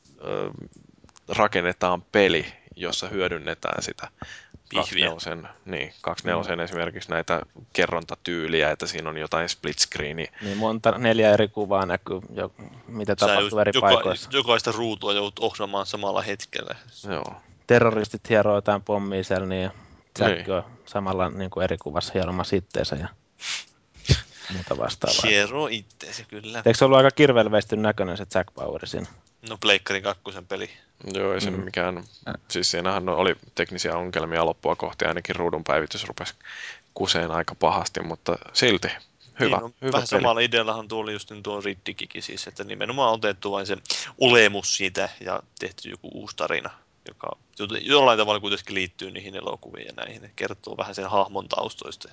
rakennetaan 1.27 2.01
peli, 2.01 2.45
jossa 2.75 3.07
hyödynnetään 3.07 3.83
sitä 3.83 4.07
Pihviä. 4.69 5.09
24, 5.09 5.53
niin, 5.65 5.93
24 6.01 6.55
mm. 6.55 6.63
esimerkiksi 6.63 7.09
näitä 7.09 7.41
kerrontatyyliä, 7.73 8.71
että 8.71 8.87
siinä 8.87 9.09
on 9.09 9.17
jotain 9.17 9.49
split 9.49 9.79
screeni. 9.79 10.27
Niin 10.41 10.57
monta, 10.57 10.91
neljä 10.97 11.31
eri 11.31 11.47
kuvaa 11.47 11.85
näkyy, 11.85 12.19
jo, 12.33 12.51
mitä 12.87 13.11
Sä 13.11 13.15
tapahtuu 13.15 13.43
just 13.45 13.57
eri 13.57 13.71
joka, 13.73 13.87
paikoissa. 13.87 14.29
jokaista 14.33 14.71
ruutua 14.71 15.13
joudut 15.13 15.39
ohjaamaan 15.39 15.85
samalla 15.85 16.21
hetkellä. 16.21 16.75
Joo. 17.09 17.35
Terroristit 17.67 18.29
hieroo 18.29 18.55
jotain 18.55 18.81
pommia 18.81 19.23
siellä, 19.23 19.47
niin 19.47 19.71
Niin. 20.19 20.51
on 20.51 20.63
samalla 20.85 21.29
niin 21.29 21.49
kuin 21.49 21.63
eri 21.63 21.77
kuvassa 21.77 22.13
hieromassa 22.13 22.55
itteensä 22.55 22.95
ja 22.95 23.07
muuta 24.53 24.77
vastaavaa. 24.77 25.29
Hiero 25.29 25.67
itteesi 25.67 26.25
kyllä. 26.25 26.57
Eikö 26.57 26.73
se 26.73 26.85
ollut 26.85 26.97
aika 26.97 27.11
kirvelveistyn 27.11 27.81
näköinen 27.81 28.17
se 28.17 28.25
Jack 28.35 28.53
Bauer 28.55 28.87
siinä? 28.87 29.07
No 29.49 29.57
Pleikkarin 29.61 30.03
kakkosen 30.03 30.45
peli. 30.47 30.69
Joo, 31.13 31.33
ei 31.33 31.41
se 31.41 31.51
Mm. 31.51 31.63
mikään, 31.63 32.03
siis 32.47 32.71
siinähän 32.71 33.09
oli 33.09 33.35
teknisiä 33.55 33.97
ongelmia 33.97 34.45
loppua 34.45 34.75
kohti, 34.75 35.05
ainakin 35.05 35.35
ruudun 35.35 35.63
päivitys 35.63 36.03
rupesi 36.03 36.33
kuseen 36.93 37.31
aika 37.31 37.55
pahasti, 37.55 38.01
mutta 38.01 38.37
silti 38.53 38.87
hyvä, 39.39 39.55
niin, 39.57 39.61
no, 39.61 39.71
hyvä 39.81 39.91
vähän 39.91 40.07
peli. 40.09 40.21
samalla 40.21 40.41
ideallahan 40.41 40.87
tuo 40.87 40.99
oli 41.01 41.13
just 41.13 41.31
niin 41.31 41.43
tuo 41.43 41.61
Riddikikin 41.61 42.23
siis, 42.23 42.47
että 42.47 42.63
nimenomaan 42.63 43.13
otettu 43.13 43.51
vain 43.51 43.65
se 43.65 43.77
olemus 44.21 44.77
siitä 44.77 45.09
ja 45.19 45.43
tehty 45.59 45.89
joku 45.89 46.09
uusi 46.13 46.35
tarina, 46.35 46.69
joka 47.07 47.37
jollain 47.81 48.19
tavalla 48.19 48.39
kuitenkin 48.39 48.75
liittyy 48.75 49.11
niihin 49.11 49.35
elokuviin 49.35 49.85
ja 49.85 49.93
näihin. 49.97 50.31
Kertoo 50.35 50.77
vähän 50.77 50.95
sen 50.95 51.09
hahmon 51.09 51.47
taustoista. 51.49 52.09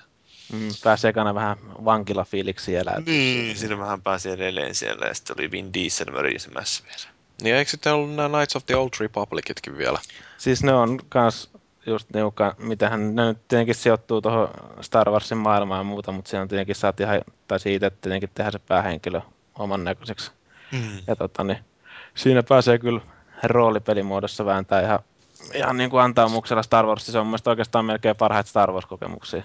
Mm, 0.51 0.69
pääsee 0.83 1.09
ekana 1.09 1.35
vähän 1.35 1.57
vankilafiiliksi 1.85 2.75
elää. 2.75 2.99
Niin, 3.05 3.57
siinä 3.57 3.77
vähän 3.77 4.01
pääsi 4.01 4.29
edelleen 4.29 4.75
siellä 4.75 5.05
ja 5.05 5.13
sitten 5.13 5.35
oli 5.39 5.51
Vin 5.51 5.73
Diesel 5.73 6.11
mörisemässä 6.11 6.83
vielä. 6.83 7.13
Niin 7.41 7.55
eikö 7.55 7.71
sitten 7.71 7.93
ollut 7.93 8.15
nämä 8.15 8.29
Knights 8.29 8.55
of 8.55 8.65
the 8.65 8.75
Old 8.75 8.89
Republicitkin 8.99 9.77
vielä? 9.77 9.99
Siis 10.37 10.63
ne 10.63 10.73
on 10.73 10.99
kans 11.09 11.49
just 11.85 12.09
niukan, 12.13 12.53
mitähän 12.57 13.15
ne 13.15 13.25
nyt 13.25 13.47
tietenkin 13.47 13.75
sijoittuu 13.75 14.21
tuohon 14.21 14.49
Star 14.81 15.09
Warsin 15.09 15.37
maailmaan 15.37 15.79
ja 15.79 15.83
muuta, 15.83 16.11
mutta 16.11 16.29
siinä 16.29 16.41
on 16.41 16.47
tietenkin 16.47 16.75
saat 16.75 16.99
ihan, 16.99 17.21
tai 17.47 17.59
siitä 17.59 17.87
että 17.87 18.01
tietenkin 18.01 18.29
tehdä 18.35 18.51
se 18.51 18.59
päähenkilö 18.59 19.21
oman 19.59 19.83
näköiseksi. 19.83 20.31
Mm. 20.71 20.97
Ja 21.07 21.15
tota, 21.15 21.43
niin, 21.43 21.59
siinä 22.15 22.43
pääsee 22.43 22.79
kyllä 22.79 23.01
roolipelimuodossa 23.43 24.45
vääntää 24.45 24.81
ihan, 24.81 24.99
ihan 25.53 25.77
niin 25.77 25.89
kuin 25.89 26.03
antaumuksella 26.03 26.63
Star 26.63 26.85
Wars. 26.85 27.05
Se 27.05 27.19
on 27.19 27.25
mun 27.25 27.31
mielestä 27.31 27.49
oikeastaan 27.49 27.85
melkein 27.85 28.15
parhaita 28.15 28.49
Star 28.49 28.71
Wars-kokemuksia. 28.71 29.43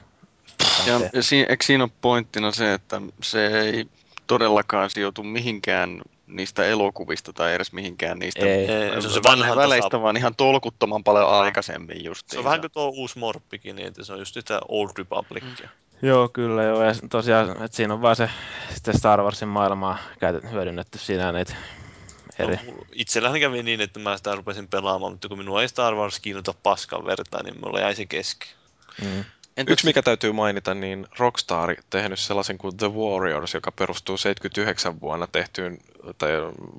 Ja 0.86 1.22
si- 1.22 1.46
eikö 1.48 1.64
siinä 1.64 1.84
ole 1.84 1.90
pointtina 2.00 2.52
se, 2.52 2.72
että 2.74 3.00
se 3.22 3.46
ei 3.46 3.86
todellakaan 4.26 4.90
sijoitu 4.90 5.22
mihinkään 5.22 6.02
niistä 6.26 6.64
elokuvista 6.64 7.32
tai 7.32 7.54
edes 7.54 7.72
mihinkään 7.72 8.18
niistä 8.18 8.46
Ei. 8.46 8.70
Ei, 8.70 8.90
se 9.00 9.06
on 9.08 9.14
se 9.14 9.20
vanha 9.22 9.56
väleistä, 9.56 9.90
tasa- 9.90 10.02
vaan 10.02 10.16
ihan 10.16 10.34
tolkuttoman 10.36 11.04
paljon 11.04 11.28
aikaisemmin 11.28 12.04
just. 12.04 12.30
Se 12.30 12.38
on 12.38 12.44
vähän 12.44 12.60
kuin 12.60 12.72
tuo 12.72 12.88
uusi 12.88 13.18
Morppikin, 13.18 13.76
niin 13.76 13.88
että 13.88 14.04
se 14.04 14.12
on 14.12 14.18
just 14.18 14.34
sitä 14.34 14.60
Old 14.68 14.90
Republicia. 14.98 15.68
Joo, 16.02 16.28
kyllä 16.28 16.62
joo. 16.62 16.82
Ja 16.84 16.94
tosiaan, 17.10 17.50
että 17.50 17.76
siinä 17.76 17.94
on 17.94 18.02
vaan 18.02 18.16
se 18.16 18.30
sitten 18.74 18.98
Star 18.98 19.22
Warsin 19.22 19.48
maailmaa 19.48 19.98
käytet, 20.20 20.50
hyödynnetty 20.52 20.98
siinä 20.98 21.32
niitä 21.32 21.54
eri. 22.38 22.56
No, 22.56 22.72
itselläni 22.92 23.40
kävi 23.40 23.62
niin, 23.62 23.80
että 23.80 24.00
mä 24.00 24.16
sitä 24.16 24.34
rupesin 24.34 24.68
pelaamaan, 24.68 25.12
mutta 25.12 25.28
kun 25.28 25.38
minua 25.38 25.62
ei 25.62 25.68
Star 25.68 25.94
Wars 25.94 26.20
kiinnota 26.20 26.54
paskan 26.62 27.04
vertaa, 27.06 27.42
niin 27.42 27.60
mulla 27.60 27.80
jäi 27.80 27.94
se 27.94 28.06
kesken. 28.06 28.48
Mm. 29.02 29.24
Entäs 29.58 29.72
Yksi 29.72 29.86
mikä 29.86 30.02
täytyy 30.02 30.32
mainita, 30.32 30.74
niin 30.74 31.06
Rockstar 31.18 31.74
tehnyt 31.90 32.18
sellaisen 32.18 32.58
kuin 32.58 32.76
The 32.76 32.88
Warriors, 32.88 33.54
joka 33.54 33.72
perustuu 33.72 34.16
79 34.16 35.00
vuonna 35.00 35.26
tehtyyn 35.26 35.78
tai 36.18 36.30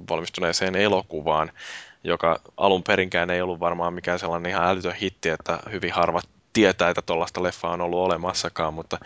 valmistuneeseen 0.10 0.76
elokuvaan, 0.76 1.52
joka 2.04 2.40
alun 2.58 2.84
perinkään 2.84 3.30
ei 3.30 3.42
ollut 3.42 3.60
varmaan 3.60 3.94
mikään 3.94 4.20
sellainen 4.20 4.50
ihan 4.50 4.68
älytön 4.68 4.94
hitti, 4.94 5.30
että 5.30 5.60
hyvin 5.72 5.94
harvat 5.94 6.30
tietää, 6.54 6.90
että 6.90 7.02
tuollaista 7.02 7.44
leffaa 7.44 7.74
on 7.74 7.82
ollut 7.82 8.00
olemassakaan, 8.00 8.74
mutta 8.74 8.98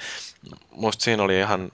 musta 0.72 1.04
siinä 1.04 1.24
oli 1.24 1.40
ihan 1.40 1.70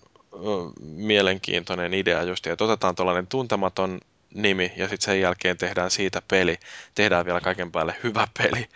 mielenkiintoinen 0.82 1.94
idea 1.94 2.24
just, 2.24 2.48
että 2.48 2.64
otetaan 2.64 2.96
tuollainen 2.96 3.28
tuntematon 3.28 4.00
nimi 4.34 4.72
ja 4.78 4.88
sitten 4.88 5.06
sen 5.06 5.22
jälkeen 5.22 5.58
tehdään 5.58 5.92
siitä 5.92 6.22
peli, 6.28 6.58
tehdään 6.96 7.26
vielä 7.26 7.42
kaiken 7.42 7.72
päälle 7.72 7.96
hyvä 8.04 8.28
peli. 8.38 8.68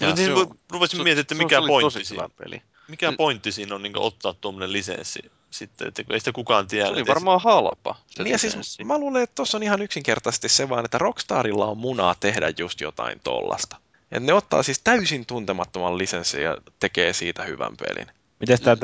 Ja 0.00 0.08
Ja 0.08 0.14
niin 0.14 0.26
se 0.26 0.34
ru- 0.34 0.38
on- 0.38 0.58
rupesin 0.70 1.02
miettimään, 1.02 1.20
että 1.20 1.34
mikä 1.34 1.58
pointti 1.66 1.82
tosi 1.98 2.04
siinä, 2.04 2.28
peli. 2.36 2.62
mikä 2.88 3.10
Se- 3.10 3.16
pointti 3.16 3.52
siinä 3.52 3.74
on 3.74 3.82
niin 3.82 3.98
ottaa 3.98 4.34
tuommoinen 4.34 4.72
lisenssi 4.72 5.30
sitten, 5.50 5.88
että 5.88 6.02
ei 6.10 6.20
sitä 6.20 6.32
kukaan 6.32 6.66
tiedä. 6.66 6.86
Se 6.86 6.92
oli 6.92 7.06
varmaan 7.06 7.40
halpa. 7.40 7.94
se 8.06 8.22
Niin 8.22 8.32
ja 8.32 8.38
siis 8.38 8.78
mä 8.84 8.98
luulen, 8.98 9.22
että 9.22 9.34
tuossa 9.34 9.58
on 9.58 9.62
ihan 9.62 9.82
yksinkertaisesti 9.82 10.48
se 10.48 10.68
vaan, 10.68 10.84
että 10.84 10.98
Rockstarilla 10.98 11.66
on 11.66 11.78
munaa 11.78 12.14
tehdä 12.20 12.52
just 12.58 12.80
jotain 12.80 13.20
tollasta. 13.24 13.76
Ja 14.10 14.20
ne 14.20 14.32
ottaa 14.32 14.62
siis 14.62 14.78
täysin 14.78 15.26
tuntemattoman 15.26 15.98
lisenssin 15.98 16.42
ja 16.42 16.56
tekee 16.80 17.12
siitä 17.12 17.44
hyvän 17.44 17.76
pelin. 17.76 18.06
Miten 18.40 18.58
tämä 18.60 18.76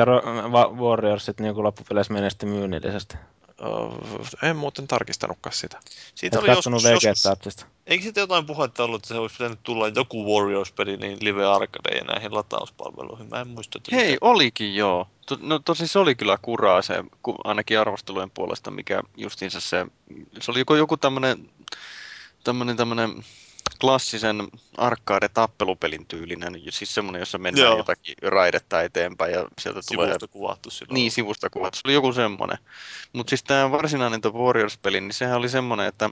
Warriors 0.77 1.25
sitten 1.27 1.45
niin 1.45 1.63
loppupeleissä 1.63 2.13
menestyi 2.13 2.49
myynnillisesti? 2.49 3.17
En 4.43 4.57
muuten 4.57 4.89
tarkistanutkaan 4.89 5.55
sitä. 5.55 5.81
Siitä 6.15 6.39
Et 6.39 6.43
oli 6.43 6.51
joskus, 6.51 6.85
joskus, 7.05 7.67
eikö 7.87 8.05
sitten 8.05 8.21
jotain 8.21 8.47
puhetta 8.47 8.85
ollut, 8.85 9.03
että 9.03 9.09
se 9.09 9.15
olisi 9.15 9.35
pitänyt 9.35 9.59
tulla 9.63 9.89
joku 9.89 10.35
Warriors-peli 10.35 10.97
niin 10.97 11.19
live 11.21 11.45
arcade 11.45 11.97
ja 11.97 12.05
näihin 12.05 12.35
latauspalveluihin? 12.35 13.29
Mä 13.29 13.41
en 13.41 13.49
muista, 13.49 13.79
että 13.79 13.97
Hei, 13.97 14.07
mikä- 14.07 14.19
olikin 14.21 14.75
joo. 14.75 15.09
To, 15.27 15.39
no 15.41 15.59
tosi 15.59 15.87
se 15.87 15.99
oli 15.99 16.15
kyllä 16.15 16.39
kuraa 16.43 16.83
se, 16.83 17.05
ainakin 17.45 17.79
arvostelujen 17.81 18.31
puolesta, 18.31 18.71
mikä 18.71 19.03
justiinsa 19.17 19.61
se, 19.61 19.87
se 20.41 20.51
oli 20.51 20.59
joku, 20.59 20.75
joku 20.75 20.97
tämmönen, 20.97 21.51
tämmönen, 22.45 22.77
tämmönen 22.77 23.25
klassisen 23.85 24.49
arcade-tappelupelin 24.77 26.07
tyylinen, 26.07 26.61
siis 26.71 26.95
semmonen, 26.95 27.19
jossa 27.19 27.39
mennään 27.39 27.67
Joo. 27.67 27.77
jotakin 27.77 28.15
raidetta 28.23 28.83
eteenpäin 28.83 29.33
ja 29.33 29.49
sieltä 29.59 29.81
tulee 29.93 30.07
sivusta 30.07 30.29
kuvattu 30.29 30.71
silloin. 30.71 30.95
Niin, 30.95 31.11
sivusta 31.11 31.51
kuvat. 31.51 31.75
Se 31.75 31.81
oli 31.85 31.95
joku 31.95 32.13
semmonen. 32.13 32.59
Mutta 33.13 33.31
siis 33.31 33.43
tämä 33.43 33.71
varsinainen 33.71 34.21
The 34.21 34.33
Warriors-peli, 34.33 35.01
niin 35.01 35.13
sehän 35.13 35.39
oli 35.39 35.49
semmonen, 35.49 35.87
että 35.87 36.11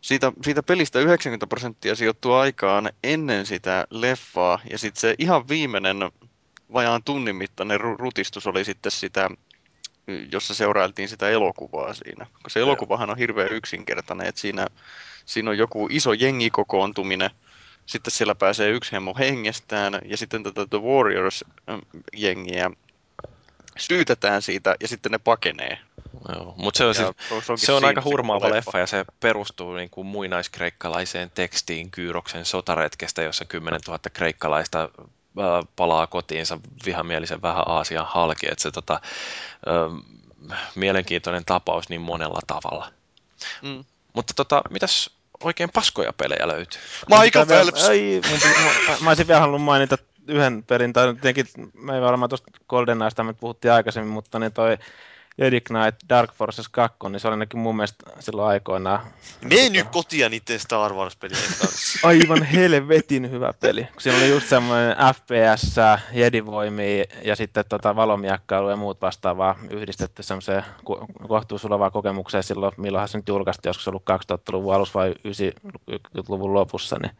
siitä, 0.00 0.32
siitä 0.44 0.62
pelistä 0.62 1.00
90 1.00 1.46
prosenttia 1.46 1.94
sijoittuu 1.94 2.32
aikaan 2.32 2.90
ennen 3.04 3.46
sitä 3.46 3.86
leffaa, 3.90 4.58
ja 4.70 4.78
sitten 4.78 5.00
se 5.00 5.14
ihan 5.18 5.48
viimeinen 5.48 5.96
vajaan 6.72 7.04
tunnin 7.04 7.36
mittainen 7.36 7.80
ru- 7.80 7.96
rutistus 7.98 8.46
oli 8.46 8.64
sitten 8.64 8.92
sitä, 8.92 9.30
jossa 10.32 10.54
seurailtiin 10.54 11.08
sitä 11.08 11.28
elokuvaa 11.28 11.94
siinä. 11.94 12.26
Koska 12.32 12.50
se 12.50 12.60
elokuvahan 12.60 13.10
on 13.10 13.18
hirveän 13.18 13.52
yksinkertainen, 13.52 14.26
että 14.26 14.40
siinä, 14.40 14.66
siinä 15.24 15.50
on 15.50 15.58
joku 15.58 15.88
iso 15.90 16.12
jengikokoontuminen, 16.12 17.30
sitten 17.86 18.10
siellä 18.10 18.34
pääsee 18.34 18.70
yksi 18.70 18.92
hemmo 18.92 19.14
hengestään, 19.18 19.98
ja 20.04 20.16
sitten 20.16 20.42
tätä 20.42 20.66
The 20.66 20.78
Warriors-jengiä 20.78 22.70
syytetään 23.78 24.42
siitä, 24.42 24.76
ja 24.80 24.88
sitten 24.88 25.12
ne 25.12 25.18
pakenee. 25.18 25.78
Joo, 26.28 26.54
mutta 26.56 26.78
se 26.78 26.84
on, 26.84 26.94
siis, 26.94 27.08
se 27.38 27.52
on 27.52 27.58
siinä 27.58 27.86
aika 27.86 28.02
hurmaava 28.04 28.40
koko 28.40 28.54
leffa 28.54 28.78
ja 28.78 28.86
se 28.86 29.04
perustuu 29.20 29.74
niin 29.74 29.90
kuin 29.90 30.06
muinaiskreikkalaiseen 30.06 31.30
tekstiin 31.30 31.90
Kyyroksen 31.90 32.44
sotaretkestä, 32.44 33.22
jossa 33.22 33.44
10 33.44 33.80
000 33.86 33.98
kreikkalaista 34.12 34.88
palaa 35.76 36.06
kotiinsa 36.06 36.58
vihamielisen 36.86 37.42
vähän 37.42 37.62
Aasian 37.66 38.06
halki. 38.06 38.46
Että 38.50 38.62
se 38.62 38.70
tota, 38.70 39.00
ö, 39.66 39.70
mielenkiintoinen 40.74 41.44
tapaus 41.44 41.88
niin 41.88 42.00
monella 42.00 42.40
tavalla. 42.46 42.92
Mm. 43.62 43.84
Mutta 44.12 44.34
tota, 44.34 44.62
mitäs 44.70 45.10
oikein 45.44 45.70
paskoja 45.70 46.12
pelejä 46.12 46.48
löytyy? 46.48 46.80
Michael 47.22 47.46
Phelps! 47.46 47.84
Ai, 47.88 48.20
mä, 48.88 48.96
mä 49.00 49.10
olisin 49.10 49.28
vielä 49.28 49.40
halunnut 49.40 49.62
mainita 49.62 49.98
yhden 50.26 50.62
pelin, 50.62 50.92
tai 50.92 51.14
tietenkin 51.14 51.72
me 51.74 51.94
ei 51.94 52.00
varmaan 52.00 52.28
tuosta 52.28 52.50
GoldenEyesta 52.68 53.24
me 53.24 53.32
puhuttiin 53.32 53.72
aikaisemmin, 53.72 54.12
mutta 54.12 54.38
niin 54.38 54.52
toi 54.52 54.78
Jedi 55.40 55.60
Knight 55.60 55.96
Dark 56.08 56.32
Forces 56.32 56.68
2, 56.68 56.98
niin 57.08 57.20
se 57.20 57.28
oli 57.28 57.34
ainakin 57.34 57.60
mun 57.60 57.76
mielestä 57.76 58.10
silloin 58.20 58.48
aikoinaan 58.48 59.00
Mene 59.44 59.68
nyt 59.68 59.88
kotia 59.88 60.28
niiden 60.28 60.60
Star 60.60 60.92
Wars-pelien 60.92 61.40
kanssa. 61.60 61.98
aivan 62.08 62.42
helvetin 62.42 63.30
hyvä 63.30 63.52
peli. 63.60 63.88
Siinä 63.98 64.18
oli 64.18 64.28
just 64.28 64.48
semmoinen 64.48 64.96
FPS, 65.14 65.76
jedivoimia 66.12 67.04
ja 67.24 67.36
sitten 67.36 67.64
tota 67.68 67.96
valomiakkailu 67.96 68.70
ja 68.70 68.76
muut 68.76 69.02
vastaavaa 69.02 69.58
yhdistetty 69.70 70.22
semmoiseen 70.22 70.64
ku- 70.84 71.06
kohtuusulevaan 71.28 71.92
kokemukseen 71.92 72.42
silloin, 72.42 72.72
milloinhan 72.76 73.08
se 73.08 73.18
nyt 73.18 73.28
julkaistiin, 73.28 73.70
joskus 73.70 73.88
ollut 73.88 74.04
2000-luvun 74.32 74.74
alussa 74.74 74.98
vai 74.98 75.14
90-luvun 75.28 76.54
lopussa, 76.54 76.96
niin 77.02 77.12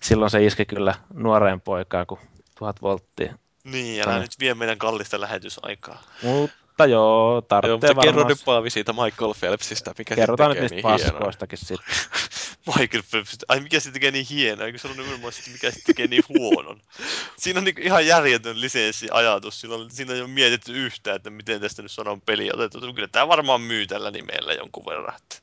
silloin 0.00 0.30
se 0.30 0.44
iski 0.44 0.64
kyllä 0.64 0.94
nuoreen 1.14 1.60
poikaan 1.60 2.06
kuin 2.06 2.20
tuhat 2.58 2.82
volttia. 2.82 3.34
Niin, 3.64 4.02
älä 4.02 4.04
Tänne. 4.04 4.20
nyt 4.20 4.40
vie 4.40 4.54
meidän 4.54 4.78
kallista 4.78 5.20
lähetysaikaa. 5.20 6.02
Mutta 6.22 6.65
joo, 6.84 7.32
Joo, 7.32 7.42
tarvitsee 7.42 7.90
mutta 7.90 8.02
kerro 8.02 8.28
nyt 8.28 8.44
Paavi 8.44 8.70
siitä 8.70 8.92
Michael 8.92 9.34
Phelpsistä, 9.40 9.94
mikä 9.98 10.14
Kerrotaan 10.14 10.50
nyt 10.50 10.60
niistä 10.60 10.74
niin 10.74 10.82
paskoistakin 10.82 11.58
sitten. 11.58 11.78
Michael 12.66 13.02
Phelps, 13.10 13.38
ai 13.48 13.60
mikä 13.60 13.80
se 13.80 13.90
tekee 13.90 14.10
niin 14.10 14.26
hienoa, 14.30 14.66
eikö 14.66 14.78
se 14.78 14.88
on 14.88 14.96
nimenomaan 14.96 15.32
sitten, 15.32 15.52
mikä 15.52 15.70
se 15.70 15.80
tekee 15.86 16.06
niin 16.06 16.22
huonon. 16.28 16.82
Siinä 17.38 17.58
on 17.58 17.64
niin 17.64 17.82
ihan 17.82 18.06
järjetön 18.06 18.60
lisenssiajatus, 18.60 19.60
silloin, 19.60 19.90
siinä 19.90 20.14
ei 20.14 20.20
ole 20.20 20.28
mietitty 20.28 20.72
yhtään, 20.72 21.16
että 21.16 21.30
miten 21.30 21.60
tästä 21.60 21.82
nyt 21.82 21.92
saadaan 21.92 22.20
peli 22.20 22.50
otettu. 22.52 22.94
Kyllä 22.94 23.08
tämä 23.08 23.28
varmaan 23.28 23.60
myy 23.60 23.86
tällä 23.86 24.10
nimellä 24.10 24.52
jonkun 24.52 24.86
verran. 24.86 25.16
Että... 25.16 25.36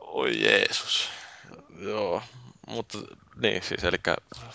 Oi 0.00 0.42
Jeesus. 0.42 1.08
Joo, 1.78 2.22
mutta 2.66 2.98
niin 3.36 3.62
siis, 3.62 3.84
eli 3.84 3.98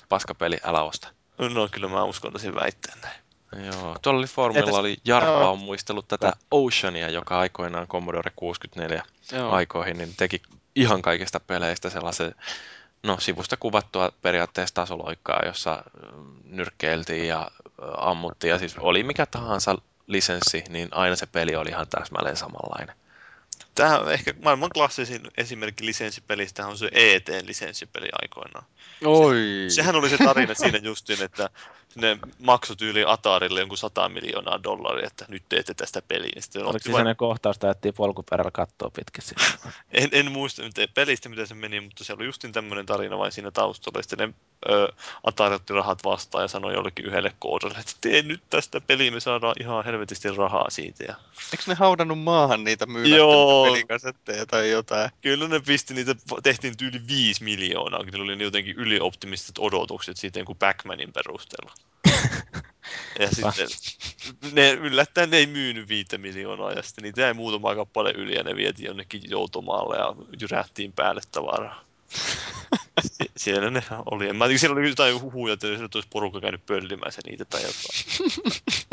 paskapeli, 0.10 0.58
älä 0.64 0.84
osta. 0.84 1.08
No 1.38 1.68
kyllä 1.72 1.88
mä 1.88 2.04
uskaltaisin 2.04 2.56
väittää 2.56 2.96
näin. 3.02 3.25
Joo, 3.66 3.96
tuolla 4.02 4.20
oli 4.20 4.28
Formilla 4.28 4.70
Entäs- 4.70 4.80
oli 4.80 4.98
Jarppa 5.06 5.32
Joo. 5.32 5.52
on 5.52 5.60
muistellut 5.60 6.08
tätä 6.08 6.34
Oceania, 6.52 7.10
joka 7.10 7.40
aikoinaan 7.40 7.88
Commodore 7.88 8.32
64 8.36 9.04
Joo. 9.32 9.52
aikoihin, 9.52 9.98
niin 9.98 10.14
teki 10.18 10.42
ihan 10.76 11.02
kaikista 11.02 11.40
peleistä 11.40 11.90
sellaisen, 11.90 12.36
no 13.04 13.20
sivusta 13.20 13.58
kuvattua 13.58 14.12
periaatteessa 14.22 14.76
tasoloikkaa, 14.76 15.42
jossa 15.46 15.84
mm, 16.16 16.36
nyrkkeiltiin 16.44 17.28
ja 17.28 17.52
ammuttiin, 17.98 18.52
ja 18.52 18.60
siis 18.60 18.76
oli 18.78 19.04
mikä 19.04 19.26
tahansa 19.26 19.78
lisenssi, 20.08 20.64
niin 20.70 20.90
aina 20.92 21.16
se 21.16 21.26
peli 21.26 21.56
oli 21.56 21.70
ihan 21.70 21.88
täsmälleen 21.88 22.38
samanlainen. 22.38 22.96
Tämähän 23.76 24.02
on 24.02 24.14
ehkä 24.14 24.34
maailman 24.44 24.70
klassisin 24.70 25.22
esimerkki 25.38 25.86
lisenssipelistä 25.86 26.68
on 26.68 26.78
se 26.78 26.90
ET-lisenssipeli 26.92 28.08
aikoinaan. 28.22 28.66
Oi. 29.06 29.66
Sehän 29.68 29.96
oli 29.96 30.10
se 30.10 30.18
tarina 30.18 30.54
siinä 30.54 30.78
justiin, 30.78 31.24
että 31.24 31.50
ne 31.96 32.20
maksoi 32.40 32.76
tyyli 32.76 33.04
Atarille 33.08 33.60
jonkun 33.60 33.78
100 33.78 34.10
miljoonaa 34.10 34.64
dollaria, 34.64 35.08
että 35.08 35.26
nyt 35.28 35.44
teette 35.50 35.74
tästä 35.74 36.02
peliä. 36.02 36.32
Ja 36.36 36.42
Sitten 36.42 36.64
Oliko 36.64 36.80
se 36.80 36.86
vain, 36.86 36.94
sellainen 36.94 37.16
kohtaus, 37.16 37.56
että 37.56 37.68
ajettiin 37.68 37.94
polkuperällä 37.94 38.52
kattoa 38.52 38.90
pitkin 38.90 39.24
en, 39.92 40.10
en 40.12 40.32
muista 40.32 40.62
nyt 40.62 40.76
pelistä, 40.94 41.30
miten 41.30 41.48
se 41.48 41.56
meni, 41.56 41.82
mutta 41.82 42.04
se 42.04 42.14
oli 42.14 42.26
justin 42.26 42.52
tämmöinen 42.52 42.86
tarina 42.86 43.18
vain 43.18 43.32
siinä 43.32 43.52
taustalla. 43.52 44.02
Sitten 44.02 44.30
ne 44.30 44.34
ö, 44.70 44.94
Atari 45.24 45.56
otti 45.56 45.74
rahat 45.74 46.04
vastaan 46.04 46.44
ja 46.44 46.48
sanoi 46.48 46.74
jollekin 46.74 47.06
yhdelle 47.06 47.32
koodille, 47.40 47.78
että 47.80 47.94
tee 48.02 48.22
nyt 48.22 48.42
tästä 48.50 48.82
peliä, 48.82 49.12
me 49.12 49.20
saadaan 49.20 49.56
ihan 49.60 49.86
helvetisti 49.86 50.32
rahaa 50.32 50.70
siitä. 50.70 51.04
Ja 51.04 51.16
Eikö 51.52 51.64
ne 51.68 51.74
haudannut 51.74 52.20
maahan 52.20 52.64
niitä 52.64 52.86
myymättömiä 52.86 53.18
Joo. 53.18 53.64
pelikasetteja 53.64 54.46
tai 54.46 54.70
jotain? 54.70 55.10
Kyllä 55.22 55.48
ne 55.48 55.60
pisti 55.60 55.94
niitä, 55.94 56.16
tehtiin 56.44 56.78
tyyli 56.78 57.02
5 57.08 57.44
miljoonaa, 57.44 58.00
kun 58.00 58.08
niillä 58.08 58.24
oli 58.24 58.44
jotenkin 58.44 58.76
ylioptimistiset 58.76 59.60
odotukset 59.60 60.18
siitä 60.18 60.44
kuin 60.44 60.58
Backmanin 60.58 61.14
perusteella. 61.14 61.74
ja 63.20 63.28
sitten 63.32 63.68
ne 64.52 64.72
yllättäen 64.72 65.30
ne 65.30 65.38
ei 65.38 65.48
myynyt 65.48 65.90
5 65.90 66.18
miljoonaa 66.18 66.72
ja 66.72 66.82
sitten 66.82 67.04
niitä 67.04 67.22
jäi 67.22 67.34
muutama 67.34 67.76
kappale 67.76 68.12
yli 68.12 68.36
ja 68.36 68.44
ne 68.44 68.56
vietiin 68.56 68.88
jonnekin 68.88 69.22
joutomaalle 69.30 69.98
ja 69.98 70.16
jyrähtiin 70.42 70.94
päälle 70.94 71.22
tavaraa. 71.32 71.86
Sie- 73.08 73.32
siellä 73.38 73.70
ne 73.70 73.84
oli. 74.12 74.30
En 74.30 74.36
Mä 74.36 74.46
tiedä, 74.46 74.60
siellä 74.60 74.80
oli 74.80 74.90
jotain 74.90 75.22
huhuja, 75.22 75.54
että 75.54 75.68
siellä 75.68 75.88
olisi 75.96 76.10
porukka 76.10 76.42
käynyt 76.42 76.66
pöllimässä 76.66 77.22
niitä 77.26 77.46
tai 77.46 77.62
jotain. 77.62 78.32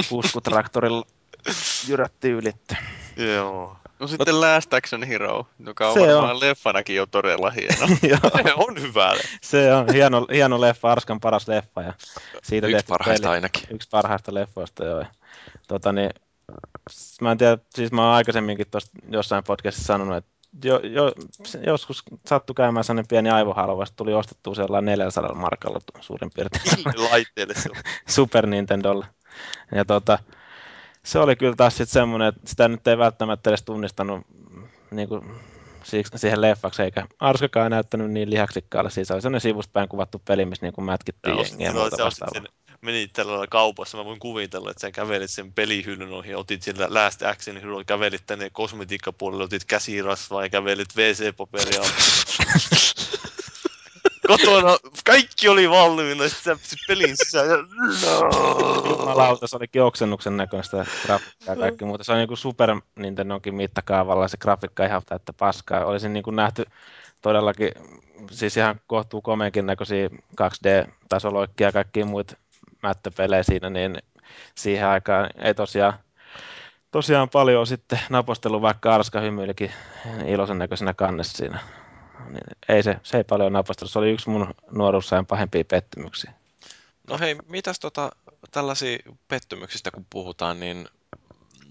Puskutraktorilla 0.08 1.06
jyrätti 1.88 2.30
ylitte. 2.30 2.76
Joo. 3.16 3.76
No 4.02 4.08
sitten 4.08 4.40
Last 4.40 4.74
Action 4.74 5.02
Hero, 5.02 5.46
joka 5.66 5.88
on 5.88 5.94
Se 5.94 6.00
varmaan 6.14 6.40
leffanakin 6.40 6.96
jo 6.96 7.06
todella 7.06 7.50
hieno. 7.50 7.86
Se 8.42 8.54
on 8.68 8.80
hyvä. 8.80 9.14
se 9.42 9.74
on 9.74 9.86
hieno, 9.92 10.26
hieno 10.32 10.60
leffa, 10.60 10.92
Arskan 10.92 11.20
paras 11.20 11.48
leffa. 11.48 11.82
Ja 11.82 11.92
siitä 12.42 12.66
Yksi 12.66 12.84
parhaista 12.88 13.22
peli. 13.26 13.34
ainakin. 13.34 13.62
Yksi 13.70 13.88
parhaista 13.90 14.34
leffoista, 14.34 14.84
joo. 14.84 15.04
Tota, 15.68 15.92
niin, 15.92 16.10
mä 17.20 17.32
en 17.32 17.38
tiedä, 17.38 17.58
siis 17.74 17.92
mä 17.92 18.06
oon 18.06 18.14
aikaisemminkin 18.14 18.66
tuossa 18.70 18.90
jossain 19.10 19.44
podcastissa 19.44 19.86
sanonut, 19.86 20.16
että 20.16 20.30
jo, 20.64 20.78
jo, 20.78 21.12
joskus 21.66 22.02
sattui 22.26 22.54
käymään 22.54 22.84
sellainen 22.84 23.08
pieni 23.08 23.30
aivohalvaus, 23.30 23.88
että 23.88 23.96
tuli 23.96 24.14
ostettua 24.14 24.54
sellainen 24.54 24.92
400 24.98 25.34
markalla 25.34 25.78
suurin 26.00 26.30
piirtein 26.34 26.84
Laitteelle 27.10 27.54
se 27.54 27.68
on. 27.70 27.76
Super 28.14 28.46
Nintendolle. 28.46 29.06
Ja 29.74 29.84
tota, 29.84 30.18
se 31.04 31.18
oli 31.18 31.36
kyllä 31.36 31.56
taas 31.56 31.76
sitten 31.76 31.92
semmoinen, 31.92 32.28
että 32.28 32.40
sitä 32.44 32.68
nyt 32.68 32.88
ei 32.88 32.98
välttämättä 32.98 33.50
edes 33.50 33.62
tunnistanut 33.62 34.26
niin 34.90 35.08
kuin, 35.08 35.24
siksi, 35.84 36.18
siihen 36.18 36.40
leffaksi, 36.40 36.82
eikä 36.82 37.06
Arskakaan 37.20 37.70
näyttänyt 37.70 38.10
niin 38.10 38.30
lihaksikkaalle. 38.30 38.90
Siis 38.90 39.08
se 39.08 39.14
oli 39.14 39.22
sellainen 39.22 39.40
sivustapäin 39.40 39.88
kuvattu 39.88 40.22
peli, 40.24 40.44
missä 40.44 40.66
niin 40.66 40.74
kuin 40.74 40.84
mätkittiin 40.84 41.36
Ja 41.36 41.42
jengiä 41.42 41.68
ostit, 41.68 41.80
muuta 41.80 41.86
ostit 41.86 42.04
vastaavaa. 42.04 42.34
sen, 42.34 42.48
menit 42.80 43.12
tällä 43.12 43.46
kaupassa, 43.46 43.98
mä 43.98 44.04
voin 44.04 44.18
kuvitella, 44.18 44.70
että 44.70 44.80
sä 44.80 44.90
kävelit 44.90 45.30
sen 45.30 45.52
pelihyllyn 45.52 46.12
ohi, 46.12 46.34
otit 46.34 46.62
sillä 46.62 46.86
Last 46.90 47.22
Action 47.22 47.56
Hero, 47.56 47.82
kävelit 47.86 48.22
tänne 48.26 48.50
kosmetiikkapuolelle, 48.50 49.44
otit 49.44 49.64
käsirasvaa 49.64 50.42
ja 50.42 50.48
kävelit 50.48 50.88
WC-paperia. 50.96 51.82
Kotona 54.26 54.76
kaikki 55.04 55.48
oli 55.48 55.70
valmiina, 55.70 56.28
sitten 56.28 56.58
sä 56.62 56.76
pelin 56.88 57.16
sisään 57.16 57.48
ja... 57.48 57.56
Jumalauta, 58.88 59.46
se 59.46 59.56
olikin 59.56 59.82
oksennuksen 59.82 60.36
näköistä 60.36 60.86
grafiikkaa 61.06 61.54
ja 61.54 61.56
kaikki 61.56 61.84
muuta. 61.84 62.04
Se 62.04 62.12
on 62.12 62.18
niin 62.18 62.36
Super 62.36 62.80
Nintendonkin 62.96 63.54
mittakaavalla 63.54 64.28
se 64.28 64.36
grafiikka 64.36 64.84
ihan 64.84 65.02
täyttä 65.06 65.32
paskaa. 65.32 65.84
Olisin 65.84 66.12
niin 66.12 66.24
nähty 66.32 66.64
todellakin 67.20 67.72
siis 68.30 68.56
ihan 68.56 68.80
kohtuu 68.86 69.22
komeenkin 69.22 69.66
näköisiä 69.66 70.08
2D-tasoloikkia 70.40 71.66
ja 71.66 71.72
kaikkia 71.72 72.06
muita 72.06 72.36
mättöpelejä 72.82 73.42
siinä, 73.42 73.70
niin 73.70 73.98
siihen 74.54 74.86
aikaan 74.86 75.30
ei 75.38 75.54
tosiaan, 75.54 75.94
tosiaan 76.90 77.28
paljon 77.28 77.66
sitten 77.66 78.00
napostelu, 78.10 78.62
vaikka 78.62 78.94
Arska 78.94 79.20
hymyilikin 79.20 79.72
iloisen 80.26 80.58
näköisenä 80.58 80.94
kannessa 80.94 81.36
siinä. 81.36 81.58
Niin 82.32 82.56
ei 82.68 82.82
se, 82.82 82.96
se 83.02 83.16
ei 83.16 83.24
paljon 83.24 83.52
napostelu. 83.52 83.88
Se 83.88 83.98
oli 83.98 84.10
yksi 84.10 84.30
mun 84.30 84.54
nuoruusajan 84.70 85.26
pahempia 85.26 85.64
pettymyksiä. 85.64 86.32
No 87.08 87.18
hei, 87.18 87.36
mitäs 87.48 87.80
tota, 87.80 88.10
tällaisia 88.50 88.98
pettymyksistä 89.28 89.90
kun 89.90 90.06
puhutaan, 90.10 90.60
niin 90.60 90.88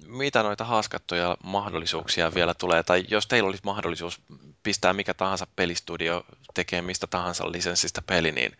mitä 0.08 0.44
noita 0.44 0.66
haaskattuja 0.66 1.38
mahdollisuuksia 1.44 2.34
vielä 2.34 2.54
tulee, 2.54 2.84
tai 2.84 3.06
jos 3.08 3.28
teillä 3.28 3.48
olisi 3.48 3.64
mahdollisuus 3.66 4.22
pistää 4.64 4.94
mikä 4.94 5.14
tahansa 5.14 5.48
pelistudio 5.56 6.26
tekee 6.54 6.82
mistä 6.82 7.08
tahansa 7.08 7.52
lisenssistä 7.52 8.02
peli, 8.02 8.32
niin 8.32 8.58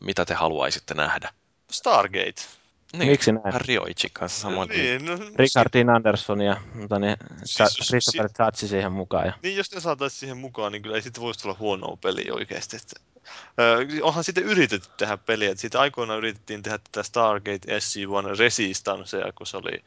mitä 0.00 0.24
te 0.24 0.34
haluaisitte 0.34 0.94
nähdä? 0.94 1.32
Stargate. 1.70 2.59
Niin, 2.92 3.10
Miksi 3.10 3.32
näin? 3.32 3.44
vähän 3.44 3.60
Rioichin 3.60 4.10
kanssa 4.12 4.40
samoin. 4.40 4.68
Niin, 4.68 5.04
no, 5.04 5.18
Richard 5.36 5.68
Dean 5.72 5.90
Anderson 5.90 6.40
ja 6.40 6.56
mutta 6.74 6.98
niin, 6.98 7.16
Siis 7.44 7.54
siis, 7.54 7.78
jos- 7.78 7.88
Christopher 7.88 8.30
Tatsi 8.36 8.68
siihen 8.68 8.92
mukaan. 8.92 9.26
Ja, 9.26 9.32
Niin, 9.42 9.56
jos 9.56 9.72
ne 9.74 9.80
saataisiin 9.80 10.20
siihen 10.20 10.36
mukaan, 10.36 10.72
niin 10.72 10.82
kyllä 10.82 10.96
ei 10.96 11.02
sitten 11.02 11.22
voisi 11.22 11.40
tulla 11.40 11.56
huonoa 11.58 11.96
peliä 12.02 12.34
oikeasti. 12.34 12.76
Että, 12.76 13.00
öö, 13.60 13.86
onhan 14.02 14.24
sitten 14.24 14.44
yritetty 14.44 14.88
tehdä 14.96 15.16
peliä. 15.16 15.50
Että 15.50 15.60
siitä 15.60 15.80
aikoinaan 15.80 16.18
yritettiin 16.18 16.62
tehdä 16.62 16.78
tätä 16.78 17.02
Stargate 17.02 17.78
SG-1 17.78 18.38
Resistancea, 18.38 19.32
kun 19.34 19.46
se 19.46 19.56
oli, 19.56 19.84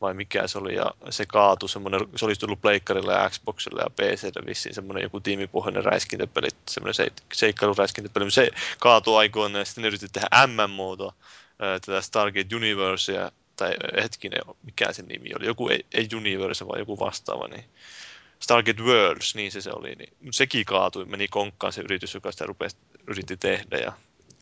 vai 0.00 0.14
mikä 0.14 0.46
se 0.46 0.58
oli, 0.58 0.74
ja 0.74 0.90
se 1.10 1.26
kaatui 1.26 1.68
semmoinen, 1.68 2.00
se 2.16 2.24
olisi 2.24 2.40
tullut 2.40 2.60
Pleikkarille 2.60 3.12
ja 3.12 3.30
Xboxille 3.30 3.80
ja 3.82 3.90
PClle 3.90 4.46
vissiin 4.46 4.74
semmoinen 4.74 5.02
joku 5.02 5.20
tiimipohjainen 5.20 5.84
räiskintäpeli, 5.84 6.48
semmoinen 6.68 6.94
se, 6.94 7.08
seikkailuräiskintäpeli, 7.32 8.24
mutta 8.24 8.34
se 8.34 8.50
kaatui 8.78 9.18
aikoinaan 9.18 9.60
ja 9.60 9.64
sitten 9.64 9.82
ne 9.82 9.88
yritti 9.88 10.06
tehdä 10.12 10.28
MMOta, 10.46 11.12
tätä 11.58 12.00
Stargate 12.00 12.56
Universea, 12.56 13.32
tai 13.56 13.74
hetkinen, 14.02 14.40
mikä 14.62 14.92
sen 14.92 15.08
nimi 15.08 15.30
oli, 15.36 15.46
joku 15.46 15.68
ei, 15.68 15.86
ei 15.92 16.08
Universe, 16.16 16.66
vaan 16.66 16.78
joku 16.78 16.98
vastaava, 16.98 17.48
niin 17.48 17.64
Stargate 18.40 18.82
Worlds, 18.82 19.34
niin 19.34 19.52
se 19.52 19.60
se 19.60 19.70
oli. 19.72 19.94
Niin 19.94 20.12
sekin 20.30 20.64
kaatui, 20.64 21.04
meni 21.04 21.28
konkkaan 21.28 21.72
se 21.72 21.80
yritys, 21.80 22.14
joka 22.14 22.32
sitä 22.32 22.46
rupesi, 22.46 22.76
yritti 23.06 23.36
tehdä. 23.36 23.78
Ja, 23.78 23.92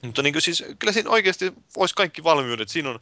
mutta 0.03 0.23
niin 0.23 0.33
kuin 0.33 0.43
siis, 0.43 0.65
kyllä 0.79 0.93
siinä 0.93 1.11
oikeasti 1.11 1.53
olisi 1.77 1.95
kaikki 1.95 2.25
valmiudet. 2.25 2.69
Siinä 2.69 2.91
on 2.91 3.01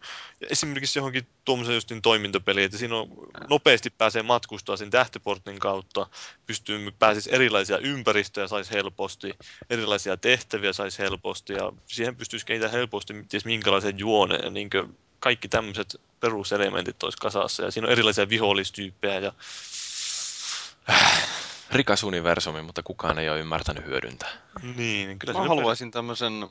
esimerkiksi 0.50 0.98
johonkin 0.98 1.26
tuommoisen 1.44 1.74
justin 1.74 2.02
toimintapeli, 2.02 2.62
että 2.62 2.78
siinä 2.78 2.96
on 2.96 3.08
nopeasti 3.48 3.90
pääsee 3.90 4.22
matkustaa 4.22 4.76
sen 4.76 4.90
tähtiportin 4.90 5.58
kautta, 5.58 6.06
pystyy 6.46 6.90
pääsisi 6.98 7.34
erilaisia 7.34 7.78
ympäristöjä 7.78 8.48
saisi 8.48 8.70
helposti, 8.70 9.34
erilaisia 9.70 10.16
tehtäviä 10.16 10.72
saisi 10.72 10.98
helposti 10.98 11.52
ja 11.52 11.72
siihen 11.86 12.16
pystyisi 12.16 12.46
kehittämään 12.46 12.78
helposti 12.78 13.24
ties 13.28 13.44
minkälaisen 13.44 13.98
juoneen 13.98 14.44
ja 14.44 14.50
niin 14.50 14.70
kuin 14.70 14.98
kaikki 15.20 15.48
tämmöiset 15.48 16.00
peruselementit 16.20 17.02
olisi 17.02 17.18
kasassa 17.18 17.62
ja 17.62 17.70
siinä 17.70 17.86
on 17.86 17.92
erilaisia 17.92 18.28
vihollistyyppejä 18.28 19.18
ja 19.18 19.32
Rikas 21.72 22.02
universumi, 22.02 22.62
mutta 22.62 22.82
kukaan 22.82 23.18
ei 23.18 23.30
ole 23.30 23.40
ymmärtänyt 23.40 23.86
hyödyntää. 23.86 24.30
niin, 24.76 25.18
kyllä 25.18 25.32
Mä 25.38 25.48
haluaisin 25.48 25.90
tämmöisen 25.90 26.48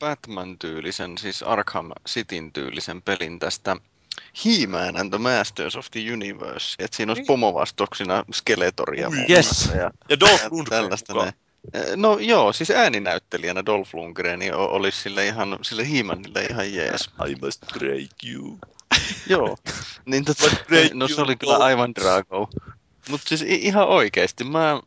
Batman-tyylisen, 0.00 1.18
siis 1.18 1.42
Arkham 1.42 1.90
Cityn 2.08 2.52
tyylisen 2.52 3.02
pelin 3.02 3.38
tästä 3.38 3.76
He-Man 4.44 4.96
and 4.96 5.10
the 5.10 5.18
Masters 5.18 5.76
of 5.76 5.86
the 5.90 6.12
Universe. 6.12 6.74
Että 6.78 6.96
siinä 6.96 7.10
olisi 7.10 7.24
pomovastoksina 7.26 8.24
Skeletoria 8.32 9.10
Yes. 9.30 9.70
ja 9.74 9.90
Ja 10.08 10.20
Dolph 10.20 10.44
Lundgren 10.50 10.90
No 11.96 12.18
joo, 12.18 12.52
siis 12.52 12.70
ääninäyttelijänä 12.70 13.66
Dolph 13.66 13.94
Lundgren 13.94 14.40
olisi 14.54 15.02
sille 15.02 15.26
ihan, 15.26 15.58
sille 15.62 15.90
He-Manille 15.90 16.46
ihan 16.50 16.74
jees. 16.74 17.10
I 17.28 17.36
must 17.42 17.62
break 17.78 18.10
you. 18.34 18.58
Joo. 19.28 19.56
Niin 20.04 20.24
tota, 20.24 20.50
no 20.94 21.08
se 21.08 21.20
oli 21.20 21.36
kyllä 21.36 21.56
aivan 21.56 21.94
Drago. 21.94 22.50
Mutta 23.08 23.28
siis 23.28 23.42
ihan 23.42 23.88
oikeesti, 23.88 24.44
mä, 24.44 24.80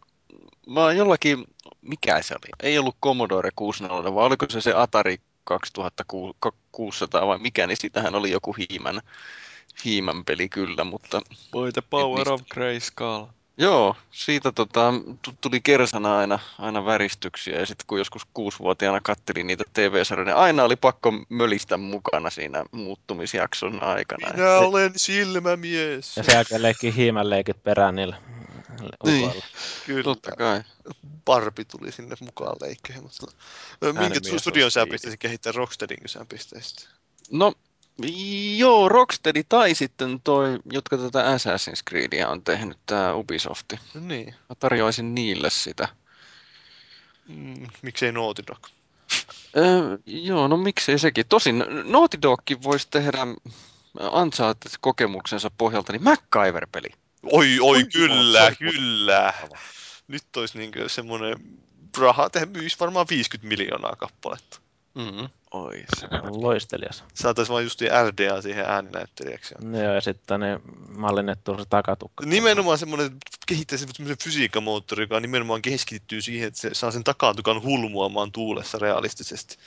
mä 0.68 0.84
oon 0.84 0.98
jollakin, 0.98 1.46
mikä 1.90 2.22
se 2.22 2.34
oli? 2.34 2.52
Ei 2.64 2.80
ollut 2.80 2.98
Commodore 3.04 3.50
60, 3.56 4.16
vaan 4.16 4.28
oliko 4.28 4.46
se 4.50 4.62
se 4.62 4.74
Atari 4.76 5.18
2600 5.44 7.28
vai 7.28 7.40
mikä, 7.40 7.68
niin 7.68 7.78
sitähän 7.78 8.16
oli 8.16 8.32
joku 8.32 8.56
hiimän, 8.60 9.02
hiimän 9.86 10.26
peli 10.26 10.50
kyllä, 10.50 10.84
mutta 10.84 11.22
Boy 11.52 11.72
the 11.72 11.82
power 11.90 12.32
of 12.32 12.42
Grayskull. 12.50 13.26
Joo, 13.58 13.96
siitä 14.12 14.52
tota, 14.52 14.94
tu- 15.22 15.34
tuli 15.42 15.62
kersana 15.62 16.18
aina, 16.18 16.40
aina 16.60 16.86
väristyksiä 16.86 17.60
ja 17.60 17.66
sitten 17.66 17.88
kun 17.88 17.98
joskus 17.98 18.22
kuusivuotiaana 18.34 19.02
kattelin 19.02 19.48
niitä 19.48 19.64
TV-sarjoja, 19.74 20.26
niin 20.26 20.44
aina 20.44 20.64
oli 20.64 20.76
pakko 20.76 21.14
mölistä 21.30 21.78
mukana 21.78 22.30
siinä 22.30 22.66
muuttumisjakson 22.72 23.84
aikana. 23.84 24.34
Minä 24.34 24.54
olen 24.54 24.92
silmämies. 24.96 26.18
Ja 26.18 26.24
sen 26.24 26.34
jälkeen 26.34 26.62
leikki 26.62 26.96
hiimän 26.96 27.30
leikit 27.30 27.64
perään 27.64 27.96
niillä 27.96 28.16
Niin. 29.04 29.26
ukoilla. 29.26 29.44
Kyllä. 29.86 30.04
Totta 30.04 30.32
kai. 30.32 30.64
Barbie 31.26 31.66
tuli 31.66 31.92
sinne 31.92 32.16
mukaan 32.20 32.56
leikkeihin. 32.62 33.04
Mutta... 33.04 33.28
Ö, 33.84 33.86
Minkä 33.86 34.02
Äänimies 34.02 34.42
studion 34.42 34.66
on 34.66 34.72
sä 34.72 34.88
pistäisit 34.92 35.20
kehittää 35.20 35.52
Rocksteadin, 35.52 36.00
kun 36.00 36.10
sä 36.10 36.26
pisteisit? 36.30 36.90
No, 37.32 37.54
joo, 38.58 38.90
Rocksteady 38.90 39.44
tai 39.50 39.76
sitten 39.76 40.22
toi, 40.24 40.60
jotka 40.72 40.98
tätä 40.98 41.24
Assassin's 41.24 41.84
Creedia 41.90 42.30
on 42.30 42.44
tehnyt, 42.44 42.78
tämä 42.86 43.14
Ubisofti. 43.14 43.80
No 43.94 44.02
niin. 44.02 44.36
Mä 44.50 44.56
tarjoaisin 44.60 45.16
niille 45.16 45.50
sitä. 45.50 45.88
Mm, 47.28 47.68
miksei 47.82 48.12
Naughty 48.12 48.44
Dog? 48.48 48.68
Öö, 49.58 49.98
joo, 50.06 50.48
no 50.48 50.58
miksei 50.58 51.00
sekin. 51.00 51.26
Tosin 51.30 51.64
Naughty 51.84 52.22
Dogkin 52.22 52.64
voisi 52.64 52.88
tehdä 52.92 53.20
ansaat 54.00 54.58
kokemuksensa 54.80 55.52
pohjalta, 55.58 55.92
niin 55.92 56.04
MacGyver-peli. 56.04 56.90
Oi, 57.24 57.60
oi, 57.62 57.84
kyllä, 57.94 58.40
jumala, 58.40 58.56
kyllä. 58.56 59.34
Nyt 60.08 60.24
olisi 60.38 60.58
niinkö 60.58 60.90
semmoinen 60.90 61.36
raha, 61.98 62.30
tehdä 62.30 62.46
myisi 62.46 62.78
varmaan 62.80 63.06
50 63.10 63.48
miljoonaa 63.48 63.96
kappaletta. 63.96 64.60
Mm-hmm. 64.96 65.30
Oi 65.52 65.84
se. 66.00 66.08
Loistelias. 66.24 67.04
Saataisiin 67.14 67.54
vaan 67.54 67.64
justiin 67.64 67.92
RDA 67.92 68.42
siihen 68.42 68.66
ääninäyttelijäksi. 68.66 69.56
No 69.62 69.82
Joo, 69.82 69.94
ja 69.94 70.02
sitten 70.02 70.40
ne 70.40 70.60
mallinnettu 70.98 71.58
se 71.58 71.66
takatukka. 71.70 72.26
Nimenomaan 72.26 72.78
semmoinen, 72.78 73.12
kehittäisi 73.48 73.86
semmoisen 73.94 74.18
fysiikkamoottori, 74.24 75.04
joka 75.04 75.20
nimenomaan 75.20 75.62
keskittyy 75.62 76.22
siihen, 76.22 76.48
että 76.48 76.60
se 76.60 76.70
saa 76.74 76.92
sen 76.92 77.04
takatukan 77.04 77.64
hulmuamaan 77.64 78.32
tuulessa 78.32 78.78
realistisesti. 78.80 79.58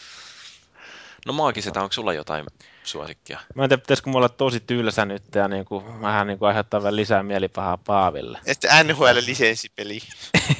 No 1.27 1.33
maagisetä, 1.33 1.83
onko 1.83 1.93
sulla 1.93 2.13
jotain 2.13 2.47
suosikkia? 2.85 3.41
Mä 3.55 3.63
en 3.63 3.69
tiedä, 3.69 3.81
pitäisikö 3.81 4.11
mulla 4.11 4.27
olla 4.27 4.35
tosi 4.37 4.61
tylsä 4.61 5.05
nyt 5.05 5.23
ja 5.35 5.49
niin 5.49 5.65
kuin, 5.65 6.01
vähän 6.01 6.27
niin 6.27 6.39
kuin 6.39 6.49
aiheuttaa 6.49 6.83
vielä 6.83 6.97
lisää 6.97 7.23
mielipahaa 7.23 7.79
Paaville. 7.79 8.39
Että 8.47 8.83
NHL-lisenssipeli. 8.83 9.99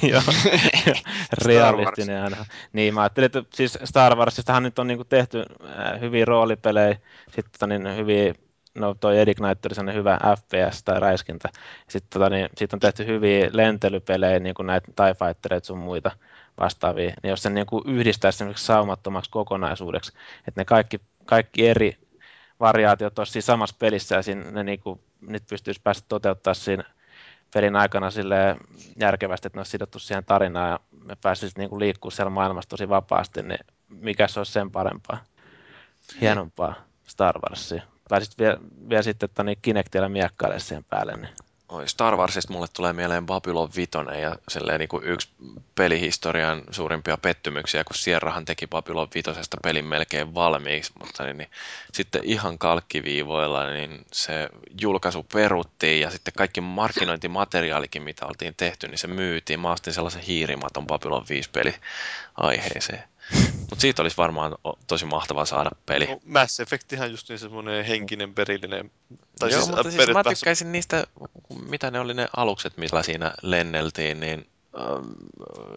Joo, 0.11 0.21
realistinen 1.45 2.23
aina. 2.23 2.45
Niin, 2.73 2.93
mä 2.93 3.01
ajattelin, 3.01 3.25
että 3.25 3.43
siis 3.53 3.79
Star 3.83 4.15
Warsistahan 4.15 4.63
nyt 4.63 4.79
on 4.79 4.87
niin 4.87 4.97
kuin 4.97 5.07
tehty 5.07 5.39
äh, 5.39 6.01
hyviä 6.01 6.25
roolipelejä, 6.25 6.97
sitten 7.35 7.69
niin 7.69 7.95
hyviä, 7.95 8.33
no 8.75 8.93
toi 8.93 9.15
Knight 9.25 9.65
oli 9.65 9.75
sellainen 9.75 9.99
hyvä 9.99 10.19
FPS 10.37 10.83
tai 10.83 10.99
räiskintä, 10.99 11.49
sitten 11.89 12.09
tota, 12.09 12.29
niin, 12.29 12.49
siitä 12.57 12.75
on 12.75 12.79
tehty 12.79 13.05
hyviä 13.05 13.49
lentelypelejä, 13.53 14.39
niin 14.39 14.55
kuin 14.55 14.67
näitä 14.67 14.91
TIE 14.95 15.27
Fightereita 15.27 15.67
sun 15.67 15.77
muita 15.77 16.11
vastaavia, 16.59 17.13
niin 17.23 17.29
jos 17.29 17.43
sen 17.43 17.53
niin 17.53 17.65
kuin 17.65 17.83
yhdistäisi 17.87 18.37
semmoiseksi 18.37 18.65
saumattomaksi 18.65 19.31
kokonaisuudeksi, 19.31 20.13
että 20.47 20.61
ne 20.61 20.65
kaikki, 20.65 20.99
kaikki 21.25 21.67
eri 21.67 21.97
variaatiot 22.63 23.19
olisi 23.19 23.31
siinä 23.31 23.45
samassa 23.45 23.75
pelissä 23.79 24.15
ja 24.15 24.21
siinä, 24.21 24.51
ne 24.51 24.63
niin 24.63 24.79
kuin, 24.79 24.99
nyt 25.21 25.43
pystyisi 25.49 25.81
päästä 25.83 26.05
toteuttaa 26.09 26.53
siinä 26.53 26.83
pelin 27.53 27.75
aikana 27.75 28.11
sille 28.11 28.55
järkevästi, 28.99 29.47
että 29.47 29.57
ne 29.57 29.59
olisi 29.59 29.71
sidottu 29.71 29.99
siihen 29.99 30.25
tarinaan 30.25 30.69
ja 30.69 30.79
me 31.03 31.15
pääsisimme 31.15 31.67
niin 31.67 31.79
liikkua 31.79 32.11
siellä 32.11 32.29
maailmassa 32.29 32.69
tosi 32.69 32.89
vapaasti, 32.89 33.43
niin 33.43 33.59
mikä 33.89 34.27
se 34.27 34.39
olisi 34.39 34.51
sen 34.51 34.71
parempaa, 34.71 35.23
hienompaa 36.21 36.73
Star 37.07 37.39
Warsia. 37.39 37.83
Pääsisit 38.09 38.37
vielä, 38.37 38.57
vielä 38.89 39.01
sitten 39.01 39.25
että 39.29 39.43
niin 39.43 39.57
Kinectillä 39.61 40.09
miekkaille 40.09 40.59
siihen 40.59 40.83
päälle. 40.83 41.13
Niin. 41.17 41.29
Oi, 41.73 41.89
Star 41.89 42.17
Warsista 42.17 42.53
mulle 42.53 42.67
tulee 42.73 42.93
mieleen 42.93 43.25
Babylon 43.25 43.69
Vitonen 43.75 44.21
ja 44.21 44.35
silleen 44.47 44.79
niin 44.79 44.89
kuin 44.89 45.03
yksi 45.03 45.29
pelihistorian 45.75 46.61
suurimpia 46.71 47.17
pettymyksiä, 47.17 47.83
kun 47.83 47.95
Sierrahan 47.95 48.45
teki 48.45 48.67
Babylon 48.67 49.07
Vitosesta 49.15 49.57
pelin 49.63 49.85
melkein 49.85 50.33
valmiiksi, 50.33 50.93
mutta 50.99 51.23
niin, 51.23 51.37
niin, 51.37 51.49
sitten 51.93 52.21
ihan 52.23 52.57
kalkkiviivoilla 52.57 53.69
niin 53.69 54.05
se 54.11 54.49
julkaisu 54.81 55.23
peruttiin 55.23 56.01
ja 56.01 56.09
sitten 56.09 56.33
kaikki 56.37 56.61
markkinointimateriaalikin, 56.61 58.03
mitä 58.03 58.25
oltiin 58.25 58.53
tehty, 58.57 58.87
niin 58.87 58.97
se 58.97 59.07
myytiin. 59.07 59.59
Mä 59.59 59.71
ostin 59.71 59.93
sellaisen 59.93 60.21
hiirimaton 60.21 60.87
Babylon 60.87 61.25
5 61.29 61.49
peli 61.49 61.75
aiheeseen. 62.37 63.03
Mutta 63.59 63.81
siitä 63.81 64.01
olisi 64.01 64.17
varmaan 64.17 64.55
tosi 64.87 65.05
mahtavaa 65.05 65.45
saada 65.45 65.69
peli. 65.85 66.05
No, 66.05 66.19
Mass 66.25 66.59
Effectihan 66.59 67.11
just 67.11 67.29
niin 67.29 67.39
semmoinen 67.39 67.85
henkinen 67.85 68.33
perillinen. 68.33 68.91
Tai 69.39 69.51
Joo, 69.51 69.59
siis, 69.61 69.75
mutta 69.75 69.89
äh, 69.89 69.95
siis 69.95 70.13
mä 70.13 70.23
tykkäisin 70.23 70.71
niistä, 70.71 71.07
mitä 71.69 71.91
ne 71.91 71.99
oli 71.99 72.13
ne 72.13 72.27
alukset, 72.37 72.77
millä 72.77 73.03
siinä 73.03 73.33
lenneltiin, 73.41 74.19
niin 74.19 74.47
ähm, 74.79 75.11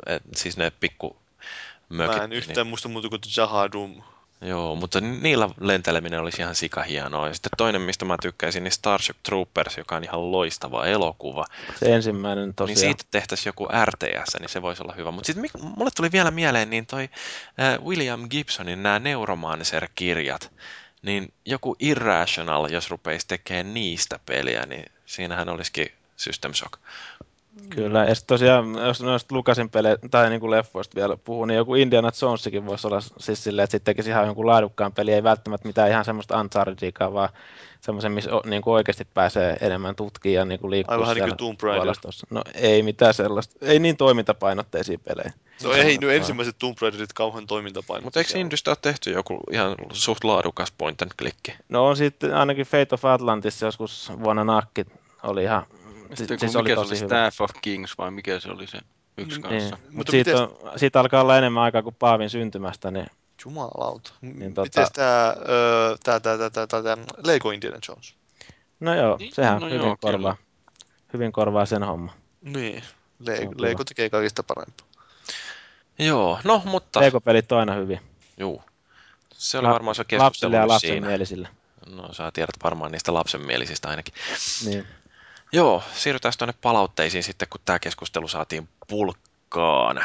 et, 0.06 0.22
siis 0.36 0.56
ne 0.56 0.72
pikku 0.80 1.16
mökit. 1.88 2.16
Mä 2.16 2.24
en 2.24 2.32
yhtään 2.32 2.66
muista 2.66 2.88
muuta 2.88 3.08
kuin 3.08 3.20
Jahadum. 3.36 4.02
Joo, 4.40 4.74
mutta 4.74 5.00
niillä 5.00 5.48
lenteleminen 5.60 6.20
olisi 6.20 6.42
ihan 6.42 6.54
sikahienoa. 6.54 7.28
Ja 7.28 7.34
sitten 7.34 7.50
toinen, 7.56 7.82
mistä 7.82 8.04
mä 8.04 8.16
tykkäisin, 8.22 8.64
niin 8.64 8.72
Starship 8.72 9.16
Troopers, 9.22 9.76
joka 9.76 9.96
on 9.96 10.04
ihan 10.04 10.32
loistava 10.32 10.86
elokuva. 10.86 11.44
Se 11.78 11.94
ensimmäinen 11.94 12.54
tosiaan. 12.54 12.74
Niin 12.74 12.78
siitä 12.78 13.04
tehtäisiin 13.10 13.48
joku 13.48 13.68
RTS, 13.84 14.36
niin 14.40 14.48
se 14.48 14.62
voisi 14.62 14.82
olla 14.82 14.94
hyvä. 14.96 15.10
Mutta 15.10 15.26
sitten 15.26 15.50
mulle 15.76 15.90
tuli 15.96 16.12
vielä 16.12 16.30
mieleen, 16.30 16.70
niin 16.70 16.86
toi 16.86 17.08
äh, 17.60 17.84
William 17.84 18.28
Gibsonin 18.30 18.82
nämä 18.82 18.98
Neuromancer-kirjat, 18.98 20.50
niin 21.02 21.32
joku 21.44 21.76
Irrational, 21.78 22.68
jos 22.70 22.90
rupeisi 22.90 23.28
tekemään 23.28 23.74
niistä 23.74 24.20
peliä, 24.26 24.66
niin 24.66 24.84
siinähän 25.06 25.48
olisikin 25.48 25.92
System 26.16 26.52
Shock. 26.54 26.80
Kyllä, 27.70 28.04
ja 28.04 28.14
sitten 28.14 28.34
tosiaan, 28.34 28.74
jos 28.86 29.02
noista 29.02 29.34
Lukasin 29.34 29.70
pelejä 29.70 29.96
tai 30.10 30.30
niin 30.30 30.40
kuin 30.40 30.50
leffoista 30.50 30.94
vielä 30.94 31.16
puhuu, 31.16 31.44
niin 31.44 31.56
joku 31.56 31.74
Indiana 31.74 32.10
Jonesikin 32.22 32.66
voisi 32.66 32.86
olla 32.86 33.00
siis 33.00 33.44
silleen, 33.44 33.64
että 33.64 33.72
sitten 33.72 33.94
tekisi 33.94 34.10
ihan 34.10 34.26
jonkun 34.26 34.46
laadukkaan 34.46 34.92
peli, 34.92 35.12
ei 35.12 35.22
välttämättä 35.22 35.68
mitään 35.68 35.90
ihan 35.90 36.04
semmoista 36.04 36.40
Unchartediikaa, 36.40 37.12
vaan 37.12 37.28
semmoisen, 37.80 38.12
missä 38.12 38.34
o- 38.34 38.42
niin 38.44 38.62
kuin 38.62 38.74
oikeasti 38.74 39.04
pääsee 39.14 39.56
enemmän 39.60 39.96
tutkimaan 39.96 40.34
ja 40.34 40.44
niin 40.44 40.60
kuin 40.60 40.70
liikkuu 40.70 40.94
Ai 40.94 41.00
vähän 41.00 41.14
niin 41.14 41.28
kuin 41.28 41.36
Tomb 41.36 41.60
Raider. 41.62 41.94
No 42.30 42.42
ei 42.54 42.82
mitään 42.82 43.14
sellaista, 43.14 43.66
ei 43.66 43.78
niin 43.78 43.96
toimintapainotteisia 43.96 44.98
pelejä. 44.98 45.32
No 45.64 45.72
ei 45.72 45.98
nyt 45.98 46.10
ensimmäiset 46.10 46.56
Tomb 46.58 46.78
Raiderit 46.80 47.12
kauhean 47.12 47.46
toimintapainot. 47.46 48.04
Mutta 48.04 48.20
eikö 48.20 48.38
Industa 48.38 48.70
ole 48.70 48.76
tehty 48.82 49.10
joku 49.10 49.40
ihan 49.52 49.74
suht 49.92 50.24
laadukas 50.24 50.72
point 50.78 51.02
and 51.02 51.10
clicki? 51.18 51.54
No 51.68 51.86
on 51.86 51.96
sitten 51.96 52.34
ainakin 52.34 52.66
Fate 52.66 52.94
of 52.94 53.04
Atlantis 53.04 53.62
joskus 53.62 54.12
vuonna 54.22 54.44
nakki 54.44 54.86
oli 55.22 55.42
ihan, 55.42 55.66
Sitten 56.14 56.38
siis 56.40 56.52
kun 56.52 56.60
oli 56.60 56.68
mikä 56.68 56.74
se 56.74 56.88
tosi 56.88 57.04
oli, 57.04 57.10
hyvä. 57.10 57.30
Staff 57.30 57.40
of 57.40 57.50
Kings 57.62 57.98
vai 57.98 58.10
mikä 58.10 58.40
se 58.40 58.50
oli 58.50 58.66
se 58.66 58.78
yksi 59.18 59.40
Niin. 59.40 59.42
kanssa? 59.50 59.76
Niin. 59.82 59.96
Mutta 59.96 60.10
siitä, 60.10 60.30
mites- 60.30 60.40
on, 60.40 60.78
siitä 60.78 61.00
alkaa 61.00 61.20
olla 61.20 61.38
enemmän 61.38 61.62
aikaa 61.62 61.82
kuin 61.82 61.94
Paavin 61.94 62.30
syntymästä, 62.30 62.90
niin 62.90 63.06
Jumalauta. 63.44 64.12
Niin 64.20 64.52
tota- 64.52 64.62
Miten 64.62 64.86
tää, 64.94 65.28
öö, 65.48 65.96
tää, 66.04 66.20
tää, 66.20 66.38
tää, 66.38 66.50
tää, 66.50 66.66
tää, 66.66 66.82
tää, 66.82 66.96
Lego 67.24 67.50
Indiana 67.50 67.78
Jones? 67.88 68.14
no 68.80 68.94
joo, 68.94 69.16
Niin, 69.16 69.34
sehän 69.34 69.60
no 69.60 69.66
hyvin 69.66 69.80
joo, 69.80 69.96
korvaa. 70.00 70.36
Hyvin 71.12 71.32
korvaa 71.32 71.66
sen 71.66 71.82
homma. 71.82 72.12
Niin. 72.42 72.82
Se 72.82 73.32
Lego, 73.40 73.52
kyllä. 73.52 73.68
Lego 73.68 73.84
tekee 73.84 74.10
kaikista 74.10 74.42
parempaa. 74.42 74.86
Joo, 75.98 76.38
no 76.44 76.62
mutta... 76.64 77.00
Lego-pelit 77.00 77.52
on 77.52 77.58
aina 77.58 77.74
hyviä. 77.74 78.00
Juu. 78.38 78.62
Se 79.34 79.58
oli 79.58 79.66
La- 79.66 79.72
varmaan 79.72 79.94
se 79.94 80.00
Lapsille 80.02 80.18
keskustelu 80.24 80.54
ja 80.54 80.60
nyt 80.60 80.68
siinä. 80.80 80.94
lapsenmielisille. 80.94 81.48
No 81.86 82.12
sä 82.12 82.30
tiedät 82.32 82.54
varmaan 82.64 82.92
niistä 82.92 83.14
lapsenmielisistä 83.14 83.88
ainakin. 83.88 84.14
Niin. 84.66 84.86
Joo, 85.52 85.82
siirrytään 85.92 86.34
tuonne 86.38 86.54
palautteisiin 86.62 87.22
sitten, 87.22 87.48
kun 87.48 87.60
tämä 87.64 87.78
keskustelu 87.78 88.28
saatiin 88.28 88.68
pulkkaan. 88.88 90.04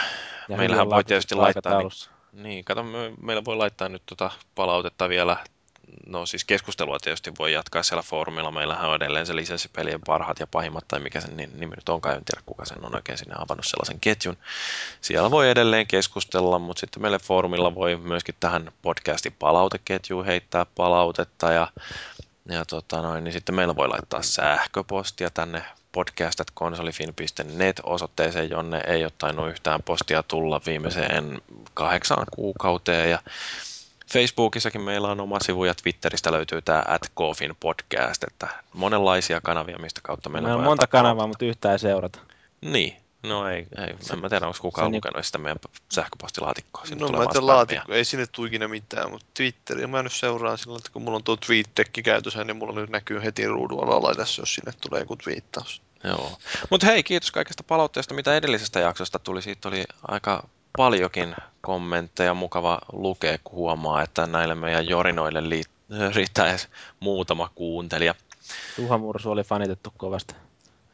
Ja 0.50 0.58
Meillähän 0.58 0.90
voi 0.90 1.04
tietysti 1.04 1.36
laittaa, 1.36 1.80
niin, 1.80 1.92
niin 2.34 2.66
kato, 2.66 2.84
me, 2.84 3.14
meillä 3.22 3.46
voi 3.46 3.56
laittaa 3.56 3.90
nyt 3.90 4.04
tota 4.06 4.32
palautetta 4.56 5.10
vielä, 5.10 5.38
no 6.06 6.26
siis 6.26 6.46
keskustelua 6.46 6.98
tietysti 7.00 7.32
voi 7.40 7.54
jatkaa 7.54 7.84
siellä 7.84 8.02
foorumilla, 8.02 8.52
meillähän 8.52 8.90
on 8.90 8.96
edelleen 8.96 9.26
se 9.26 9.36
lisenssipelien 9.36 10.02
parhaat 10.06 10.40
ja 10.40 10.48
pahimmat, 10.48 10.88
tai 10.88 11.00
mikä 11.00 11.22
sen 11.22 11.38
ni- 11.38 11.50
nimi 11.54 11.76
nyt 11.76 11.90
onkaan, 11.90 12.16
en 12.16 12.26
tiedä 12.26 12.44
kuka 12.46 12.66
sen 12.66 12.86
on 12.86 12.96
oikein 12.96 13.18
sinne 13.18 13.36
avannut 13.38 13.66
sellaisen 13.66 14.00
ketjun. 14.00 14.38
Siellä 15.02 15.32
voi 15.32 15.50
edelleen 15.50 15.88
keskustella, 15.88 16.60
mutta 16.60 16.80
sitten 16.80 17.02
meille 17.02 17.20
foorumilla 17.20 17.76
voi 17.76 17.98
myöskin 17.98 18.36
tähän 18.40 18.72
podcastin 18.82 19.36
palauteketjuun 19.40 20.26
heittää 20.26 20.66
palautetta, 20.76 21.52
ja 21.52 21.68
ja 22.52 22.66
tota 22.66 23.02
noin, 23.02 23.24
niin 23.24 23.34
sitten 23.34 23.56
meillä 23.56 23.76
voi 23.76 23.88
laittaa 23.88 24.22
sähköpostia 24.22 25.30
tänne 25.30 25.64
podcast.konsolifin.net 25.92 27.82
osoitteeseen, 27.84 28.50
jonne 28.50 28.82
ei 28.88 29.04
ole 29.04 29.12
tainnut 29.18 29.50
yhtään 29.50 29.84
postia 29.84 30.24
tulla 30.24 30.62
viimeiseen 30.66 31.42
kahdeksaan 31.74 32.26
kuukauteen. 32.36 33.10
Ja 33.10 33.20
Facebookissakin 34.14 34.82
meillä 34.82 35.08
on 35.08 35.20
oma 35.20 35.40
sivu 35.40 35.66
ja 35.66 35.76
Twitteristä 35.76 36.32
löytyy 36.32 36.62
tämä 36.62 36.84
at 36.88 37.12
podcast, 37.60 38.24
että 38.24 38.48
monenlaisia 38.74 39.42
kanavia, 39.42 39.78
mistä 39.78 40.02
kautta 40.04 40.30
meillä 40.30 40.56
on 40.56 40.64
monta 40.64 40.88
kanavaa, 40.88 41.28
mutta 41.28 41.46
yhtään 41.46 41.74
ei 41.74 41.80
seurata. 41.80 42.20
niin, 42.62 43.01
No 43.24 43.50
ei, 43.50 43.68
ei. 43.78 43.96
en 44.14 44.20
mä 44.20 44.30
tiedä, 44.30 44.48
onko 44.48 44.58
kukaan 44.62 44.92
se 44.92 44.96
lukenut 44.96 45.26
sitä 45.26 45.38
meidän 45.38 45.60
sähköpostilaatikkoa. 45.92 46.86
Sinne 46.86 47.02
No 47.02 47.08
tulee 47.08 47.26
mä 47.26 47.32
en 47.36 47.48
laatikko, 47.48 47.94
ei 47.94 48.06
sinne 48.06 48.28
tule 48.28 48.48
ikinä 48.48 48.68
mitään, 48.68 49.12
mutta 49.12 49.26
Twitteriä 49.34 49.88
mä 49.88 50.04
nyt 50.04 50.14
seuraan 50.14 50.58
sillä, 50.58 50.78
että 50.78 50.92
kun 50.92 51.02
mulla 51.02 51.16
on 51.16 51.24
tuo 51.24 51.38
tweet 51.38 51.68
käytössä, 52.04 52.44
niin 52.44 52.58
mulla 52.58 52.74
nyt 52.74 52.90
näkyy 52.90 53.24
heti 53.24 53.48
ruudun 53.48 53.84
alalaidassa, 53.84 54.42
jos 54.42 54.56
sinne 54.56 54.72
tulee 54.82 55.00
joku 55.00 55.16
twiittaus. 55.16 55.82
Joo. 56.04 56.38
Mutta 56.70 56.88
hei, 56.88 57.04
kiitos 57.04 57.32
kaikesta 57.32 57.64
palautteesta, 57.64 58.14
mitä 58.14 58.36
edellisestä 58.36 58.80
jaksosta 58.80 59.20
tuli. 59.20 59.42
Siitä 59.42 59.68
oli 59.68 59.84
aika 60.08 60.48
paljonkin 60.78 61.36
kommentteja. 61.62 62.34
Mukava 62.34 62.80
lukea, 62.92 63.38
kun 63.44 63.56
huomaa, 63.56 64.02
että 64.02 64.28
näille 64.28 64.56
meidän 64.56 64.88
jorinoille 64.88 65.42
liit- 65.42 65.72
riittää 66.16 66.50
edes 66.50 66.70
muutama 67.00 67.52
kuuntelija. 67.56 68.16
Tuha 68.76 68.98
Mursu 68.98 69.32
oli 69.32 69.44
fanitettu 69.44 69.94
kovasti. 69.98 70.36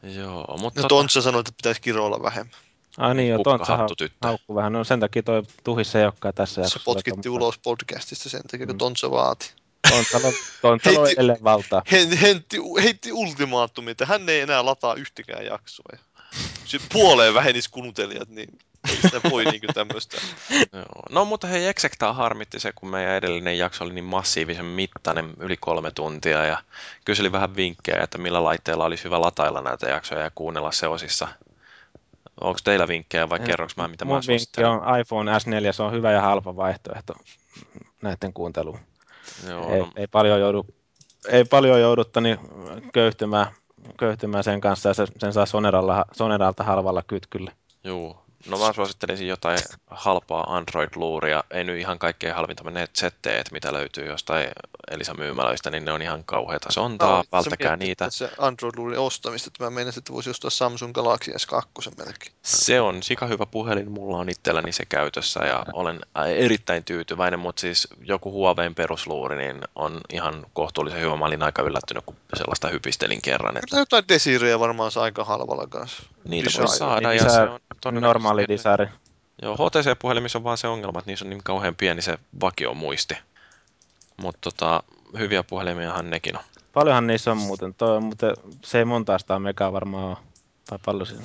Joo, 0.02 0.56
mutta 0.60 0.82
No 0.82 0.88
Tontsa 0.88 1.22
sanoi, 1.22 1.40
että 1.40 1.52
pitäisi 1.56 1.80
kiroilla 1.80 2.22
vähemmän. 2.22 2.54
Ai 2.98 3.14
niin, 3.14 3.28
joo, 3.28 3.42
Tontsa 3.42 3.58
Kukkahattu 3.58 3.92
hau- 3.92 3.96
tyttö. 3.96 4.26
haukku 4.28 4.54
vähän. 4.54 4.72
No 4.72 4.84
sen 4.84 5.00
takia 5.00 5.22
toi 5.22 5.42
tuhissa 5.64 5.98
ei 5.98 6.04
olekaan 6.04 6.34
tässä 6.34 6.54
Se 6.54 6.60
jaksossa. 6.60 6.84
potkitti 6.84 7.28
ulos 7.28 7.58
podcastista 7.58 8.28
sen 8.28 8.42
takia, 8.50 8.66
kun 8.66 8.78
Tontsa 8.78 9.10
vaati. 9.10 9.50
Tontsalo, 9.90 10.32
Tontsalo 10.62 10.96
Heitti- 11.04 11.12
edelleen 11.12 11.44
valtaa. 11.44 11.82
Hän, 11.86 12.10
heitti, 12.18 12.56
heitti 12.82 13.12
ultimaattumia, 13.12 13.90
että 13.92 14.06
hän 14.06 14.28
ei 14.28 14.40
enää 14.40 14.64
lataa 14.64 14.94
yhtäkään 14.94 15.44
jaksoa. 15.46 15.86
Ja 15.92 15.98
se 16.64 16.78
puoleen 16.92 17.34
vähenisi 17.34 17.70
kuuntelijat, 17.70 18.28
niin 18.28 18.58
sitä 18.88 19.20
voi 19.30 19.44
niinku 19.44 19.66
tämmöistä. 19.74 20.16
Joo. 20.72 20.84
No 21.10 21.24
mutta 21.24 21.46
hei, 21.46 21.66
Exectaa 21.66 22.12
harmitti 22.12 22.60
se, 22.60 22.72
kun 22.74 22.88
meidän 22.88 23.14
edellinen 23.14 23.58
jakso 23.58 23.84
oli 23.84 23.92
niin 23.94 24.04
massiivisen 24.04 24.64
mittainen, 24.64 25.30
yli 25.40 25.56
kolme 25.56 25.90
tuntia, 25.90 26.44
ja 26.44 26.58
kyseli 27.04 27.32
vähän 27.32 27.56
vinkkejä, 27.56 28.02
että 28.02 28.18
millä 28.18 28.44
laitteella 28.44 28.84
olisi 28.84 29.04
hyvä 29.04 29.20
latailla 29.20 29.60
näitä 29.60 29.88
jaksoja 29.88 30.20
ja 30.20 30.30
kuunnella 30.34 30.72
se 30.72 30.86
osissa. 30.88 31.28
Onko 32.40 32.58
teillä 32.64 32.88
vinkkejä 32.88 33.28
vai 33.28 33.40
kerroks 33.40 33.76
mä, 33.76 33.88
mitä 33.88 34.04
mä 34.04 34.08
Mun 34.08 34.14
vinkki 34.16 34.26
suosittelen? 34.26 34.70
on 34.70 35.00
iPhone 35.00 35.32
S4, 35.32 35.72
se 35.72 35.82
on 35.82 35.92
hyvä 35.92 36.12
ja 36.12 36.20
halpa 36.20 36.56
vaihtoehto 36.56 37.14
näiden 38.02 38.32
kuunteluun. 38.32 38.78
Joo, 39.48 39.72
Ei, 39.72 39.78
no, 39.80 39.88
ei, 39.96 40.06
paljon 40.06 40.40
joudu, 40.40 40.66
ei 41.28 41.44
paljon 41.44 41.80
joudutta 41.80 42.20
niin 42.20 42.38
köyhtymään, 42.92 43.46
köyhtymään 43.98 44.44
sen 44.44 44.60
kanssa 44.60 44.88
ja 44.88 44.94
se, 44.94 45.06
sen 45.18 45.32
saa 45.32 45.46
Soneralla, 45.46 46.04
Soneralta 46.12 46.64
halvalla 46.64 47.02
kytkyllä. 47.06 47.52
juu. 47.84 48.16
No 48.46 48.58
mä 48.58 48.72
suosittelisin 48.72 49.28
jotain 49.28 49.58
halpaa 49.86 50.56
Android-luuria. 50.56 51.44
Ei 51.50 51.64
nyt 51.64 51.78
ihan 51.78 51.98
kaikkein 51.98 52.34
halvinta, 52.34 52.70
ne 52.70 52.88
ZTEet, 52.98 53.52
mitä 53.52 53.72
löytyy 53.72 54.06
jostain 54.06 54.48
Elisa 54.90 55.14
myymälöistä, 55.14 55.70
niin 55.70 55.84
ne 55.84 55.92
on 55.92 56.02
ihan 56.02 56.24
kauheita 56.24 56.72
sontaa. 56.72 57.24
Välttäkää 57.32 57.76
niitä. 57.76 58.10
Se 58.10 58.30
Android-luurin 58.38 58.98
ostamista, 58.98 59.48
että 59.48 59.64
mä 59.64 59.70
meinasin, 59.70 60.00
että 60.00 60.12
voisi 60.12 60.30
ostaa 60.30 60.50
Samsung 60.50 60.92
Galaxy 60.92 61.30
S2 61.30 61.90
melkein. 61.96 62.32
Se 62.42 62.80
on 62.80 63.02
sika 63.02 63.26
hyvä 63.26 63.46
puhelin, 63.46 63.90
mulla 63.90 64.16
on 64.16 64.28
itselläni 64.28 64.72
se 64.72 64.84
käytössä 64.84 65.40
ja 65.40 65.64
olen 65.72 66.00
erittäin 66.36 66.84
tyytyväinen, 66.84 67.40
mutta 67.40 67.60
siis 67.60 67.88
joku 68.04 68.32
Huaweiin 68.32 68.74
perusluuri 68.74 69.36
niin 69.36 69.60
on 69.74 70.00
ihan 70.12 70.46
kohtuullisen 70.52 71.00
hyvä. 71.00 71.16
Mä 71.16 71.24
olin 71.24 71.42
aika 71.42 71.62
yllättynyt, 71.62 72.04
kun 72.06 72.16
sellaista 72.36 72.68
hypistelin 72.68 73.22
kerran, 73.22 73.56
että 73.56 73.78
jotain 73.78 74.04
Desireä 74.08 74.58
varmaan 74.58 74.90
saa 74.90 75.02
aika 75.02 75.24
halvalla 75.24 75.66
kanssa. 75.66 76.02
Niitä 76.28 76.50
voi 76.58 76.68
saada. 76.68 77.08
Niin 77.08 77.16
Ja 77.16 77.22
se 77.22 77.28
lisää 77.28 77.58
on 77.84 77.94
Normaali 77.94 78.44
design. 78.48 78.88
Joo, 79.42 79.54
HTC-puhelimissa 79.56 80.38
on 80.38 80.44
vaan 80.44 80.58
se 80.58 80.66
ongelma, 80.68 80.98
että 80.98 81.10
niissä 81.10 81.24
on 81.24 81.30
niin 81.30 81.42
kauhean 81.44 81.74
pieni 81.76 82.02
se 82.02 82.18
vakiomuisti. 82.40 83.18
Mutta 84.16 84.38
tota, 84.50 84.82
hyviä 85.18 85.42
puhelimiahan 85.42 86.10
nekin 86.10 86.36
on. 86.36 86.42
Paljonhan 86.72 87.06
niissä 87.06 87.30
on 87.30 87.36
muuten. 87.36 87.74
Toi 87.74 87.96
on 87.96 88.02
muuten, 88.04 88.34
se 88.64 88.78
ei 88.78 88.84
monta 88.84 89.18
sitä 89.18 89.38
megaa 89.38 89.72
varmaan 89.72 90.04
ole. 90.04 90.16
Tai 90.70 90.78
paljon 90.84 91.06
siinä. 91.06 91.24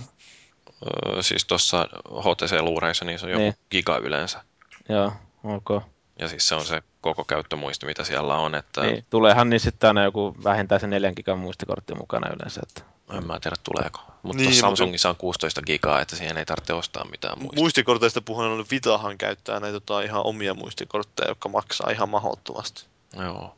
Öö, 0.86 1.24
siis 1.24 1.46
tuossa 1.46 1.88
HTC-luureissa 2.20 3.06
niin 3.06 3.20
se 3.20 3.26
on 3.26 3.32
joku 3.32 3.44
Niin. 3.44 3.56
giga 3.72 3.98
yleensä. 3.98 4.42
Joo, 4.90 5.14
ok. 5.44 5.84
Ja 6.20 6.28
siis 6.28 6.48
se 6.48 6.56
on 6.56 6.66
se 6.66 6.82
koko 7.02 7.24
käyttömuisti, 7.24 7.86
mitä 7.86 8.04
siellä 8.04 8.36
on. 8.36 8.56
Että 8.56 8.82
Niin, 8.82 9.06
tuleehan 9.10 9.50
niin 9.50 9.60
sitten 9.60 9.88
aina 9.88 10.04
joku 10.04 10.36
vähintään 10.44 10.82
se 10.82 10.88
4 10.88 11.12
gigan 11.14 11.40
muistikortti 11.40 11.96
mukana 11.96 12.34
yleensä. 12.36 12.62
Että. 12.70 12.82
En 13.18 13.28
mä 13.28 13.40
tiedä 13.40 13.56
tuleeko. 13.64 14.00
Mutta 14.00 14.38
Niin, 14.38 14.38
niin, 14.38 14.50
mutta- 14.50 14.62
Samsungissa 14.62 15.10
on 15.10 15.16
16 15.16 15.62
gigaa, 15.62 16.02
että 16.02 16.16
siihen 16.16 16.38
ei 16.38 16.46
tarvitse 16.46 16.74
ostaa 16.74 17.06
mitään 17.06 17.40
muista. 17.40 17.60
Muistikorteista 17.62 18.22
puheen 18.22 18.52
on 18.52 18.66
Vitahan 18.72 19.18
käyttää 19.18 19.60
näitä 19.60 19.80
tota, 19.80 20.02
ihan 20.02 20.26
omia 20.26 20.54
muistikortteja, 20.54 21.30
jotka 21.30 21.50
maksaa 21.50 21.92
ihan 21.92 22.10
mahdottomasti. 22.10 22.86
Joo. 23.20 23.56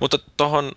Mutta 0.00 0.18
tuohon 0.36 0.72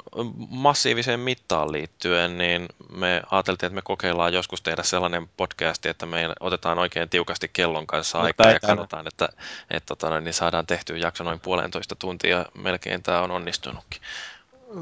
massiiviseen 0.50 1.20
mittaan 1.20 1.72
liittyen, 1.72 2.38
niin 2.38 2.68
me 2.92 3.22
ajateltiin, 3.32 3.68
että 3.68 3.76
me 3.76 3.82
kokeillaan 3.82 4.34
joskus 4.34 4.62
tehdä 4.62 4.84
sellainen 4.84 5.30
podcasti, 5.38 5.90
että 5.90 6.06
me 6.06 6.30
otetaan 6.40 6.80
oikein 6.80 7.10
tiukasti 7.10 7.50
kellon 7.54 7.88
kanssa 7.88 8.18
Mutta 8.18 8.28
aikaa 8.28 8.52
ja 8.52 8.60
katsotaan, 8.60 9.08
että, 9.08 9.30
että 9.70 9.88
tota, 9.88 10.10
noin, 10.10 10.24
niin 10.24 10.34
saadaan 10.34 10.66
tehtyä 10.68 10.98
jakso 10.98 11.24
noin 11.24 11.40
puolentoista 11.40 11.96
tuntia 11.96 12.38
ja 12.38 12.46
melkein 12.54 13.04
tämä 13.04 13.22
on 13.22 13.32
onnistunutkin. 13.32 14.02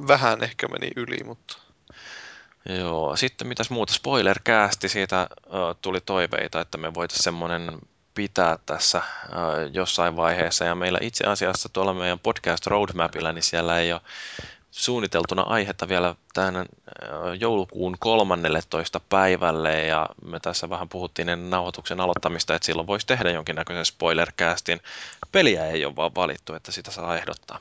Vähän 0.07 0.43
ehkä 0.43 0.67
meni 0.67 0.91
yli, 0.95 1.23
mutta 1.25 1.57
Joo, 2.69 3.15
sitten 3.15 3.47
mitäs 3.47 3.69
muuta? 3.69 3.93
Spoilercasti, 3.93 4.89
siitä 4.89 5.21
ö, 5.21 5.29
tuli 5.81 6.01
toiveita, 6.01 6.61
että 6.61 6.77
me 6.77 6.93
voitaisiin 6.93 7.23
semmoinen 7.23 7.79
pitää 8.13 8.59
tässä 8.65 9.01
jossain 9.73 10.15
vaiheessa. 10.15 10.65
Ja 10.65 10.75
meillä 10.75 10.99
itse 11.01 11.25
asiassa 11.27 11.69
tuolla 11.69 11.93
meidän 11.93 12.19
podcast 12.19 12.67
roadmapilla, 12.67 13.33
niin 13.33 13.43
siellä 13.43 13.79
ei 13.79 13.93
ole 13.93 14.01
suunniteltuna 14.71 15.41
aihetta 15.41 15.87
vielä 15.87 16.15
tämän 16.33 16.65
joulukuun 17.39 17.95
13. 17.99 18.99
päivälle. 18.99 19.85
Ja 19.85 20.09
me 20.25 20.39
tässä 20.39 20.69
vähän 20.69 20.89
puhuttiin 20.89 21.29
ennen 21.29 21.49
nauhoituksen 21.49 21.99
aloittamista, 21.99 22.55
että 22.55 22.65
silloin 22.65 22.87
voisi 22.87 23.07
tehdä 23.07 23.31
jonkinnäköisen 23.31 23.85
spoilercastin. 23.85 24.79
Peliä 25.31 25.65
ei 25.65 25.85
ole 25.85 25.95
vaan 25.95 26.15
valittu, 26.15 26.53
että 26.53 26.71
sitä 26.71 26.91
saa 26.91 27.17
ehdottaa. 27.17 27.59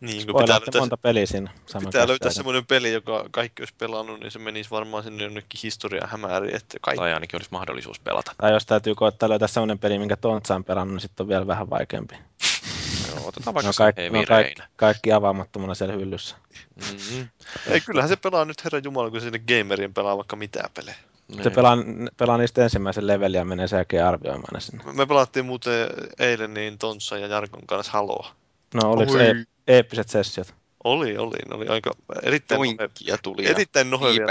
Niin, 0.00 0.26
kun 0.26 0.40
pitää 0.40 0.60
löytää, 0.60 0.80
monta 0.80 0.96
peliä 0.96 1.26
siinä 1.26 1.50
saman 1.66 1.86
pitää 1.86 2.08
löytää 2.08 2.30
semmoinen 2.30 2.66
peli, 2.66 2.92
joka 2.92 3.24
kaikki 3.30 3.62
olisi 3.62 3.74
pelannut, 3.78 4.20
niin 4.20 4.30
se 4.30 4.38
menisi 4.38 4.70
varmaan 4.70 5.02
sinne 5.02 5.24
jonnekin 5.24 5.60
historian 5.62 6.08
hämääriin, 6.08 6.56
että 6.56 6.78
kaikki 6.80 6.98
Tai 6.98 7.14
ainakin 7.14 7.36
olisi 7.36 7.50
mahdollisuus 7.50 8.00
pelata. 8.00 8.34
Tai 8.38 8.52
jos 8.52 8.66
täytyy 8.66 8.94
koettaa 8.94 9.28
löytää 9.28 9.48
semmoinen 9.48 9.78
peli, 9.78 9.98
minkä 9.98 10.16
Tontsa 10.16 10.54
on 10.54 10.64
pelannut, 10.64 10.94
niin 10.94 11.00
sitten 11.00 11.24
on 11.24 11.28
vielä 11.28 11.46
vähän 11.46 11.70
vaikeampi. 11.70 12.14
Joo, 13.08 13.28
otetaan 13.28 13.54
vaikka 13.54 13.72
se 13.72 13.78
kaikki, 13.78 14.02
on 14.18 14.26
kaikki, 14.26 14.62
kaikki 14.76 15.12
avaamattomana 15.12 15.74
siellä 15.74 15.94
hyllyssä. 15.94 16.36
Mm-hmm. 16.76 17.28
Ei, 17.66 17.80
kyllähän 17.80 18.08
se 18.08 18.16
pelaa 18.16 18.44
nyt 18.44 18.64
Herran 18.64 18.84
Jumala, 18.84 19.10
kun 19.10 19.20
sinne 19.20 19.38
gamerien 19.38 19.94
pelaa 19.94 20.16
vaikka 20.16 20.36
mitään 20.36 20.70
pelejä. 20.74 20.96
Niin. 21.28 21.42
Se 21.42 21.50
pelaa, 21.50 21.76
pelaa 22.16 22.38
niistä 22.38 22.62
ensimmäisen 22.62 23.06
levelin 23.06 23.38
ja 23.38 23.44
menee 23.44 23.68
sen 23.68 23.76
jälkeen 23.76 24.06
arvioimaan 24.06 24.54
ne 24.54 24.60
sinne. 24.60 24.92
Me 24.92 25.06
pelattiin 25.06 25.46
muuten 25.46 25.88
eilen 26.18 26.54
niin 26.54 26.78
Tonssa 26.78 27.18
ja 27.18 27.26
Jarkon 27.26 27.66
kanssa 27.66 27.92
Haloa. 27.92 28.34
No 28.74 28.90
oliko 28.90 29.12
Oi. 29.12 29.18
se 29.18 29.34
eeppiset 29.68 30.08
sessiot? 30.08 30.54
Oli, 30.84 31.18
oli. 31.18 31.36
Ne 31.48 31.54
oli 31.54 31.68
aika 31.68 31.90
erittäin, 32.22 32.58
nohe, 32.58 32.76
Toinkkia 32.76 33.18
tuli 33.22 33.44
ja 33.44 33.50
erittäin 33.50 33.90
nohevia. 33.90 34.26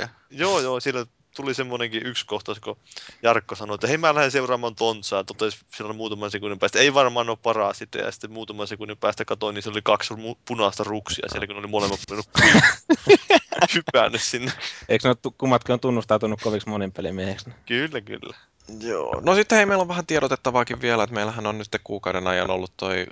Ja... 0.00 0.08
Joo, 0.30 0.60
joo, 0.60 0.80
siellä 0.80 1.06
tuli 1.36 1.54
semmoinenkin 1.54 2.06
yksi 2.06 2.26
kohtaus, 2.26 2.60
kun 2.60 2.76
Jarkko 3.22 3.54
sanoi, 3.54 3.74
että 3.74 3.86
hei 3.86 3.98
mä 3.98 4.14
lähden 4.14 4.30
seuraamaan 4.30 4.74
Tontsaa. 4.74 5.24
Totesi 5.24 5.58
silloin 5.76 5.96
muutaman 5.96 6.30
sekunnin 6.30 6.58
päästä, 6.58 6.78
ei 6.78 6.94
varmaan 6.94 7.28
ole 7.28 7.38
paras 7.42 7.78
sitten. 7.78 8.04
Ja 8.04 8.12
sitten 8.12 8.32
muutaman 8.32 8.68
sekunnin 8.68 8.96
päästä 8.98 9.24
katsoin, 9.24 9.54
niin 9.54 9.62
se 9.62 9.70
oli 9.70 9.80
kaksi 9.84 10.14
mu- 10.14 10.38
punaista 10.44 10.84
ruksia 10.84 11.28
siellä, 11.28 11.46
kun 11.46 11.56
oli 11.56 11.66
molemmat 11.66 12.00
hypännyt 13.74 14.22
sinne. 14.22 14.52
Eikö 14.88 15.08
ne 15.08 15.14
kummatkin 15.38 15.72
on 15.72 15.80
tunnustautunut 15.80 16.40
koviksi 16.42 16.68
monin 16.68 16.92
pelimieheksi? 16.92 17.50
Kyllä, 17.66 18.00
kyllä. 18.00 18.36
Joo. 18.80 19.20
No 19.20 19.34
sitten 19.34 19.56
hei, 19.56 19.66
meillä 19.66 19.82
on 19.82 19.88
vähän 19.88 20.06
tiedotettavaakin 20.06 20.80
vielä, 20.80 21.02
että 21.02 21.14
meillähän 21.14 21.46
on 21.46 21.58
nyt 21.58 21.68
kuukauden 21.84 22.26
ajan 22.26 22.50
ollut 22.50 22.72
toi 22.76 23.06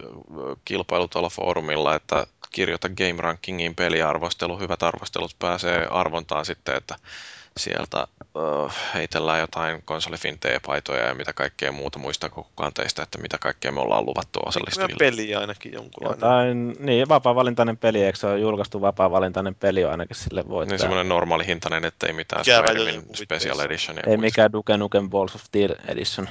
kilpailu 0.65 1.09
tuolla 1.09 1.28
foorumilla, 1.28 1.95
että 1.95 2.27
kirjoita 2.53 2.89
Game 2.89 3.16
Rankingiin 3.19 3.74
peliarvostelu, 3.74 4.59
hyvät 4.59 4.83
arvostelut 4.83 5.37
pääsee 5.39 5.87
arvontaan 5.91 6.45
sitten, 6.45 6.77
että 6.77 6.97
sieltä 7.57 8.07
ö, 8.37 8.41
heitellään 8.95 9.41
jotain 9.41 9.83
konsolifin 9.85 10.39
paitoja 10.66 11.07
ja 11.07 11.15
mitä 11.15 11.33
kaikkea 11.33 11.73
muuta, 11.73 11.99
muistaako 11.99 12.43
kukaan 12.43 12.73
teistä, 12.74 13.03
että 13.03 13.19
mitä 13.19 13.39
kaikkea 13.39 13.73
me 13.73 13.81
ollaan 13.81 14.07
luvattu 14.07 14.41
osallistujille. 14.47 14.97
peli 14.99 15.35
ainakin 15.35 15.73
jonkunlainen. 15.73 16.20
Jotain, 16.20 16.77
niin, 16.78 17.09
vapaa-valintainen 17.09 17.77
peli, 17.77 18.03
eikö 18.05 18.19
se 18.19 18.27
ole 18.27 18.39
julkaistu 18.39 18.81
vapaa-valintainen 18.81 19.55
peli 19.55 19.85
ainakin 19.85 20.16
sille 20.16 20.41
Niin 20.41 20.51
voittaja? 20.51 20.78
semmoinen 20.78 21.09
normaali 21.09 21.47
hintainen, 21.47 21.85
ettei 21.85 22.12
mitään 22.12 22.45
Spider-Man. 22.45 23.03
Special 23.15 23.59
Edition. 23.59 23.99
Ei 24.07 24.16
mikään 24.16 24.53
Duke 24.53 24.77
Nukem 24.77 25.11
Balls 25.11 25.35
of 25.35 25.43
Steel 25.43 25.74
Edition. 25.89 26.28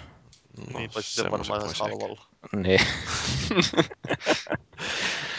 No, 0.74 0.80
niin, 0.80 0.92
paitsi 0.94 1.16
se 1.16 1.32
varmaan 1.32 1.62
ihan 1.62 1.76
halvalla. 1.80 2.22
Niin. 2.56 2.82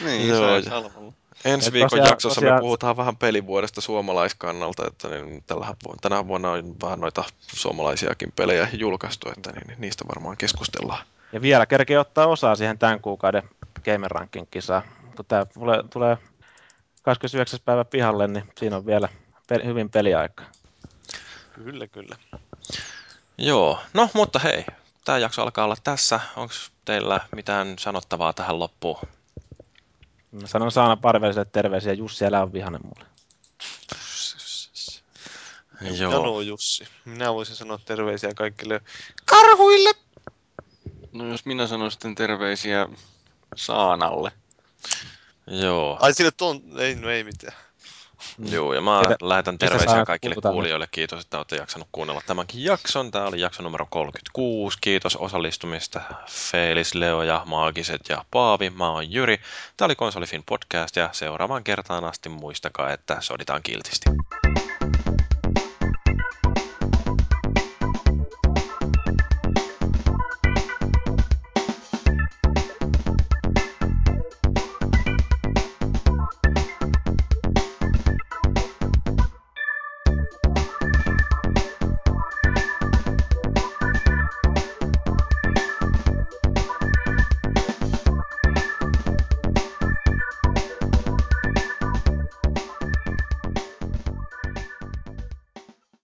Niin, 0.05 0.29
Joo, 0.29 0.61
se 0.63 0.69
salvalla. 0.69 1.13
Ensi 1.45 1.73
viikon 1.73 1.91
tosiaan- 1.91 2.09
jaksossa 2.09 2.41
me 2.41 2.45
tosiaan- 2.45 2.61
puhutaan 2.61 2.97
vähän 2.97 3.17
pelivuodesta 3.17 3.81
suomalaiskannalta, 3.81 4.87
että 4.87 5.09
niin 5.09 5.43
tällä, 5.47 5.75
tänä 6.01 6.27
vuonna 6.29 6.51
on 6.51 6.75
vähän 6.83 7.01
noita 7.01 7.25
suomalaisiakin 7.55 8.33
pelejä 8.37 8.69
julkaistu, 8.73 9.29
että 9.37 9.53
niin, 9.53 9.67
niin 9.67 9.81
niistä 9.81 10.05
varmaan 10.09 10.37
keskustellaan. 10.37 11.07
Ja 11.33 11.43
vielä 11.43 11.67
kerkee 11.67 11.99
ottaa 11.99 12.27
osaa 12.27 12.57
siihen 12.57 12.79
tämän 12.79 13.01
kuukauden 13.01 13.43
Gamer 13.85 14.11
Ranking 14.11 14.47
kisaan. 14.51 14.83
Kun 15.17 15.25
tämä 15.25 15.45
tulee, 15.45 15.83
tulee 15.93 16.19
29. 17.03 17.61
päivä 17.65 17.85
pihalle, 17.85 18.29
niin 18.29 18.45
siinä 18.59 18.77
on 18.77 18.87
vielä 18.87 19.09
pe- 19.49 19.65
hyvin 19.65 19.91
peliaikaa. 19.91 20.47
Kyllä, 21.55 21.87
kyllä. 21.87 22.17
Joo, 23.39 23.79
no 23.95 24.11
mutta 24.15 24.39
hei, 24.39 24.65
tämä 25.07 25.19
jakso 25.19 25.43
alkaa 25.43 25.65
olla 25.65 25.77
tässä. 25.85 26.21
Onko 26.37 26.55
teillä 26.85 27.21
mitään 27.35 27.79
sanottavaa 27.79 28.33
tähän 28.33 28.59
loppuun? 28.59 28.99
Mä 30.31 30.47
sanon 30.47 30.73
Saana 30.73 30.97
Parveliselle 30.97 31.49
terveisiä, 31.53 31.93
Jussi 31.93 32.25
älä 32.25 32.43
on 32.43 32.53
vihanen 32.53 32.81
mulle. 32.85 33.07
Joo, 35.81 36.11
Jano 36.11 36.41
Jussi. 36.41 36.89
Minä 37.05 37.35
voisin 37.35 37.57
sanoa 37.57 37.79
terveisiä 37.85 38.35
kaikille 38.35 38.81
karhuille. 39.25 39.91
No 41.13 41.27
jos 41.27 41.47
minä 41.47 41.67
sanon 41.67 41.91
sitten 41.91 42.15
terveisiä 42.15 42.89
Saanalle. 43.57 44.33
joo, 45.47 45.99
Ai 46.01 46.15
sille 46.15 46.31
tuon, 46.31 46.63
ei, 46.79 46.95
no 46.95 47.11
ei 47.11 47.25
mitään. 47.25 47.66
Joo, 48.39 48.75
ja 48.75 48.81
mä 48.81 49.01
Ketä- 49.03 49.17
lähetän 49.29 49.59
terveisiä 49.59 50.05
kaikille 50.05 50.35
puhutaan? 50.35 50.53
kuulijoille. 50.55 50.89
Kiitos, 50.91 51.25
että 51.25 51.37
olette 51.37 51.57
jaksanut 51.57 51.89
kuunnella 51.93 52.23
tämänkin 52.27 52.65
jakson. 52.65 53.11
Tämä 53.11 53.25
oli 53.27 53.41
jakso 53.41 53.63
numero 53.63 53.87
36. 53.91 54.79
Kiitos 54.81 55.17
osallistumista 55.17 56.01
Felis, 56.31 56.95
Leo 56.95 57.23
ja 57.23 57.43
Maagiset 57.47 58.09
ja 58.09 58.25
Paavi. 58.31 58.71
Mä 58.71 58.91
oon 58.91 59.13
Jyri. 59.13 59.41
Tämä 59.77 59.87
oli 59.87 59.95
Konsolifin 59.95 60.43
podcast 60.47 60.97
ja 60.97 61.09
seuraavaan 61.13 61.65
kertaan 61.65 62.05
asti 62.05 62.29
muistakaa, 62.29 62.93
että 62.93 63.17
soditaan 63.21 63.63
kiltisti. 63.63 64.11